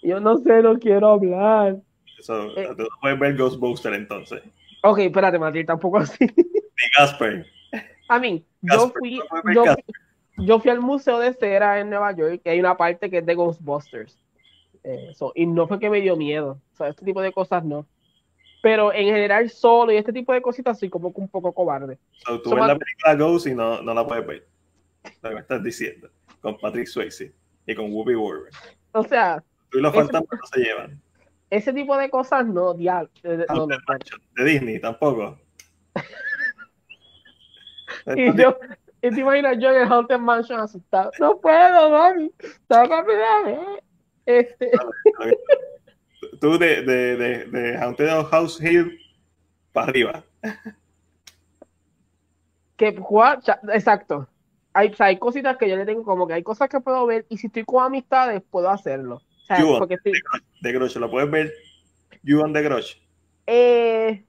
Y 0.00 0.08
Yo 0.08 0.18
no 0.18 0.38
sé, 0.38 0.62
no 0.62 0.78
quiero 0.78 1.08
hablar. 1.08 1.76
Eso, 2.18 2.56
eh. 2.56 2.70
tú 2.74 2.88
puedes 2.98 3.18
ver 3.18 3.36
Ghostbuster 3.36 3.92
entonces. 3.92 4.40
Ok, 4.82 5.00
espérate, 5.00 5.38
Matilde, 5.38 5.66
tampoco 5.66 5.98
así. 5.98 6.24
Ni 6.24 6.84
Gasper. 6.98 7.44
A 8.08 8.18
mí, 8.18 8.46
yo 8.62 8.74
Casper, 8.84 8.92
fui, 8.98 9.20
no 9.44 9.52
yo, 9.52 9.64
Casper. 9.64 9.84
yo 10.38 10.58
fui 10.58 10.70
al 10.70 10.80
museo 10.80 11.18
de 11.18 11.34
cera 11.34 11.80
en 11.80 11.90
Nueva 11.90 12.12
York, 12.16 12.40
que 12.42 12.48
hay 12.48 12.60
una 12.60 12.78
parte 12.78 13.10
que 13.10 13.18
es 13.18 13.26
de 13.26 13.34
Ghostbusters. 13.34 14.16
Eh, 14.84 15.12
so, 15.14 15.32
y 15.34 15.46
no 15.46 15.66
fue 15.68 15.78
que 15.78 15.90
me 15.90 16.00
dio 16.00 16.16
miedo. 16.16 16.58
O 16.72 16.76
sea, 16.76 16.88
este 16.88 17.04
tipo 17.04 17.20
de 17.20 17.32
cosas 17.32 17.64
no. 17.64 17.86
Pero 18.62 18.92
en 18.92 19.06
general, 19.06 19.48
solo 19.50 19.92
y 19.92 19.96
este 19.96 20.12
tipo 20.12 20.32
de 20.32 20.42
cositas, 20.42 20.78
soy 20.78 20.90
como 20.90 21.12
que 21.14 21.20
un 21.20 21.28
poco 21.28 21.52
cobarde. 21.52 21.98
So, 22.26 22.40
tú 22.42 22.50
So, 22.50 22.56
ves 22.56 22.66
la 22.66 22.76
película 22.78 23.14
Ghost 23.14 23.46
y 23.46 23.54
no, 23.54 23.80
no 23.82 23.94
la 23.94 24.06
puedes 24.06 24.26
ver. 24.26 24.46
Lo 25.22 25.28
que 25.30 25.34
me 25.34 25.40
estás 25.40 25.62
diciendo. 25.62 26.10
Con 26.40 26.58
Patrick 26.58 26.86
Swayze 26.86 27.32
y 27.66 27.74
con 27.74 27.92
Whoopi 27.92 28.14
Goldberg. 28.14 28.52
O 28.92 29.02
sea, 29.04 29.42
Tú 29.70 29.78
y 29.78 29.82
los 29.82 29.92
Eso- 29.94 30.02
fantasmas 30.02 30.40
no 30.40 30.46
se 30.46 30.60
llevan. 30.60 31.00
ese 31.48 31.72
tipo 31.72 31.96
de 31.96 32.10
cosas 32.10 32.46
no, 32.46 32.74
diablo. 32.74 33.08
no, 33.22 33.36
no, 33.36 33.66
no. 33.66 33.76
De 34.36 34.44
Disney 34.44 34.80
tampoco. 34.80 35.38
Y 38.16 38.36
yo, 38.36 38.56
y 39.02 39.10
te 39.10 39.20
imaginas 39.20 39.58
yo 39.58 39.70
en 39.70 39.82
el 39.82 39.88
Haunted 39.92 40.18
Mansion 40.18 40.60
asustado. 40.60 41.10
No 41.18 41.38
puedo, 41.40 41.90
mami. 41.90 42.30
Sácame 42.68 43.12
Este, 44.38 44.70
Tú 46.40 46.58
de, 46.58 46.82
de, 46.82 47.16
de, 47.16 47.44
de 47.46 47.76
Haunted 47.78 48.08
House 48.30 48.60
Hill 48.62 48.98
para 49.72 49.88
arriba. 49.88 50.24
que 52.76 52.96
jugar, 52.96 53.40
exacto. 53.72 54.28
Hay, 54.72 54.88
o 54.88 54.94
sea, 54.94 55.06
hay 55.06 55.18
cositas 55.18 55.56
que 55.56 55.68
yo 55.68 55.76
le 55.76 55.84
tengo 55.84 56.04
como 56.04 56.26
que 56.26 56.34
hay 56.34 56.42
cosas 56.42 56.68
que 56.68 56.80
puedo 56.80 57.04
ver 57.06 57.26
y 57.28 57.38
si 57.38 57.48
estoy 57.48 57.64
con 57.64 57.84
amistades 57.84 58.42
puedo 58.50 58.70
hacerlo. 58.70 59.16
O 59.16 59.44
sea, 59.46 59.60
You 59.60 59.78
porque 59.78 59.94
estoy, 59.94 60.12
De 60.62 60.72
Grosh, 60.72 60.96
lo 60.96 61.10
puedes 61.10 61.30
ver. 61.30 61.52
You 62.22 62.40
on 62.40 62.52
the 62.52 62.62
Grosh. 62.62 62.94
eh, 63.46 64.24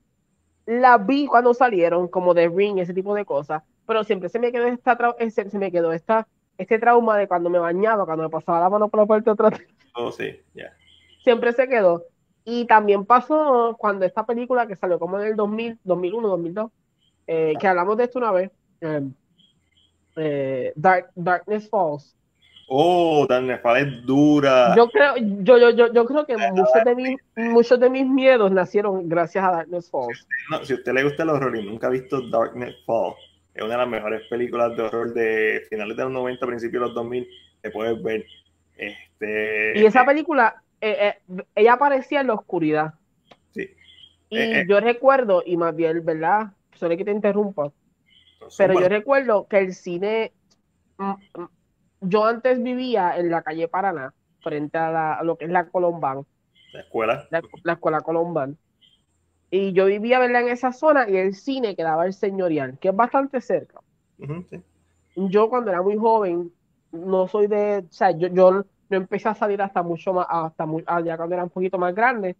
la 0.65 0.97
vi 0.97 1.27
cuando 1.27 1.53
salieron, 1.53 2.07
como 2.07 2.33
de 2.33 2.49
Ring, 2.49 2.79
ese 2.79 2.93
tipo 2.93 3.13
de 3.15 3.25
cosas, 3.25 3.63
pero 3.85 4.03
siempre 4.03 4.29
se 4.29 4.39
me 4.39 4.51
quedó 4.51 4.67
esta 4.67 4.97
ese- 5.19 5.49
se 5.49 5.59
me 5.59 5.71
quedó 5.71 5.91
esta, 5.93 6.27
este 6.57 6.79
trauma 6.79 7.17
de 7.17 7.27
cuando 7.27 7.49
me 7.49 7.59
bañaba, 7.59 8.05
cuando 8.05 8.23
me 8.23 8.29
pasaba 8.29 8.59
la 8.61 8.69
mano 8.69 8.89
por 8.89 8.99
la 9.01 9.05
parte 9.05 9.25
de 9.25 9.31
atrás, 9.31 9.61
Oh, 9.95 10.11
sí, 10.11 10.41
ya. 10.53 10.75
siempre 11.23 11.53
se 11.53 11.67
quedó. 11.67 12.03
Y 12.43 12.65
también 12.65 13.05
pasó 13.05 13.75
cuando 13.77 14.05
esta 14.05 14.25
película 14.25 14.67
que 14.67 14.75
salió 14.75 14.99
como 14.99 15.19
en 15.19 15.27
el 15.27 15.35
2000, 15.35 15.79
2001, 15.83 16.27
2002, 16.27 16.71
eh, 17.27 17.53
que 17.59 17.67
hablamos 17.67 17.97
de 17.97 18.05
esto 18.05 18.19
una 18.19 18.31
vez, 18.31 18.51
eh, 18.81 19.01
eh, 20.15 20.73
Dark- 20.75 21.11
Darkness 21.15 21.69
Falls. 21.69 22.15
Oh, 22.69 23.25
Dan 23.27 23.47
Nefal 23.47 23.77
es 23.77 24.05
dura. 24.05 24.73
Yo 24.75 24.89
creo, 24.89 25.15
yo, 25.17 25.57
yo, 25.57 25.69
yo, 25.71 25.91
yo 25.93 26.05
creo 26.05 26.25
que 26.25 26.37
muchos 26.37 26.83
de, 26.83 26.95
mis, 26.95 27.19
muchos 27.35 27.79
de 27.79 27.89
mis 27.89 28.07
miedos 28.07 28.51
nacieron 28.51 29.09
gracias 29.09 29.43
a 29.43 29.51
Darkness 29.51 29.89
Falls. 29.89 30.27
No, 30.49 30.63
si 30.65 30.73
usted 30.73 30.93
le 30.93 31.03
gusta 31.03 31.23
el 31.23 31.29
horror 31.29 31.55
y 31.57 31.63
nunca 31.63 31.87
ha 31.87 31.89
visto 31.89 32.21
Darknet 32.29 32.75
Fall, 32.85 33.13
es 33.53 33.63
una 33.63 33.73
de 33.73 33.77
las 33.79 33.87
mejores 33.89 34.21
películas 34.29 34.75
de 34.75 34.83
horror 34.83 35.13
de 35.13 35.63
finales 35.69 35.97
de 35.97 36.03
los 36.03 36.11
90, 36.11 36.45
principios 36.47 36.81
de 36.81 36.87
los 36.87 36.95
2000, 36.95 37.27
que 37.61 37.71
puedes 37.71 38.01
ver. 38.01 38.25
Este, 38.81 39.79
Y 39.79 39.85
esa 39.85 40.05
película, 40.05 40.63
eh, 40.81 41.15
eh, 41.29 41.43
ella 41.55 41.73
aparecía 41.73 42.21
en 42.21 42.27
la 42.27 42.33
oscuridad. 42.35 42.95
Sí. 43.53 43.69
Y 44.29 44.37
Eh, 44.39 44.61
eh. 44.61 44.65
yo 44.67 44.79
recuerdo, 44.79 45.43
y 45.45 45.57
más 45.57 45.75
bien, 45.75 46.03
¿verdad? 46.05 46.53
Solo 46.73 46.95
que 46.97 47.05
te 47.05 47.11
interrumpa, 47.11 47.71
son 48.39 48.51
pero 48.57 48.73
yo 48.75 48.89
recuerdo 48.89 49.47
que 49.47 49.59
el 49.59 49.73
cine, 49.75 50.33
mm, 50.97 51.11
mm, 51.35 51.45
yo 52.01 52.25
antes 52.25 52.61
vivía 52.63 53.17
en 53.17 53.29
la 53.31 53.43
calle 53.43 53.67
Paraná, 53.67 54.13
frente 54.41 54.77
a, 54.77 54.91
la- 54.91 55.13
a 55.15 55.23
lo 55.23 55.37
que 55.37 55.45
es 55.45 55.51
la 55.51 55.69
Colombán, 55.69 56.25
la 56.73 56.79
escuela. 56.81 57.27
la, 57.29 57.41
la 57.63 57.73
escuela 57.73 58.01
Colombán. 58.01 58.57
Y 59.51 59.73
yo 59.73 59.85
vivía, 59.87 60.19
¿verdad? 60.19 60.43
En 60.43 60.49
esa 60.49 60.73
zona 60.73 61.09
y 61.09 61.17
el 61.17 61.35
cine 61.35 61.75
quedaba 61.75 62.05
el 62.07 62.13
señorial, 62.13 62.79
que 62.79 62.89
es 62.89 62.95
bastante 62.95 63.41
cerca. 63.41 63.81
Sí. 64.49 64.63
yo 65.15 65.49
cuando 65.49 65.71
era 65.71 65.81
muy 65.81 65.97
joven, 65.97 66.51
no 66.91 67.27
soy 67.27 67.47
de, 67.47 67.85
o 67.89 67.91
sea, 67.91 68.11
yo, 68.11 68.27
yo 68.27 68.51
no 68.51 68.65
empecé 68.89 69.29
a 69.29 69.35
salir 69.35 69.61
hasta 69.61 69.83
mucho 69.83 70.13
más, 70.13 70.27
hasta 70.29 70.65
muy, 70.65 70.83
allá 70.85 71.17
cuando 71.17 71.35
era 71.35 71.43
un 71.43 71.49
poquito 71.49 71.77
más 71.77 71.95
grande, 71.95 72.35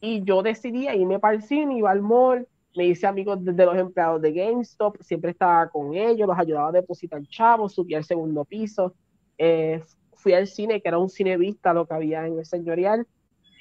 y 0.00 0.22
yo 0.24 0.42
decidí 0.42 0.88
irme 0.88 1.18
para 1.18 1.34
el 1.34 1.42
cine, 1.42 1.78
iba 1.78 1.90
al 1.90 2.02
mall, 2.02 2.46
me 2.76 2.86
hice 2.86 3.06
amigos 3.06 3.42
de, 3.42 3.64
los 3.64 3.76
empleados 3.76 4.20
de 4.20 4.32
GameStop, 4.32 5.00
siempre 5.00 5.30
estaba 5.30 5.68
con 5.68 5.94
ellos, 5.94 6.28
los 6.28 6.38
ayudaba 6.38 6.68
a 6.68 6.72
depositar 6.72 7.22
chavos, 7.28 7.74
subí 7.74 7.94
al 7.94 8.04
segundo 8.04 8.44
piso, 8.44 8.94
eh, 9.38 9.82
fui 10.14 10.34
al 10.34 10.46
cine, 10.46 10.82
que 10.82 10.88
era 10.88 10.98
un 10.98 11.08
cine 11.08 11.38
vista 11.38 11.72
lo 11.72 11.86
que 11.86 11.94
había 11.94 12.26
en 12.26 12.38
el 12.38 12.44
señorial, 12.44 13.06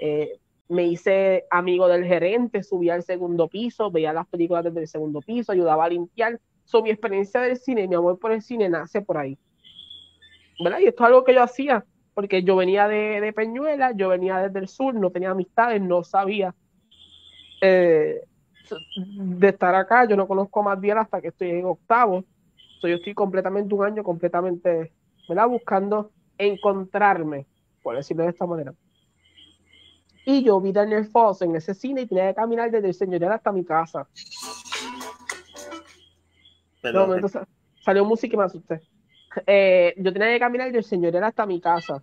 eh, 0.01 0.39
me 0.67 0.83
hice 0.87 1.45
amigo 1.49 1.87
del 1.87 2.03
gerente, 2.03 2.63
subí 2.63 2.89
al 2.89 3.03
segundo 3.03 3.47
piso, 3.47 3.91
veía 3.91 4.11
las 4.11 4.27
películas 4.27 4.65
desde 4.65 4.81
el 4.81 4.87
segundo 4.87 5.21
piso, 5.21 5.51
ayudaba 5.51 5.85
a 5.85 5.89
limpiar, 5.89 6.39
So, 6.65 6.81
mi 6.81 6.89
experiencia 6.89 7.41
del 7.41 7.57
cine, 7.57 7.87
mi 7.87 7.95
amor 7.95 8.19
por 8.19 8.31
el 8.31 8.41
cine 8.41 8.67
nace 8.69 9.01
por 9.01 9.17
ahí. 9.17 9.37
¿Verdad? 10.59 10.79
Y 10.79 10.87
esto 10.87 11.03
es 11.03 11.07
algo 11.07 11.23
que 11.23 11.33
yo 11.33 11.43
hacía, 11.43 11.85
porque 12.13 12.43
yo 12.43 12.55
venía 12.55 12.87
de, 12.87 13.19
de 13.21 13.33
Peñuela, 13.33 13.91
yo 13.91 14.09
venía 14.09 14.37
desde 14.39 14.59
el 14.59 14.67
sur, 14.67 14.93
no 14.95 15.11
tenía 15.11 15.31
amistades, 15.31 15.81
no 15.81 16.03
sabía 16.03 16.55
eh, 17.61 18.21
de 19.17 19.47
estar 19.49 19.75
acá. 19.75 20.05
Yo 20.07 20.15
no 20.15 20.27
conozco 20.27 20.63
más 20.63 20.79
bien 20.79 20.97
hasta 20.97 21.21
que 21.21 21.29
estoy 21.29 21.49
en 21.51 21.65
octavo. 21.65 22.23
So, 22.81 22.87
yo 22.87 22.95
estoy 22.95 23.13
completamente 23.13 23.73
un 23.73 23.83
año, 23.85 24.03
completamente, 24.03 24.93
¿verdad? 25.27 25.47
Buscando 25.47 26.11
encontrarme, 26.37 27.47
por 27.81 27.95
decirlo 27.95 28.23
de 28.23 28.29
esta 28.29 28.45
manera. 28.45 28.73
Y 30.25 30.43
yo 30.43 30.59
vi 30.59 30.71
Daniel 30.71 31.05
Foss 31.05 31.41
en 31.43 31.55
ese 31.55 31.73
cine 31.73 32.01
y 32.01 32.07
tenía 32.07 32.29
que 32.29 32.35
caminar 32.35 32.71
desde 32.71 32.87
el 32.87 32.93
señorial 32.93 33.31
hasta 33.33 33.51
mi 33.51 33.63
casa. 33.63 34.07
Perdón, 36.81 37.07
momento 37.07 37.27
sa- 37.29 37.47
salió 37.83 38.03
música 38.05 38.35
y 38.35 38.37
me 38.37 38.43
asusté. 38.45 38.81
Eh, 39.47 39.93
yo 39.97 40.13
tenía 40.13 40.29
que 40.29 40.39
caminar 40.39 40.71
del 40.71 40.83
señorial 40.83 41.23
hasta 41.23 41.45
mi 41.45 41.59
casa. 41.59 42.01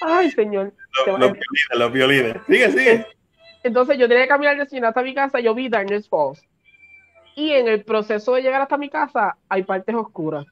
Ay, 0.00 0.30
señor. 0.30 0.72
Los, 1.06 1.18
violines, 1.18 1.68
los 1.74 1.92
violines. 1.92 2.36
Sigue, 2.46 2.70
sigue. 2.70 3.06
Entonces 3.62 3.98
yo 3.98 4.08
tenía 4.08 4.24
que 4.24 4.28
caminar 4.28 4.56
de 4.56 4.66
Ciudad 4.66 4.88
hasta 4.88 5.02
mi 5.02 5.14
casa, 5.14 5.40
yo 5.40 5.54
vi 5.54 5.68
Darkness 5.68 6.08
Falls. 6.08 6.42
Y 7.36 7.52
en 7.52 7.68
el 7.68 7.84
proceso 7.84 8.34
de 8.34 8.42
llegar 8.42 8.60
hasta 8.60 8.76
mi 8.76 8.90
casa 8.90 9.36
hay 9.48 9.62
partes 9.62 9.94
oscuras. 9.94 10.46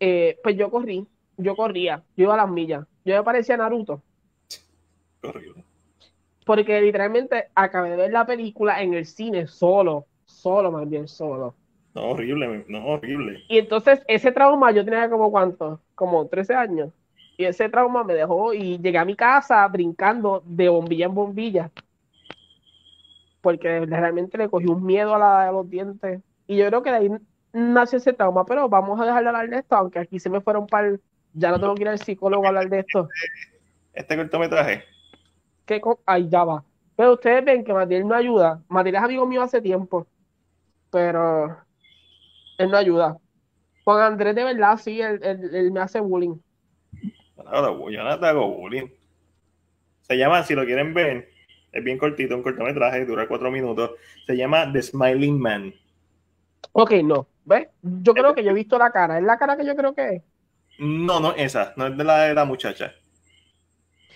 Eh, 0.00 0.36
pues 0.42 0.56
yo 0.56 0.70
corrí, 0.70 1.06
yo 1.36 1.54
corría, 1.54 2.02
yo 2.16 2.24
iba 2.24 2.34
a 2.34 2.38
las 2.38 2.50
millas. 2.50 2.84
Yo 3.04 3.16
me 3.16 3.22
parecía 3.22 3.56
Naruto. 3.56 4.02
Horrible. 5.22 5.64
Porque 6.44 6.80
literalmente 6.80 7.48
acabé 7.54 7.90
de 7.90 7.96
ver 7.96 8.12
la 8.12 8.26
película 8.26 8.82
en 8.82 8.94
el 8.94 9.06
cine 9.06 9.46
solo, 9.46 10.06
solo 10.24 10.72
más 10.72 10.88
bien 10.88 11.06
solo. 11.06 11.54
No, 11.94 12.10
horrible, 12.10 12.64
no, 12.68 12.86
horrible. 12.86 13.44
Y 13.48 13.58
entonces 13.58 14.00
ese 14.08 14.32
trauma 14.32 14.72
yo 14.72 14.84
tenía 14.84 15.10
como 15.10 15.30
cuánto, 15.30 15.80
como 15.94 16.26
13 16.26 16.54
años. 16.54 16.90
Y 17.36 17.44
ese 17.44 17.68
trauma 17.68 18.04
me 18.04 18.14
dejó 18.14 18.54
y 18.54 18.78
llegué 18.78 18.98
a 18.98 19.04
mi 19.04 19.14
casa 19.14 19.66
brincando 19.68 20.42
de 20.46 20.68
bombilla 20.68 21.06
en 21.06 21.14
bombilla. 21.14 21.70
Porque 23.40 23.80
realmente 23.86 24.38
le 24.38 24.48
cogí 24.48 24.66
un 24.66 24.84
miedo 24.84 25.14
a, 25.14 25.18
la, 25.18 25.48
a 25.48 25.52
los 25.52 25.68
dientes. 25.68 26.20
Y 26.46 26.56
yo 26.56 26.66
creo 26.66 26.82
que 26.82 26.90
de 26.90 26.96
ahí 26.96 27.10
nació 27.52 27.98
ese 27.98 28.12
trauma. 28.12 28.44
Pero 28.46 28.68
vamos 28.68 29.00
a 29.00 29.04
dejar 29.04 29.22
de 29.22 29.28
hablar 29.28 29.48
de 29.50 29.58
esto, 29.58 29.74
aunque 29.76 29.98
aquí 29.98 30.18
se 30.18 30.30
me 30.30 30.40
fueron 30.40 30.66
par. 30.66 30.98
Ya 31.34 31.50
no 31.50 31.60
tengo 31.60 31.74
que 31.74 31.82
ir 31.82 31.88
al 31.88 31.98
psicólogo 31.98 32.44
a 32.44 32.48
hablar 32.48 32.68
de 32.68 32.80
esto. 32.80 33.08
Este 33.92 34.16
cortometraje. 34.16 34.84
¿Qué 35.72 35.80
co- 35.80 36.02
Ay, 36.06 36.28
ya 36.28 36.44
va. 36.44 36.64
Pero 36.96 37.14
ustedes 37.14 37.44
ven 37.44 37.64
que 37.64 37.72
Matiel 37.72 38.06
no 38.06 38.14
ayuda. 38.14 38.62
Matiel 38.68 38.96
es 38.96 39.02
amigo 39.02 39.26
mío 39.26 39.42
hace 39.42 39.62
tiempo. 39.62 40.06
Pero 40.90 41.58
él 42.58 42.70
no 42.70 42.76
ayuda. 42.78 43.18
Juan 43.84 44.02
Andrés, 44.02 44.34
de 44.36 44.44
verdad, 44.44 44.78
sí, 44.78 45.00
él, 45.00 45.20
él- 45.24 45.54
él 45.54 45.72
me 45.72 45.80
hace 45.80 46.00
bullying. 46.00 46.38
No, 47.36 47.90
yo 47.90 48.02
no 48.04 48.18
te 48.18 48.26
hago 48.26 48.48
bullying. 48.56 48.88
Se 50.02 50.16
llama, 50.16 50.44
si 50.44 50.54
lo 50.54 50.64
quieren 50.64 50.94
ver, 50.94 51.28
es 51.72 51.82
bien 51.82 51.98
cortito, 51.98 52.36
un 52.36 52.42
cortometraje, 52.44 53.04
dura 53.04 53.26
cuatro 53.26 53.50
minutos. 53.50 53.92
Se 54.26 54.36
llama 54.36 54.70
The 54.72 54.80
Smiling 54.82 55.40
Man. 55.40 55.74
Ok, 56.72 56.92
no. 57.04 57.28
¿Ves? 57.44 57.68
Yo 57.82 58.14
creo 58.14 58.34
que 58.34 58.44
yo 58.44 58.50
he 58.50 58.54
visto 58.54 58.78
la 58.78 58.90
cara. 58.92 59.18
¿Es 59.18 59.24
la 59.24 59.38
cara 59.38 59.56
que 59.56 59.66
yo 59.66 59.74
creo 59.76 59.94
que 59.94 60.08
es? 60.16 60.22
No, 61.08 61.18
no, 61.18 61.32
esa, 61.32 61.72
no 61.78 61.86
es 61.86 61.96
de 61.96 62.04
la 62.04 62.24
de 62.24 62.34
la 62.34 62.44
muchacha. 62.44 62.94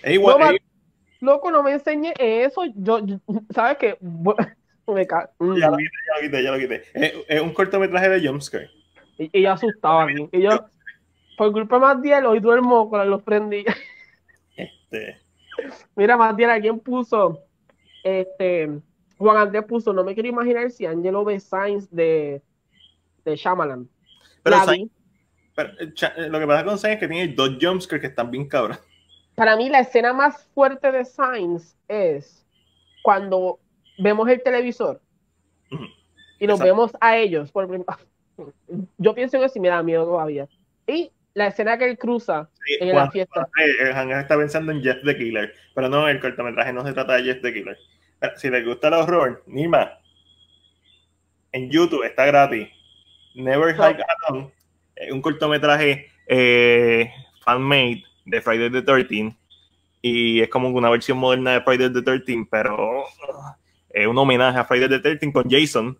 Es 0.02 0.14
igual, 0.14 0.36
No, 0.38 0.56
Loco, 1.20 1.50
no 1.50 1.62
me 1.62 1.72
enseñe 1.72 2.12
eso. 2.18 2.62
Yo, 2.74 3.04
yo- 3.04 3.18
¿sabes 3.54 3.78
qué? 3.78 3.98
Me 4.88 5.04
ca- 5.06 5.30
mm, 5.40 5.56
ya 5.56 5.68
lo 5.70 5.76
quité, 5.76 5.90
ya 6.06 6.14
lo 6.14 6.22
quité, 6.22 6.42
ya 6.44 6.52
lo 6.52 6.58
quité. 6.58 6.82
Es, 6.94 7.14
es 7.26 7.40
un 7.40 7.52
cortometraje 7.52 8.08
de 8.08 8.28
jumpscare. 8.28 8.70
Y, 9.18 9.30
y 9.36 9.42
yo 9.42 9.52
asustaba 9.52 10.04
aquí. 10.04 10.28
Y 10.30 10.42
yo, 10.42 10.50
por 11.36 11.52
culpa 11.52 11.76
de 11.76 11.80
Matiel, 11.80 12.26
hoy 12.26 12.40
duermo 12.40 12.88
con 12.88 13.08
los 13.10 13.22
prendí. 13.22 13.64
Este, 14.56 15.18
Mira, 15.96 16.16
Matiel, 16.16 16.50
alguien 16.50 16.78
puso, 16.80 17.40
este, 18.04 18.70
Juan 19.18 19.36
Andrés 19.36 19.64
puso, 19.64 19.92
no 19.92 20.04
me 20.04 20.14
quiero 20.14 20.28
imaginar 20.28 20.70
si 20.70 20.86
Angelo 20.86 21.24
ve 21.24 21.40
Signs 21.40 21.90
de, 21.90 22.42
de 23.24 23.36
Shyamalan. 23.36 23.88
pero, 24.42 24.56
pero, 25.54 25.70
eh, 25.80 25.92
cha- 25.94 26.14
lo 26.16 26.38
que 26.38 26.46
pasa 26.46 26.64
con 26.64 26.78
Sign 26.78 26.92
es 26.92 27.00
que 27.00 27.08
tiene 27.08 27.34
dos 27.34 27.58
jumpscares 27.60 28.00
que 28.02 28.06
están 28.08 28.30
bien 28.30 28.48
cabros. 28.48 28.78
Para 29.36 29.54
mí 29.54 29.68
la 29.68 29.80
escena 29.80 30.12
más 30.12 30.44
fuerte 30.54 30.90
de 30.90 31.04
Signs 31.04 31.76
es 31.88 32.44
cuando 33.02 33.60
vemos 33.98 34.28
el 34.28 34.42
televisor 34.42 35.00
y 36.38 36.46
nos 36.46 36.58
Exacto. 36.58 36.64
vemos 36.64 36.92
a 37.00 37.18
ellos. 37.18 37.52
Por 37.52 37.68
Yo 38.98 39.14
pienso 39.14 39.38
que 39.38 39.48
sí 39.50 39.60
me 39.60 39.68
da 39.68 39.82
miedo 39.82 40.04
todavía. 40.04 40.48
Y 40.86 41.12
la 41.34 41.48
escena 41.48 41.76
que 41.76 41.84
él 41.84 41.98
cruza 41.98 42.48
Sí, 42.64 42.78
en 42.80 42.94
la 42.96 43.10
fiesta. 43.10 43.46
Hangar 43.94 44.22
está 44.22 44.38
pensando 44.38 44.72
en 44.72 44.82
Jeff 44.82 45.02
the 45.04 45.16
Killer, 45.16 45.52
pero 45.74 45.88
no, 45.90 46.08
el 46.08 46.18
cortometraje 46.18 46.72
no 46.72 46.84
se 46.84 46.94
trata 46.94 47.16
de 47.16 47.24
Jeff 47.24 47.42
the 47.42 47.52
Killer. 47.52 47.78
Si 48.36 48.48
les 48.48 48.64
gusta 48.64 48.88
el 48.88 48.94
horror, 48.94 49.42
Nima, 49.46 50.00
en 51.52 51.70
YouTube 51.70 52.04
está 52.04 52.24
gratis. 52.24 52.68
Never 53.34 53.74
Hike 53.74 54.02
Alone, 54.28 54.50
eh, 54.96 55.12
un 55.12 55.20
cortometraje 55.20 56.08
eh, 56.26 57.10
fan-made 57.44 58.05
de 58.26 58.40
Friday 58.42 58.70
the 58.70 58.82
13 58.82 59.34
y 60.02 60.40
es 60.40 60.48
como 60.50 60.68
una 60.68 60.90
versión 60.90 61.18
moderna 61.18 61.52
de 61.52 61.60
Friday 61.62 61.92
the 61.92 62.02
13, 62.02 62.46
pero 62.50 63.04
es 63.88 64.06
un 64.06 64.18
homenaje 64.18 64.58
a 64.58 64.64
Friday 64.64 64.88
the 64.88 64.98
13 64.98 65.32
con 65.32 65.48
Jason 65.48 65.96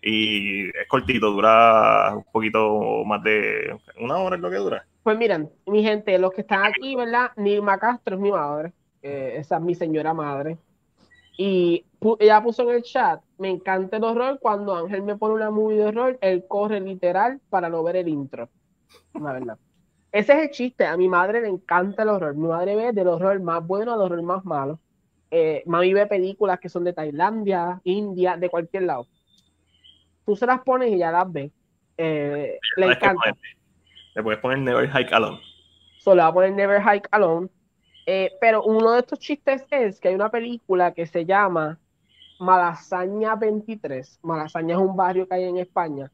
y 0.00 0.68
es 0.68 0.88
cortito, 0.88 1.30
dura 1.30 2.14
un 2.16 2.24
poquito 2.24 3.04
más 3.04 3.22
de 3.22 3.76
una 4.00 4.16
hora 4.18 4.36
es 4.36 4.42
lo 4.42 4.50
que 4.50 4.56
dura. 4.56 4.86
Pues 5.02 5.18
miren, 5.18 5.50
mi 5.66 5.82
gente, 5.82 6.18
los 6.18 6.32
que 6.32 6.40
están 6.42 6.64
aquí, 6.64 6.96
¿verdad? 6.96 7.30
Nilma 7.36 7.78
Castro 7.78 8.16
es 8.16 8.20
mi 8.20 8.30
madre. 8.30 8.72
eh, 9.02 9.34
esa 9.36 9.56
es 9.56 9.62
mi 9.62 9.74
señora 9.74 10.14
madre. 10.14 10.56
Y 11.36 11.84
ella 12.20 12.42
puso 12.42 12.62
en 12.62 12.76
el 12.76 12.82
chat, 12.82 13.20
me 13.38 13.50
encanta 13.50 13.96
el 13.96 14.04
horror. 14.04 14.38
Cuando 14.40 14.74
Ángel 14.74 15.02
me 15.02 15.16
pone 15.16 15.34
una 15.34 15.50
movie 15.50 15.78
de 15.78 15.86
horror, 15.86 16.18
él 16.20 16.44
corre 16.48 16.80
literal 16.80 17.40
para 17.50 17.68
no 17.68 17.82
ver 17.82 17.96
el 17.96 18.08
intro. 18.08 18.48
La 19.14 19.32
verdad. 19.32 19.58
Ese 20.14 20.32
es 20.32 20.38
el 20.38 20.50
chiste. 20.50 20.86
A 20.86 20.96
mi 20.96 21.08
madre 21.08 21.40
le 21.40 21.48
encanta 21.48 22.04
el 22.04 22.08
horror. 22.08 22.36
Mi 22.36 22.46
madre 22.46 22.76
ve 22.76 22.92
del 22.92 23.08
horror 23.08 23.40
más 23.40 23.66
bueno 23.66 23.92
al 23.92 24.00
horror 24.00 24.22
más 24.22 24.44
malo. 24.44 24.78
Eh, 25.28 25.64
mami 25.66 25.92
ve 25.92 26.06
películas 26.06 26.60
que 26.60 26.68
son 26.68 26.84
de 26.84 26.92
Tailandia, 26.92 27.80
India, 27.82 28.36
de 28.36 28.48
cualquier 28.48 28.84
lado. 28.84 29.08
Tú 30.24 30.36
se 30.36 30.46
las 30.46 30.60
pones 30.60 30.92
y 30.92 30.98
ya 30.98 31.10
las 31.10 31.32
ves. 31.32 31.50
Eh, 31.98 32.60
le 32.76 32.84
¿Sabes 32.84 32.98
qué 32.98 33.06
encanta. 33.06 33.36
Le 34.14 34.22
puedes 34.22 34.40
poner 34.40 34.58
Never 34.60 34.88
Hike 34.88 35.12
Alone. 35.12 35.40
Solo 35.98 36.22
va 36.22 36.28
a 36.28 36.32
poner 36.32 36.52
Never 36.52 36.80
Hike 36.80 37.08
Alone. 37.10 37.48
Eh, 38.06 38.30
pero 38.40 38.62
uno 38.62 38.92
de 38.92 39.00
estos 39.00 39.18
chistes 39.18 39.66
es 39.68 39.98
que 39.98 40.10
hay 40.10 40.14
una 40.14 40.30
película 40.30 40.94
que 40.94 41.06
se 41.06 41.26
llama 41.26 41.80
Malasaña 42.38 43.34
23. 43.34 44.20
Malasaña 44.22 44.76
es 44.76 44.80
un 44.80 44.94
barrio 44.94 45.26
que 45.26 45.34
hay 45.34 45.44
en 45.44 45.56
España, 45.56 46.12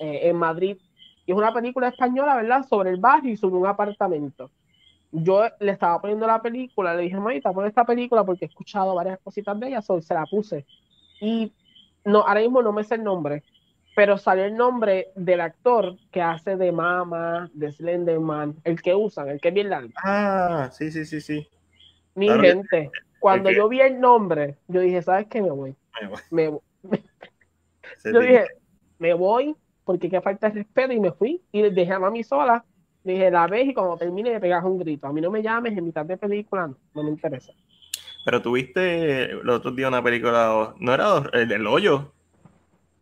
eh, 0.00 0.20
en 0.22 0.36
Madrid. 0.36 0.78
Y 1.26 1.32
es 1.32 1.38
una 1.38 1.52
película 1.54 1.88
española, 1.88 2.36
¿verdad? 2.36 2.64
Sobre 2.68 2.90
el 2.90 2.96
barrio 2.98 3.32
y 3.32 3.36
sobre 3.36 3.56
un 3.56 3.66
apartamento. 3.66 4.50
Yo 5.10 5.44
le 5.60 5.72
estaba 5.72 6.00
poniendo 6.00 6.26
la 6.26 6.42
película, 6.42 6.94
le 6.94 7.02
dije, 7.02 7.16
Marita, 7.20 7.52
pon 7.52 7.66
esta 7.66 7.84
película 7.84 8.24
porque 8.24 8.44
he 8.44 8.48
escuchado 8.48 8.94
varias 8.94 9.20
cositas 9.20 9.58
de 9.60 9.68
ella, 9.68 9.80
so, 9.82 10.02
se 10.02 10.12
la 10.14 10.26
puse. 10.26 10.66
Y 11.20 11.52
no, 12.04 12.20
ahora 12.20 12.40
mismo 12.40 12.60
no 12.62 12.72
me 12.72 12.82
sé 12.84 12.96
el 12.96 13.04
nombre, 13.04 13.44
pero 13.94 14.18
salió 14.18 14.44
el 14.44 14.56
nombre 14.56 15.12
del 15.14 15.40
actor 15.40 15.96
que 16.10 16.20
hace 16.20 16.56
de 16.56 16.72
Mama, 16.72 17.48
de 17.54 17.70
Slenderman, 17.70 18.56
el 18.64 18.82
que 18.82 18.94
usan, 18.94 19.28
el 19.28 19.40
que 19.40 19.48
es 19.48 19.54
bien 19.54 19.70
largo. 19.70 19.92
Ah, 20.02 20.68
sí, 20.72 20.90
sí, 20.90 21.04
sí, 21.04 21.20
sí. 21.20 21.46
Mi 22.16 22.26
Claro 22.26 22.42
que- 22.42 22.48
gente, 22.48 22.90
cuando 23.20 23.50
que- 23.50 23.56
yo 23.56 23.68
vi 23.68 23.80
el 23.80 24.00
nombre, 24.00 24.58
yo 24.66 24.80
dije, 24.80 25.00
¿sabes 25.00 25.28
qué? 25.28 25.40
Me 25.40 25.50
voy. 25.50 25.76
Me, 26.30 26.48
voy. 26.48 26.60
Ese 27.96 28.12
yo 28.12 28.18
tipo. 28.20 28.20
dije, 28.20 28.46
me 28.98 29.14
voy 29.14 29.54
porque 29.84 30.08
qué 30.08 30.20
falta 30.20 30.48
de 30.48 30.62
respeto 30.62 30.92
y 30.92 31.00
me 31.00 31.12
fui 31.12 31.40
y 31.52 31.62
le 31.62 31.70
dejé 31.70 31.92
a 31.92 31.98
mami 31.98 32.24
sola. 32.24 32.64
Le 33.04 33.12
dije, 33.12 33.30
la 33.30 33.46
ves 33.46 33.68
y 33.68 33.74
cuando 33.74 33.96
termine 33.96 34.30
me 34.30 34.40
pegas 34.40 34.64
un 34.64 34.78
grito. 34.78 35.06
A 35.06 35.12
mí 35.12 35.20
no 35.20 35.30
me 35.30 35.42
llames 35.42 35.76
en 35.76 35.84
mitad 35.84 36.06
de 36.06 36.16
película, 36.16 36.66
no, 36.66 36.76
no 36.94 37.02
me 37.02 37.10
interesa. 37.10 37.52
Pero 38.24 38.40
tuviste 38.40 39.32
el 39.32 39.48
otro 39.50 39.70
día 39.72 39.88
una 39.88 40.02
película, 40.02 40.74
no 40.78 40.94
era 40.94 41.22
el 41.34 41.46
del 41.46 41.66
hoyo. 41.66 42.12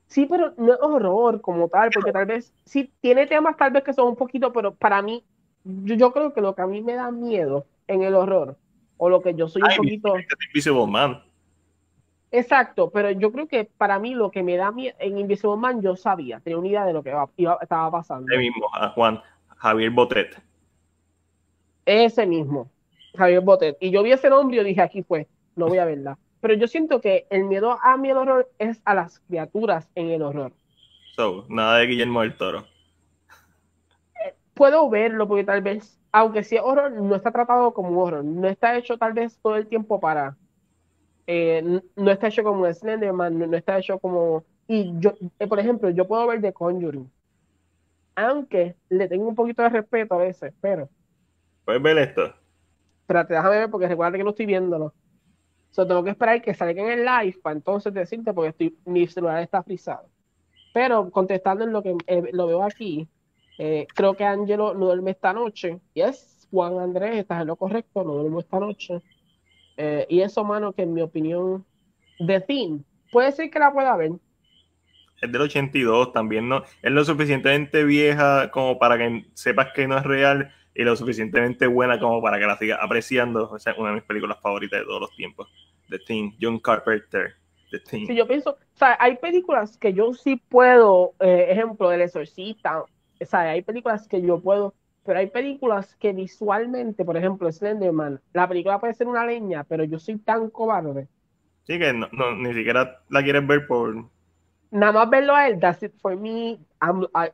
Sí, 0.08 0.26
pero 0.28 0.52
no 0.58 0.74
es 0.74 0.78
horror 0.82 1.40
como 1.40 1.68
tal, 1.68 1.90
porque 1.90 2.12
tal 2.12 2.26
vez, 2.26 2.52
sí, 2.64 2.92
tiene 3.00 3.26
temas 3.26 3.56
tal 3.56 3.70
vez 3.70 3.84
que 3.84 3.94
son 3.94 4.08
un 4.08 4.16
poquito, 4.16 4.52
pero 4.52 4.74
para 4.74 5.00
mí, 5.00 5.24
yo, 5.64 5.94
yo 5.94 6.12
creo 6.12 6.34
que 6.34 6.40
lo 6.40 6.54
que 6.54 6.62
a 6.62 6.66
mí 6.66 6.82
me 6.82 6.94
da 6.94 7.10
miedo 7.10 7.64
en 7.86 8.02
el 8.02 8.14
horror, 8.14 8.58
o 8.98 9.08
lo 9.08 9.22
que 9.22 9.34
yo 9.34 9.48
soy 9.48 9.62
un 9.62 9.70
Ay, 9.70 9.76
poquito... 9.76 10.14
Invisible 10.48 10.86
Man. 10.86 11.22
Exacto, 12.32 12.90
pero 12.90 13.10
yo 13.10 13.30
creo 13.30 13.46
que 13.46 13.64
para 13.64 13.98
mí 13.98 14.14
lo 14.14 14.30
que 14.30 14.42
me 14.42 14.56
da 14.56 14.72
miedo, 14.72 14.96
en 14.98 15.18
Invisible 15.18 15.58
Man 15.58 15.82
yo 15.82 15.96
sabía, 15.96 16.40
tenía 16.40 16.58
una 16.58 16.68
idea 16.68 16.86
de 16.86 16.94
lo 16.94 17.02
que 17.02 17.10
iba- 17.10 17.30
iba- 17.36 17.58
estaba 17.60 17.90
pasando. 17.90 18.32
El 18.32 18.38
mismo, 18.40 18.66
a 18.74 18.88
Juan, 18.88 19.20
Javier 19.58 19.90
Botet. 19.90 20.42
Ese 21.84 22.26
mismo, 22.26 22.70
Javier 23.14 23.42
Botet. 23.42 23.76
Y 23.80 23.90
yo 23.90 24.02
vi 24.02 24.12
ese 24.12 24.30
nombre 24.30 24.60
y 24.60 24.64
dije, 24.64 24.80
aquí 24.80 25.02
fue, 25.02 25.28
no 25.56 25.66
voy 25.66 25.78
a 25.78 25.84
verla. 25.84 26.18
Pero 26.40 26.54
yo 26.54 26.66
siento 26.66 27.00
que 27.02 27.26
el 27.28 27.44
miedo 27.44 27.78
a 27.82 27.96
mí 27.98 28.08
el 28.10 28.16
horror 28.16 28.50
es 28.58 28.80
a 28.84 28.94
las 28.94 29.20
criaturas 29.20 29.88
en 29.94 30.10
el 30.10 30.22
horror. 30.22 30.52
So, 31.14 31.44
nada 31.50 31.78
de 31.78 31.86
Guillermo 31.86 32.22
del 32.22 32.36
Toro. 32.36 32.64
Puedo 34.54 34.88
verlo 34.88 35.28
porque 35.28 35.44
tal 35.44 35.60
vez, 35.60 36.00
aunque 36.12 36.42
sí 36.44 36.56
es 36.56 36.62
horror, 36.62 36.92
no 36.92 37.14
está 37.14 37.30
tratado 37.30 37.72
como 37.74 38.02
horror. 38.02 38.24
No 38.24 38.48
está 38.48 38.76
hecho 38.76 38.96
tal 38.96 39.12
vez 39.12 39.38
todo 39.40 39.56
el 39.56 39.66
tiempo 39.66 40.00
para... 40.00 40.36
eh, 41.34 41.80
no 41.96 42.10
está 42.10 42.28
hecho 42.28 42.44
como 42.44 42.70
Slenderman, 42.70 43.38
no, 43.38 43.46
no 43.46 43.56
está 43.56 43.78
hecho 43.78 43.98
como... 43.98 44.44
Y 44.68 44.92
yo, 44.98 45.14
eh, 45.38 45.46
por 45.46 45.58
ejemplo, 45.58 45.88
yo 45.88 46.06
puedo 46.06 46.26
ver 46.26 46.42
The 46.42 46.52
Conjuring. 46.52 47.10
Aunque 48.14 48.76
le 48.90 49.08
tengo 49.08 49.28
un 49.28 49.34
poquito 49.34 49.62
de 49.62 49.70
respeto 49.70 50.14
a 50.14 50.18
veces, 50.18 50.52
pero... 50.60 50.90
¿Puedes 51.64 51.82
ver 51.82 51.96
esto? 51.98 52.34
Espérate, 53.00 53.32
déjame 53.32 53.56
ver 53.56 53.70
porque 53.70 53.88
recuerda 53.88 54.18
que 54.18 54.24
no 54.24 54.30
estoy 54.30 54.44
viéndolo. 54.44 54.92
So, 55.70 55.86
tengo 55.86 56.04
que 56.04 56.10
esperar 56.10 56.42
que 56.42 56.52
salga 56.52 56.82
en 56.82 56.90
el 56.90 57.04
live 57.06 57.38
para 57.42 57.56
entonces 57.56 57.94
decirte 57.94 58.34
porque 58.34 58.50
estoy, 58.50 58.78
mi 58.84 59.06
celular 59.06 59.42
está 59.42 59.62
frisado. 59.62 60.10
Pero 60.74 61.10
contestando 61.10 61.64
en 61.64 61.72
lo 61.72 61.82
que 61.82 61.96
eh, 62.06 62.28
lo 62.32 62.46
veo 62.46 62.62
aquí, 62.62 63.08
eh, 63.58 63.86
creo 63.94 64.14
que 64.14 64.24
Angelo 64.24 64.74
no 64.74 64.86
duerme 64.86 65.12
esta 65.12 65.32
noche. 65.32 65.80
Yes, 65.94 66.46
Juan 66.50 66.78
Andrés, 66.78 67.16
estás 67.16 67.40
en 67.40 67.46
lo 67.46 67.56
correcto, 67.56 68.04
no 68.04 68.14
duermo 68.14 68.40
esta 68.40 68.60
noche. 68.60 69.00
Eh, 69.76 70.06
y 70.08 70.20
eso, 70.20 70.44
mano, 70.44 70.72
que 70.72 70.82
en 70.82 70.94
mi 70.94 71.02
opinión, 71.02 71.64
de 72.18 72.40
fin, 72.40 72.84
puede 73.10 73.32
ser 73.32 73.50
que 73.50 73.58
la 73.58 73.72
pueda 73.72 73.96
ver. 73.96 74.12
Es 75.20 75.30
del 75.30 75.42
82, 75.42 76.12
también 76.12 76.48
no, 76.48 76.64
es 76.82 76.90
lo 76.90 77.04
suficientemente 77.04 77.84
vieja 77.84 78.50
como 78.50 78.78
para 78.78 78.98
que 78.98 79.24
sepas 79.34 79.68
que 79.72 79.86
no 79.86 79.96
es 79.96 80.02
real 80.02 80.52
y 80.74 80.82
lo 80.82 80.96
suficientemente 80.96 81.66
buena 81.66 82.00
como 82.00 82.20
para 82.20 82.38
que 82.38 82.46
la 82.46 82.56
sigas 82.56 82.78
apreciando. 82.82 83.48
O 83.50 83.58
sea, 83.58 83.74
una 83.78 83.90
de 83.90 83.94
mis 83.96 84.04
películas 84.04 84.40
favoritas 84.40 84.80
de 84.80 84.86
todos 84.86 85.00
los 85.02 85.14
tiempos. 85.14 85.48
The 85.88 85.98
Thing, 86.00 86.32
John 86.40 86.58
Carpenter. 86.58 87.34
The 87.70 87.78
Thing. 87.80 88.06
Sí, 88.06 88.16
yo 88.16 88.26
pienso, 88.26 88.50
o 88.50 88.76
sea, 88.76 88.96
hay 88.98 89.16
películas 89.16 89.78
que 89.78 89.92
yo 89.92 90.12
sí 90.12 90.36
puedo, 90.48 91.14
eh, 91.20 91.46
ejemplo, 91.50 91.92
El 91.92 92.02
Exorcista, 92.02 92.82
o 92.82 93.24
sea, 93.24 93.40
hay 93.40 93.62
películas 93.62 94.08
que 94.08 94.20
yo 94.20 94.40
puedo 94.40 94.74
pero 95.04 95.18
hay 95.18 95.28
películas 95.28 95.94
que 95.96 96.12
visualmente, 96.12 97.04
por 97.04 97.16
ejemplo, 97.16 97.50
Slenderman, 97.50 98.20
la 98.32 98.48
película 98.48 98.78
puede 98.78 98.94
ser 98.94 99.08
una 99.08 99.26
leña, 99.26 99.64
pero 99.64 99.84
yo 99.84 99.98
soy 99.98 100.18
tan 100.18 100.50
cobarde. 100.50 101.08
Sí, 101.64 101.78
que 101.78 101.92
no, 101.92 102.08
ni 102.36 102.54
siquiera 102.54 103.02
la 103.08 103.22
quieres 103.22 103.46
ver 103.46 103.66
por... 103.66 104.04
Nada 104.70 104.92
más 104.92 105.10
verlo 105.10 105.34
a 105.34 105.48
él, 105.48 105.60
that's 105.60 105.82
it 105.82 105.92
for 106.00 106.16
me, 106.16 106.58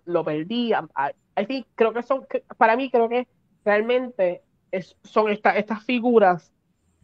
lo 0.07 0.25
perdí. 0.25 0.73
I, 0.73 1.67
creo 1.75 1.93
que 1.93 2.03
son, 2.03 2.27
para 2.57 2.77
mí 2.77 2.91
creo 2.91 3.09
que 3.09 3.29
realmente 3.65 4.43
es, 4.73 4.97
son 5.05 5.31
estas 5.31 5.85
figuras, 5.85 6.53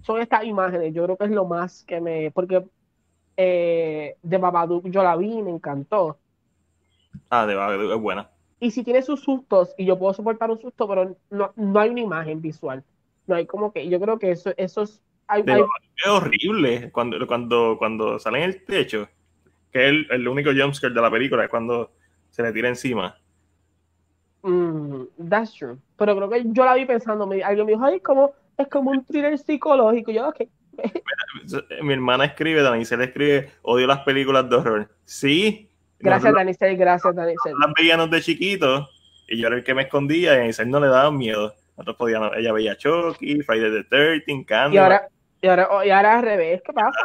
son 0.03 0.21
estas 0.21 0.45
imágenes, 0.45 0.93
yo 0.93 1.05
creo 1.05 1.17
que 1.17 1.25
es 1.27 1.31
lo 1.31 1.45
más 1.45 1.85
que 1.85 2.01
me, 2.01 2.31
porque 2.33 2.65
eh, 3.37 4.17
de 4.23 4.39
Babadook 4.39 4.89
yo 4.89 5.03
la 5.03 5.17
vi 5.17 5.39
y 5.39 5.43
me 5.43 5.51
encantó. 5.51 6.19
Ah, 7.31 7.47
de 7.47 7.55
Babadook 7.55 7.93
es 7.93 8.01
buena. 8.01 8.31
Y 8.61 8.71
si 8.71 8.85
tiene 8.85 9.03
sus 9.03 9.21
sustos, 9.21 9.75
y 9.77 9.85
yo 9.85 9.99
puedo 9.99 10.15
soportar 10.15 10.51
un 10.51 10.61
susto, 10.61 10.89
pero 10.89 11.17
no, 11.31 11.53
no 11.57 11.81
hay 11.81 11.91
una 11.91 12.01
imagen 12.01 12.41
visual. 12.41 12.83
No 13.27 13.35
hay 13.35 13.47
como 13.47 13.73
que, 13.73 13.89
yo 13.89 14.01
creo 14.01 14.19
que 14.19 14.31
eso, 14.31 14.53
eso 14.57 14.83
es... 14.83 15.03
Es 15.37 16.07
horrible 16.07 16.91
cuando, 16.93 17.27
cuando, 17.27 17.77
cuando 17.79 18.19
sale 18.19 18.39
en 18.39 18.45
el 18.45 18.65
techo, 18.65 19.09
que 19.73 19.89
es 19.89 20.07
el, 20.11 20.29
único 20.29 20.51
jumpscare 20.51 20.93
de 20.93 21.01
la 21.01 21.11
película, 21.11 21.45
es 21.45 21.51
cuando 21.51 21.93
se 22.29 22.43
le 22.43 22.53
tira 22.53 22.69
encima. 22.69 23.17
Mm, 24.43 25.05
that's 25.29 25.55
true. 25.55 25.79
Pero 25.97 26.15
creo 26.15 26.29
que 26.29 26.43
yo 26.45 26.65
la 26.65 26.75
vi 26.75 26.85
pensando, 26.85 27.25
alguien 27.25 27.67
me 27.67 27.73
dijo, 27.73 27.85
ay, 27.85 28.01
como, 28.01 28.35
es 28.59 28.69
como 28.69 28.91
un 28.91 29.05
thriller 29.05 29.39
psicológico. 29.39 30.13
Yo, 30.13 30.29
ok. 30.29 30.43
Mi 31.83 31.95
hermana 31.95 32.27
escribe, 32.27 32.63
Dani, 32.63 32.85
se 32.85 32.97
le 32.97 33.05
escribe, 33.05 33.51
odio 33.63 33.87
las 33.87 34.01
películas 34.01 34.49
de 34.49 34.57
horror. 34.57 34.91
Sí, 35.05 35.71
Gracias, 35.99 36.35
Danicel, 36.35 36.77
gracias, 36.77 37.15
Danicel. 37.15 37.55
Las 37.59 37.73
veíamos 37.75 38.11
de 38.11 38.21
chiquitos 38.21 38.91
y 39.27 39.39
yo 39.39 39.47
era 39.47 39.57
el 39.57 39.65
que 39.65 39.75
me 39.75 39.83
escondía 39.83 40.35
y 40.35 40.37
a 40.37 40.39
Danicel 40.41 40.71
no 40.71 40.81
le 40.81 40.89
daba 40.89 41.11
miedo. 41.11 41.55
Nosotros 41.77 41.97
podíamos, 41.97 42.31
ella 42.37 42.53
veía 42.53 42.77
Chucky, 42.77 43.43
Friday 43.43 43.71
the 43.71 43.85
13, 43.85 44.45
Candy. 44.45 44.77
Y 44.77 44.79
ahora, 44.79 45.09
y 45.41 45.47
ahora, 45.49 45.69
y 45.85 45.91
ahora 45.91 46.19
al 46.19 46.23
revés, 46.23 46.63
¿qué 46.65 46.73
pasa? 46.73 46.99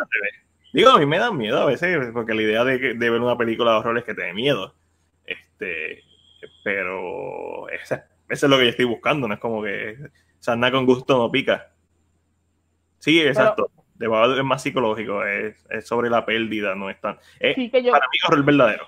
Digo, 0.74 0.92
a 0.92 1.00
mí 1.00 1.06
me 1.06 1.18
da 1.18 1.32
miedo 1.32 1.60
a 1.60 1.66
veces, 1.66 2.10
porque 2.14 2.36
la 2.36 2.44
idea 2.44 2.64
de, 2.64 2.94
de 2.94 3.10
ver 3.10 3.20
una 3.22 3.38
película 3.38 3.72
de 3.72 3.78
horror 3.78 3.98
es 3.98 4.04
que 4.04 4.14
te 4.14 4.24
dé 4.24 4.34
miedo. 4.34 4.76
Este, 5.26 6.04
pero 6.64 7.68
eso 7.70 7.96
es 8.30 8.44
lo 8.44 8.58
que 8.58 8.66
yo 8.66 8.70
estoy 8.70 8.86
buscando, 8.86 9.28
no 9.28 9.34
es 9.34 9.40
como 9.40 9.64
que 9.64 9.98
sana 10.40 10.72
con 10.72 10.86
gusto 10.86 11.18
no 11.18 11.32
pica. 11.32 11.72
Sí, 13.00 13.22
exacto 13.22 13.72
de 14.00 14.40
es 14.40 14.46
más 14.46 14.64
psicológico, 14.64 15.24
es, 15.26 15.56
sobre 15.84 16.10
la 16.10 16.26
pérdida, 16.26 16.74
no 16.74 16.90
es 16.90 17.00
tan... 17.02 17.16
para 17.16 17.56
mí 17.58 17.70
es 17.72 18.30
horror 18.30 18.46
verdadero. 18.46 18.86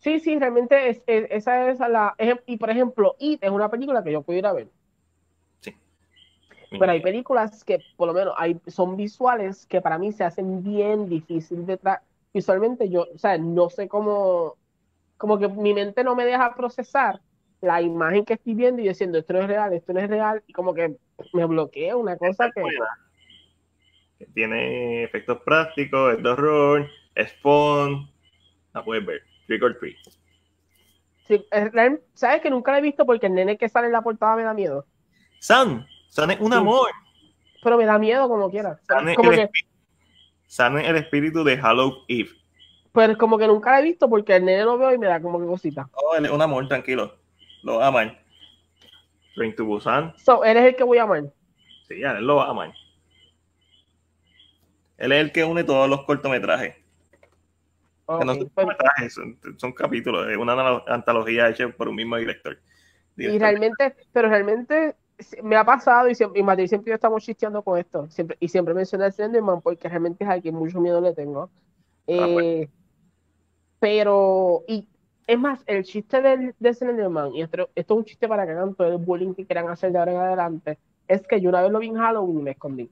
Sí, 0.00 0.18
sí, 0.18 0.38
realmente 0.38 0.90
es, 0.90 1.02
esa 1.06 1.70
es 1.70 1.78
la... 1.78 2.14
y 2.46 2.56
por 2.56 2.70
ejemplo, 2.70 3.14
It 3.20 3.42
es 3.42 3.50
una 3.50 3.70
película 3.70 4.02
que 4.02 4.12
yo 4.12 4.22
pudiera 4.22 4.52
ver. 4.52 4.68
Sí. 5.60 5.72
Pero 6.70 6.90
hay 6.90 7.00
películas 7.00 7.62
que 7.64 7.78
por 7.96 8.08
lo 8.08 8.14
menos 8.14 8.34
hay, 8.36 8.60
son 8.66 8.96
visuales 8.96 9.66
que 9.66 9.80
para 9.80 9.98
mí 9.98 10.10
se 10.12 10.24
hacen 10.24 10.64
bien 10.64 11.08
difícil 11.08 11.64
de 11.64 11.76
traer. 11.76 12.00
Visualmente 12.34 12.90
yo, 12.90 13.06
o 13.14 13.18
sea, 13.18 13.38
no 13.38 13.70
sé 13.70 13.88
cómo, 13.88 14.56
como 15.16 15.38
que 15.38 15.48
mi 15.48 15.74
mente 15.74 16.02
no 16.02 16.16
me 16.16 16.26
deja 16.26 16.54
procesar 16.56 17.20
la 17.60 17.80
imagen 17.82 18.24
que 18.24 18.34
estoy 18.34 18.54
viendo 18.54 18.82
y 18.82 18.88
diciendo 18.88 19.18
esto 19.18 19.32
no 19.32 19.40
es 19.40 19.48
real, 19.48 19.72
esto 19.72 19.92
no 19.92 20.00
es 20.00 20.08
real, 20.08 20.42
y 20.46 20.52
como 20.52 20.74
que 20.74 20.96
me 21.32 21.44
bloquea 21.44 21.96
una 21.96 22.16
cosa 22.16 22.50
que 22.52 22.62
tiene 24.26 25.04
efectos 25.04 25.38
prácticos, 25.44 26.16
es 26.16 26.22
de 26.22 26.28
horror, 26.28 26.88
es 27.14 27.32
fun. 27.40 28.10
La 28.74 28.84
puedes 28.84 29.04
ver. 29.04 29.22
Trick 29.46 29.62
or 29.62 29.78
treat. 29.78 29.96
Sí, 31.26 31.44
¿Sabes 32.14 32.40
que 32.40 32.50
nunca 32.50 32.72
la 32.72 32.78
he 32.78 32.82
visto 32.82 33.04
porque 33.04 33.26
el 33.26 33.34
nene 33.34 33.58
que 33.58 33.68
sale 33.68 33.86
en 33.86 33.92
la 33.92 34.02
portada 34.02 34.36
me 34.36 34.42
da 34.42 34.54
miedo? 34.54 34.86
San, 35.38 35.86
San 36.08 36.30
es 36.30 36.40
un 36.40 36.52
amor. 36.52 36.90
Pero 37.62 37.76
me 37.76 37.84
da 37.84 37.98
miedo 37.98 38.28
como 38.28 38.50
quiera. 38.50 38.78
San, 38.86 39.08
es 40.78 40.88
el, 40.88 40.96
espíritu 40.96 41.44
de 41.44 41.58
Halloween 41.58 42.02
Eve. 42.08 42.30
Pero 42.92 43.18
como 43.18 43.36
que 43.36 43.46
nunca 43.46 43.72
la 43.72 43.80
he 43.80 43.82
visto 43.82 44.08
porque 44.08 44.36
el 44.36 44.44
nene 44.44 44.64
lo 44.64 44.78
veo 44.78 44.94
y 44.94 44.98
me 44.98 45.06
da 45.06 45.20
como 45.20 45.38
que 45.38 45.46
cosita. 45.46 45.88
Oh, 45.92 46.16
él 46.16 46.24
es 46.24 46.30
un 46.30 46.40
amor, 46.40 46.66
tranquilo. 46.66 47.14
Lo 47.62 47.82
aman. 47.82 48.16
Train 49.34 49.54
to 49.54 49.64
Busan. 49.64 50.14
So, 50.16 50.44
eres 50.44 50.64
el 50.64 50.76
que 50.76 50.84
voy 50.84 50.98
a 50.98 51.02
amar. 51.02 51.24
Sí, 51.86 52.02
él 52.02 52.24
lo 52.24 52.40
aman. 52.40 52.72
Él 54.98 55.12
es 55.12 55.20
el 55.20 55.32
que 55.32 55.44
une 55.44 55.64
todos 55.64 55.88
los 55.88 56.04
cortometrajes. 56.04 56.74
no 58.08 58.18
son 58.18 58.48
cortometrajes, 58.48 59.14
son, 59.56 59.72
capítulos, 59.72 60.28
es 60.28 60.36
una 60.36 60.82
antología 60.88 61.48
hecha 61.48 61.68
por 61.68 61.88
un 61.88 61.94
mismo 61.94 62.16
director. 62.16 62.58
Y 63.16 63.38
realmente, 63.38 63.96
pero 64.12 64.28
realmente 64.28 64.94
me 65.42 65.56
ha 65.56 65.64
pasado 65.64 66.08
y, 66.08 66.14
siempre, 66.14 66.42
y 66.62 66.68
siempre 66.68 66.94
estamos 66.94 67.24
chisteando 67.24 67.62
con 67.62 67.78
esto. 67.78 68.08
Siempre, 68.10 68.36
y 68.40 68.48
siempre 68.48 68.74
menciona 68.74 69.06
el 69.06 69.12
Slenderman 69.12 69.60
porque 69.60 69.88
realmente 69.88 70.24
es 70.24 70.30
a 70.30 70.40
quien 70.40 70.54
mucho 70.54 70.80
miedo 70.80 71.00
le 71.00 71.14
tengo. 71.14 71.50
Ah, 72.08 72.28
pues. 72.32 72.44
eh, 72.44 72.70
pero, 73.80 74.64
y 74.66 74.88
es 75.26 75.38
más, 75.38 75.62
el 75.66 75.84
chiste 75.84 76.22
del, 76.22 76.54
de 76.58 76.74
Slenderman, 76.74 77.34
y 77.34 77.42
esto, 77.42 77.68
esto, 77.74 77.94
es 77.94 77.98
un 77.98 78.04
chiste 78.04 78.26
para 78.26 78.46
que 78.46 78.52
hagan 78.52 78.74
todo 78.74 78.88
el 78.88 78.98
bullying 78.98 79.34
que 79.34 79.46
quieran 79.46 79.68
hacer 79.68 79.92
de 79.92 79.98
ahora 79.98 80.12
en 80.12 80.18
adelante, 80.18 80.78
es 81.06 81.26
que 81.26 81.40
yo 81.40 81.50
una 81.50 81.62
vez 81.62 81.70
lo 81.70 81.78
vi 81.78 81.88
en 81.88 81.96
Halloween 81.96 82.40
y 82.40 82.42
me 82.42 82.50
escondí. 82.52 82.90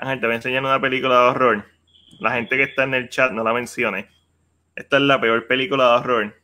Ángel, 0.00 0.20
te 0.20 0.26
voy 0.26 0.32
a 0.32 0.36
enseñar 0.36 0.64
una 0.64 0.80
película 0.80 1.14
de 1.14 1.28
horror. 1.28 1.64
La 2.20 2.32
gente 2.32 2.56
que 2.56 2.62
está 2.62 2.84
en 2.84 2.94
el 2.94 3.10
chat 3.10 3.32
no 3.32 3.44
la 3.44 3.52
mencione. 3.52 4.08
Esta 4.74 4.96
es 4.96 5.02
la 5.02 5.20
peor 5.20 5.46
película 5.46 5.84
de 5.84 5.98
horror 5.98 6.34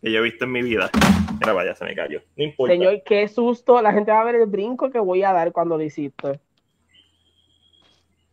que 0.00 0.10
yo 0.10 0.20
he 0.20 0.22
visto 0.22 0.44
en 0.44 0.52
mi 0.52 0.62
vida. 0.62 0.90
Mira, 1.38 1.52
vaya, 1.52 1.74
se 1.74 1.84
me 1.84 1.94
cayó. 1.94 2.22
No 2.36 2.44
importa. 2.44 2.72
Señor, 2.72 3.02
qué 3.04 3.28
susto. 3.28 3.82
La 3.82 3.92
gente 3.92 4.10
va 4.10 4.22
a 4.22 4.24
ver 4.24 4.36
el 4.36 4.46
brinco 4.46 4.90
que 4.90 4.98
voy 4.98 5.22
a 5.22 5.32
dar 5.32 5.52
cuando 5.52 5.76
lo 5.76 5.82
hiciste. 5.82 6.40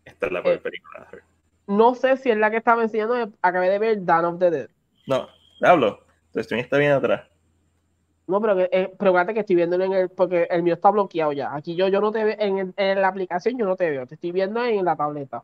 Esta 0.05 0.25
es 0.27 0.31
la 0.31 0.41
peor 0.41 0.55
eh, 0.55 0.59
película 0.59 0.99
de 0.99 1.07
horror. 1.07 1.23
No 1.67 1.95
sé 1.95 2.15
si 2.15 2.29
es 2.29 2.37
la 2.37 2.49
que 2.49 2.57
estaba 2.57 2.81
enseñando. 2.81 3.29
Acabé 3.41 3.69
de 3.69 3.79
ver 3.79 4.05
Dawn 4.05 4.25
of 4.25 4.39
the 4.39 4.51
Dead. 4.51 4.69
No, 5.05 5.27
hablo. 5.61 6.05
Tu 6.31 6.39
está 6.39 6.77
bien 6.77 6.93
atrás. 6.93 7.30
No, 8.27 8.39
pero 8.39 8.59
eh, 8.59 8.95
que 9.33 9.39
estoy 9.39 9.55
viendo 9.55 9.75
en 9.81 9.93
el, 9.93 10.09
porque 10.09 10.47
el 10.49 10.63
mío 10.63 10.75
está 10.75 10.89
bloqueado 10.91 11.33
ya. 11.33 11.53
Aquí 11.55 11.75
yo, 11.75 11.87
yo 11.87 11.99
no 11.99 12.11
te 12.11 12.23
veo, 12.23 12.35
en, 12.39 12.73
en, 12.77 13.01
la 13.01 13.07
aplicación 13.07 13.57
yo 13.57 13.65
no 13.65 13.75
te 13.75 13.89
veo, 13.89 14.05
te 14.07 14.15
estoy 14.15 14.31
viendo 14.31 14.63
en 14.63 14.85
la 14.85 14.95
tableta. 14.95 15.43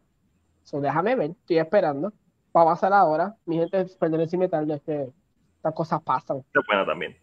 So, 0.63 0.79
déjame 0.79 1.15
ver, 1.15 1.31
estoy 1.31 1.57
esperando. 1.57 2.13
Va 2.55 2.61
a 2.61 2.65
pasar 2.65 2.93
ahora. 2.93 3.35
Mi 3.45 3.57
gente, 3.57 3.85
perdón 3.99 4.27
si 4.27 4.37
me 4.37 4.47
tarde, 4.47 4.75
es 4.75 4.81
que 4.81 5.09
estas 5.57 5.73
cosas 5.73 6.01
pasan. 6.01 6.43
Qué 6.53 6.59
buena 6.67 6.85
también. 6.85 7.15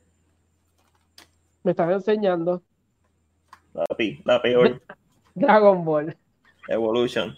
Me 1.62 1.70
estás 1.70 1.90
enseñando. 1.90 2.62
La, 3.72 3.84
la 4.24 4.42
peor. 4.42 4.82
Dragon 5.34 5.84
Ball. 5.84 6.16
Evolution. 6.68 7.36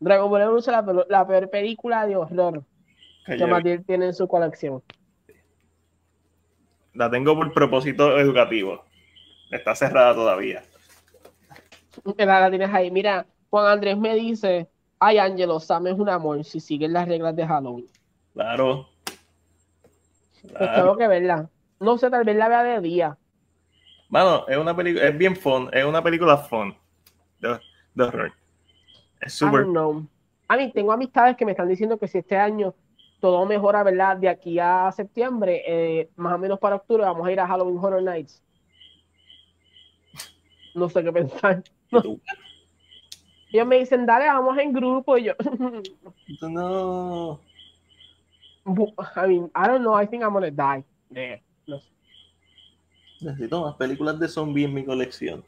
Dragon 0.00 0.30
Ball 0.30 0.42
Evolution, 0.42 0.72
la, 0.72 1.04
la 1.08 1.26
peor 1.26 1.50
película 1.50 2.06
de 2.06 2.16
horror 2.16 2.64
que, 3.26 3.36
que 3.36 3.46
Matilde 3.46 3.84
tiene 3.84 4.06
en 4.06 4.14
su 4.14 4.28
colección. 4.28 4.82
La 6.96 7.10
tengo 7.10 7.34
por 7.34 7.52
propósito 7.52 8.18
educativo. 8.18 8.82
Está 9.50 9.74
cerrada 9.74 10.14
todavía. 10.14 10.62
La, 12.16 12.50
tienes 12.50 12.72
ahí. 12.72 12.90
Mira, 12.90 13.26
Juan 13.50 13.66
Andrés 13.66 13.98
me 13.98 14.14
dice, 14.14 14.68
ay 14.98 15.18
Ángelo, 15.18 15.60
Sam 15.60 15.88
es 15.88 15.98
un 15.98 16.08
amor 16.08 16.42
si 16.44 16.58
siguen 16.58 16.92
las 16.92 17.06
reglas 17.06 17.36
de 17.36 17.46
Halloween. 17.46 17.88
Claro. 18.32 18.88
Pues 20.56 20.74
tengo 20.74 20.96
que 20.96 21.08
verla. 21.08 21.50
No 21.80 21.98
sé, 21.98 22.10
tal 22.10 22.24
vez 22.24 22.36
la 22.36 22.48
vea 22.48 22.62
de 22.62 22.80
día. 22.80 23.18
Mano, 24.08 24.46
es 24.48 24.56
una 24.56 24.74
película, 24.74 25.06
es 25.06 25.18
bien 25.18 25.36
fun, 25.36 25.68
es 25.72 25.84
una 25.84 26.02
película 26.02 26.38
fun 26.38 26.74
de, 27.40 28.02
horror. 28.02 28.32
Es 29.20 29.34
súper. 29.34 29.66
A 30.48 30.56
mí 30.56 30.72
tengo 30.72 30.92
amistades 30.92 31.36
que 31.36 31.44
me 31.44 31.50
están 31.50 31.68
diciendo 31.68 31.98
que 31.98 32.06
si 32.06 32.18
este 32.18 32.36
año 32.36 32.74
todo 33.26 33.44
mejora, 33.44 33.82
¿verdad? 33.82 34.16
De 34.16 34.28
aquí 34.28 34.56
a 34.60 34.92
septiembre, 34.92 35.64
eh, 35.66 36.08
más 36.14 36.34
o 36.34 36.38
menos 36.38 36.60
para 36.60 36.76
octubre, 36.76 37.02
vamos 37.02 37.26
a 37.26 37.32
ir 37.32 37.40
a 37.40 37.48
Halloween 37.48 37.76
Horror 37.76 38.00
Nights. 38.00 38.40
No 40.76 40.88
sé 40.88 41.02
qué 41.02 41.12
pensar. 41.12 41.64
Ellos 43.50 43.66
me 43.66 43.80
dicen, 43.80 44.06
dale, 44.06 44.26
vamos 44.26 44.56
en 44.58 44.72
grupo. 44.72 45.18
Y 45.18 45.24
yo, 45.24 45.32
no. 46.40 47.40
I 48.64 49.26
mean, 49.26 49.50
I 49.56 49.66
don't 49.66 49.80
know. 49.80 50.00
I 50.00 50.06
think 50.06 50.22
I'm 50.22 50.32
gonna 50.32 50.52
die. 50.52 50.84
No 51.66 51.80
Necesito 53.20 53.60
más 53.60 53.74
películas 53.74 54.20
de 54.20 54.28
zombies 54.28 54.68
en 54.68 54.74
mi 54.74 54.84
colección. 54.84 55.44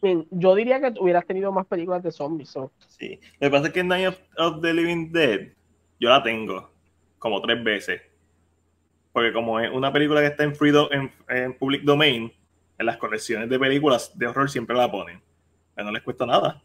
Bien, 0.00 0.26
yo 0.30 0.54
diría 0.54 0.80
que 0.80 0.98
hubieras 0.98 1.26
tenido 1.26 1.52
más 1.52 1.66
películas 1.66 2.02
de 2.02 2.10
zombies. 2.10 2.48
so. 2.48 2.72
Sí. 2.88 3.20
Lo 3.40 3.48
que 3.48 3.50
pasa 3.50 3.66
es 3.66 3.72
que 3.74 3.84
Night 3.84 4.08
of, 4.08 4.18
of 4.38 4.62
the 4.62 4.72
Living 4.72 5.12
Dead, 5.12 5.52
yo 6.00 6.08
la 6.08 6.22
tengo 6.22 6.72
como 7.18 7.40
tres 7.42 7.62
veces. 7.62 8.02
Porque 9.12 9.32
como 9.32 9.60
es 9.60 9.70
una 9.70 9.92
película 9.92 10.20
que 10.20 10.28
está 10.28 10.44
en, 10.44 10.54
free 10.54 10.70
do- 10.70 10.90
en, 10.92 11.12
en 11.28 11.54
public 11.54 11.82
domain, 11.82 12.32
en 12.78 12.86
las 12.86 12.96
colecciones 12.96 13.48
de 13.48 13.58
películas 13.58 14.16
de 14.18 14.26
horror 14.26 14.48
siempre 14.50 14.76
la 14.76 14.90
ponen. 14.90 15.20
Pero 15.74 15.86
no 15.86 15.92
les 15.92 16.02
cuesta 16.02 16.24
nada. 16.26 16.62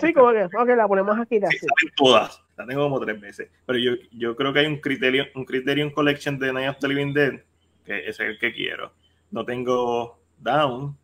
Sí, 0.00 0.12
como 0.12 0.32
que, 0.32 0.44
ok, 0.44 0.68
la 0.76 0.86
ponemos 0.88 1.18
aquí. 1.18 1.36
Sí, 1.36 1.40
that's 1.40 1.54
it. 1.54 1.60
saben 1.60 1.94
todas. 1.96 2.42
La 2.56 2.66
tengo 2.66 2.82
como 2.82 3.00
tres 3.00 3.20
veces. 3.20 3.50
Pero 3.64 3.78
yo, 3.78 3.92
yo 4.10 4.36
creo 4.36 4.52
que 4.52 4.58
hay 4.60 4.66
un 4.66 4.78
criterio, 4.78 5.26
un 5.34 5.44
Criterion 5.44 5.90
Collection 5.90 6.38
de 6.38 6.52
Night 6.52 6.68
of 6.70 6.78
the 6.78 6.88
Living 6.88 7.12
Dead, 7.14 7.40
que 7.84 8.08
es 8.08 8.18
el 8.20 8.38
que 8.38 8.52
quiero. 8.52 8.92
No 9.30 9.44
tengo 9.44 10.18
Down, 10.38 10.96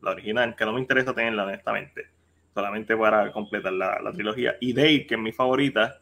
la 0.00 0.10
original, 0.12 0.56
que 0.56 0.64
no 0.64 0.72
me 0.72 0.80
interesa 0.80 1.14
tenerla, 1.14 1.44
honestamente. 1.44 2.06
Solamente 2.54 2.96
para 2.96 3.30
completar 3.32 3.72
la, 3.72 4.00
la 4.00 4.12
trilogía. 4.12 4.56
Y 4.60 4.72
Dave, 4.72 5.06
que 5.06 5.14
es 5.14 5.20
mi 5.20 5.30
favorita, 5.32 5.98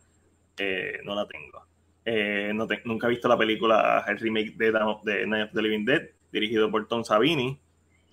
eh, 0.58 1.00
no 1.04 1.14
la 1.14 1.26
tengo. 1.26 1.66
Eh, 2.04 2.52
no 2.54 2.66
nunca 2.84 3.06
he 3.06 3.10
visto 3.10 3.28
la 3.28 3.36
película, 3.36 4.04
el 4.06 4.18
remake 4.18 4.52
de, 4.56 4.66
de 5.04 5.26
Night 5.26 5.48
of 5.48 5.52
the 5.54 5.62
Living 5.62 5.84
Dead, 5.84 6.02
dirigido 6.32 6.70
por 6.70 6.86
Tom 6.86 7.02
Savini, 7.04 7.58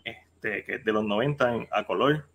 este, 0.04 0.64
que 0.66 0.76
es 0.76 0.86
de 0.86 0.92
los 0.92 1.04
90 1.06 1.56
en- 1.56 1.68
a 1.72 1.84
color. 1.86 2.26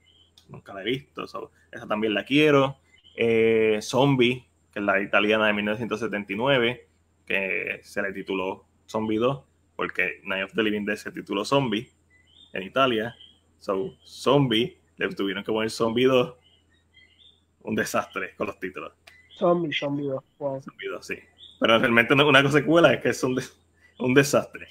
Nunca 0.48 0.72
la 0.72 0.82
he 0.82 0.85
visto. 0.85 1.26
so, 1.26 1.51
esa 1.72 1.86
también 1.86 2.14
la 2.14 2.24
quiero. 2.24 2.78
Eh, 3.16 3.78
Zombie, 3.82 4.47
que 4.72 4.78
es 4.78 4.85
la 4.85 5.01
italiana 5.02 5.47
de 5.48 5.52
1979, 5.55 6.86
que 7.26 7.80
se 7.82 8.01
le 8.02 8.12
tituló 8.12 8.64
Zombie 8.86 9.18
2, 9.18 9.43
porque 9.76 10.20
Night 10.24 10.44
of 10.44 10.52
the 10.55 10.62
Living 10.62 10.85
Dead 10.85 10.97
se 10.97 11.10
tituló 11.10 11.44
Zombie 11.44 11.90
en 12.52 12.62
Italia. 12.62 13.14
So, 13.59 13.97
Zombie, 14.06 14.78
le 14.97 15.09
tuvieron 15.09 15.43
que 15.44 15.52
poner 15.52 15.70
Zombie 15.70 16.05
2. 16.05 16.35
Un 17.62 17.74
desastre 17.74 18.35
con 18.36 18.47
los 18.47 18.59
títulos. 18.60 18.93
Zombie, 19.39 19.73
zombie. 19.73 20.09
wow. 20.39 20.60
Zombie 20.62 20.89
2, 20.89 21.06
sí. 21.06 21.15
Pero 21.60 21.78
realmente 21.78 22.15
es 22.15 22.20
una 22.20 22.43
cosa 22.43 22.59
secuela, 22.59 22.93
es 22.93 23.01
que 23.01 23.09
es 23.10 23.23
un, 23.23 23.35
des- 23.35 23.56
un 23.98 24.15
desastre. 24.15 24.69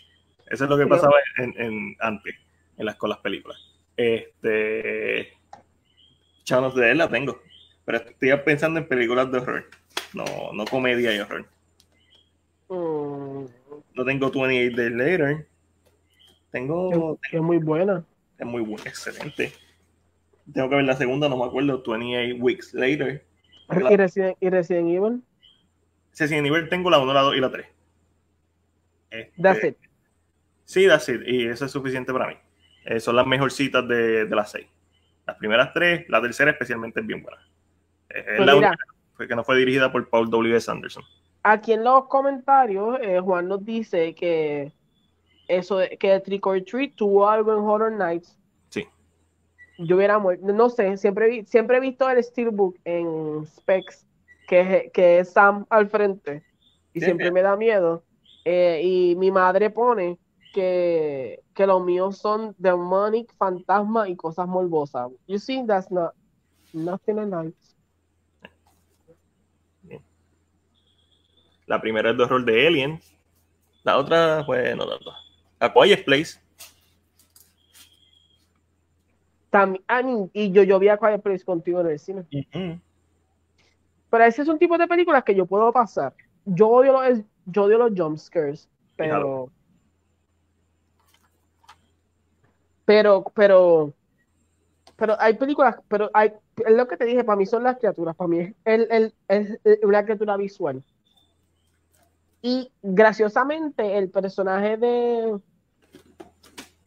Eso 0.49 0.63
es 0.65 0.69
lo 0.69 0.77
que 0.77 0.83
Sí. 0.83 0.89
pasaba 0.89 1.13
en, 1.37 1.53
en- 1.61 1.95
antes, 1.99 2.35
en 2.77 2.85
las, 2.85 2.95
con 2.95 3.09
las 3.09 3.19
películas. 3.19 3.57
Este. 3.97 5.33
Shaun 6.45 6.63
of 6.65 6.75
the 6.75 6.81
Dead 6.81 6.95
la 6.95 7.09
tengo. 7.09 7.41
Pero 7.85 7.97
estoy 7.99 8.35
pensando 8.45 8.79
en 8.79 8.87
películas 8.87 9.31
de 9.31 9.39
horror. 9.39 9.65
No, 10.13 10.23
no 10.53 10.65
comedia 10.65 11.13
y 11.15 11.19
horror. 11.19 11.45
Mm, 12.69 13.45
No 13.95 14.05
tengo 14.05 14.29
28 14.31 14.75
Days 14.75 14.91
Later. 14.93 15.47
Tengo. 16.51 17.17
que 17.29 17.37
es 17.37 17.43
muy 17.43 17.57
buena. 17.57 18.03
Es 18.37 18.45
muy 18.45 18.61
buena, 18.61 18.83
excelente. 18.89 19.51
Tengo 20.53 20.69
que 20.69 20.75
ver 20.75 20.85
la 20.85 20.95
segunda, 20.95 21.27
no 21.27 21.37
me 21.37 21.45
acuerdo. 21.45 21.81
28 21.85 22.41
Weeks 22.41 22.73
Later. 22.73 23.25
Y 23.69 23.95
Resident, 23.97 24.37
y 24.39 24.49
Resident 24.49 24.89
Evil. 24.89 25.23
Sin 26.11 26.41
nivel 26.43 26.69
tengo 26.69 26.89
la 26.89 26.99
1, 26.99 27.13
la 27.13 27.21
2 27.21 27.35
y 27.35 27.39
la 27.39 27.51
3. 27.51 27.67
Este, 29.09 29.41
That's 29.41 29.63
it. 29.63 29.77
Sí, 30.65 30.87
that's 30.87 31.07
it. 31.09 31.21
Y 31.25 31.47
eso 31.47 31.65
es 31.65 31.71
suficiente 31.71 32.11
para 32.11 32.27
mí. 32.27 32.35
Eh, 32.85 32.99
son 32.99 33.15
las 33.15 33.25
mejorcitas 33.25 33.87
de, 33.87 34.25
de 34.25 34.35
las 34.35 34.51
seis. 34.51 34.67
Las 35.25 35.35
primeras 35.37 35.73
tres, 35.73 36.05
la 36.09 36.21
tercera 36.21 36.51
especialmente 36.51 36.99
es 37.01 37.05
bien 37.07 37.21
buena. 37.23 37.37
Eh, 38.09 38.19
es 38.19 38.25
Pues 38.37 38.45
la 38.47 38.55
mira. 38.55 38.69
única 38.69 39.27
que 39.27 39.35
no 39.35 39.43
fue 39.43 39.57
dirigida 39.57 39.91
por 39.91 40.09
Paul 40.09 40.29
W. 40.29 40.59
Sanderson. 40.59 41.03
Aquí 41.43 41.73
en 41.73 41.83
los 41.83 42.05
comentarios, 42.07 42.97
eh, 43.01 43.19
Juan 43.19 43.47
nos 43.47 43.63
dice 43.65 44.13
que 44.15 44.71
eso 45.47 45.77
de, 45.77 45.97
que 45.97 46.19
Trick 46.19 46.45
or 46.45 46.61
Treat 46.61 46.95
tuvo 46.95 47.29
algo 47.29 47.53
en 47.53 47.59
Horror 47.59 47.91
Nights. 47.93 48.37
Yo 49.79 49.95
hubiera 49.95 50.17
muerto, 50.19 50.45
no 50.53 50.69
sé, 50.69 50.97
siempre, 50.97 51.27
vi- 51.29 51.45
siempre 51.45 51.77
he 51.77 51.79
visto 51.79 52.09
el 52.09 52.23
Steelbook 52.23 52.77
en 52.83 53.45
Specs, 53.45 54.07
que, 54.47 54.59
es- 54.61 54.91
que 54.91 55.19
es 55.19 55.31
Sam 55.33 55.65
al 55.69 55.89
frente, 55.89 56.43
y 56.93 57.01
siempre 57.01 57.31
me 57.31 57.41
da 57.41 57.55
miedo. 57.55 58.03
Eh, 58.45 58.81
y 58.83 59.15
mi 59.17 59.29
madre 59.29 59.69
pone 59.69 60.17
que, 60.53 61.43
que 61.53 61.67
los 61.67 61.83
míos 61.83 62.17
son 62.17 62.55
demonic, 62.57 63.33
fantasma 63.37 64.09
y 64.09 64.15
cosas 64.15 64.47
morbosas. 64.47 65.11
You 65.27 65.37
see, 65.37 65.63
that's 65.67 65.91
not 65.91 66.13
nothing 66.73 67.29
nice. 67.29 67.75
La 71.67 71.81
primera 71.81 72.11
es 72.11 72.17
de 72.17 72.23
horror 72.23 72.45
de 72.45 72.67
Alien. 72.67 73.01
La 73.83 73.97
otra, 73.97 74.43
pues, 74.45 74.75
no 74.75 74.87
tanto. 74.87 75.11
A 75.59 75.73
Quiet 75.73 76.05
Place. 76.05 76.39
También, 79.49 79.83
I 79.89 80.03
mean, 80.03 80.29
y 80.33 80.51
yo, 80.51 80.63
yo 80.63 80.77
vi 80.79 80.89
a 80.89 80.97
Quiet 80.97 81.21
Place 81.21 81.45
contigo 81.45 81.79
en 81.81 81.87
el 81.87 81.99
cine. 81.99 82.25
Pero 84.09 84.23
ese 84.23 84.41
es 84.41 84.47
un 84.47 84.59
tipo 84.59 84.77
de 84.77 84.87
películas 84.87 85.23
que 85.23 85.35
yo 85.35 85.45
puedo 85.45 85.71
pasar. 85.71 86.13
Yo 86.45 86.67
odio 86.69 86.93
los, 86.93 87.19
yo 87.45 87.63
odio 87.63 87.77
los 87.77 87.91
jump 87.97 88.17
scares, 88.17 88.69
pero. 88.95 89.49
Pero, 92.85 93.23
pero. 93.33 93.93
Pero 94.95 95.15
hay 95.19 95.35
películas, 95.35 95.75
pero 95.87 96.09
hay, 96.13 96.33
es 96.65 96.75
lo 96.75 96.87
que 96.87 96.97
te 96.97 97.05
dije, 97.05 97.23
para 97.23 97.35
mí 97.37 97.45
son 97.45 97.63
las 97.63 97.77
criaturas, 97.77 98.15
para 98.15 98.27
mí 98.29 98.39
es, 98.39 98.55
el, 98.65 98.87
el- 98.89 99.13
es 99.27 99.59
una 99.83 100.03
criatura 100.03 100.35
visual. 100.37 100.83
Y 102.41 102.71
graciosamente, 102.81 103.97
el 103.97 104.09
personaje 104.09 104.77
de, 104.77 105.39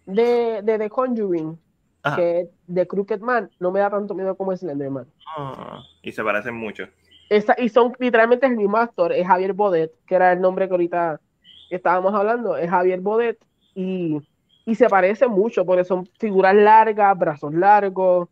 de, 0.07 0.61
de 0.65 0.79
The 0.79 0.91
Conjuring, 0.91 1.57
Ajá. 2.03 2.17
que 2.17 2.49
de 2.67 2.87
Crooked 2.87 3.21
Man, 3.21 3.51
no 3.59 3.71
me 3.71 3.81
da 3.81 3.91
tanto 3.91 4.15
miedo 4.15 4.35
como 4.37 4.57
Slenderman. 4.57 5.07
Ah, 5.37 5.83
y 6.03 6.13
se 6.13 6.23
parecen 6.25 6.55
mucho. 6.55 6.85
Esa- 7.29 7.55
y 7.59 7.69
son 7.69 7.93
literalmente 7.99 8.47
el 8.47 8.57
mismo 8.57 8.77
actor, 8.79 9.13
es 9.13 9.27
Javier 9.27 9.53
Bodet, 9.53 9.93
que 10.07 10.15
era 10.15 10.33
el 10.33 10.41
nombre 10.41 10.67
que 10.67 10.73
ahorita 10.73 11.21
estábamos 11.69 12.15
hablando, 12.15 12.57
es 12.57 12.69
Javier 12.71 13.01
Bodet, 13.01 13.39
y, 13.75 14.19
y 14.67 14.75
se 14.75 14.89
parece 14.89 15.29
mucho, 15.29 15.65
porque 15.65 15.85
son 15.85 16.07
figuras 16.19 16.55
largas, 16.55 17.17
brazos 17.19 17.55
largos. 17.55 18.29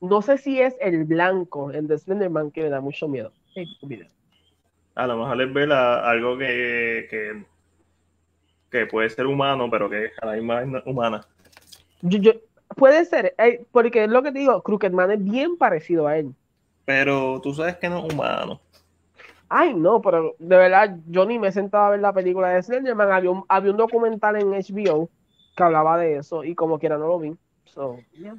No 0.00 0.22
sé 0.22 0.38
si 0.38 0.60
es 0.60 0.76
el 0.80 1.04
blanco, 1.04 1.70
el 1.70 1.86
de 1.88 1.98
Slenderman, 1.98 2.50
que 2.50 2.62
me 2.62 2.70
da 2.70 2.80
mucho 2.80 3.08
miedo. 3.08 3.32
A 4.94 5.06
lo 5.06 5.18
mejor 5.18 5.42
es 5.42 5.52
ver 5.52 5.72
a- 5.72 6.08
algo 6.08 6.38
que, 6.38 7.06
que, 7.10 7.44
que 8.70 8.86
puede 8.86 9.10
ser 9.10 9.26
humano, 9.26 9.68
pero 9.70 9.90
que 9.90 10.10
a 10.20 10.26
la 10.26 10.32
misma 10.34 10.62
humana. 10.86 11.26
Yo- 12.02 12.18
yo- 12.18 12.32
puede 12.76 13.04
ser, 13.04 13.34
eh, 13.38 13.66
porque 13.72 14.04
es 14.04 14.10
lo 14.10 14.22
que 14.22 14.32
te 14.32 14.38
digo, 14.40 14.62
Crooked 14.62 14.92
Man 14.92 15.10
es 15.10 15.22
bien 15.24 15.56
parecido 15.58 16.06
a 16.06 16.18
él. 16.18 16.34
Pero 16.86 17.40
tú 17.42 17.52
sabes 17.52 17.76
que 17.76 17.90
no 17.90 17.98
es 17.98 18.04
humano. 18.14 18.60
Ay, 19.48 19.74
no, 19.74 20.00
pero 20.00 20.34
de 20.38 20.56
verdad, 20.56 20.98
yo 21.06 21.26
ni 21.26 21.38
me 21.38 21.48
he 21.48 21.52
sentado 21.52 21.84
a 21.84 21.90
ver 21.90 22.00
la 22.00 22.12
película 22.12 22.48
de 22.48 22.62
Slenderman. 22.62 23.12
Había 23.12 23.30
un, 23.30 23.44
había 23.48 23.70
un 23.70 23.76
documental 23.76 24.36
en 24.36 24.52
HBO 24.54 25.10
que 25.54 25.62
hablaba 25.62 25.96
de 25.98 26.16
eso 26.18 26.42
y 26.44 26.54
como 26.54 26.78
quiera 26.78 26.98
no 26.98 27.06
lo 27.06 27.18
vi. 27.20 27.36
So, 27.64 28.04
yeah. 28.12 28.36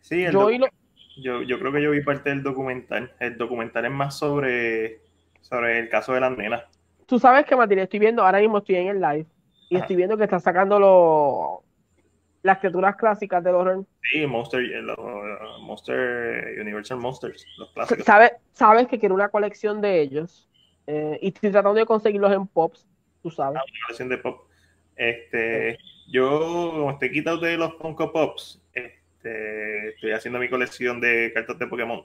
Sí, 0.00 0.24
el 0.24 0.38
Yo, 0.38 0.50
lo- 0.50 0.68
yo, 1.16 1.42
yo 1.42 1.58
creo 1.60 1.72
que 1.72 1.82
yo 1.82 1.90
vi 1.92 2.02
parte 2.02 2.30
del 2.30 2.42
documental. 2.44 3.14
El 3.20 3.38
documental 3.38 3.86
es 3.86 3.92
más 3.92 4.18
sobre, 4.18 5.02
sobre 5.42 5.80
el 5.80 5.88
caso 5.90 6.12
de 6.14 6.20
las 6.20 6.36
nenas. 6.38 6.64
tú 7.06 7.18
sabes 7.18 7.46
que 7.46 7.56
Matilde, 7.56 7.84
estoy 7.84 7.98
viendo, 8.00 8.22
ahora 8.24 8.40
mismo 8.40 8.58
estoy 8.58 8.76
en 8.76 8.88
el 8.88 9.00
live 9.00 9.26
y 9.68 9.76
Ajá. 9.76 9.78
estoy 9.78 9.96
viendo 9.96 10.16
que 10.16 10.24
está 10.24 10.40
sacando 10.40 10.78
los 10.78 11.60
las 12.46 12.58
criaturas 12.58 12.96
clásicas 12.96 13.42
del 13.44 13.54
horror. 13.54 13.86
Sí, 14.02 14.26
Monster, 14.26 14.60
eh, 14.62 14.82
los, 14.82 14.96
uh, 14.98 15.60
Monster, 15.62 16.58
Universal 16.60 16.98
Monsters, 16.98 17.44
los 17.58 17.70
clásicos. 17.72 18.04
¿Sabes, 18.06 18.32
sabes 18.52 18.88
que 18.88 18.98
quiero 18.98 19.14
una 19.14 19.28
colección 19.28 19.80
de 19.80 20.00
ellos 20.00 20.48
eh, 20.86 21.18
y 21.22 21.28
estoy 21.28 21.50
tratando 21.50 21.74
de 21.78 21.86
conseguirlos 21.86 22.32
en 22.32 22.46
Pops, 22.46 22.86
tú 23.22 23.30
sabes. 23.30 23.60
una 23.60 23.86
colección 23.86 24.08
de 24.08 24.18
pop. 24.18 24.48
Este, 24.96 25.78
yo, 26.08 26.38
como 26.72 26.90
estoy 26.92 27.12
quitado 27.12 27.38
de 27.38 27.56
los 27.56 27.74
Funko 27.78 28.12
Pops, 28.12 28.62
este, 28.72 29.88
estoy 29.90 30.12
haciendo 30.12 30.38
mi 30.38 30.48
colección 30.48 31.00
de 31.00 31.32
cartas 31.34 31.58
de 31.58 31.66
Pokémon. 31.66 32.04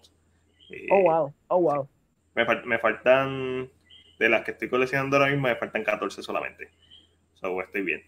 Y 0.70 0.88
Oh, 0.92 1.02
wow, 1.04 1.34
oh, 1.50 1.58
wow. 1.60 1.90
me, 2.36 2.46
fal- 2.46 2.64
me 2.66 2.80
faltan, 2.80 3.70
de 4.20 4.30
las 4.30 4.44
que 4.44 4.52
estoy 4.52 4.70
coleccionando 4.70 5.18
ahora 5.18 5.30
mismo, 5.32 5.48
me 5.48 5.56
faltan 5.56 5.84
14 5.84 6.22
solamente. 6.22 6.70
So, 7.36 7.62
estoy 7.62 7.84
bien. 7.84 8.04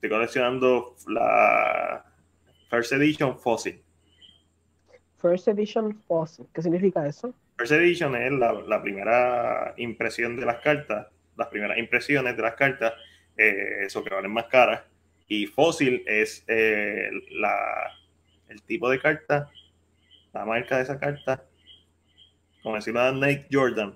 Estoy 0.00 0.16
coleccionando 0.16 0.96
la 1.08 2.02
First 2.70 2.92
Edition 2.92 3.38
Fossil. 3.38 3.82
First 5.18 5.46
Edition 5.48 5.94
Fossil, 6.08 6.46
¿qué 6.54 6.62
significa 6.62 7.06
eso? 7.06 7.34
First 7.58 7.72
Edition 7.72 8.16
es 8.16 8.32
la, 8.32 8.54
la 8.66 8.80
primera 8.80 9.74
impresión 9.76 10.36
de 10.40 10.46
las 10.46 10.60
cartas, 10.60 11.08
las 11.36 11.48
primeras 11.48 11.76
impresiones 11.76 12.34
de 12.34 12.42
las 12.42 12.54
cartas, 12.54 12.94
eh, 13.36 13.84
eso 13.84 14.02
que 14.02 14.14
valen 14.14 14.32
más 14.32 14.46
caras. 14.46 14.80
Y 15.28 15.44
Fossil 15.44 16.02
es 16.06 16.44
eh, 16.48 17.10
la, 17.32 17.92
el 18.48 18.62
tipo 18.62 18.88
de 18.88 18.98
carta, 18.98 19.50
la 20.32 20.46
marca 20.46 20.78
de 20.78 20.84
esa 20.84 20.98
carta, 20.98 21.44
como 22.62 22.76
decirlo 22.76 23.12
Nike 23.12 23.48
Jordan. 23.52 23.94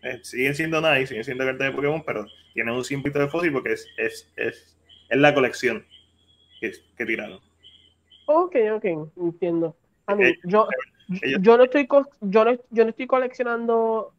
Eh, 0.00 0.20
siguen 0.22 0.54
siendo 0.54 0.80
Nike, 0.80 1.08
siguen 1.08 1.24
siendo 1.24 1.44
cartas 1.44 1.66
de 1.66 1.74
Pokémon, 1.74 2.02
pero 2.02 2.24
tienen 2.54 2.74
un 2.74 2.82
símbolo 2.82 3.20
de 3.20 3.28
Fossil 3.28 3.52
porque 3.52 3.72
es, 3.74 3.86
es, 3.98 4.32
es 4.36 4.75
es 5.08 5.18
la 5.18 5.34
colección 5.34 5.84
que, 6.60 6.72
que 6.96 7.06
tiraron. 7.06 7.40
Ok, 8.26 8.56
ok, 8.74 8.84
entiendo. 9.16 9.76
A 10.06 10.14
mí, 10.14 10.24
eh, 10.24 10.38
yo, 10.44 10.68
yo 11.40 11.56
no 11.56 11.64
estoy 11.64 11.88
yo 12.20 12.44
no, 12.44 12.52
yo 12.70 12.84
no 12.84 12.90
estoy 12.90 13.06
coleccionando 13.06 14.12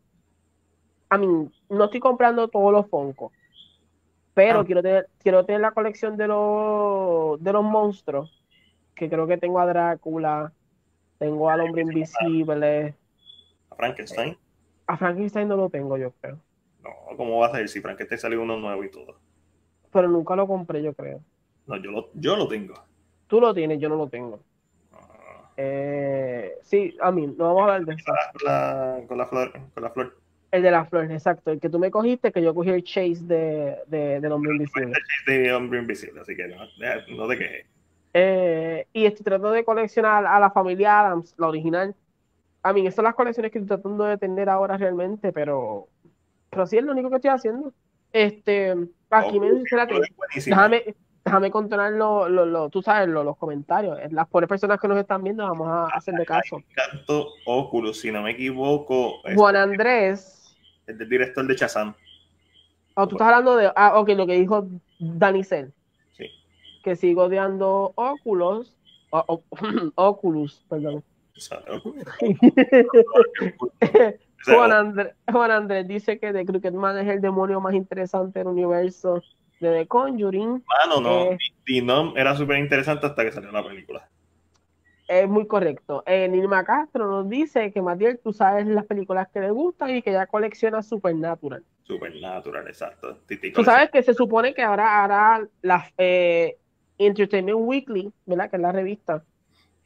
a 1.10 1.18
mí 1.18 1.50
no 1.70 1.84
estoy 1.86 2.00
comprando 2.00 2.48
todos 2.48 2.72
los 2.72 2.88
Funko 2.90 3.32
pero 4.34 4.62
ah. 4.62 4.66
quiero 4.66 4.82
tener 4.82 5.10
quiero 5.20 5.46
tener 5.46 5.62
la 5.62 5.72
colección 5.72 6.18
de 6.18 6.28
los 6.28 7.44
de 7.44 7.54
los 7.54 7.64
monstruos 7.64 8.42
que 8.96 9.10
creo 9.10 9.28
que 9.28 9.38
tengo 9.38 9.60
a 9.60 9.66
Drácula 9.66 10.54
tengo 11.18 11.50
al 11.50 11.62
hombre 11.62 11.82
invisible 11.82 12.96
a 13.70 13.76
Frankenstein 13.76 14.38
a 14.88 14.98
Frankenstein 14.98 15.48
no 15.48 15.58
lo 15.58 15.70
tengo 15.70 15.98
yo 15.98 16.12
creo 16.22 16.40
no 16.84 17.18
cómo 17.18 17.40
va 17.40 17.48
a 17.48 17.52
ser 17.52 17.68
si 17.68 17.82
Frankenstein 17.82 18.20
salió 18.20 18.42
uno 18.42 18.58
nuevo 18.58 18.84
y 18.84 18.92
todo 18.92 19.20
pero 19.98 20.10
nunca 20.10 20.36
lo 20.36 20.45
compré 20.45 20.84
yo 20.84 20.94
creo 20.94 21.19
no 21.65 21.78
yo 21.78 21.90
lo 21.90 22.10
yo 22.14 22.36
lo 22.36 22.48
tengo 22.48 22.76
tú 23.26 23.41
lo 23.41 23.52
tienes 23.52 23.80
yo 23.80 23.90
no 23.90 23.95
lo 23.95 24.07
tengo 24.07 24.40
eh, 25.60 26.53
sí, 26.61 26.95
a 27.02 27.11
mí, 27.11 27.26
no 27.26 27.45
vamos 27.45 27.61
a 27.61 27.64
hablar 27.64 27.86
de 27.86 27.95
eso. 27.95 28.06
Con 29.07 29.18
la, 29.18 29.26
flor, 29.26 29.52
con 29.74 29.84
la 29.84 29.90
flor. 29.90 30.15
El 30.52 30.61
de 30.61 30.69
la 30.69 30.86
flor, 30.86 31.11
exacto. 31.11 31.49
El 31.49 31.60
que 31.60 31.68
tú 31.68 31.80
me 31.80 31.90
cogiste, 31.90 32.32
que 32.32 32.44
yo 32.44 32.53
cogí 32.53 32.69
el 32.69 32.84
chase 32.84 33.24
de, 33.24 33.76
de, 33.88 34.19
del 34.22 34.32
hombre 34.32 34.52
invisible. 34.52 34.91
El 34.91 34.94
chase 34.94 35.40
de 35.40 35.53
hombre 35.53 35.80
invisible, 35.80 36.22
así 36.22 36.36
que 36.36 36.48
no, 36.48 36.57
no 37.18 37.28
te 37.28 37.38
quejes. 37.40 37.65
Eh, 38.14 38.88
y 38.94 39.06
estoy 39.06 39.24
tratando 39.24 39.52
de 39.52 39.65
coleccionar 39.65 40.28
a 40.28 40.40
la 40.40 40.52
familia 40.52 40.99
Adams, 40.99 41.34
la 41.38 41.48
original. 41.48 41.95
A 42.61 42.72
mí, 42.72 42.82
esas 42.82 42.95
son 42.95 43.06
las 43.06 43.15
colecciones 43.15 43.52
que 43.52 43.57
estoy 43.57 43.78
tratando 43.78 44.03
de 44.03 44.18
tener 44.18 44.49
ahora 44.49 44.78
realmente, 44.78 45.34
pero, 45.34 45.88
pero 46.52 46.68
sí 46.68 46.78
es 46.78 46.84
lo 46.84 46.91
único 46.91 47.10
que 47.10 47.15
estoy 47.15 47.32
haciendo. 47.32 47.74
Este, 48.18 48.73
aquí 49.11 49.39
me 49.39 49.52
dice 49.52 49.76
la 49.76 49.85
déjame, 49.85 50.95
déjame 51.23 51.52
controlar 51.52 51.91
lo, 51.91 52.27
lo, 52.27 52.68
tú 52.69 52.81
sabes, 52.81 53.07
los 53.07 53.38
comentarios. 53.38 53.95
Las 54.11 54.27
pobres 54.27 54.49
personas 54.49 54.80
que 54.80 54.88
nos 54.88 54.98
están 54.98 55.23
viendo, 55.23 55.44
vamos 55.44 55.68
a 55.68 55.85
hacerle 55.95 56.26
caso. 56.26 56.60
Canto 56.73 57.27
Oculus, 57.45 57.99
si 57.99 58.11
no 58.11 58.23
me 58.23 58.31
equivoco. 58.31 59.22
Juan 59.35 59.56
Andrés. 59.56 60.56
Es 60.88 60.98
del 60.98 61.07
director 61.07 61.45
de 61.45 61.56
Chazam. 61.56 61.94
Oh, 62.95 63.07
tú 63.07 63.18
estás 63.18 63.27
hablando 63.27 63.56
de. 63.56 63.72
Ah, 63.76 63.99
ok, 63.99 64.10
lo 64.10 64.26
que 64.26 64.39
dijo 64.39 64.68
Danicel. 64.98 65.72
Sí. 66.14 66.31
Que 66.84 66.95
sigo 66.95 67.26
odiando 67.26 67.94
Oculus. 67.94 68.73
Oculus, 69.94 70.65
perdón. 70.69 71.03
Juan, 74.53 75.52
Andrés, 75.52 75.88
dice 75.88 76.19
que 76.19 76.34
The 76.34 76.45
Crooked 76.45 76.74
Man 76.74 76.98
es 76.98 77.07
el 77.07 77.22
demonio 77.22 77.60
más 77.60 77.74
interesante 77.74 78.40
del 78.40 78.48
universo 78.48 79.22
de 79.60 79.72
The 79.72 79.88
Conjuring. 79.88 80.64
Mano, 80.80 81.02
no. 81.02 81.32
Eh, 81.32 81.38
era 82.15 82.36
súper 82.36 82.57
interesante 82.57 83.06
hasta 83.07 83.24
que 83.24 83.32
salió 83.32 83.52
la 83.52 83.64
película. 83.64 84.07
Es 85.07 85.28
muy 85.28 85.48
correcto. 85.48 86.03
Eh, 86.06 86.28
Nilma 86.28 86.65
Castro 86.65 87.07
nos 87.07 87.30
dice 87.30 87.72
que 87.72 87.82
Matiel, 87.82 88.19
tú 88.22 88.34
sabes 88.34 88.68
las 88.68 88.86
películas 88.86 89.30
que 89.34 89.40
le 89.40 89.52
gustan 89.52 89.95
y 89.95 90.02
que 90.02 90.11
ya 90.11 90.28
colecciona 90.28 90.84
Supernatural. 90.84 91.64
Supernatural, 91.84 92.68
exacto. 92.68 93.18
tú 93.53 93.64
sabes 93.64 93.90
que 93.90 94.03
se 94.03 94.14
supone 94.14 94.53
que 94.53 94.61
ahora 94.61 95.06
hará 95.06 95.48
la 95.61 95.90
eh, 95.98 96.57
Entertainment 96.98 97.57
Weekly, 97.61 98.11
¿verdad? 98.26 98.49
Que 98.49 98.57
es 98.57 98.61
la 98.61 98.74
revista. 98.74 99.24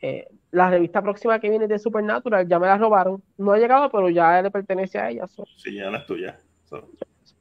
Eh, 0.02 0.28
la 0.52 0.70
revista 0.70 1.02
próxima 1.02 1.40
que 1.40 1.50
viene 1.50 1.68
de 1.68 1.80
Supernatural 1.80 2.48
ya 2.48 2.60
me 2.60 2.68
la 2.68 2.78
robaron. 2.78 3.24
No 3.38 3.54
ha 3.54 3.58
llegado, 3.58 3.90
pero 3.90 4.10
ya 4.10 4.42
le 4.42 4.52
pertenece 4.52 5.00
a 5.00 5.10
ella. 5.10 5.26
Sí, 5.58 5.76
ya 5.76 5.90
no 5.90 5.98
es 5.98 6.06
tuya. 6.06 6.40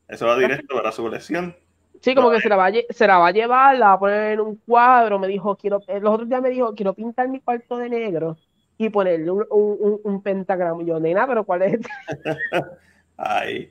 eso 0.08 0.26
va 0.26 0.38
directo 0.38 0.76
para 0.76 0.92
su 0.92 1.02
colección 1.02 1.54
Sí, 2.00 2.14
como 2.14 2.30
que 2.30 2.40
se 2.40 2.48
la, 2.48 2.56
va 2.56 2.68
a, 2.68 2.72
se 2.88 3.06
la 3.06 3.18
va 3.18 3.28
a 3.28 3.30
llevar, 3.30 3.76
la 3.76 3.88
va 3.88 3.92
a 3.92 3.98
poner 3.98 4.32
en 4.32 4.40
un 4.40 4.56
cuadro. 4.56 5.18
Me 5.18 5.28
dijo, 5.28 5.54
quiero, 5.56 5.82
eh, 5.86 6.00
los 6.00 6.14
otros 6.14 6.28
días 6.28 6.40
me 6.40 6.48
dijo, 6.48 6.74
quiero 6.74 6.94
pintar 6.94 7.28
mi 7.28 7.40
cuarto 7.40 7.76
de 7.76 7.90
negro 7.90 8.38
y 8.78 8.88
ponerle 8.88 9.30
un, 9.30 9.46
un, 9.50 10.00
un 10.02 10.22
pentagrama. 10.22 10.82
Y 10.82 10.86
yo, 10.86 10.98
nena, 10.98 11.26
pero 11.26 11.44
¿cuál 11.44 11.62
es 11.62 11.74
este? 11.74 11.88
Ay. 13.18 13.70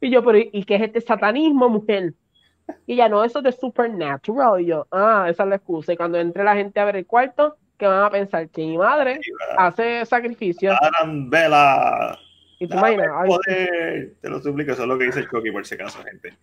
Y 0.00 0.10
yo, 0.10 0.24
pero 0.24 0.38
¿y 0.38 0.64
qué 0.64 0.74
es 0.74 0.82
este 0.82 1.00
satanismo, 1.00 1.68
mujer? 1.68 2.14
Y 2.84 2.96
ya 2.96 3.08
no, 3.08 3.22
eso 3.22 3.42
de 3.42 3.52
supernatural. 3.52 4.60
Y 4.60 4.66
yo, 4.66 4.88
ah, 4.90 5.26
esa 5.28 5.44
es 5.44 5.48
la 5.48 5.56
excusa. 5.56 5.92
Y 5.92 5.96
cuando 5.96 6.18
entre 6.18 6.42
la 6.42 6.56
gente 6.56 6.80
a 6.80 6.84
ver 6.84 6.96
el 6.96 7.06
cuarto, 7.06 7.56
que 7.78 7.86
van 7.86 8.04
a 8.04 8.10
pensar 8.10 8.48
que 8.48 8.62
mi 8.62 8.76
madre 8.76 9.20
hace 9.56 10.04
sacrificios. 10.04 10.76
Arambela. 10.80 12.18
Y 12.58 12.66
te 12.66 12.76
imaginas. 12.76 13.08
Te 13.46 14.28
lo 14.28 14.40
suplico, 14.40 14.72
eso 14.72 14.82
es 14.82 14.88
lo 14.88 14.98
que 14.98 15.04
dice 15.04 15.20
el 15.20 15.28
Coqui 15.28 15.50
por 15.50 15.64
si 15.64 15.74
acaso, 15.74 16.02
gente. 16.02 16.36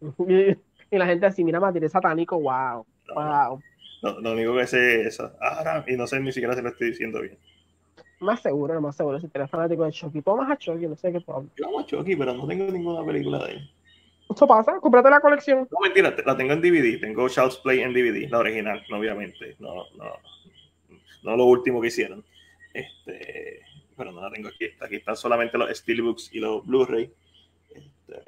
Y 0.88 0.98
la 0.98 1.06
gente 1.06 1.26
así, 1.26 1.42
mira, 1.42 1.58
Matilde 1.58 1.88
satánico, 1.88 2.38
wow, 2.38 2.86
wow. 3.12 3.60
No, 4.02 4.20
lo 4.20 4.32
único 4.34 4.54
que 4.54 4.68
sé 4.68 5.00
es 5.00 5.06
eso. 5.08 5.32
Ahora, 5.40 5.84
y 5.88 5.96
no 5.96 6.06
sé 6.06 6.20
ni 6.20 6.30
siquiera 6.30 6.54
si 6.54 6.62
lo 6.62 6.68
estoy 6.68 6.90
diciendo 6.90 7.20
bien. 7.20 7.36
Más 8.20 8.40
seguro, 8.40 8.74
no 8.74 8.80
más 8.80 8.94
seguro. 8.94 9.18
Si 9.18 9.28
eres 9.34 9.50
fanático 9.50 9.84
de 9.84 9.90
Chucky, 9.90 10.22
tomas 10.22 10.48
a 10.48 10.56
Chucky, 10.56 10.86
no 10.86 10.94
sé 10.94 11.12
qué 11.12 11.20
problema. 11.20 11.50
Yo 11.56 11.66
amo 11.66 11.80
a 11.80 11.86
Chucky, 11.86 12.14
pero 12.14 12.34
no 12.34 12.46
tengo 12.46 12.70
ninguna 12.70 13.04
película 13.04 13.44
de 13.46 13.54
él. 13.54 13.70
Eso 14.32 14.46
pasa, 14.46 14.78
cómprate 14.80 15.10
la 15.10 15.20
colección. 15.20 15.68
No, 15.70 15.80
mentira, 15.82 16.14
la 16.24 16.36
tengo 16.36 16.52
en 16.52 16.60
DVD. 16.60 17.00
Tengo 17.00 17.28
Child's 17.28 17.56
Play 17.56 17.80
en 17.80 17.92
DVD, 17.92 18.30
la 18.30 18.38
original, 18.38 18.82
obviamente. 18.92 19.56
No, 19.58 19.74
no, 19.96 20.04
no 21.26 21.36
lo 21.36 21.44
último 21.44 21.80
que 21.80 21.88
hicieron. 21.88 22.24
Este, 22.72 23.60
pero 23.96 24.12
no 24.12 24.20
la 24.20 24.30
tengo 24.30 24.48
aquí. 24.48 24.66
Aquí 24.80 24.96
están 24.96 25.16
solamente 25.16 25.58
los 25.58 25.76
Steelbooks 25.76 26.32
y 26.32 26.40
los 26.40 26.64
Blu-ray. 26.66 27.10
Este, 27.70 28.22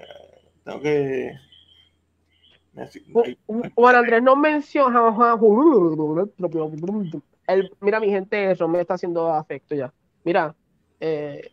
tengo 0.64 0.80
que 0.80 1.38
Juan 3.74 3.96
Andrés 3.96 4.22
no 4.22 4.36
menciona. 4.36 5.10
El, 7.46 7.72
mira, 7.80 7.98
mi 7.98 8.10
gente, 8.10 8.50
eso 8.50 8.68
me 8.68 8.80
está 8.80 8.94
haciendo 8.94 9.32
afecto 9.32 9.74
ya. 9.74 9.92
Mira, 10.24 10.54
eh, 11.00 11.50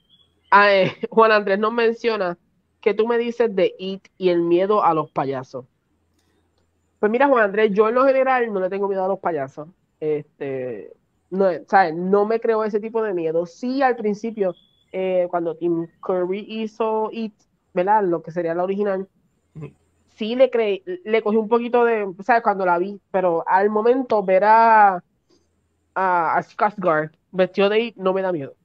eh, 0.51 0.91
Juan 1.09 1.31
Andrés 1.31 1.57
nos 1.57 1.71
menciona 1.71 2.37
que 2.81 2.93
tú 2.93 3.07
me 3.07 3.17
dices 3.17 3.55
de 3.55 3.73
It 3.79 4.07
y 4.17 4.29
el 4.29 4.41
miedo 4.41 4.83
a 4.83 4.93
los 4.93 5.09
payasos. 5.09 5.65
Pues 6.99 7.11
mira, 7.11 7.27
Juan 7.27 7.45
Andrés, 7.45 7.71
yo 7.73 7.87
en 7.87 7.95
lo 7.95 8.05
general 8.05 8.51
no 8.51 8.59
le 8.59 8.69
tengo 8.69 8.87
miedo 8.87 9.05
a 9.05 9.07
los 9.07 9.19
payasos. 9.19 9.69
Este, 9.99 10.93
no, 11.35 11.49
¿sabes? 11.67 11.95
no 11.95 12.25
me 12.25 12.39
creo 12.39 12.63
ese 12.63 12.79
tipo 12.79 13.03
de 13.03 13.13
miedo. 13.13 13.45
Sí, 13.45 13.81
al 13.81 13.95
principio, 13.95 14.55
eh, 14.91 15.27
cuando 15.29 15.55
Tim 15.55 15.87
Curry 16.01 16.45
hizo 16.47 17.09
It, 17.11 17.33
¿verdad? 17.73 18.03
Lo 18.03 18.21
que 18.21 18.31
sería 18.31 18.55
la 18.55 18.63
original, 18.63 19.07
sí 20.15 20.35
le 20.35 20.49
creí, 20.49 20.83
le 21.03 21.21
cogí 21.21 21.37
un 21.37 21.49
poquito 21.49 21.85
de, 21.85 22.11
¿sabes? 22.23 22.41
Cuando 22.41 22.65
la 22.65 22.77
vi, 22.77 22.99
pero 23.11 23.43
al 23.47 23.69
momento 23.69 24.23
ver 24.23 24.43
a, 24.45 25.03
a, 25.93 26.39
a 26.39 27.11
vestido 27.31 27.69
de 27.69 27.75
ahí 27.75 27.93
no 27.97 28.13
me 28.13 28.21
da 28.21 28.31
miedo. 28.31 28.55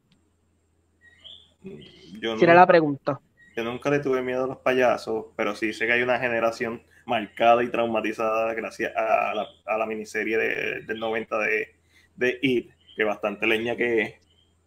Yo 1.62 2.36
no, 2.36 2.54
la 2.54 2.66
pregunta. 2.66 3.20
Yo 3.56 3.64
nunca 3.64 3.90
le 3.90 3.98
tuve 3.98 4.22
miedo 4.22 4.44
a 4.44 4.46
los 4.46 4.58
payasos, 4.58 5.26
pero 5.36 5.54
sí 5.54 5.72
sé 5.72 5.86
que 5.86 5.92
hay 5.92 6.02
una 6.02 6.18
generación 6.18 6.82
marcada 7.06 7.62
y 7.64 7.68
traumatizada 7.68 8.54
gracias 8.54 8.92
a 8.96 9.34
la, 9.34 9.46
a 9.66 9.78
la 9.78 9.86
miniserie 9.86 10.38
de, 10.38 10.80
del 10.82 11.00
90 11.00 11.38
de, 11.38 11.79
de 12.20 12.38
It, 12.42 12.70
que 12.94 13.04
bastante 13.04 13.46
leña 13.46 13.74
que 13.74 14.02
es. 14.02 14.14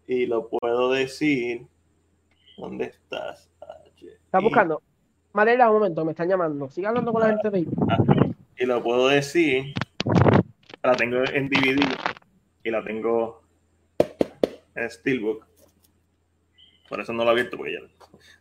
Y 0.08 0.26
lo 0.26 0.50
puedo 0.50 0.92
decir. 0.92 1.68
¿Dónde 2.58 2.86
estás? 2.86 3.50
Estás 4.26 4.44
buscando. 4.44 4.82
Madera, 5.32 5.70
un 5.70 5.76
momento, 5.76 6.04
me 6.04 6.12
están 6.12 6.28
llamando. 6.28 6.70
Sigue 6.70 6.88
hablando 6.88 7.14
con 7.14 7.22
la 7.22 7.30
gente 7.30 7.50
de 7.50 7.58
ahí. 7.60 7.68
Y 8.58 8.66
lo 8.66 8.84
puedo 8.84 9.08
decir. 9.08 9.74
La 10.84 10.96
tengo 10.96 11.24
en 11.32 11.48
DVD 11.48 11.80
y 12.64 12.72
la 12.72 12.84
tengo 12.84 13.42
en 14.76 14.90
Steelbook. 14.90 15.46
Por 16.90 17.00
eso 17.00 17.14
no 17.14 17.24
lo 17.24 17.30
he 17.30 17.34
abierto, 17.34 17.56
porque 17.56 17.74
ya 17.74 17.80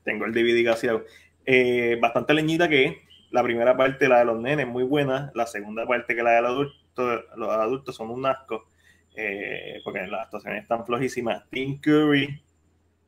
tengo 0.03 0.25
el 0.25 0.33
DVD 0.33 0.65
gaseado. 0.65 1.05
Eh, 1.45 1.99
bastante 2.01 2.35
leñita 2.35 2.69
que 2.69 3.03
la 3.31 3.43
primera 3.43 3.77
parte, 3.77 4.09
la 4.09 4.21
de 4.21 4.25
los 4.25 4.41
nenes, 4.41 4.67
muy 4.67 4.83
buena. 4.83 5.31
La 5.35 5.47
segunda 5.47 5.87
parte, 5.87 6.17
que 6.17 6.23
la 6.23 6.33
de 6.33 6.43
los 6.43 6.51
adultos, 6.51 7.25
los 7.37 7.49
adultos 7.51 7.95
son 7.95 8.11
un 8.11 8.27
asco. 8.27 8.67
Eh, 9.15 9.81
porque 9.85 10.07
las 10.07 10.25
actuaciones 10.25 10.63
están 10.63 10.87
flojísimas. 10.87 11.49
Tim 11.51 11.79
Curry 11.81 12.43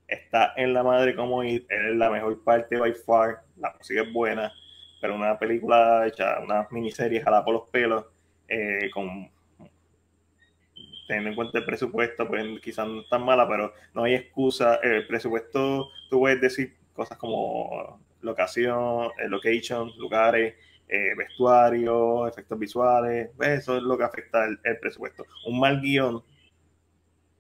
está 0.06 0.52
en 0.56 0.74
la 0.74 0.82
madre 0.82 1.14
como 1.14 1.42
es 1.42 1.62
la 1.94 2.10
mejor 2.10 2.42
parte 2.44 2.76
by 2.76 2.92
far, 2.92 3.42
la 3.56 3.74
música 3.76 4.02
es 4.02 4.12
buena, 4.12 4.52
pero 5.00 5.14
una 5.14 5.38
película 5.38 6.06
hecha, 6.06 6.40
una 6.40 6.66
miniserie 6.70 7.22
jalada 7.22 7.44
por 7.44 7.54
los 7.54 7.70
pelos, 7.70 8.04
eh, 8.48 8.90
con 8.92 9.30
teniendo 11.06 11.30
en 11.30 11.36
cuenta 11.36 11.58
el 11.58 11.64
presupuesto, 11.64 12.26
pues 12.26 12.60
quizás 12.60 12.86
no 12.86 13.02
es 13.02 13.08
tan 13.08 13.24
mala, 13.24 13.46
pero 13.46 13.72
no 13.92 14.04
hay 14.04 14.14
excusa. 14.14 14.76
El 14.76 15.06
presupuesto, 15.06 15.90
tú 16.08 16.20
puedes 16.20 16.40
decir 16.40 16.74
cosas 16.94 17.18
como 17.18 18.00
locación, 18.22 19.10
eh, 19.18 19.28
location, 19.28 19.92
lugares, 19.98 20.54
eh, 20.88 21.14
vestuario, 21.16 22.26
efectos 22.26 22.58
visuales, 22.58 23.30
eso 23.40 23.76
es 23.76 23.82
lo 23.82 23.96
que 23.96 24.04
afecta 24.04 24.46
el 24.46 24.78
presupuesto. 24.80 25.24
Un 25.46 25.60
mal 25.60 25.80
guion 25.80 26.22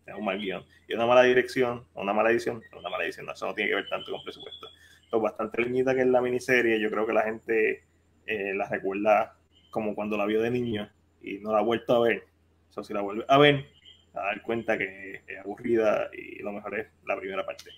es 0.06 0.14
un 0.14 0.24
mal 0.24 0.38
guion. 0.38 0.64
Y 0.88 0.94
una 0.94 1.06
mala 1.06 1.22
dirección, 1.22 1.84
una 1.94 2.12
mala 2.12 2.30
edición, 2.30 2.62
una 2.78 2.90
mala 2.90 3.04
edición, 3.04 3.28
eso 3.30 3.46
no 3.46 3.54
tiene 3.54 3.70
que 3.70 3.76
ver 3.76 3.88
tanto 3.88 4.12
con 4.12 4.22
presupuesto. 4.22 4.66
Esto 5.02 5.16
es 5.16 5.22
bastante 5.22 5.62
leñita 5.62 5.94
que 5.94 6.02
es 6.02 6.06
la 6.06 6.20
miniserie, 6.20 6.80
yo 6.80 6.90
creo 6.90 7.06
que 7.06 7.12
la 7.12 7.22
gente 7.22 7.84
eh, 8.26 8.54
la 8.54 8.68
recuerda 8.68 9.36
como 9.70 9.94
cuando 9.94 10.16
la 10.16 10.26
vio 10.26 10.40
de 10.40 10.50
niño 10.50 10.90
y 11.22 11.38
no 11.38 11.52
la 11.52 11.58
ha 11.58 11.62
vuelto 11.62 11.94
a 11.94 12.00
ver. 12.00 12.24
O 12.70 12.72
sea, 12.72 12.84
si 12.84 12.92
la 12.92 13.00
vuelve 13.00 13.24
a 13.28 13.38
ver, 13.38 13.66
a 14.14 14.20
dar 14.20 14.42
cuenta 14.42 14.76
que 14.76 15.22
es 15.26 15.38
aburrida 15.38 16.10
y 16.12 16.42
lo 16.42 16.52
mejor 16.52 16.78
es 16.78 16.86
la 17.06 17.18
primera 17.18 17.44
parte. 17.44 17.70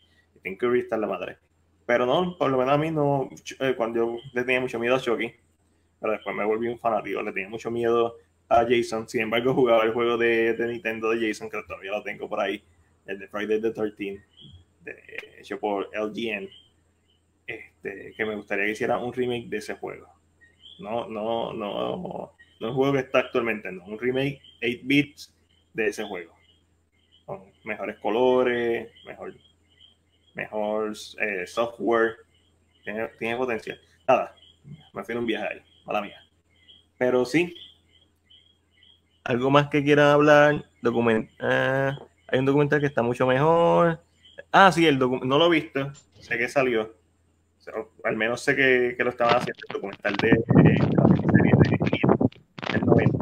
Tim 0.42 0.56
Curry 0.56 0.80
está 0.80 0.96
la 0.96 1.06
madre. 1.06 1.38
Pero 1.86 2.04
no, 2.04 2.36
por 2.36 2.50
lo 2.50 2.58
menos 2.58 2.74
a 2.74 2.78
mí 2.78 2.90
no, 2.90 3.28
eh, 3.60 3.74
cuando 3.76 4.18
yo 4.34 4.44
tenía 4.44 4.60
mucho 4.60 4.80
miedo 4.80 4.96
a 4.96 5.00
Chucky, 5.00 5.32
pero 6.00 6.12
después 6.12 6.34
me 6.36 6.44
volví 6.44 6.68
un 6.68 6.78
fanático, 6.78 7.22
le 7.22 7.32
tenía 7.32 7.48
mucho 7.48 7.70
miedo 7.70 8.16
a 8.48 8.64
Jason, 8.68 9.08
sin 9.08 9.22
embargo 9.22 9.54
jugaba 9.54 9.84
el 9.84 9.92
juego 9.92 10.16
de, 10.16 10.54
de 10.54 10.66
Nintendo 10.68 11.10
de 11.10 11.28
Jason, 11.28 11.50
que 11.50 11.62
todavía 11.66 11.92
lo 11.92 12.02
tengo 12.02 12.28
por 12.28 12.40
ahí, 12.40 12.62
el 13.06 13.18
de 13.18 13.28
Friday 13.28 13.60
the 13.60 13.70
13 13.70 14.22
hecho 15.38 15.58
por 15.58 15.88
LGN, 15.94 16.48
este, 17.46 18.14
que 18.16 18.24
me 18.24 18.34
gustaría 18.34 18.66
que 18.66 18.72
hiciera 18.72 18.98
un 18.98 19.12
remake 19.12 19.48
de 19.48 19.58
ese 19.58 19.74
juego. 19.74 20.08
No, 20.78 21.08
no, 21.08 21.52
no, 21.52 22.32
no 22.60 22.68
un 22.68 22.74
juego 22.74 22.92
que 22.94 23.00
está 23.00 23.20
actualmente, 23.20 23.70
no, 23.72 23.84
un 23.84 23.98
remake 23.98 24.40
8 24.62 24.80
bits 24.84 25.34
de 25.72 25.88
ese 25.88 26.04
juego. 26.04 26.34
Con 27.24 27.52
mejores 27.64 27.98
colores, 27.98 28.90
mejor, 29.04 29.34
mejor 30.34 30.92
eh, 31.20 31.46
software, 31.46 32.16
tiene, 32.84 33.08
tiene 33.18 33.36
potencial. 33.36 33.80
Nada, 34.06 34.34
me 34.92 35.04
fui 35.04 35.12
en 35.12 35.18
un 35.18 35.26
viaje 35.26 35.54
ahí, 35.54 35.62
mala 35.86 36.02
mía. 36.02 36.20
Pero 36.98 37.24
sí. 37.24 37.54
¿Algo 39.24 39.50
más 39.50 39.68
que 39.68 39.82
quieran 39.82 40.08
hablar? 40.08 40.64
Document 40.82 41.30
eh, 41.40 41.90
hay 42.28 42.38
un 42.38 42.44
documental 42.44 42.80
que 42.80 42.86
está 42.86 43.02
mucho 43.02 43.26
mejor. 43.26 44.00
Ah, 44.52 44.70
sí, 44.72 44.86
el 44.86 44.98
no 44.98 45.38
lo 45.38 45.46
he 45.46 45.60
visto. 45.60 45.92
Sé 46.20 46.36
que 46.38 46.48
salió. 46.48 46.94
al 48.04 48.16
menos 48.16 48.40
sé 48.40 48.54
que, 48.54 48.94
que, 48.96 49.04
lo 49.04 49.10
estaban 49.10 49.36
haciendo 49.36 49.60
el 49.68 49.74
documental 49.74 50.14
de, 50.16 50.28
de, 50.28 50.70
de, 52.72 52.80
90. 52.80 53.18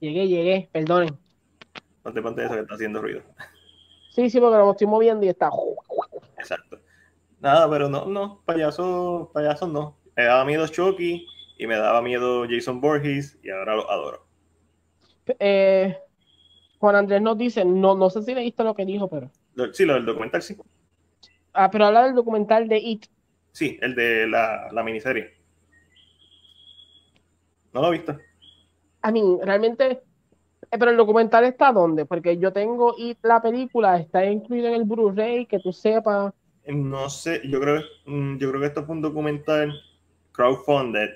Llegué, 0.00 0.28
llegué, 0.28 0.68
perdonen. 0.72 1.16
Ponte, 2.02 2.22
ponte 2.22 2.44
eso 2.44 2.54
que 2.54 2.60
está 2.60 2.74
haciendo 2.74 3.02
ruido. 3.02 3.22
Sí, 4.10 4.30
sí, 4.30 4.40
porque 4.40 4.56
lo 4.56 4.70
estoy 4.70 4.86
moviendo 4.86 5.26
y 5.26 5.28
está. 5.28 5.50
Exacto. 6.38 6.80
Nada, 7.46 7.70
pero 7.70 7.88
no, 7.88 8.06
no, 8.06 8.42
payaso, 8.44 9.30
payaso 9.32 9.68
no. 9.68 9.96
Me 10.16 10.24
daba 10.24 10.44
miedo 10.44 10.66
Chucky 10.66 11.28
y 11.56 11.66
me 11.68 11.76
daba 11.76 12.02
miedo 12.02 12.44
Jason 12.50 12.80
Borges 12.80 13.38
y 13.40 13.50
ahora 13.50 13.76
lo 13.76 13.88
adoro. 13.88 14.26
Eh, 15.38 15.96
Juan 16.80 16.96
Andrés 16.96 17.22
nos 17.22 17.38
dice, 17.38 17.64
no, 17.64 17.94
no 17.94 18.10
sé 18.10 18.22
si 18.22 18.34
leíste 18.34 18.64
lo 18.64 18.74
que 18.74 18.84
dijo, 18.84 19.08
pero. 19.08 19.30
Sí, 19.72 19.84
lo 19.84 19.94
del 19.94 20.04
documental, 20.04 20.42
sí. 20.42 20.56
Ah, 21.52 21.70
pero 21.70 21.86
habla 21.86 22.02
del 22.06 22.16
documental 22.16 22.66
de 22.66 22.78
It. 22.78 23.06
Sí, 23.52 23.78
el 23.80 23.94
de 23.94 24.26
la, 24.26 24.66
la 24.72 24.82
miniserie. 24.82 25.36
No 27.72 27.80
lo 27.80 27.88
he 27.88 27.92
visto. 27.92 28.18
A 29.02 29.12
mí, 29.12 29.38
realmente. 29.40 30.02
Eh, 30.72 30.78
pero 30.80 30.90
el 30.90 30.96
documental 30.96 31.44
está 31.44 31.70
dónde? 31.70 32.06
Porque 32.06 32.38
yo 32.38 32.52
tengo 32.52 32.96
It, 32.98 33.18
la 33.22 33.40
película, 33.40 33.98
está 33.98 34.24
incluido 34.26 34.66
en 34.66 34.74
el 34.74 34.82
Blu-ray, 34.84 35.46
que 35.46 35.60
tú 35.60 35.72
sepas. 35.72 36.34
No 36.66 37.08
sé, 37.10 37.42
yo 37.44 37.60
creo, 37.60 37.82
mm, 38.06 38.38
yo 38.38 38.48
creo 38.50 38.60
que 38.60 38.66
esto 38.66 38.84
fue 38.84 38.96
un 38.96 39.02
documental 39.02 39.72
crowdfunded. 40.32 41.10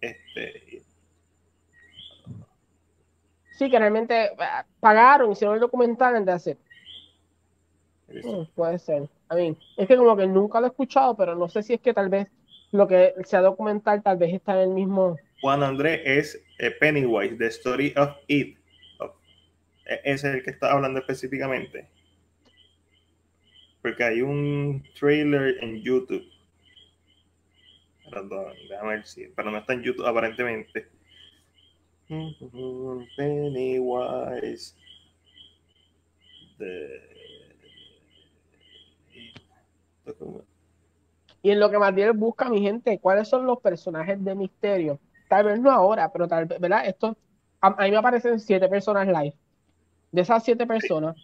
Este, 0.00 0.82
Sí, 3.62 3.70
que 3.70 3.78
realmente 3.78 4.24
eh, 4.24 4.34
pagaron, 4.80 5.30
hicieron 5.32 5.54
el 5.54 5.60
documental 5.60 6.16
en 6.16 6.24
de 6.24 6.32
hacer. 6.32 6.58
Mm, 8.08 8.44
puede 8.54 8.78
ser. 8.78 9.08
A 9.28 9.34
mí, 9.36 9.56
es 9.76 9.86
que 9.86 9.96
como 9.96 10.16
que 10.16 10.26
nunca 10.26 10.60
lo 10.60 10.66
he 10.66 10.70
escuchado, 10.70 11.16
pero 11.16 11.34
no 11.34 11.48
sé 11.48 11.62
si 11.62 11.74
es 11.74 11.80
que 11.80 11.94
tal 11.94 12.08
vez 12.08 12.28
lo 12.72 12.88
que 12.88 13.14
sea 13.24 13.40
documental 13.40 14.02
tal 14.02 14.16
vez 14.16 14.34
está 14.34 14.54
en 14.54 14.70
el 14.70 14.74
mismo. 14.74 15.16
Juan 15.40 15.62
André 15.62 16.18
es 16.18 16.42
eh, 16.58 16.70
Pennywise, 16.72 17.36
The 17.36 17.46
Story 17.46 17.94
of 17.96 18.10
It. 18.26 18.58
E, 19.86 20.00
es 20.04 20.24
el 20.24 20.42
que 20.42 20.50
está 20.50 20.72
hablando 20.72 21.00
específicamente. 21.00 21.88
Porque 23.82 24.04
hay 24.04 24.22
un 24.22 24.82
trailer 24.98 25.62
en 25.62 25.82
YouTube. 25.82 26.24
Perdón, 28.10 28.52
déjame 28.68 28.90
ver 28.90 29.04
si. 29.04 29.26
Pero 29.28 29.50
no 29.50 29.58
está 29.58 29.72
en 29.74 29.82
YouTube 29.82 30.06
aparentemente 30.06 30.88
Pennywise. 33.16 34.74
Y 41.42 41.50
en 41.50 41.58
lo 41.58 41.70
que 41.70 41.78
Matiel 41.78 42.12
busca, 42.12 42.48
mi 42.48 42.60
gente, 42.60 42.98
¿cuáles 43.00 43.28
son 43.28 43.46
los 43.46 43.60
personajes 43.60 44.22
de 44.22 44.34
misterio? 44.34 45.00
Tal 45.28 45.46
vez 45.46 45.58
no 45.58 45.70
ahora, 45.70 46.12
pero 46.12 46.28
tal 46.28 46.46
vez, 46.46 46.60
¿verdad? 46.60 46.86
Esto, 46.86 47.16
a, 47.60 47.70
mí 47.70 47.90
me 47.90 47.96
aparecen 47.96 48.38
siete 48.38 48.68
personas 48.68 49.08
live. 49.08 49.34
De 50.12 50.20
esas 50.20 50.44
siete 50.44 50.66
personas, 50.66 51.16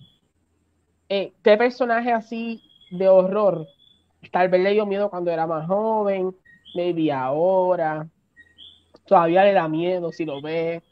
eh, 1.09 1.33
¿qué 1.43 1.57
personaje 1.57 2.13
así 2.13 2.63
de 2.91 3.09
horror? 3.09 3.67
Tal 4.31 4.49
vez 4.49 4.61
le 4.63 4.73
dio 4.73 4.87
miedo 4.87 5.11
cuando 5.11 5.31
era 5.31 5.47
más 5.47 5.67
joven, 5.67 6.35
maybe 6.75 7.13
ahora, 7.13 8.09
todavía 9.07 9.45
le 9.45 9.53
da 9.53 9.69
miedo 9.69 10.13
si 10.13 10.25
lo 10.25 10.41
ve. 10.41 10.83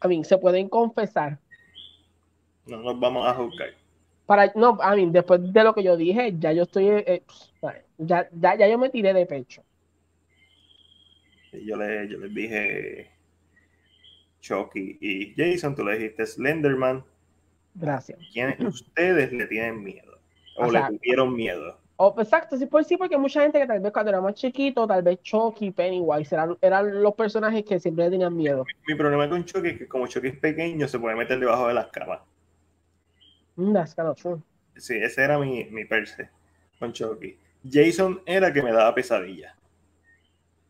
A 0.00 0.08
mí, 0.08 0.24
se 0.24 0.38
pueden 0.38 0.68
confesar. 0.68 1.38
No 2.66 2.78
nos 2.78 2.98
vamos 2.98 3.26
a 3.26 3.34
juzgar. 3.34 3.70
Para, 4.26 4.52
no, 4.56 4.78
a 4.80 4.96
mí, 4.96 5.08
después 5.10 5.40
de 5.52 5.64
lo 5.64 5.74
que 5.74 5.82
yo 5.82 5.96
dije, 5.96 6.34
ya 6.38 6.52
yo 6.52 6.64
estoy, 6.64 6.88
eh, 6.88 7.22
ya, 7.98 8.28
ya, 8.32 8.56
ya, 8.56 8.68
yo 8.68 8.78
me 8.78 8.90
tiré 8.90 9.12
de 9.12 9.26
pecho. 9.26 9.62
Yo, 11.52 11.76
le, 11.76 12.08
yo 12.08 12.18
les 12.18 12.34
dije 12.34 13.10
Chucky 14.40 14.98
y 15.00 15.34
Jason, 15.36 15.74
tú 15.74 15.84
le 15.84 15.96
dijiste 15.96 16.26
Slenderman. 16.26 17.04
Gracias. 17.78 18.18
¿Quiénes 18.32 18.58
ustedes 18.60 19.32
le 19.32 19.46
tienen 19.46 19.82
miedo? 19.82 20.18
O, 20.56 20.70
le 20.70 20.80
tuvieron 20.88 21.34
miedo. 21.34 21.78
Oh, 21.96 22.14
exacto, 22.18 22.56
sí, 22.56 22.66
pues 22.66 22.86
sí, 22.86 22.96
porque 22.96 23.16
mucha 23.16 23.42
gente 23.42 23.58
que 23.58 23.66
tal 23.66 23.80
vez 23.80 23.92
cuando 23.92 24.10
era 24.10 24.20
más 24.20 24.34
chiquito, 24.34 24.86
tal 24.86 25.02
vez 25.02 25.20
Chucky, 25.22 25.70
Pennywise, 25.70 26.34
eran, 26.34 26.56
eran 26.60 27.02
los 27.02 27.14
personajes 27.14 27.64
que 27.64 27.80
siempre 27.80 28.10
tenían 28.10 28.36
miedo. 28.36 28.64
Mi, 28.86 28.94
problema 28.94 29.28
con 29.28 29.44
Chucky 29.44 29.68
es 29.68 29.78
que 29.78 29.88
como 29.88 30.06
Chucky 30.06 30.28
es 30.28 30.38
pequeño, 30.38 30.88
se 30.88 30.98
puede 30.98 31.16
meter 31.16 31.38
debajo 31.38 31.68
de 31.68 31.74
las 31.74 31.86
camas. 31.88 32.20
Mm, 33.56 33.72
that's 33.72 33.94
kind 33.94 34.08
of 34.08 34.20
true. 34.20 34.42
Sí, 34.76 34.96
ese 34.96 35.22
era 35.22 35.38
mi, 35.38 35.64
mi 35.64 35.84
perse 35.86 36.28
con 36.78 36.92
Chucky. 36.92 37.38
Jason 37.70 38.20
era 38.26 38.52
que 38.52 38.62
me 38.62 38.72
daba 38.72 38.94
pesadillas. 38.94 39.54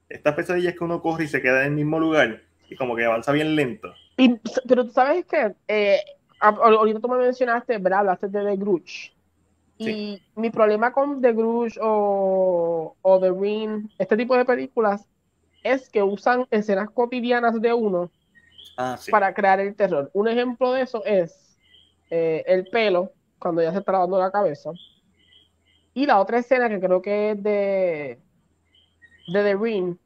Estas 0.08 0.34
pesadillas 0.34 0.74
que 0.74 0.84
uno 0.84 1.02
corre 1.02 1.24
y 1.24 1.28
se 1.28 1.42
queda 1.42 1.62
en 1.62 1.72
el 1.72 1.74
mismo 1.74 1.98
lugar 1.98 2.42
y 2.68 2.76
como 2.76 2.94
que 2.94 3.04
avanza 3.04 3.32
bien 3.32 3.56
lento. 3.56 3.92
pero 4.68 4.84
tú 4.84 4.92
sabes 4.92 5.24
que 5.26 5.54
eh, 5.66 6.00
ahorita 6.40 7.00
tú 7.00 7.08
me 7.08 7.18
mencionaste, 7.18 7.78
¿verdad? 7.78 8.00
Hablaste 8.00 8.28
de 8.28 8.44
The 8.44 8.56
Grudge. 8.56 9.12
Y 9.78 10.22
mi 10.34 10.50
problema 10.50 10.92
con 10.92 11.20
The 11.20 11.32
Grudge 11.32 11.78
o, 11.82 12.96
o 13.02 13.20
The 13.20 13.30
Ring, 13.30 13.90
este 13.98 14.16
tipo 14.16 14.36
de 14.36 14.44
películas, 14.44 15.06
es 15.62 15.90
que 15.90 16.02
usan 16.02 16.46
escenas 16.50 16.90
cotidianas 16.90 17.60
de 17.60 17.72
uno 17.74 18.10
ah, 18.78 18.98
para 19.10 19.34
crear 19.34 19.60
el 19.60 19.74
terror. 19.74 20.10
Un 20.14 20.28
ejemplo 20.28 20.72
de 20.72 20.82
eso 20.82 21.04
es 21.04 21.58
eh, 22.10 22.44
el 22.46 22.66
pelo, 22.68 23.12
cuando 23.38 23.62
ya 23.62 23.72
se 23.72 23.78
está 23.78 23.92
lavando 23.92 24.18
la 24.18 24.30
cabeza. 24.30 24.70
Y 25.92 26.06
la 26.06 26.20
otra 26.20 26.38
escena 26.38 26.68
que 26.68 26.80
creo 26.80 27.02
que 27.02 27.32
es 27.32 27.42
de, 27.42 28.18
de 29.28 29.42
The 29.42 29.56
Ring, 29.56 29.96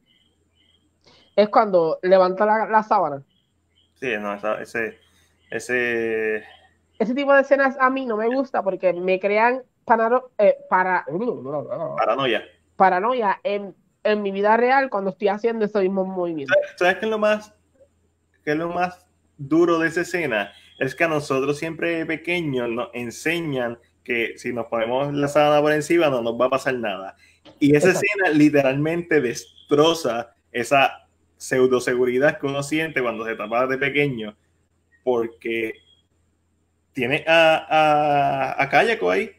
es 1.35 1.49
cuando 1.49 1.99
levanta 2.01 2.45
la, 2.45 2.83
sábana. 2.83 3.23
Sí, 3.99 4.09
no, 4.19 4.33
ese, 4.57 4.99
ese 5.51 6.43
ese 7.01 7.15
tipo 7.15 7.33
de 7.33 7.41
escenas 7.41 7.75
a 7.79 7.89
mí 7.89 8.05
no 8.05 8.15
me 8.15 8.27
gusta 8.27 8.61
porque 8.61 8.93
me 8.93 9.19
crean 9.19 9.63
eh, 10.37 10.55
para, 10.69 11.03
paranoia. 11.97 12.43
Paranoia 12.75 13.39
en, 13.43 13.75
en, 14.03 14.21
mi 14.21 14.31
vida 14.31 14.55
real 14.55 14.89
cuando 14.89 15.09
estoy 15.09 15.29
haciendo 15.29 15.65
ese 15.65 15.79
mismo 15.79 16.05
movimiento. 16.05 16.53
¿Sabes 16.77 16.97
qué 16.97 17.05
es 17.05 17.11
lo 17.11 17.17
más, 17.17 17.55
qué 18.45 18.51
es 18.51 18.57
lo 18.57 18.69
más 18.69 19.05
duro 19.37 19.79
de 19.79 19.87
esa 19.87 20.01
escena? 20.01 20.51
Es 20.77 20.93
que 20.93 21.03
a 21.03 21.07
nosotros 21.07 21.57
siempre 21.57 22.05
pequeños 22.05 22.69
nos 22.69 22.89
enseñan 22.93 23.79
que 24.03 24.37
si 24.37 24.53
nos 24.53 24.67
ponemos 24.67 25.11
la 25.11 25.27
sábana 25.27 25.59
por 25.59 25.73
encima 25.73 26.09
no 26.09 26.21
nos 26.21 26.39
va 26.39 26.45
a 26.45 26.51
pasar 26.51 26.75
nada. 26.75 27.15
Y 27.59 27.75
esa 27.75 27.89
escena 27.91 28.29
literalmente 28.31 29.21
destroza 29.21 30.35
esa 30.51 31.07
pseudo 31.37 31.81
seguridad 31.81 32.37
que 32.39 32.45
uno 32.45 32.61
siente 32.61 33.01
cuando 33.01 33.25
se 33.25 33.35
tapa 33.35 33.65
de 33.65 33.79
pequeño, 33.79 34.37
porque 35.03 35.73
tiene 36.93 37.23
a, 37.27 37.65
a, 37.69 38.63
a 38.63 38.69
Kayako 38.69 39.11
ahí. 39.11 39.31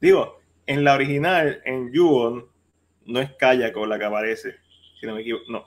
Digo, 0.00 0.40
en 0.66 0.84
la 0.84 0.94
original, 0.94 1.60
en 1.64 1.92
Yuon, 1.92 2.46
no 3.06 3.20
es 3.20 3.32
Kayako 3.32 3.86
la 3.86 3.98
que 3.98 4.04
aparece. 4.04 4.56
Si 5.00 5.06
no 5.06 5.14
me 5.14 5.22
equivoco, 5.22 5.44
no. 5.50 5.64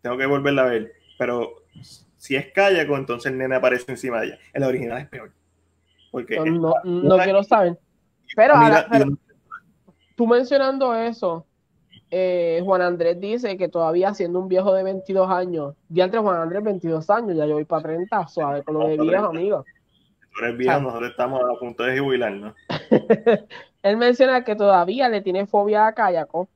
Tengo 0.00 0.16
que 0.16 0.26
volverla 0.26 0.62
a 0.62 0.66
ver. 0.66 0.92
Pero 1.18 1.64
si 2.16 2.36
es 2.36 2.52
Kayako, 2.52 2.96
entonces 2.96 3.32
el 3.32 3.38
nene 3.38 3.56
aparece 3.56 3.90
encima 3.92 4.20
de 4.20 4.28
ella. 4.28 4.38
En 4.52 4.60
la 4.60 4.68
original 4.68 4.98
es 4.98 5.08
peor. 5.08 5.32
Porque 6.10 6.38
no, 6.40 6.74
no, 6.84 7.18
quiero 7.18 7.42
saber. 7.42 7.78
Pero, 8.34 8.54
ahora, 8.54 8.86
tú 10.16 10.26
mencionando 10.26 10.94
eso, 10.94 11.46
Eh, 12.12 12.60
Juan 12.64 12.82
Andrés 12.82 13.20
dice 13.20 13.56
que 13.56 13.68
todavía 13.68 14.12
siendo 14.14 14.40
un 14.40 14.48
viejo 14.48 14.74
de 14.74 14.82
22 14.82 15.30
años, 15.30 15.76
ya 15.88 16.04
entre 16.04 16.18
Juan 16.18 16.40
Andrés 16.40 16.64
22 16.64 17.08
años, 17.08 17.36
ya 17.36 17.46
yo 17.46 17.54
voy 17.54 17.64
para 17.64 17.84
30, 17.84 18.26
suave 18.26 18.64
con 18.64 18.74
lo 18.74 18.88
de 18.88 18.96
viejo, 18.98 19.26
amigo. 19.26 19.64
Tú 20.34 20.44
eres 20.44 20.58
viejo, 20.58 20.80
nosotros 20.80 21.10
estamos 21.10 21.40
a 21.42 21.58
punto 21.58 21.84
de 21.84 22.00
jubilarnos. 22.00 22.54
Él 23.82 23.96
menciona 23.96 24.42
que 24.42 24.56
todavía 24.56 25.08
le 25.08 25.20
tiene 25.20 25.46
fobia 25.46 25.86
a 25.86 25.94
Kayako 25.94 26.48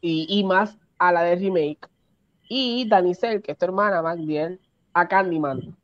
y, 0.00 0.26
y 0.28 0.44
más 0.44 0.78
a 0.98 1.12
la 1.12 1.22
de 1.22 1.36
remake. 1.36 1.88
Y 2.48 2.88
Danicel, 2.88 3.42
que 3.42 3.52
es 3.52 3.58
tu 3.58 3.66
hermana, 3.66 4.00
más 4.00 4.24
bien, 4.24 4.58
a 4.94 5.06
Candyman. 5.06 5.76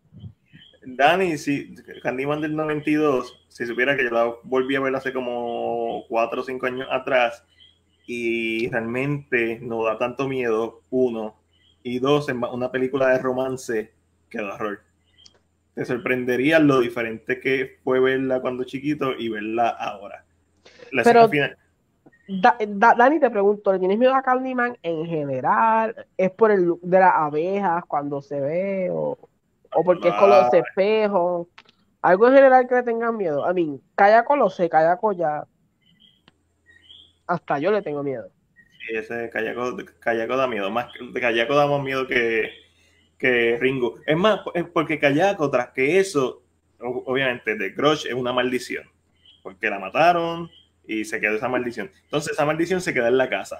Dani, 0.86 1.36
si 1.36 1.74
Candyman 2.02 2.40
del 2.40 2.56
92, 2.56 3.47
si 3.48 3.66
supiera 3.66 3.97
que 3.97 4.05
yo 4.05 4.11
la 4.11 4.35
volví 4.43 4.74
a 4.74 4.81
ver 4.81 4.94
hace 4.94 5.12
como 5.12 6.05
4 6.09 6.40
o 6.40 6.44
5 6.44 6.66
años 6.66 6.89
atrás 6.90 7.44
y 8.06 8.68
realmente 8.70 9.59
no 9.60 9.85
da 9.85 9.98
tanto 9.98 10.28
miedo, 10.28 10.82
uno, 10.90 11.36
y 11.82 11.98
dos, 11.98 12.28
es 12.28 12.35
una 12.35 12.70
película 12.70 13.09
de 13.10 13.18
romance 13.18 13.93
que 14.28 14.39
da 14.39 14.55
horror. 14.55 14.81
Te 15.74 15.85
sorprendería 15.85 16.59
lo 16.60 16.81
diferente 16.81 17.40
que 17.40 17.78
fue 17.85 18.01
verla 18.01 18.40
cuando 18.40 18.64
chiquito 18.64 19.12
y 19.18 19.28
verla 19.28 19.68
ahora. 19.70 20.24
La 20.93 21.05
Pero, 21.05 21.28
final, 21.28 21.56
Da- 22.26 22.56
Da- 22.60 22.94
Dani, 22.94 23.20
te 23.20 23.31
pregunto, 23.31 23.72
¿le 23.72 23.78
tienes 23.78 23.98
miedo 23.98 24.14
a 24.14 24.22
Candyman 24.22 24.78
en 24.82 25.06
general? 25.06 26.06
¿Es 26.16 26.31
por 26.31 26.51
el 26.51 26.62
look 26.64 26.81
de 26.82 26.98
las 27.01 27.12
abejas 27.14 27.85
cuando 27.86 28.22
se 28.22 28.40
ve? 28.40 28.90
¿O, 28.90 29.18
o 29.74 29.85
porque 29.85 30.09
es 30.09 30.14
con 30.14 30.31
los 30.31 30.52
espejos? 30.55 31.48
¿Algo 32.02 32.28
en 32.28 32.35
general 32.35 32.66
que 32.68 32.76
le 32.76 32.82
tengan 32.82 33.16
miedo? 33.16 33.44
A 33.44 33.52
mí, 33.52 33.81
Kayako 33.94 34.36
lo 34.36 34.51
sé, 34.51 34.68
Kayako 34.70 35.12
ya. 35.12 35.44
Hasta 37.26 37.59
yo 37.59 37.70
le 37.70 37.82
tengo 37.82 38.02
miedo. 38.02 38.30
Sí, 38.86 38.96
ese 38.96 39.30
Kayako, 39.30 39.76
Kayako 40.01 40.36
da 40.36 40.46
miedo. 40.46 40.70
Más 40.70 40.88
Kayako 41.14 41.55
da 41.55 41.66
más 41.66 41.82
miedo 41.82 42.06
que, 42.06 42.51
que 43.18 43.59
Ringo. 43.60 43.98
Es 44.06 44.16
más, 44.16 44.40
es 44.55 44.64
porque 44.64 44.98
Kayako, 44.98 45.51
tras 45.51 45.70
que 45.70 45.98
eso, 45.98 46.42
obviamente, 46.80 47.56
de 47.56 47.74
Crush 47.74 48.06
es 48.06 48.14
una 48.14 48.32
maldición. 48.32 48.84
Porque 49.42 49.70
la 49.70 49.78
mataron 49.78 50.51
y 50.86 51.05
se 51.05 51.20
quedó 51.20 51.36
esa 51.36 51.48
maldición. 51.48 51.90
Entonces, 52.05 52.32
esa 52.32 52.44
maldición 52.44 52.80
se 52.80 52.92
queda 52.92 53.09
en 53.09 53.18
la 53.18 53.28
casa. 53.28 53.59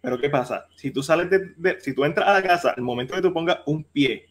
Pero, 0.00 0.18
¿qué 0.18 0.30
pasa? 0.30 0.66
Si 0.76 0.90
tú 0.90 1.02
sales 1.02 1.30
de, 1.30 1.80
si 1.80 1.94
tú 1.94 2.04
entras 2.04 2.28
a 2.28 2.34
la 2.34 2.42
casa, 2.42 2.74
el 2.76 2.82
momento 2.82 3.14
que 3.14 3.22
tú 3.22 3.32
pongas 3.32 3.58
un 3.66 3.84
pie, 3.84 4.26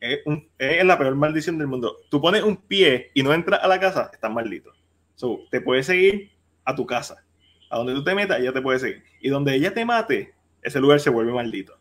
es, 0.00 0.20
es 0.58 0.84
la 0.84 0.98
peor 0.98 1.14
maldición 1.14 1.58
del 1.58 1.66
mundo. 1.66 1.96
Tú 2.10 2.20
pones 2.20 2.42
un 2.42 2.56
pie 2.56 3.10
y 3.14 3.22
no 3.22 3.32
entras 3.32 3.62
a 3.62 3.68
la 3.68 3.78
casa, 3.78 4.10
estás 4.12 4.32
maldito. 4.32 4.72
So, 5.14 5.40
te 5.50 5.60
puede 5.60 5.82
seguir 5.82 6.30
a 6.64 6.74
tu 6.74 6.86
casa. 6.86 7.24
A 7.70 7.78
donde 7.78 7.94
tú 7.94 8.04
te 8.04 8.14
metas, 8.14 8.38
ella 8.40 8.52
te 8.52 8.60
puede 8.60 8.78
seguir. 8.78 9.02
Y 9.20 9.28
donde 9.30 9.54
ella 9.54 9.72
te 9.72 9.84
mate, 9.84 10.34
ese 10.60 10.80
lugar 10.80 11.00
se 11.00 11.08
vuelve 11.10 11.32
maldito. 11.32 11.74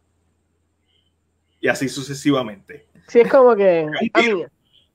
Y 1.60 1.68
así 1.68 1.90
sucesivamente. 1.90 2.88
Sí, 3.07 3.20
es 3.20 3.30
como 3.32 3.56
que. 3.56 3.88
Mí, 4.16 4.44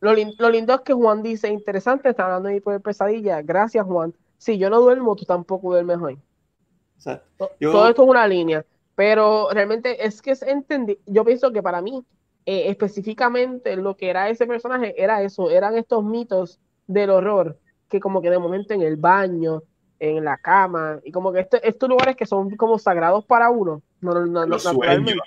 lo, 0.00 0.12
lo 0.38 0.50
lindo 0.50 0.74
es 0.74 0.80
que 0.82 0.92
Juan 0.92 1.22
dice: 1.22 1.48
interesante, 1.48 2.08
está 2.08 2.24
hablando 2.24 2.48
de 2.48 2.54
mi 2.54 2.60
poder 2.60 2.80
pesadilla. 2.80 3.42
Gracias, 3.42 3.84
Juan. 3.84 4.14
Si 4.38 4.56
yo 4.58 4.70
no 4.70 4.80
duermo, 4.80 5.16
tú 5.16 5.24
tampoco 5.24 5.70
duermes 5.72 5.98
hoy. 6.00 6.14
O 6.14 7.00
sea, 7.00 7.22
To- 7.38 7.50
Yo- 7.60 7.72
Todo 7.72 7.88
esto 7.88 8.02
es 8.04 8.08
una 8.08 8.26
línea, 8.26 8.64
pero 8.94 9.48
realmente 9.52 10.04
es 10.06 10.22
que 10.22 10.30
es 10.30 10.42
entendi- 10.42 10.98
Yo 11.06 11.24
pienso 11.24 11.52
que 11.52 11.62
para 11.62 11.82
mí, 11.82 12.04
eh, 12.46 12.68
específicamente, 12.68 13.76
lo 13.76 13.96
que 13.96 14.08
era 14.10 14.28
ese 14.30 14.46
personaje 14.46 14.94
era 15.02 15.22
eso, 15.22 15.50
eran 15.50 15.76
estos 15.76 16.04
mitos 16.04 16.60
del 16.86 17.10
horror, 17.10 17.58
que 17.88 18.00
como 18.00 18.20
que 18.22 18.30
de 18.30 18.38
momento 18.38 18.74
en 18.74 18.82
el 18.82 18.96
baño, 18.96 19.62
en 20.10 20.24
la 20.24 20.36
cama, 20.36 21.00
y 21.04 21.10
como 21.12 21.32
que 21.32 21.40
este- 21.40 21.66
estos 21.66 21.88
lugares 21.88 22.16
que 22.16 22.26
son 22.26 22.50
como 22.56 22.78
sagrados 22.78 23.24
para 23.24 23.50
uno, 23.50 23.82
no, 24.00 24.12
no- 24.14 24.26
no- 24.26 24.46
Los 24.46 24.64
naturalmente. 24.64 25.18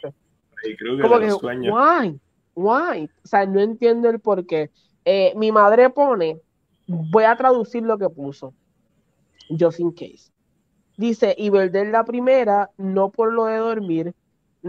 Como 1.02 1.20
que, 1.20 1.28
los 1.28 1.40
sueños. 1.40 1.74
why, 1.74 2.20
why, 2.56 3.10
o 3.24 3.28
sea, 3.28 3.45
no 3.45 3.60
entiendo 3.60 4.10
el 4.10 4.20
por 4.20 4.45
qué. 4.45 4.70
Eh, 5.06 5.34
mi 5.36 5.52
madre 5.52 5.90
pone, 5.90 6.41
voy 6.88 7.24
a 7.24 7.36
traducir 7.36 7.84
lo 7.84 7.98
que 7.98 8.10
puso, 8.10 8.54
just 9.60 9.80
in 9.80 9.91
case. 9.91 10.32
Dice, 10.98 11.36
y 11.38 11.49
Dead 11.49 11.91
la 11.91 12.04
primera, 12.04 12.72
no 12.78 13.10
por 13.12 13.32
lo 13.32 13.45
de 13.45 13.58
dormir, 13.58 14.14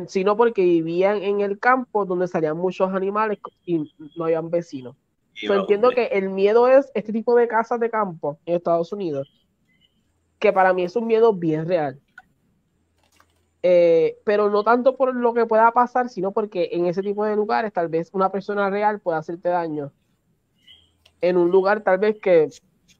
sino 0.06 0.36
porque 0.36 0.62
vivían 0.62 1.22
en 1.22 1.40
el 1.40 1.58
campo 1.58 2.04
donde 2.04 2.28
salían 2.28 2.56
muchos 2.56 2.92
animales 2.92 3.38
y 3.64 3.78
no 4.16 4.24
habían 4.24 4.50
vecinos. 4.50 4.94
Y 5.34 5.46
So, 5.46 5.54
va, 5.54 5.60
entiendo 5.60 5.90
que 5.90 6.06
el 6.06 6.28
miedo 6.28 6.68
es 6.68 6.90
este 6.94 7.12
tipo 7.12 7.34
de 7.34 7.48
casas 7.48 7.80
de 7.80 7.88
campo 7.88 8.38
en 8.44 8.56
Estados 8.56 8.92
Unidos, 8.92 9.28
que 10.38 10.52
para 10.52 10.72
mí 10.72 10.84
es 10.84 10.96
un 10.96 11.06
miedo 11.06 11.32
bien 11.32 11.66
real. 11.66 12.00
Eh, 13.62 14.18
pero 14.24 14.50
no 14.50 14.62
tanto 14.62 14.96
por 14.96 15.14
lo 15.14 15.34
que 15.34 15.46
pueda 15.46 15.72
pasar, 15.72 16.08
sino 16.08 16.32
porque 16.32 16.70
en 16.72 16.86
ese 16.86 17.02
tipo 17.02 17.24
de 17.24 17.34
lugares 17.36 17.72
tal 17.72 17.88
vez 17.88 18.10
una 18.12 18.30
persona 18.30 18.70
real 18.70 19.00
pueda 19.00 19.18
hacerte 19.18 19.48
daño. 19.48 19.92
En 21.20 21.36
un 21.36 21.50
lugar 21.50 21.82
tal 21.82 21.98
vez 21.98 22.16
que 22.20 22.48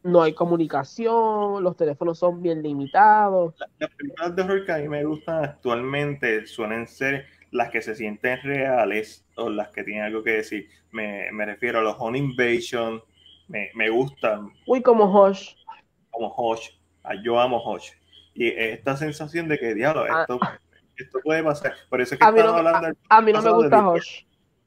no 0.03 0.23
hay 0.23 0.35
comunicación, 0.35 1.63
los 1.63 1.77
teléfonos 1.77 2.19
son 2.19 2.43
bien 2.43 2.63
limitados. 2.63 3.55
Las 3.79 3.91
películas 3.91 4.35
de 4.35 4.43
horror 4.43 4.65
que 4.65 4.73
a 4.73 4.79
mí 4.79 4.89
me 4.89 5.05
gustan 5.05 5.45
actualmente 5.45 6.47
suelen 6.47 6.87
ser 6.87 7.27
las 7.51 7.71
que 7.71 7.81
se 7.81 7.95
sienten 7.95 8.41
reales 8.43 9.25
o 9.37 9.49
las 9.49 9.71
que 9.71 9.85
tienen 9.85 10.05
algo 10.05 10.23
que 10.23 10.33
decir. 10.33 10.69
Me, 10.91 11.31
me 11.33 11.47
refiero 11.47 11.79
a 11.79 11.83
los 11.83 11.97
Home 11.99 12.19
Invasion, 12.19 13.01
me, 13.47 13.71
me 13.75 13.89
gustan 13.91 14.51
Uy, 14.67 14.83
como 14.83 15.05
Hush. 15.07 15.55
como 16.11 16.35
Hush. 16.37 16.71
Ah, 17.09 17.15
Yo 17.23 17.41
amo 17.41 17.63
Hush. 17.65 17.91
Y 18.35 18.49
esta 18.49 18.97
sensación 18.97 19.49
de 19.49 19.59
que, 19.59 19.75
diablo, 19.75 20.05
Ah. 20.09 20.21
esto, 20.23 20.39
esto 20.97 21.19
puede 21.25 21.43
pasar. 21.43 21.75
Por 21.89 22.01
eso 22.01 22.15
es 22.15 22.21
que 22.21 22.27
A 22.27 22.31
mí 22.33 22.39
estamos 22.39 22.63
no, 22.63 22.69
hablando 22.69 22.99
a, 23.09 23.17
a 23.17 23.21
mí 23.23 23.33
no 23.33 23.43
me 23.43 23.51
gusta 23.51 23.89
Hush. 23.89 24.25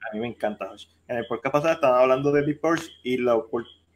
A 0.10 0.14
mí 0.14 0.20
me 0.20 0.28
encanta 0.28 0.72
Hush. 0.72 0.88
En 1.08 1.18
el 1.18 1.26
podcast 1.28 1.54
pasado 1.54 1.74
estaban 1.74 2.02
hablando 2.02 2.32
de 2.32 2.42
Deep 2.44 2.60
Purge 2.62 2.90
y 3.04 3.18
lo, 3.18 3.48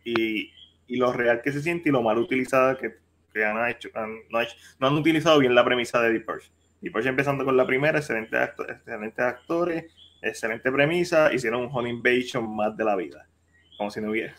y, 0.04 0.52
y 0.88 0.98
lo 0.98 1.12
real 1.12 1.42
que 1.42 1.52
se 1.52 1.62
siente 1.62 1.90
y 1.90 1.92
lo 1.92 2.02
mal 2.02 2.18
utilizada 2.18 2.78
que, 2.78 2.96
que 3.34 3.44
han 3.44 3.68
hecho, 3.70 3.90
han- 3.96 4.20
no, 4.30 4.38
han 4.38 4.46
hecho- 4.46 4.56
no 4.80 4.88
han 4.88 4.94
utilizado 4.96 5.40
bien 5.40 5.56
la 5.56 5.66
premisa 5.66 6.02
de 6.02 6.12
Deep 6.14 6.26
Purge. 6.26 6.52
Deep 6.82 6.94
Purge 6.94 7.10
empezando 7.10 7.44
con 7.44 7.58
la 7.58 7.66
primera, 7.66 7.98
excelentes, 7.98 8.40
acto- 8.40 8.70
excelentes 8.70 9.26
actores, 9.26 9.86
excelente 10.22 10.72
premisa, 10.72 11.34
hicieron 11.34 11.62
un 11.64 11.70
Home 11.72 11.90
Invasion 11.90 12.56
más 12.56 12.76
de 12.78 12.84
la 12.86 12.96
vida. 12.96 13.28
Como 13.78 13.90
si 13.92 14.00
no 14.00 14.12
hubiera, 14.12 14.36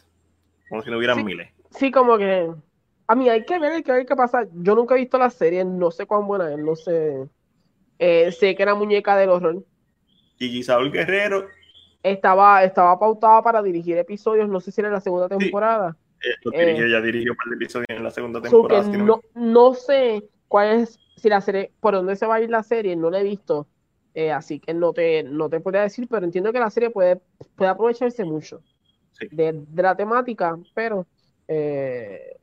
como 0.68 0.82
si 0.82 0.90
no 0.90 0.96
hubieran 0.98 1.18
Sí. 1.18 1.24
miles. 1.24 1.50
Sí, 1.72 1.90
como 1.90 2.16
que. 2.16 2.50
A 3.08 3.14
mí 3.14 3.28
hay 3.28 3.44
que 3.44 3.58
ver, 3.58 3.72
hay 3.72 3.82
que 3.82 3.92
ver 3.92 4.06
qué 4.06 4.16
pasa. 4.16 4.46
Yo 4.52 4.74
nunca 4.74 4.94
he 4.94 4.98
visto 4.98 5.18
la 5.18 5.30
serie, 5.30 5.64
no 5.64 5.90
sé 5.90 6.06
cuán 6.06 6.26
buena 6.26 6.52
es, 6.52 6.58
no 6.58 6.74
sé. 6.74 7.28
Eh, 7.98 8.32
sé 8.32 8.54
que 8.56 8.62
era 8.62 8.74
muñeca 8.74 9.16
del 9.16 9.30
horror. 9.30 9.64
Gigi 10.38 10.62
Saúl 10.62 10.90
Guerrero, 10.92 11.48
Estaba, 12.02 12.62
estaba 12.62 12.98
pautada 12.98 13.42
para 13.42 13.62
dirigir 13.62 13.98
episodios, 13.98 14.48
no 14.48 14.60
sé 14.60 14.70
si 14.70 14.80
era 14.80 14.90
la 14.90 15.00
segunda 15.00 15.28
Sí. 15.28 15.38
temporada. 15.38 15.96
eh, 16.22 16.28
lo 16.44 16.52
Eh. 16.52 16.66
dirigió, 16.66 16.86
ya 16.88 17.00
dirigió 17.00 17.32
un 17.32 17.36
par 17.36 17.48
de 17.48 17.54
episodios 17.56 17.86
en 17.90 18.02
la 18.02 18.10
segunda 18.10 18.40
So 18.40 18.50
temporada. 18.62 18.82
me 18.88 18.98
no, 18.98 19.20
no 19.34 19.74
sé 19.74 20.24
cuál 20.48 20.80
es, 20.82 20.98
si 21.16 21.28
la 21.28 21.40
serie, 21.40 21.72
por 21.80 21.94
dónde 21.94 22.16
se 22.16 22.26
va 22.26 22.36
a 22.36 22.40
ir 22.40 22.50
la 22.50 22.62
serie, 22.62 22.96
no 22.96 23.10
la 23.10 23.20
he 23.20 23.24
visto. 23.24 23.68
Eh, 24.14 24.32
así 24.32 24.58
que 24.60 24.72
no 24.72 24.92
te, 24.94 25.22
no 25.24 25.50
te 25.50 25.60
podría 25.60 25.82
decir, 25.82 26.08
pero 26.08 26.24
entiendo 26.24 26.52
que 26.52 26.58
la 26.60 26.70
serie 26.70 26.90
puede, 26.90 27.20
puede 27.54 27.70
aprovecharse 27.70 28.24
mucho 28.24 28.62
Sí. 29.12 29.28
de, 29.30 29.52
de 29.68 29.82
la 29.82 29.96
temática, 29.96 30.58
pero 30.74 31.06
eh, 31.48 32.35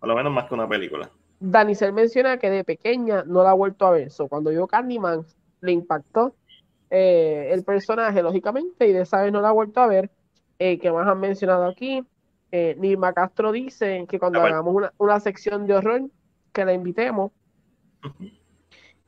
Por 0.00 0.08
lo 0.08 0.16
menos 0.16 0.32
más 0.32 0.48
que 0.48 0.54
una 0.54 0.68
película. 0.68 1.10
Danicel 1.38 1.92
menciona 1.92 2.38
que 2.38 2.50
de 2.50 2.64
pequeña 2.64 3.22
no 3.24 3.42
la 3.42 3.50
ha 3.50 3.54
vuelto 3.54 3.86
a 3.86 3.92
ver. 3.92 4.10
So, 4.10 4.28
cuando 4.28 4.50
vio 4.50 4.66
Candyman, 4.66 5.24
le 5.60 5.72
impactó 5.72 6.34
eh, 6.90 7.50
el 7.52 7.64
personaje, 7.64 8.22
lógicamente, 8.22 8.88
y 8.88 8.92
de 8.92 9.02
esa 9.02 9.22
vez 9.22 9.32
no 9.32 9.40
la 9.40 9.50
ha 9.50 9.52
vuelto 9.52 9.80
a 9.80 9.86
ver. 9.86 10.10
Eh, 10.58 10.78
¿Qué 10.78 10.90
más 10.90 11.06
han 11.06 11.20
mencionado 11.20 11.66
aquí? 11.66 12.04
Eh, 12.52 12.74
Nirma 12.78 13.12
Castro 13.12 13.52
dice 13.52 14.04
que 14.08 14.18
cuando 14.18 14.40
hagamos 14.40 14.74
una, 14.74 14.92
una 14.98 15.20
sección 15.20 15.66
de 15.66 15.74
horror, 15.74 16.02
que 16.52 16.64
la 16.64 16.72
invitemos. 16.72 17.32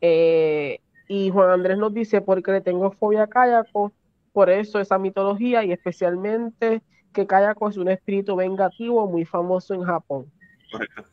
Eh, 0.00 0.80
y 1.08 1.30
Juan 1.30 1.50
Andrés 1.50 1.76
nos 1.76 1.92
dice, 1.92 2.20
porque 2.20 2.52
le 2.52 2.60
tengo 2.60 2.90
fobia 2.92 3.24
a 3.24 3.26
Kayako, 3.26 3.92
por 4.32 4.48
eso 4.48 4.80
esa 4.80 4.98
mitología, 4.98 5.64
y 5.64 5.72
especialmente 5.72 6.82
que 7.12 7.26
Kayako 7.26 7.68
es 7.68 7.76
un 7.76 7.88
espíritu 7.88 8.36
vengativo 8.36 9.06
muy 9.06 9.24
famoso 9.24 9.74
en 9.74 9.82
Japón. 9.82 10.32
Correcto. 10.72 11.04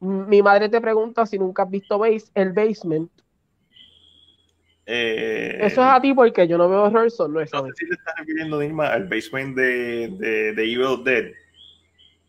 Mi 0.00 0.42
madre 0.42 0.68
te 0.68 0.80
pregunta 0.80 1.26
si 1.26 1.38
nunca 1.38 1.62
has 1.62 1.70
visto 1.70 1.98
base, 1.98 2.30
el 2.34 2.52
basement. 2.52 3.10
Eh, 4.84 5.58
Eso 5.60 5.80
es 5.80 5.86
a 5.86 6.00
ti 6.00 6.12
porque 6.12 6.46
yo 6.48 6.58
no 6.58 6.68
veo 6.68 6.84
horror, 6.84 7.08
no 7.30 7.40
es 7.40 7.52
No 7.52 7.66
sé 7.66 7.72
si 7.76 7.88
te 7.88 7.94
estás 7.94 8.14
refiriendo, 8.18 8.60
Nirma, 8.60 8.88
al 8.88 9.08
basement 9.08 9.56
de, 9.56 10.08
de, 10.18 10.52
de 10.54 10.64
Evil 10.64 11.04
Dead, 11.04 11.32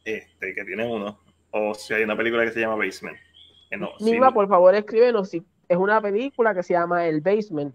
este, 0.05 0.53
que 0.53 0.63
tiene 0.63 0.85
uno, 0.85 1.19
o 1.49 1.73
si 1.73 1.95
hay 1.95 2.03
una 2.03 2.15
película 2.15 2.45
que 2.45 2.51
se 2.51 2.59
llama 2.59 2.75
Basement. 2.75 3.17
Que 3.71 3.77
no, 3.77 3.89
Nima, 3.99 4.31
por 4.31 4.47
favor, 4.47 4.75
escríbenos 4.75 5.29
si 5.29 5.43
es 5.67 5.77
una 5.77 5.99
película 5.99 6.53
que 6.53 6.61
se 6.61 6.73
llama 6.73 7.07
El 7.07 7.21
Basement 7.21 7.73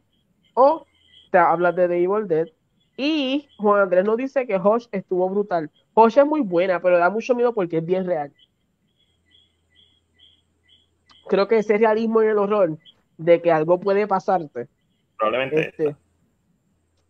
o 0.55 0.87
te 1.31 1.39
hablas 1.39 1.75
de 1.77 1.89
The 1.89 2.03
Evil 2.03 2.29
Dead. 2.29 2.49
Y 2.97 3.49
Juan 3.59 3.83
Andrés 3.83 4.05
nos 4.05 4.17
dice 4.17 4.47
que 4.47 4.57
Hush 4.57 4.87
estuvo 4.91 5.29
brutal. 5.29 5.71
Hush 5.95 6.19
es 6.19 6.27
muy 6.27 6.41
buena, 6.41 6.81
pero 6.81 6.99
da 6.99 7.11
mucho 7.11 7.35
miedo 7.35 7.53
porque 7.53 7.79
es 7.79 7.85
bien 7.85 8.05
real. 8.05 8.33
Creo 11.29 11.49
que 11.49 11.59
ese 11.59 11.79
realismo 11.79 12.23
en 12.23 12.31
el 12.31 12.39
horror 12.39 12.79
de 13.17 13.41
que 13.43 13.53
algo 13.53 13.79
puede 13.81 14.07
pasarte. 14.07 14.69
Probablemente. 15.17 15.69
Este, 15.69 15.97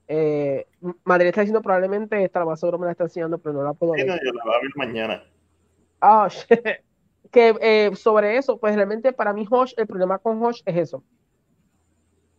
eh, 0.08 0.66
Madrid 1.04 1.28
está 1.28 1.42
diciendo 1.42 1.62
probablemente 1.62 2.22
esta, 2.24 2.40
la 2.40 2.46
más 2.46 2.60
seguro 2.60 2.78
me 2.78 2.86
la 2.86 2.92
está 2.92 3.04
enseñando, 3.04 3.38
pero 3.38 3.54
no 3.54 3.62
la 3.62 3.74
puedo 3.74 3.94
Sí, 3.94 4.00
ver. 4.02 4.08
no, 4.08 4.16
yo 4.16 4.32
la 4.32 4.44
voy 4.44 4.54
a 4.54 4.60
ver 4.60 4.70
mañana. 4.76 5.24
Ah, 6.00 6.28
shit. 6.30 6.60
que 7.30 7.54
eh, 7.60 7.94
sobre 7.94 8.36
eso, 8.38 8.58
pues 8.58 8.74
realmente 8.74 9.12
para 9.12 9.32
mí 9.32 9.46
Hosh, 9.50 9.74
el 9.76 9.86
problema 9.86 10.18
con 10.18 10.42
Hosh 10.42 10.62
es 10.64 10.76
eso, 10.76 11.04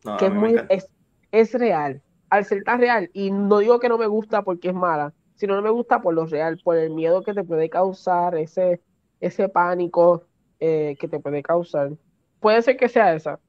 No, 0.03 0.17
que 0.17 0.25
es 0.27 0.33
muy, 0.33 0.55
es, 0.69 0.89
es 1.31 1.53
real, 1.53 2.01
al 2.29 2.45
ser 2.45 2.63
tan 2.63 2.79
real, 2.79 3.09
y 3.13 3.29
no 3.31 3.59
digo 3.59 3.79
que 3.79 3.89
no 3.89 3.97
me 3.99 4.07
gusta 4.07 4.41
porque 4.41 4.69
es 4.69 4.73
mala, 4.73 5.13
sino 5.35 5.55
no 5.55 5.61
me 5.61 5.69
gusta 5.69 6.01
por 6.01 6.13
lo 6.15 6.25
real, 6.25 6.59
por 6.63 6.75
el 6.77 6.89
miedo 6.89 7.21
que 7.21 7.33
te 7.35 7.43
puede 7.43 7.69
causar, 7.69 8.35
ese, 8.35 8.81
ese 9.19 9.47
pánico 9.49 10.23
eh, 10.59 10.95
que 10.99 11.07
te 11.07 11.19
puede 11.19 11.41
causar. 11.41 11.91
Puede 12.39 12.61
ser 12.61 12.77
que 12.77 12.89
sea 12.89 13.13
esa. 13.13 13.39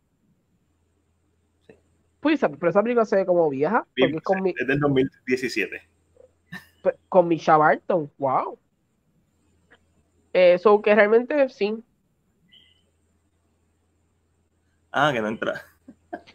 Sí. 1.67 1.75
Pues, 2.21 2.41
pero 2.41 2.71
esa 2.71 2.83
película 2.83 3.05
se 3.05 3.17
ve 3.17 3.27
como 3.27 3.49
vieja, 3.49 3.87
porque 3.97 4.17
es 4.17 4.23
con, 4.23 4.43
mi, 4.43 4.55
Es 4.57 4.67
del 4.67 4.81
2017. 4.81 5.83
con 7.09 7.29
Misha 7.29 7.57
Barton, 7.57 8.11
wow. 8.19 8.59
Eso 10.33 10.81
que 10.81 10.95
realmente 10.95 11.49
sí. 11.49 11.83
Ah, 14.93 15.11
que 15.13 15.21
no 15.21 15.29
entra. 15.29 15.63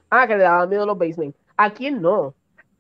Ah, 0.10 0.28
que 0.28 0.36
le 0.36 0.44
daban 0.44 0.70
miedo 0.70 0.86
los 0.86 0.98
basements. 0.98 1.38
¿A 1.58 1.74
quién 1.74 2.02
no? 2.02 2.34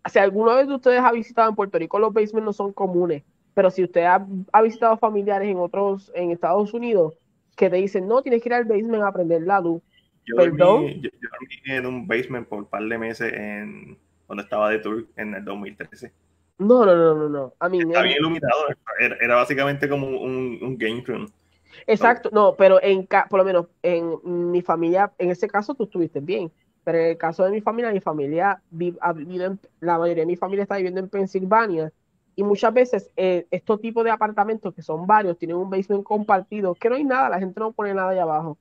Si 0.09 0.19
alguna 0.19 0.55
vez 0.55 0.67
de 0.67 0.76
ustedes 0.76 0.99
ha 0.99 1.11
visitado 1.11 1.49
en 1.49 1.55
Puerto 1.55 1.77
Rico, 1.77 1.99
los 1.99 2.13
basements 2.13 2.45
no 2.45 2.53
son 2.53 2.73
comunes. 2.73 3.23
Pero 3.53 3.72
si 3.72 3.84
usted 3.84 4.03
ha, 4.03 4.26
ha 4.51 4.61
visitado 4.61 4.97
familiares 4.97 5.49
en 5.49 5.57
otros, 5.57 6.11
en 6.13 6.31
Estados 6.31 6.73
Unidos, 6.73 7.13
que 7.56 7.69
te 7.69 7.77
dicen, 7.77 8.07
no, 8.07 8.22
tienes 8.22 8.41
que 8.41 8.49
ir 8.49 8.53
al 8.53 8.65
basement 8.65 9.03
a 9.03 9.11
prender 9.11 9.41
la 9.41 9.60
luz. 9.61 9.82
Yo 10.26 10.36
¿Perdón? 10.36 10.57
dormí, 10.57 11.02
yo, 11.02 11.10
yo 11.22 11.30
dormí 11.32 11.56
en 11.65 11.86
un 11.86 12.07
basement 12.07 12.48
por 12.48 12.60
un 12.60 12.65
par 12.65 12.84
de 12.84 12.98
meses 12.98 13.34
en, 13.34 13.98
cuando 14.26 14.44
estaba 14.44 14.69
de 14.69 14.80
tour 14.80 15.06
en 15.15 15.36
el 15.36 15.45
2013. 15.45 16.11
No, 16.57 16.86
no, 16.86 16.95
no, 16.95 17.15
no, 17.15 17.30
no. 17.30 17.53
A 17.60 17.69
mí, 17.69 17.80
Está 17.80 18.02
bien 18.02 18.18
iluminado. 18.18 18.56
Era, 18.99 19.18
era 19.19 19.36
básicamente 19.36 19.90
como 19.90 20.07
un, 20.07 20.60
un 20.61 20.77
game 20.77 21.03
room. 21.06 21.27
Exacto, 21.88 22.30
no, 22.32 22.56
pero 22.56 22.82
en 22.82 23.07
por 23.30 23.40
lo 23.40 23.45
menos 23.45 23.68
en 23.84 24.52
mi 24.52 24.61
familia, 24.61 25.11
en 25.18 25.32
ese 25.32 25.48
caso 25.48 25.76
tú 25.76 25.84
estuviste 25.84 26.19
bien, 26.19 26.52
pero 26.84 26.98
en 26.98 27.06
el 27.11 27.18
caso 27.18 27.44
de 27.44 27.52
mi 27.52 27.61
familia, 27.61 27.91
mi 27.91 27.99
familia 27.99 28.61
ha 29.02 29.14
vivido 29.14 29.45
en, 29.45 29.60
la 29.82 29.98
mayoría 29.98 30.23
de 30.23 30.27
mi 30.27 30.36
familia 30.36 30.64
está 30.64 30.77
viviendo 30.77 31.02
en 31.02 31.10
Pensilvania 31.10 31.91
y 32.36 32.44
muchas 32.44 32.74
veces 32.74 33.12
eh, 33.16 33.48
estos 33.52 33.80
tipos 33.82 34.03
de 34.03 34.12
apartamentos 34.12 34.74
que 34.74 34.82
son 34.82 35.07
varios 35.07 35.38
tienen 35.38 35.57
un 35.57 35.70
basement 35.70 36.03
compartido, 36.03 36.76
que 36.76 36.90
no 36.90 36.95
hay 36.95 37.03
nada, 37.03 37.30
la 37.30 37.40
gente 37.40 37.60
no 37.60 37.72
pone 37.72 37.94
nada 37.94 38.10
allá 38.10 38.24
abajo. 38.24 38.57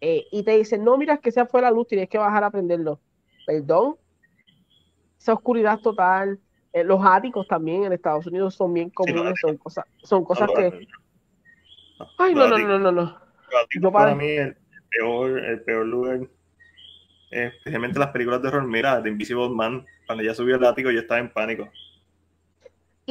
Eh, 0.00 0.26
y 0.30 0.42
te 0.42 0.56
dicen, 0.56 0.84
no, 0.84 0.98
mira, 0.98 1.14
es 1.14 1.20
que 1.20 1.32
se 1.32 1.46
fue 1.46 1.62
la 1.62 1.70
luz, 1.70 1.86
tienes 1.86 2.08
que 2.08 2.18
bajar 2.18 2.44
a 2.44 2.50
prenderlo. 2.50 3.00
Perdón, 3.46 3.96
esa 5.18 5.34
oscuridad 5.34 5.78
total. 5.80 6.38
Eh, 6.72 6.84
los 6.84 7.00
áticos 7.04 7.46
también 7.46 7.84
en 7.84 7.92
Estados 7.92 8.26
Unidos 8.26 8.54
son 8.54 8.72
bien 8.72 8.90
comunes, 8.90 9.34
son 9.40 9.56
cosas, 9.58 9.84
son 10.02 10.24
cosas 10.24 10.48
No, 10.48 10.54
que... 10.54 10.86
Ay, 12.18 12.34
no, 12.34 12.48
no, 12.48 12.58
no, 12.58 12.78
no, 12.78 12.92
no. 12.92 13.18
Yo 13.80 13.92
para 13.92 14.06
para- 14.06 14.14
mí 14.16 14.26
el 14.26 14.56
peor, 14.90 15.38
el 15.38 15.62
peor 15.62 15.86
lugar, 15.86 16.20
especialmente 17.30 17.98
las 17.98 18.10
películas 18.10 18.42
de 18.42 18.48
horror. 18.48 18.66
Mira, 18.66 19.00
de 19.00 19.10
Invisible 19.10 19.50
Man, 19.50 19.84
cuando 20.06 20.24
ya 20.24 20.34
subió 20.34 20.56
el 20.56 20.64
ático 20.64 20.90
yo 20.90 21.00
estaba 21.00 21.20
en 21.20 21.32
pánico. 21.32 21.68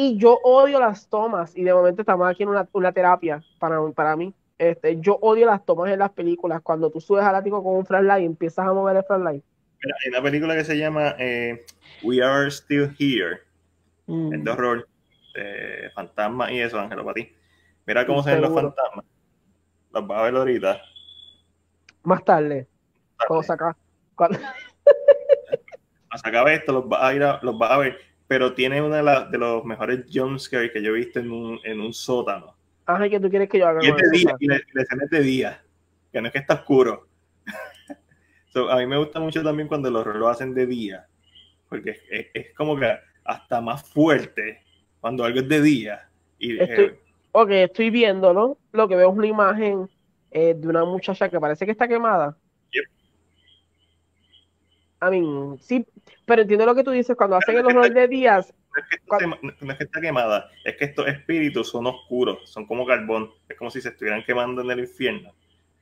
Y 0.04 0.18
yo 0.18 0.40
odio 0.44 0.80
las 0.80 1.08
tomas, 1.10 1.56
y 1.56 1.62
de 1.64 1.72
momento 1.76 2.02
estamos 2.02 2.28
aquí 2.28 2.42
en 2.42 2.50
una, 2.50 2.68
una 2.74 2.92
terapia 2.92 3.44
para, 3.60 3.80
para 3.92 4.16
mí. 4.16 4.34
Este, 4.58 5.00
yo 5.00 5.20
odio 5.22 5.46
las 5.46 5.64
tomas 5.64 5.92
en 5.92 6.00
las 6.00 6.10
películas, 6.10 6.60
cuando 6.64 6.90
tú 6.90 7.00
subes 7.00 7.24
al 7.24 7.36
ático 7.36 7.64
con 7.64 7.76
un 7.76 7.86
flashlight 7.86 8.24
y 8.24 8.26
empiezas 8.26 8.66
a 8.66 8.74
mover 8.74 8.98
el 8.98 9.04
flashlight. 9.04 9.44
Mira, 9.84 9.96
hay 10.04 10.10
una 10.10 10.24
película 10.24 10.56
que 10.56 10.64
se 10.64 10.76
llama 10.76 11.14
eh, 11.20 11.64
We 12.02 12.24
Are 12.24 12.50
Still 12.50 12.96
Here, 12.98 13.42
Mm. 14.08 14.34
es 14.34 14.44
de 14.44 14.50
horror, 14.50 14.88
de 15.36 15.92
fantasmas 15.94 16.50
y 16.52 16.60
eso, 16.62 16.80
Ángelo, 16.80 17.04
para 17.06 17.14
ti. 17.14 17.32
Mira 17.86 18.04
cómo 18.08 18.24
se 18.24 18.32
ven 18.32 18.42
los 18.42 18.54
fantasmas. 18.56 19.06
Los 19.94 20.08
vas 20.08 20.20
a 20.20 20.24
ver 20.24 20.36
ahorita. 20.36 20.82
Más 22.02 22.26
tarde, 22.26 22.68
saca, 23.44 23.78
cuando- 24.16 24.40
Cuando 24.40 26.18
se 26.24 26.28
acabe 26.28 26.56
esto, 26.56 26.74
los 26.74 26.90
vas 26.90 27.04
a, 27.04 27.14
ir 27.14 27.24
a- 27.24 27.40
los 27.44 27.56
vas 27.56 27.70
a 27.72 27.78
ver. 27.78 27.98
Pero 28.32 28.54
tiene 28.54 28.82
uno 28.82 28.96
de, 28.96 29.38
los 29.38 29.66
mejores 29.66 30.06
jumpscares 30.10 30.72
que 30.72 30.82
yo 30.82 30.92
he 30.92 31.00
visto 31.00 31.20
en 31.20 31.30
un, 31.32 31.60
en 31.66 31.82
un 31.82 31.94
sótano. 31.94 32.56
Ajá, 32.86 33.10
¿qué 33.10 33.20
tú 33.20 33.30
quieres 33.30 33.50
que 33.50 33.60
yo 33.60 33.68
haga 33.68 33.82
Y 33.84 33.90
es 33.90 33.96
de 33.98 34.10
día, 34.10 34.36
y 34.40 34.80
escena 34.80 35.04
es 35.04 35.10
de 35.10 35.20
día. 35.20 35.62
Que 36.14 36.22
no 36.22 36.28
es 36.28 36.32
que 36.32 36.40
está 36.40 36.54
oscuro. 36.54 37.10
So, 38.54 38.70
a 38.72 38.78
mí 38.78 38.86
me 38.86 38.98
gusta 38.98 39.20
mucho 39.20 39.44
también 39.44 39.68
cuando 39.68 39.92
los 39.92 40.06
lo 40.06 40.30
hacen 40.30 40.54
de 40.54 40.66
día. 40.66 41.08
Porque 41.68 41.90
es, 41.90 42.04
es- 42.10 42.28
es 42.34 42.56
como 42.56 42.80
que 42.80 42.90
hasta 43.26 43.60
más 43.60 43.84
fuerte 43.84 44.62
cuando 45.02 45.26
algo 45.26 45.42
es 45.42 45.50
de 45.50 45.62
día. 45.62 46.10
Y, 46.40 46.54
eh, 46.54 46.64
Estoy- 46.64 47.00
Ok, 47.34 47.50
estoy 47.50 47.90
viéndolo, 47.90 48.58
lo 48.72 48.88
que 48.88 48.96
veo 48.96 49.12
es 49.12 49.18
una 49.18 49.28
imagen 49.28 49.90
eh, 50.32 50.54
de 50.54 50.68
una 50.70 50.86
muchacha 50.86 51.28
que 51.28 51.38
parece 51.38 51.66
que 51.66 51.72
está 51.74 51.86
quemada. 51.86 52.38
Yep. 52.72 52.86
I 55.02 55.20
mean, 55.20 55.58
sí, 55.60 55.86
pero 56.26 56.42
entiendo 56.44 56.66
lo 56.66 56.76
que 56.76 56.84
tú 56.84 56.92
dices, 56.92 57.16
cuando 57.16 57.36
hacen 57.38 57.58
el 57.58 57.66
horror 57.66 57.94
de 57.94 58.08
días, 58.08 58.54
no, 58.74 58.80
es 58.82 58.88
que 58.90 58.96
esto 58.98 59.18
se- 59.20 59.66
no 59.66 59.72
es 59.72 59.78
que 59.78 59.84
está 59.84 60.02
quemada, 60.02 60.50
es 60.64 60.78
que 60.78 60.86
estos 60.86 61.08
espíritus 61.08 61.70
son 61.70 61.88
oscuros, 61.88 62.50
son 62.50 62.66
como 62.66 62.86
carbón. 62.86 63.32
Es 63.50 63.58
como 63.58 63.70
si 63.70 63.82
se 63.82 63.90
estuvieran 63.90 64.24
quemando 64.24 64.62
en 64.62 64.72
el 64.72 64.80
infierno. 64.80 65.34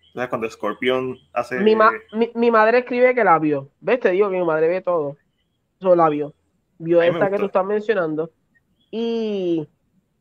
Entonces, 0.07 0.29
cuando 0.29 0.49
Scorpion 0.49 1.17
hace. 1.33 1.59
Mi, 1.59 1.75
ma- 1.75 1.91
mi, 2.13 2.31
mi 2.33 2.49
madre 2.49 2.79
escribe 2.79 3.13
que 3.13 3.23
la 3.23 3.37
vio. 3.37 3.69
¿Ves? 3.79 3.99
Te 3.99 4.09
digo 4.11 4.29
que 4.29 4.37
mi 4.39 4.45
madre 4.45 4.67
ve 4.67 4.81
todo. 4.81 5.17
Eso 5.79 5.95
la 5.95 6.09
vio. 6.09 6.33
Vio 6.79 7.01
esta 7.01 7.29
que 7.29 7.37
tú 7.37 7.45
estás 7.45 7.65
mencionando. 7.65 8.31
Y. 8.89 9.67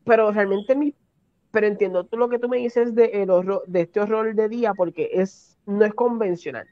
Pero 0.05 0.31
realmente 0.31 0.75
mi. 0.77 0.95
Pero 1.51 1.67
entiendo 1.67 2.05
tú 2.05 2.19
lo 2.19 2.29
que 2.29 2.39
tú 2.39 2.49
me 2.51 2.59
dices 2.59 2.95
de, 2.95 3.07
el 3.23 3.31
horror, 3.31 3.63
de 3.67 3.81
este 3.81 4.01
horror 4.01 4.35
de 4.35 4.49
día, 4.51 4.75
porque 4.75 5.09
es 5.15 5.57
no 5.65 5.85
es 5.87 5.95
convencional. 5.95 6.69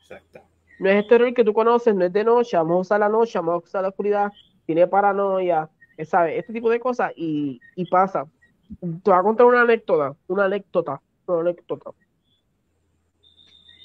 Exacto. 0.00 0.40
No 0.78 0.88
es 0.88 1.02
este 1.02 1.16
horror 1.16 1.34
que 1.34 1.44
tú 1.44 1.52
conoces, 1.52 1.94
no 1.94 2.04
es 2.04 2.12
de 2.12 2.24
noche, 2.24 2.56
vamos 2.56 2.76
a 2.76 2.80
usar 2.80 3.00
la 3.00 3.08
noche, 3.08 3.38
vamos 3.38 3.54
a 3.54 3.66
usar 3.66 3.82
la 3.82 3.88
oscuridad, 3.88 4.32
tiene 4.64 4.86
paranoia, 4.86 5.68
eh, 5.96 6.04
¿sabes? 6.04 6.38
Este 6.38 6.52
tipo 6.52 6.70
de 6.70 6.78
cosas 6.78 7.12
y, 7.16 7.60
pasa. 7.90 8.26
Te 8.80 9.10
voy 9.10 9.14
a 9.14 9.22
contar 9.22 9.46
una 9.46 9.62
anécdota, 9.62 10.14
una 10.28 10.44
anécdota, 10.44 11.00
una 11.26 11.40
anécdota. 11.40 11.90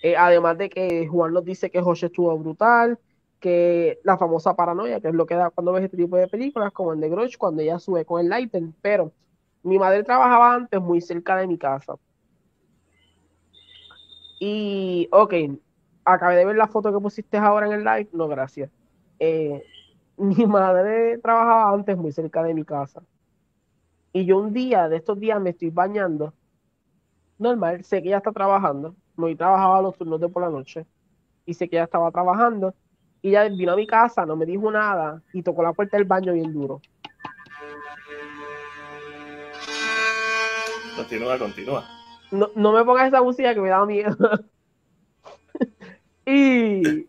Eh, 0.03 0.15
además 0.17 0.57
de 0.57 0.69
que 0.69 1.07
Juan 1.07 1.33
nos 1.33 1.45
dice 1.45 1.71
que 1.71 1.81
José 1.81 2.07
estuvo 2.07 2.37
brutal, 2.37 2.99
que 3.39 3.99
la 4.03 4.17
famosa 4.17 4.55
paranoia, 4.55 4.99
que 4.99 5.07
es 5.07 5.13
lo 5.13 5.25
que 5.25 5.35
da 5.35 5.49
cuando 5.49 5.71
ves 5.71 5.85
este 5.85 5.97
tipo 5.97 6.17
de 6.17 6.27
películas, 6.27 6.71
como 6.73 6.93
en 6.93 7.01
The 7.01 7.09
Grudge, 7.09 7.37
cuando 7.37 7.61
ella 7.61 7.79
sube 7.79 8.05
con 8.05 8.21
el 8.21 8.29
lighter, 8.29 8.63
pero 8.81 9.11
mi 9.63 9.79
madre 9.79 10.03
trabajaba 10.03 10.53
antes 10.53 10.81
muy 10.81 11.01
cerca 11.01 11.37
de 11.37 11.47
mi 11.47 11.57
casa. 11.57 11.95
Y, 14.39 15.07
ok, 15.11 15.33
acabé 16.05 16.37
de 16.37 16.45
ver 16.45 16.55
la 16.55 16.67
foto 16.67 16.93
que 16.93 16.99
pusiste 16.99 17.37
ahora 17.37 17.67
en 17.67 17.73
el 17.73 17.83
live, 17.83 18.09
no, 18.13 18.27
gracias. 18.27 18.69
Eh, 19.19 19.63
mi 20.17 20.45
madre 20.45 21.17
trabajaba 21.19 21.73
antes 21.73 21.97
muy 21.97 22.11
cerca 22.11 22.43
de 22.43 22.53
mi 22.53 22.63
casa. 22.63 23.01
Y 24.11 24.25
yo 24.25 24.37
un 24.37 24.53
día, 24.53 24.89
de 24.89 24.97
estos 24.97 25.19
días, 25.19 25.41
me 25.41 25.51
estoy 25.51 25.69
bañando. 25.69 26.33
Normal, 27.39 27.83
sé 27.83 28.01
que 28.01 28.09
ella 28.09 28.17
está 28.17 28.31
trabajando. 28.31 28.95
No 29.17 29.35
trabajaba 29.35 29.81
los 29.81 29.97
turnos 29.97 30.19
de 30.19 30.29
por 30.29 30.43
la 30.43 30.49
noche. 30.49 30.85
Y 31.45 31.55
sé 31.55 31.67
que 31.67 31.77
ella 31.77 31.85
estaba 31.85 32.11
trabajando. 32.11 32.75
Y 33.21 33.29
ella 33.29 33.49
vino 33.49 33.73
a 33.73 33.75
mi 33.75 33.87
casa, 33.87 34.25
no 34.25 34.35
me 34.35 34.45
dijo 34.45 34.71
nada. 34.71 35.21
Y 35.33 35.41
tocó 35.41 35.63
la 35.63 35.73
puerta 35.73 35.97
del 35.97 36.05
baño 36.05 36.33
bien 36.33 36.53
duro. 36.53 36.79
Continúa, 40.95 41.39
continúa. 41.39 41.83
No, 42.31 42.49
no 42.55 42.71
me 42.71 42.83
pongas 42.83 43.07
esa 43.07 43.23
música 43.23 43.53
que 43.53 43.61
me 43.61 43.69
da 43.69 43.85
miedo. 43.85 44.15
y, 46.25 47.07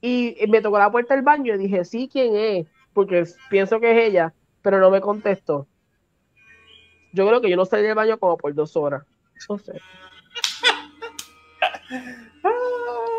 y 0.00 0.36
me 0.48 0.60
tocó 0.60 0.78
la 0.78 0.90
puerta 0.90 1.14
del 1.14 1.22
baño 1.22 1.54
y 1.54 1.58
dije, 1.58 1.84
sí, 1.84 2.08
¿quién 2.10 2.36
es? 2.36 2.66
Porque 2.92 3.24
pienso 3.50 3.80
que 3.80 3.92
es 3.92 4.08
ella, 4.08 4.34
pero 4.60 4.78
no 4.78 4.90
me 4.90 5.00
contestó. 5.00 5.66
Yo 7.12 7.26
creo 7.26 7.40
que 7.40 7.50
yo 7.50 7.56
no 7.56 7.64
salí 7.64 7.82
del 7.82 7.94
baño 7.94 8.18
como 8.18 8.36
por 8.36 8.54
dos 8.54 8.76
horas. 8.76 9.04
No 9.48 9.58
sé. 9.58 9.72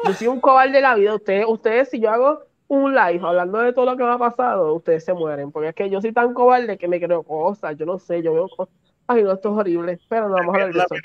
Yo 0.06 0.14
soy 0.14 0.28
un 0.28 0.42
cobarde 0.42 0.74
de 0.74 0.82
la 0.82 0.96
vida. 0.96 1.16
Ustedes, 1.16 1.46
ustedes, 1.48 1.90
si 1.90 2.00
yo 2.00 2.10
hago 2.10 2.44
un 2.68 2.94
live 2.94 3.22
hablando 3.24 3.60
de 3.60 3.72
todo 3.72 3.86
lo 3.86 3.96
que 3.96 4.04
me 4.04 4.12
ha 4.12 4.18
pasado, 4.18 4.74
ustedes 4.74 5.06
se 5.06 5.14
mueren. 5.14 5.52
Porque 5.52 5.70
es 5.70 5.76
que 5.76 5.90
yo 5.90 6.02
soy 6.02 6.12
tan 6.12 6.34
cobarde 6.34 6.78
que 6.78 6.90
me 6.90 7.00
creo 7.00 7.24
cosas. 7.24 7.78
Yo 7.78 7.86
no 7.86 8.00
sé, 8.00 8.22
yo 8.22 8.34
veo 8.34 8.50
cosas. 8.50 8.76
Ay, 9.08 9.24
no, 9.24 9.32
esto 9.32 9.54
es 9.54 9.58
horrible. 9.58 10.00
Pero 10.10 10.28
no 10.28 10.36
vamos 10.36 10.56
a 10.56 10.64
hablar 10.64 10.74
de 10.74 10.80
eso. 10.80 10.96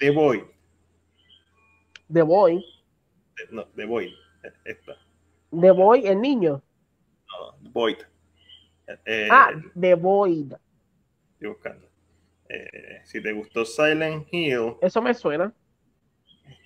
The 0.00 0.10
Boy. 0.10 0.44
The 2.12 2.22
Boy. 2.22 2.64
No, 3.50 3.66
The 3.76 3.84
Boy. 3.84 4.14
Esta. 4.64 4.96
The 5.50 5.70
Boy, 5.70 6.06
el 6.06 6.20
niño. 6.20 6.62
No, 7.28 7.70
Void. 7.70 7.98
Eh, 9.04 9.28
Ah, 9.30 9.50
The 9.78 9.94
Void. 9.94 10.52
Estoy 11.34 11.48
buscando. 11.48 11.88
Eh, 12.48 13.00
si 13.04 13.20
te 13.22 13.32
gustó 13.32 13.64
Silent 13.64 14.28
Hill, 14.32 14.76
Eso 14.80 15.02
me 15.02 15.12
suena. 15.14 15.52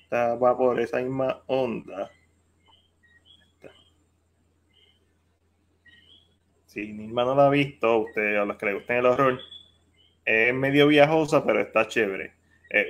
esta 0.03 0.35
va 0.37 0.57
por 0.57 0.79
esa 0.79 0.99
misma 1.01 1.43
onda. 1.47 2.11
Si 6.67 6.93
Nilma 6.93 7.25
no 7.25 7.35
la 7.35 7.47
ha 7.47 7.51
visto, 7.51 7.99
usted, 7.99 8.37
a 8.37 8.45
los 8.45 8.57
que 8.57 8.67
le 8.67 8.75
gusten 8.75 8.97
el 8.99 9.07
horror, 9.07 9.41
es 10.25 10.55
medio 10.55 10.87
viajosa, 10.87 11.45
pero 11.45 11.61
está 11.61 11.89
chévere. 11.89 12.35
Es, 12.69 12.87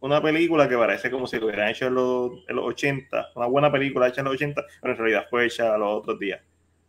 una 0.00 0.22
película 0.22 0.68
que 0.68 0.76
parece 0.76 1.10
como 1.10 1.26
si 1.26 1.38
lo 1.38 1.46
hubieran 1.46 1.68
hecho 1.68 1.86
en 1.86 1.94
los, 1.94 2.32
80, 2.48 3.32
una 3.34 3.46
buena 3.46 3.70
película 3.70 4.08
hecha 4.08 4.22
en 4.22 4.26
los 4.26 4.34
80, 4.34 4.64
pero 4.80 4.94
en 4.94 4.98
realidad 4.98 5.26
fue 5.28 5.46
hecha 5.46 5.76
los 5.76 5.98
otros 5.98 6.18
días. 6.18 6.40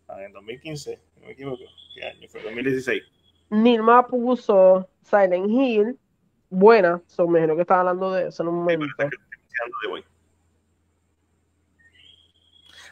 Ah, 0.08 0.24
en 0.24 0.32
2015, 0.32 1.00
no 1.20 1.28
me 1.28 1.34
equivoco, 1.34 1.64
¿qué 1.94 2.06
año 2.06 2.28
fue? 2.30 2.42
2016. 2.42 3.04
Nilma 3.50 4.08
puso 4.08 4.90
Silent 5.04 5.50
Hill, 5.50 6.00
buena, 6.50 7.02
so, 7.08 7.28
me 7.28 7.40
imagino 7.40 7.56
que 7.56 7.62
estaba 7.62 7.82
hablando 7.82 8.14
de 8.14 8.30
eso 8.30 8.44
en 8.44 8.50
un 8.50 8.56
momento. 8.56 8.86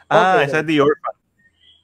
ah, 0.08 0.42
esa 0.44 0.60
es 0.60 0.66
The 0.66 0.80
Orphan. 0.82 1.14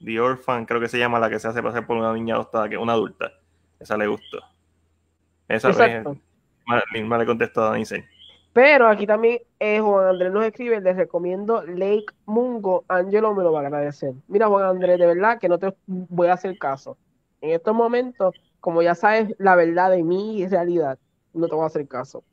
The 0.04 0.20
Orphan, 0.20 0.66
creo 0.66 0.80
que 0.80 0.88
se 0.88 0.98
llama 0.98 1.18
la 1.18 1.30
que 1.30 1.38
se 1.38 1.48
hace 1.48 1.62
pasar 1.62 1.86
por 1.86 1.96
una 1.96 2.12
niña 2.12 2.34
adoptada, 2.34 2.68
que 2.68 2.74
es 2.74 2.80
una 2.80 2.92
adulta. 2.92 3.32
Esa 3.80 3.96
le 3.96 4.06
gustó. 4.06 4.40
Esa 5.48 5.68
Exacto. 5.70 6.18
misma 6.92 7.18
le 7.18 7.26
contestó 7.26 7.62
a 7.64 7.70
Dani 7.70 7.84
Pero 8.56 8.88
aquí 8.88 9.06
también 9.06 9.40
eh, 9.60 9.80
Juan 9.80 10.06
Andrés 10.06 10.32
nos 10.32 10.42
escribe, 10.42 10.80
les 10.80 10.96
recomiendo 10.96 11.62
Lake 11.66 12.06
Mungo, 12.24 12.86
Angelo 12.88 13.34
me 13.34 13.42
lo 13.42 13.52
va 13.52 13.60
a 13.60 13.66
agradecer. 13.66 14.14
Mira 14.28 14.46
Juan 14.46 14.64
Andrés, 14.64 14.98
de 14.98 15.04
verdad 15.04 15.38
que 15.38 15.46
no 15.46 15.58
te 15.58 15.74
voy 15.86 16.28
a 16.28 16.32
hacer 16.32 16.56
caso. 16.56 16.96
En 17.42 17.50
estos 17.50 17.74
momentos, 17.74 18.34
como 18.60 18.80
ya 18.80 18.94
sabes 18.94 19.34
la 19.38 19.56
verdad 19.56 19.90
de 19.90 20.02
mi 20.02 20.46
realidad, 20.46 20.98
no 21.34 21.48
te 21.48 21.54
voy 21.54 21.64
a 21.64 21.66
hacer 21.66 21.86
caso. 21.86 22.24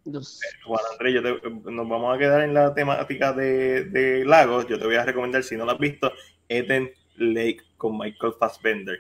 Juan 0.66 0.82
Andrés, 0.94 1.22
nos 1.66 1.90
vamos 1.90 2.16
a 2.16 2.18
quedar 2.18 2.40
en 2.44 2.54
la 2.54 2.74
temática 2.74 3.34
de, 3.34 3.84
de, 3.84 4.24
lagos. 4.24 4.66
Yo 4.68 4.80
te 4.80 4.86
voy 4.86 4.96
a 4.96 5.04
recomendar, 5.04 5.44
si 5.44 5.58
no 5.58 5.66
lo 5.66 5.74
has 5.74 5.80
visto, 5.80 6.10
Eden 6.48 6.90
Lake 7.18 7.64
con 7.76 7.98
Michael 7.98 8.32
Fassbender. 8.40 9.00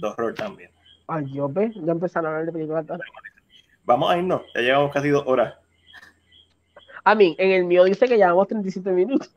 Horror 0.00 0.32
también. 0.34 0.70
Ay, 1.08 1.24
yo 1.32 1.48
ve, 1.48 1.72
ya 1.74 1.90
empezaron 1.90 2.26
a 2.26 2.36
hablar 2.36 2.46
de 2.46 2.52
películas. 2.52 2.86
Vamos 3.82 4.12
a 4.12 4.16
irnos, 4.16 4.42
ya 4.54 4.60
llevamos 4.60 4.92
casi 4.92 5.08
dos 5.08 5.24
horas. 5.26 5.63
A 7.04 7.14
mí, 7.14 7.36
en 7.38 7.50
el 7.52 7.64
mío 7.64 7.84
dice 7.84 8.08
que 8.08 8.16
llevamos 8.16 8.48
37 8.48 8.90
minutos. 8.90 9.30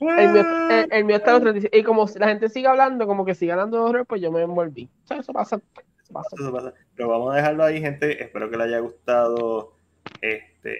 El 0.00 0.32
mío, 0.32 0.44
el, 0.90 1.04
mío, 1.04 1.16
está 1.16 1.32
los 1.32 1.42
37. 1.42 1.76
Y 1.76 1.82
como 1.82 2.06
la 2.16 2.28
gente 2.28 2.48
sigue 2.48 2.68
hablando, 2.68 3.06
como 3.06 3.24
que 3.24 3.34
sigue 3.34 3.54
de 3.54 3.60
horror, 3.60 4.06
pues 4.06 4.22
yo 4.22 4.32
me 4.32 4.40
envolví. 4.40 4.88
Eso 5.10 5.32
pasa. 5.32 5.60
Eso 6.02 6.12
pasa. 6.12 6.36
Eso. 6.38 6.74
Pero 6.94 7.08
vamos 7.08 7.32
a 7.32 7.36
dejarlo 7.36 7.64
ahí, 7.64 7.80
gente. 7.80 8.22
Espero 8.22 8.48
que 8.48 8.56
les 8.56 8.68
haya 8.68 8.78
gustado 8.78 9.74
este, 10.22 10.78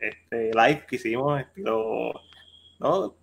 este 0.00 0.50
live 0.52 0.84
que 0.88 0.96
hicimos. 0.96 1.40
Estilo, 1.40 2.12
¿no? 2.80 3.14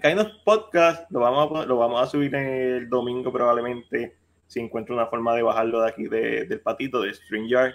Kainos 0.00 0.40
Podcast 0.44 1.10
lo 1.10 1.20
vamos, 1.20 1.60
a, 1.60 1.66
lo 1.66 1.76
vamos 1.76 2.00
a 2.00 2.06
subir 2.06 2.34
el 2.34 2.88
domingo 2.88 3.32
probablemente 3.32 4.16
si 4.52 4.60
encuentro 4.60 4.94
una 4.94 5.06
forma 5.06 5.34
de 5.34 5.42
bajarlo 5.42 5.80
de 5.80 5.88
aquí 5.88 6.08
del 6.08 6.60
patito 6.60 7.00
de 7.00 7.14
StreamYard. 7.14 7.72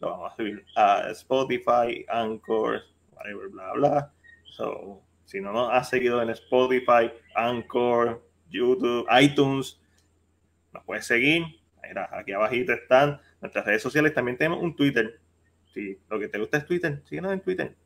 Lo 0.00 0.10
vamos 0.10 0.32
a 0.32 0.36
subir 0.36 0.64
a 0.74 1.10
Spotify, 1.10 2.04
Anchor, 2.08 2.82
whatever, 3.12 3.48
bla, 3.50 3.72
bla. 3.74 4.12
So, 4.42 5.00
si 5.24 5.40
no 5.40 5.52
nos 5.52 5.70
has 5.70 5.88
seguido 5.88 6.20
en 6.20 6.30
Spotify, 6.30 7.12
Anchor, 7.36 8.20
YouTube, 8.50 9.06
iTunes, 9.20 9.80
nos 10.72 10.82
puedes 10.82 11.06
seguir. 11.06 11.44
Mira, 11.86 12.08
aquí 12.10 12.32
abajito 12.32 12.72
están 12.72 13.20
nuestras 13.40 13.64
redes 13.64 13.82
sociales. 13.82 14.12
También 14.12 14.36
tenemos 14.36 14.60
un 14.60 14.74
Twitter. 14.74 15.20
Si 15.72 16.00
lo 16.10 16.18
que 16.18 16.26
te 16.26 16.38
gusta 16.38 16.58
es 16.58 16.66
Twitter, 16.66 17.00
síguenos 17.04 17.32
en 17.32 17.40
Twitter. 17.40 17.76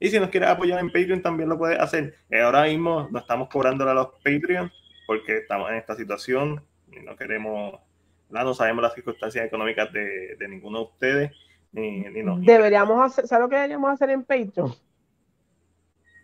Y 0.00 0.08
si 0.08 0.18
nos 0.18 0.30
quieres 0.30 0.48
apoyar 0.48 0.80
en 0.80 0.86
Patreon, 0.86 1.20
también 1.20 1.50
lo 1.50 1.58
puedes 1.58 1.78
hacer. 1.78 2.16
Eh, 2.30 2.40
ahora 2.40 2.64
mismo 2.64 3.06
no 3.12 3.18
estamos 3.18 3.50
cobrando 3.50 3.86
a 3.86 3.92
los 3.92 4.08
Patreon 4.24 4.72
porque 5.06 5.36
estamos 5.36 5.68
en 5.70 5.76
esta 5.76 5.94
situación 5.94 6.64
no 6.86 7.16
queremos, 7.16 7.80
no 8.28 8.54
sabemos 8.54 8.82
las 8.82 8.94
circunstancias 8.94 9.44
económicas 9.44 9.92
de, 9.92 10.36
ninguno 10.48 10.78
de 10.78 10.84
ustedes. 10.84 11.32
Ni, 11.72 12.04
Deberíamos 12.44 13.04
hacer, 13.04 13.26
¿sabes 13.26 13.44
lo 13.44 13.48
que 13.50 13.56
deberíamos 13.56 13.90
hacer 13.90 14.10
en 14.10 14.24
Patreon? 14.24 14.74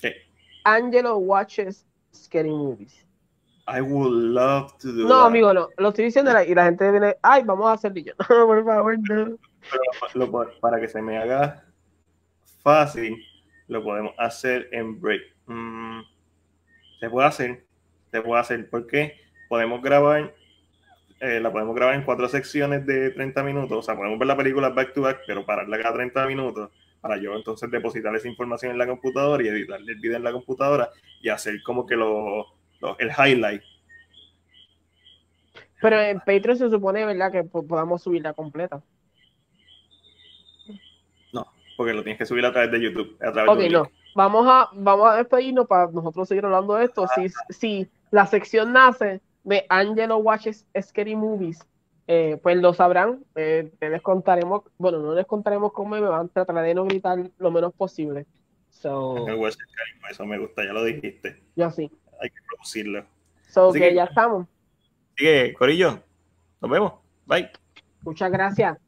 ¿Qué? 0.00 0.14
Angelo 0.64 1.18
watches 1.18 1.86
Scary 2.14 2.50
Movies. 2.50 3.06
I 3.66 3.80
would 3.80 4.12
love 4.12 4.76
to 4.78 4.92
do 4.92 5.06
No, 5.06 5.24
amigo, 5.26 5.52
no. 5.52 5.68
Lo 5.76 5.90
estoy 5.90 6.06
diciendo 6.06 6.32
y 6.42 6.54
la 6.54 6.64
gente 6.64 6.90
viene, 6.90 7.16
ay, 7.22 7.42
vamos 7.44 7.66
a 7.66 7.72
hacerlo. 7.72 8.00
yo, 8.00 8.12
no, 8.28 8.46
por 8.46 8.64
favor, 8.64 8.98
no. 9.08 9.38
Pero 10.12 10.50
para 10.60 10.80
que 10.80 10.88
se 10.88 11.00
me 11.00 11.18
haga 11.18 11.64
fácil, 12.62 13.16
lo 13.68 13.82
podemos 13.82 14.14
hacer 14.18 14.68
en 14.72 15.00
break. 15.00 15.22
Mm, 15.46 16.00
se 16.98 17.10
puede 17.10 17.26
hacer, 17.28 17.66
se 18.10 18.20
puede 18.20 18.40
hacer, 18.40 18.68
porque 18.68 19.16
podemos 19.48 19.80
grabar, 19.80 20.34
eh, 21.22 21.40
la 21.40 21.50
podemos 21.52 21.74
grabar 21.74 21.94
en 21.94 22.02
cuatro 22.02 22.28
secciones 22.28 22.84
de 22.84 23.10
30 23.10 23.42
minutos, 23.42 23.78
o 23.78 23.82
sea, 23.82 23.96
podemos 23.96 24.18
ver 24.18 24.28
la 24.28 24.36
película 24.36 24.68
back 24.70 24.92
to 24.92 25.02
back, 25.02 25.20
pero 25.26 25.46
pararla 25.46 25.80
cada 25.80 25.94
30 25.94 26.26
minutos 26.26 26.70
para 27.00 27.16
yo 27.16 27.34
entonces 27.34 27.70
depositar 27.70 28.14
esa 28.14 28.28
información 28.28 28.72
en 28.72 28.78
la 28.78 28.86
computadora 28.86 29.42
y 29.42 29.48
editarle 29.48 29.92
el 29.92 29.98
video 29.98 30.16
en 30.16 30.24
la 30.24 30.32
computadora 30.32 30.90
y 31.20 31.28
hacer 31.28 31.62
como 31.62 31.86
que 31.86 31.96
lo, 31.96 32.46
el 32.98 33.10
highlight. 33.10 33.62
Pero 35.80 36.00
en 36.00 36.18
Patreon 36.18 36.58
se 36.58 36.70
supone, 36.70 37.04
¿verdad?, 37.04 37.32
que 37.32 37.42
podamos 37.42 38.02
subirla 38.02 38.34
completa 38.34 38.82
porque 41.76 41.94
lo 41.94 42.02
tienes 42.02 42.18
que 42.18 42.26
subir 42.26 42.44
a 42.46 42.52
través 42.52 42.70
de 42.70 42.80
YouTube. 42.80 43.16
ok, 43.48 43.60
no. 43.70 43.90
Vamos 44.14 44.46
a, 44.48 44.68
vamos 44.74 45.10
a 45.10 45.16
despedirnos 45.16 45.66
para 45.66 45.90
nosotros 45.90 46.28
seguir 46.28 46.44
hablando 46.44 46.74
de 46.74 46.84
esto. 46.84 47.06
Si, 47.14 47.26
si 47.48 47.88
la 48.10 48.26
sección 48.26 48.72
nace 48.72 49.20
de 49.44 49.66
Angelo 49.68 50.18
Watches 50.18 50.66
Scary 50.80 51.16
Movies, 51.16 51.58
eh, 52.06 52.38
pues 52.42 52.56
lo 52.56 52.74
sabrán. 52.74 53.24
Eh, 53.34 53.72
les 53.80 54.02
contaremos, 54.02 54.62
bueno, 54.78 54.98
no 54.98 55.14
les 55.14 55.26
contaremos 55.26 55.72
cómo 55.72 55.90
me 55.90 56.00
van, 56.00 56.26
a 56.26 56.28
tratar 56.28 56.64
de 56.64 56.74
no 56.74 56.84
gritar 56.84 57.30
lo 57.38 57.50
menos 57.50 57.72
posible. 57.74 58.26
So, 58.70 59.26
eso 60.10 60.26
me 60.26 60.38
gusta, 60.38 60.64
ya 60.64 60.72
lo 60.72 60.84
dijiste. 60.84 61.40
Ya 61.56 61.70
sí. 61.70 61.90
Hay 62.20 62.30
que 62.30 62.40
producirlo. 62.48 63.04
So, 63.48 63.72
que, 63.72 63.94
ya 63.94 64.04
estamos. 64.04 64.46
Sigue, 65.16 65.52
Corillo. 65.54 66.00
Nos 66.60 66.70
vemos. 66.70 66.92
Bye. 67.26 67.50
Muchas 68.02 68.30
gracias. 68.30 68.78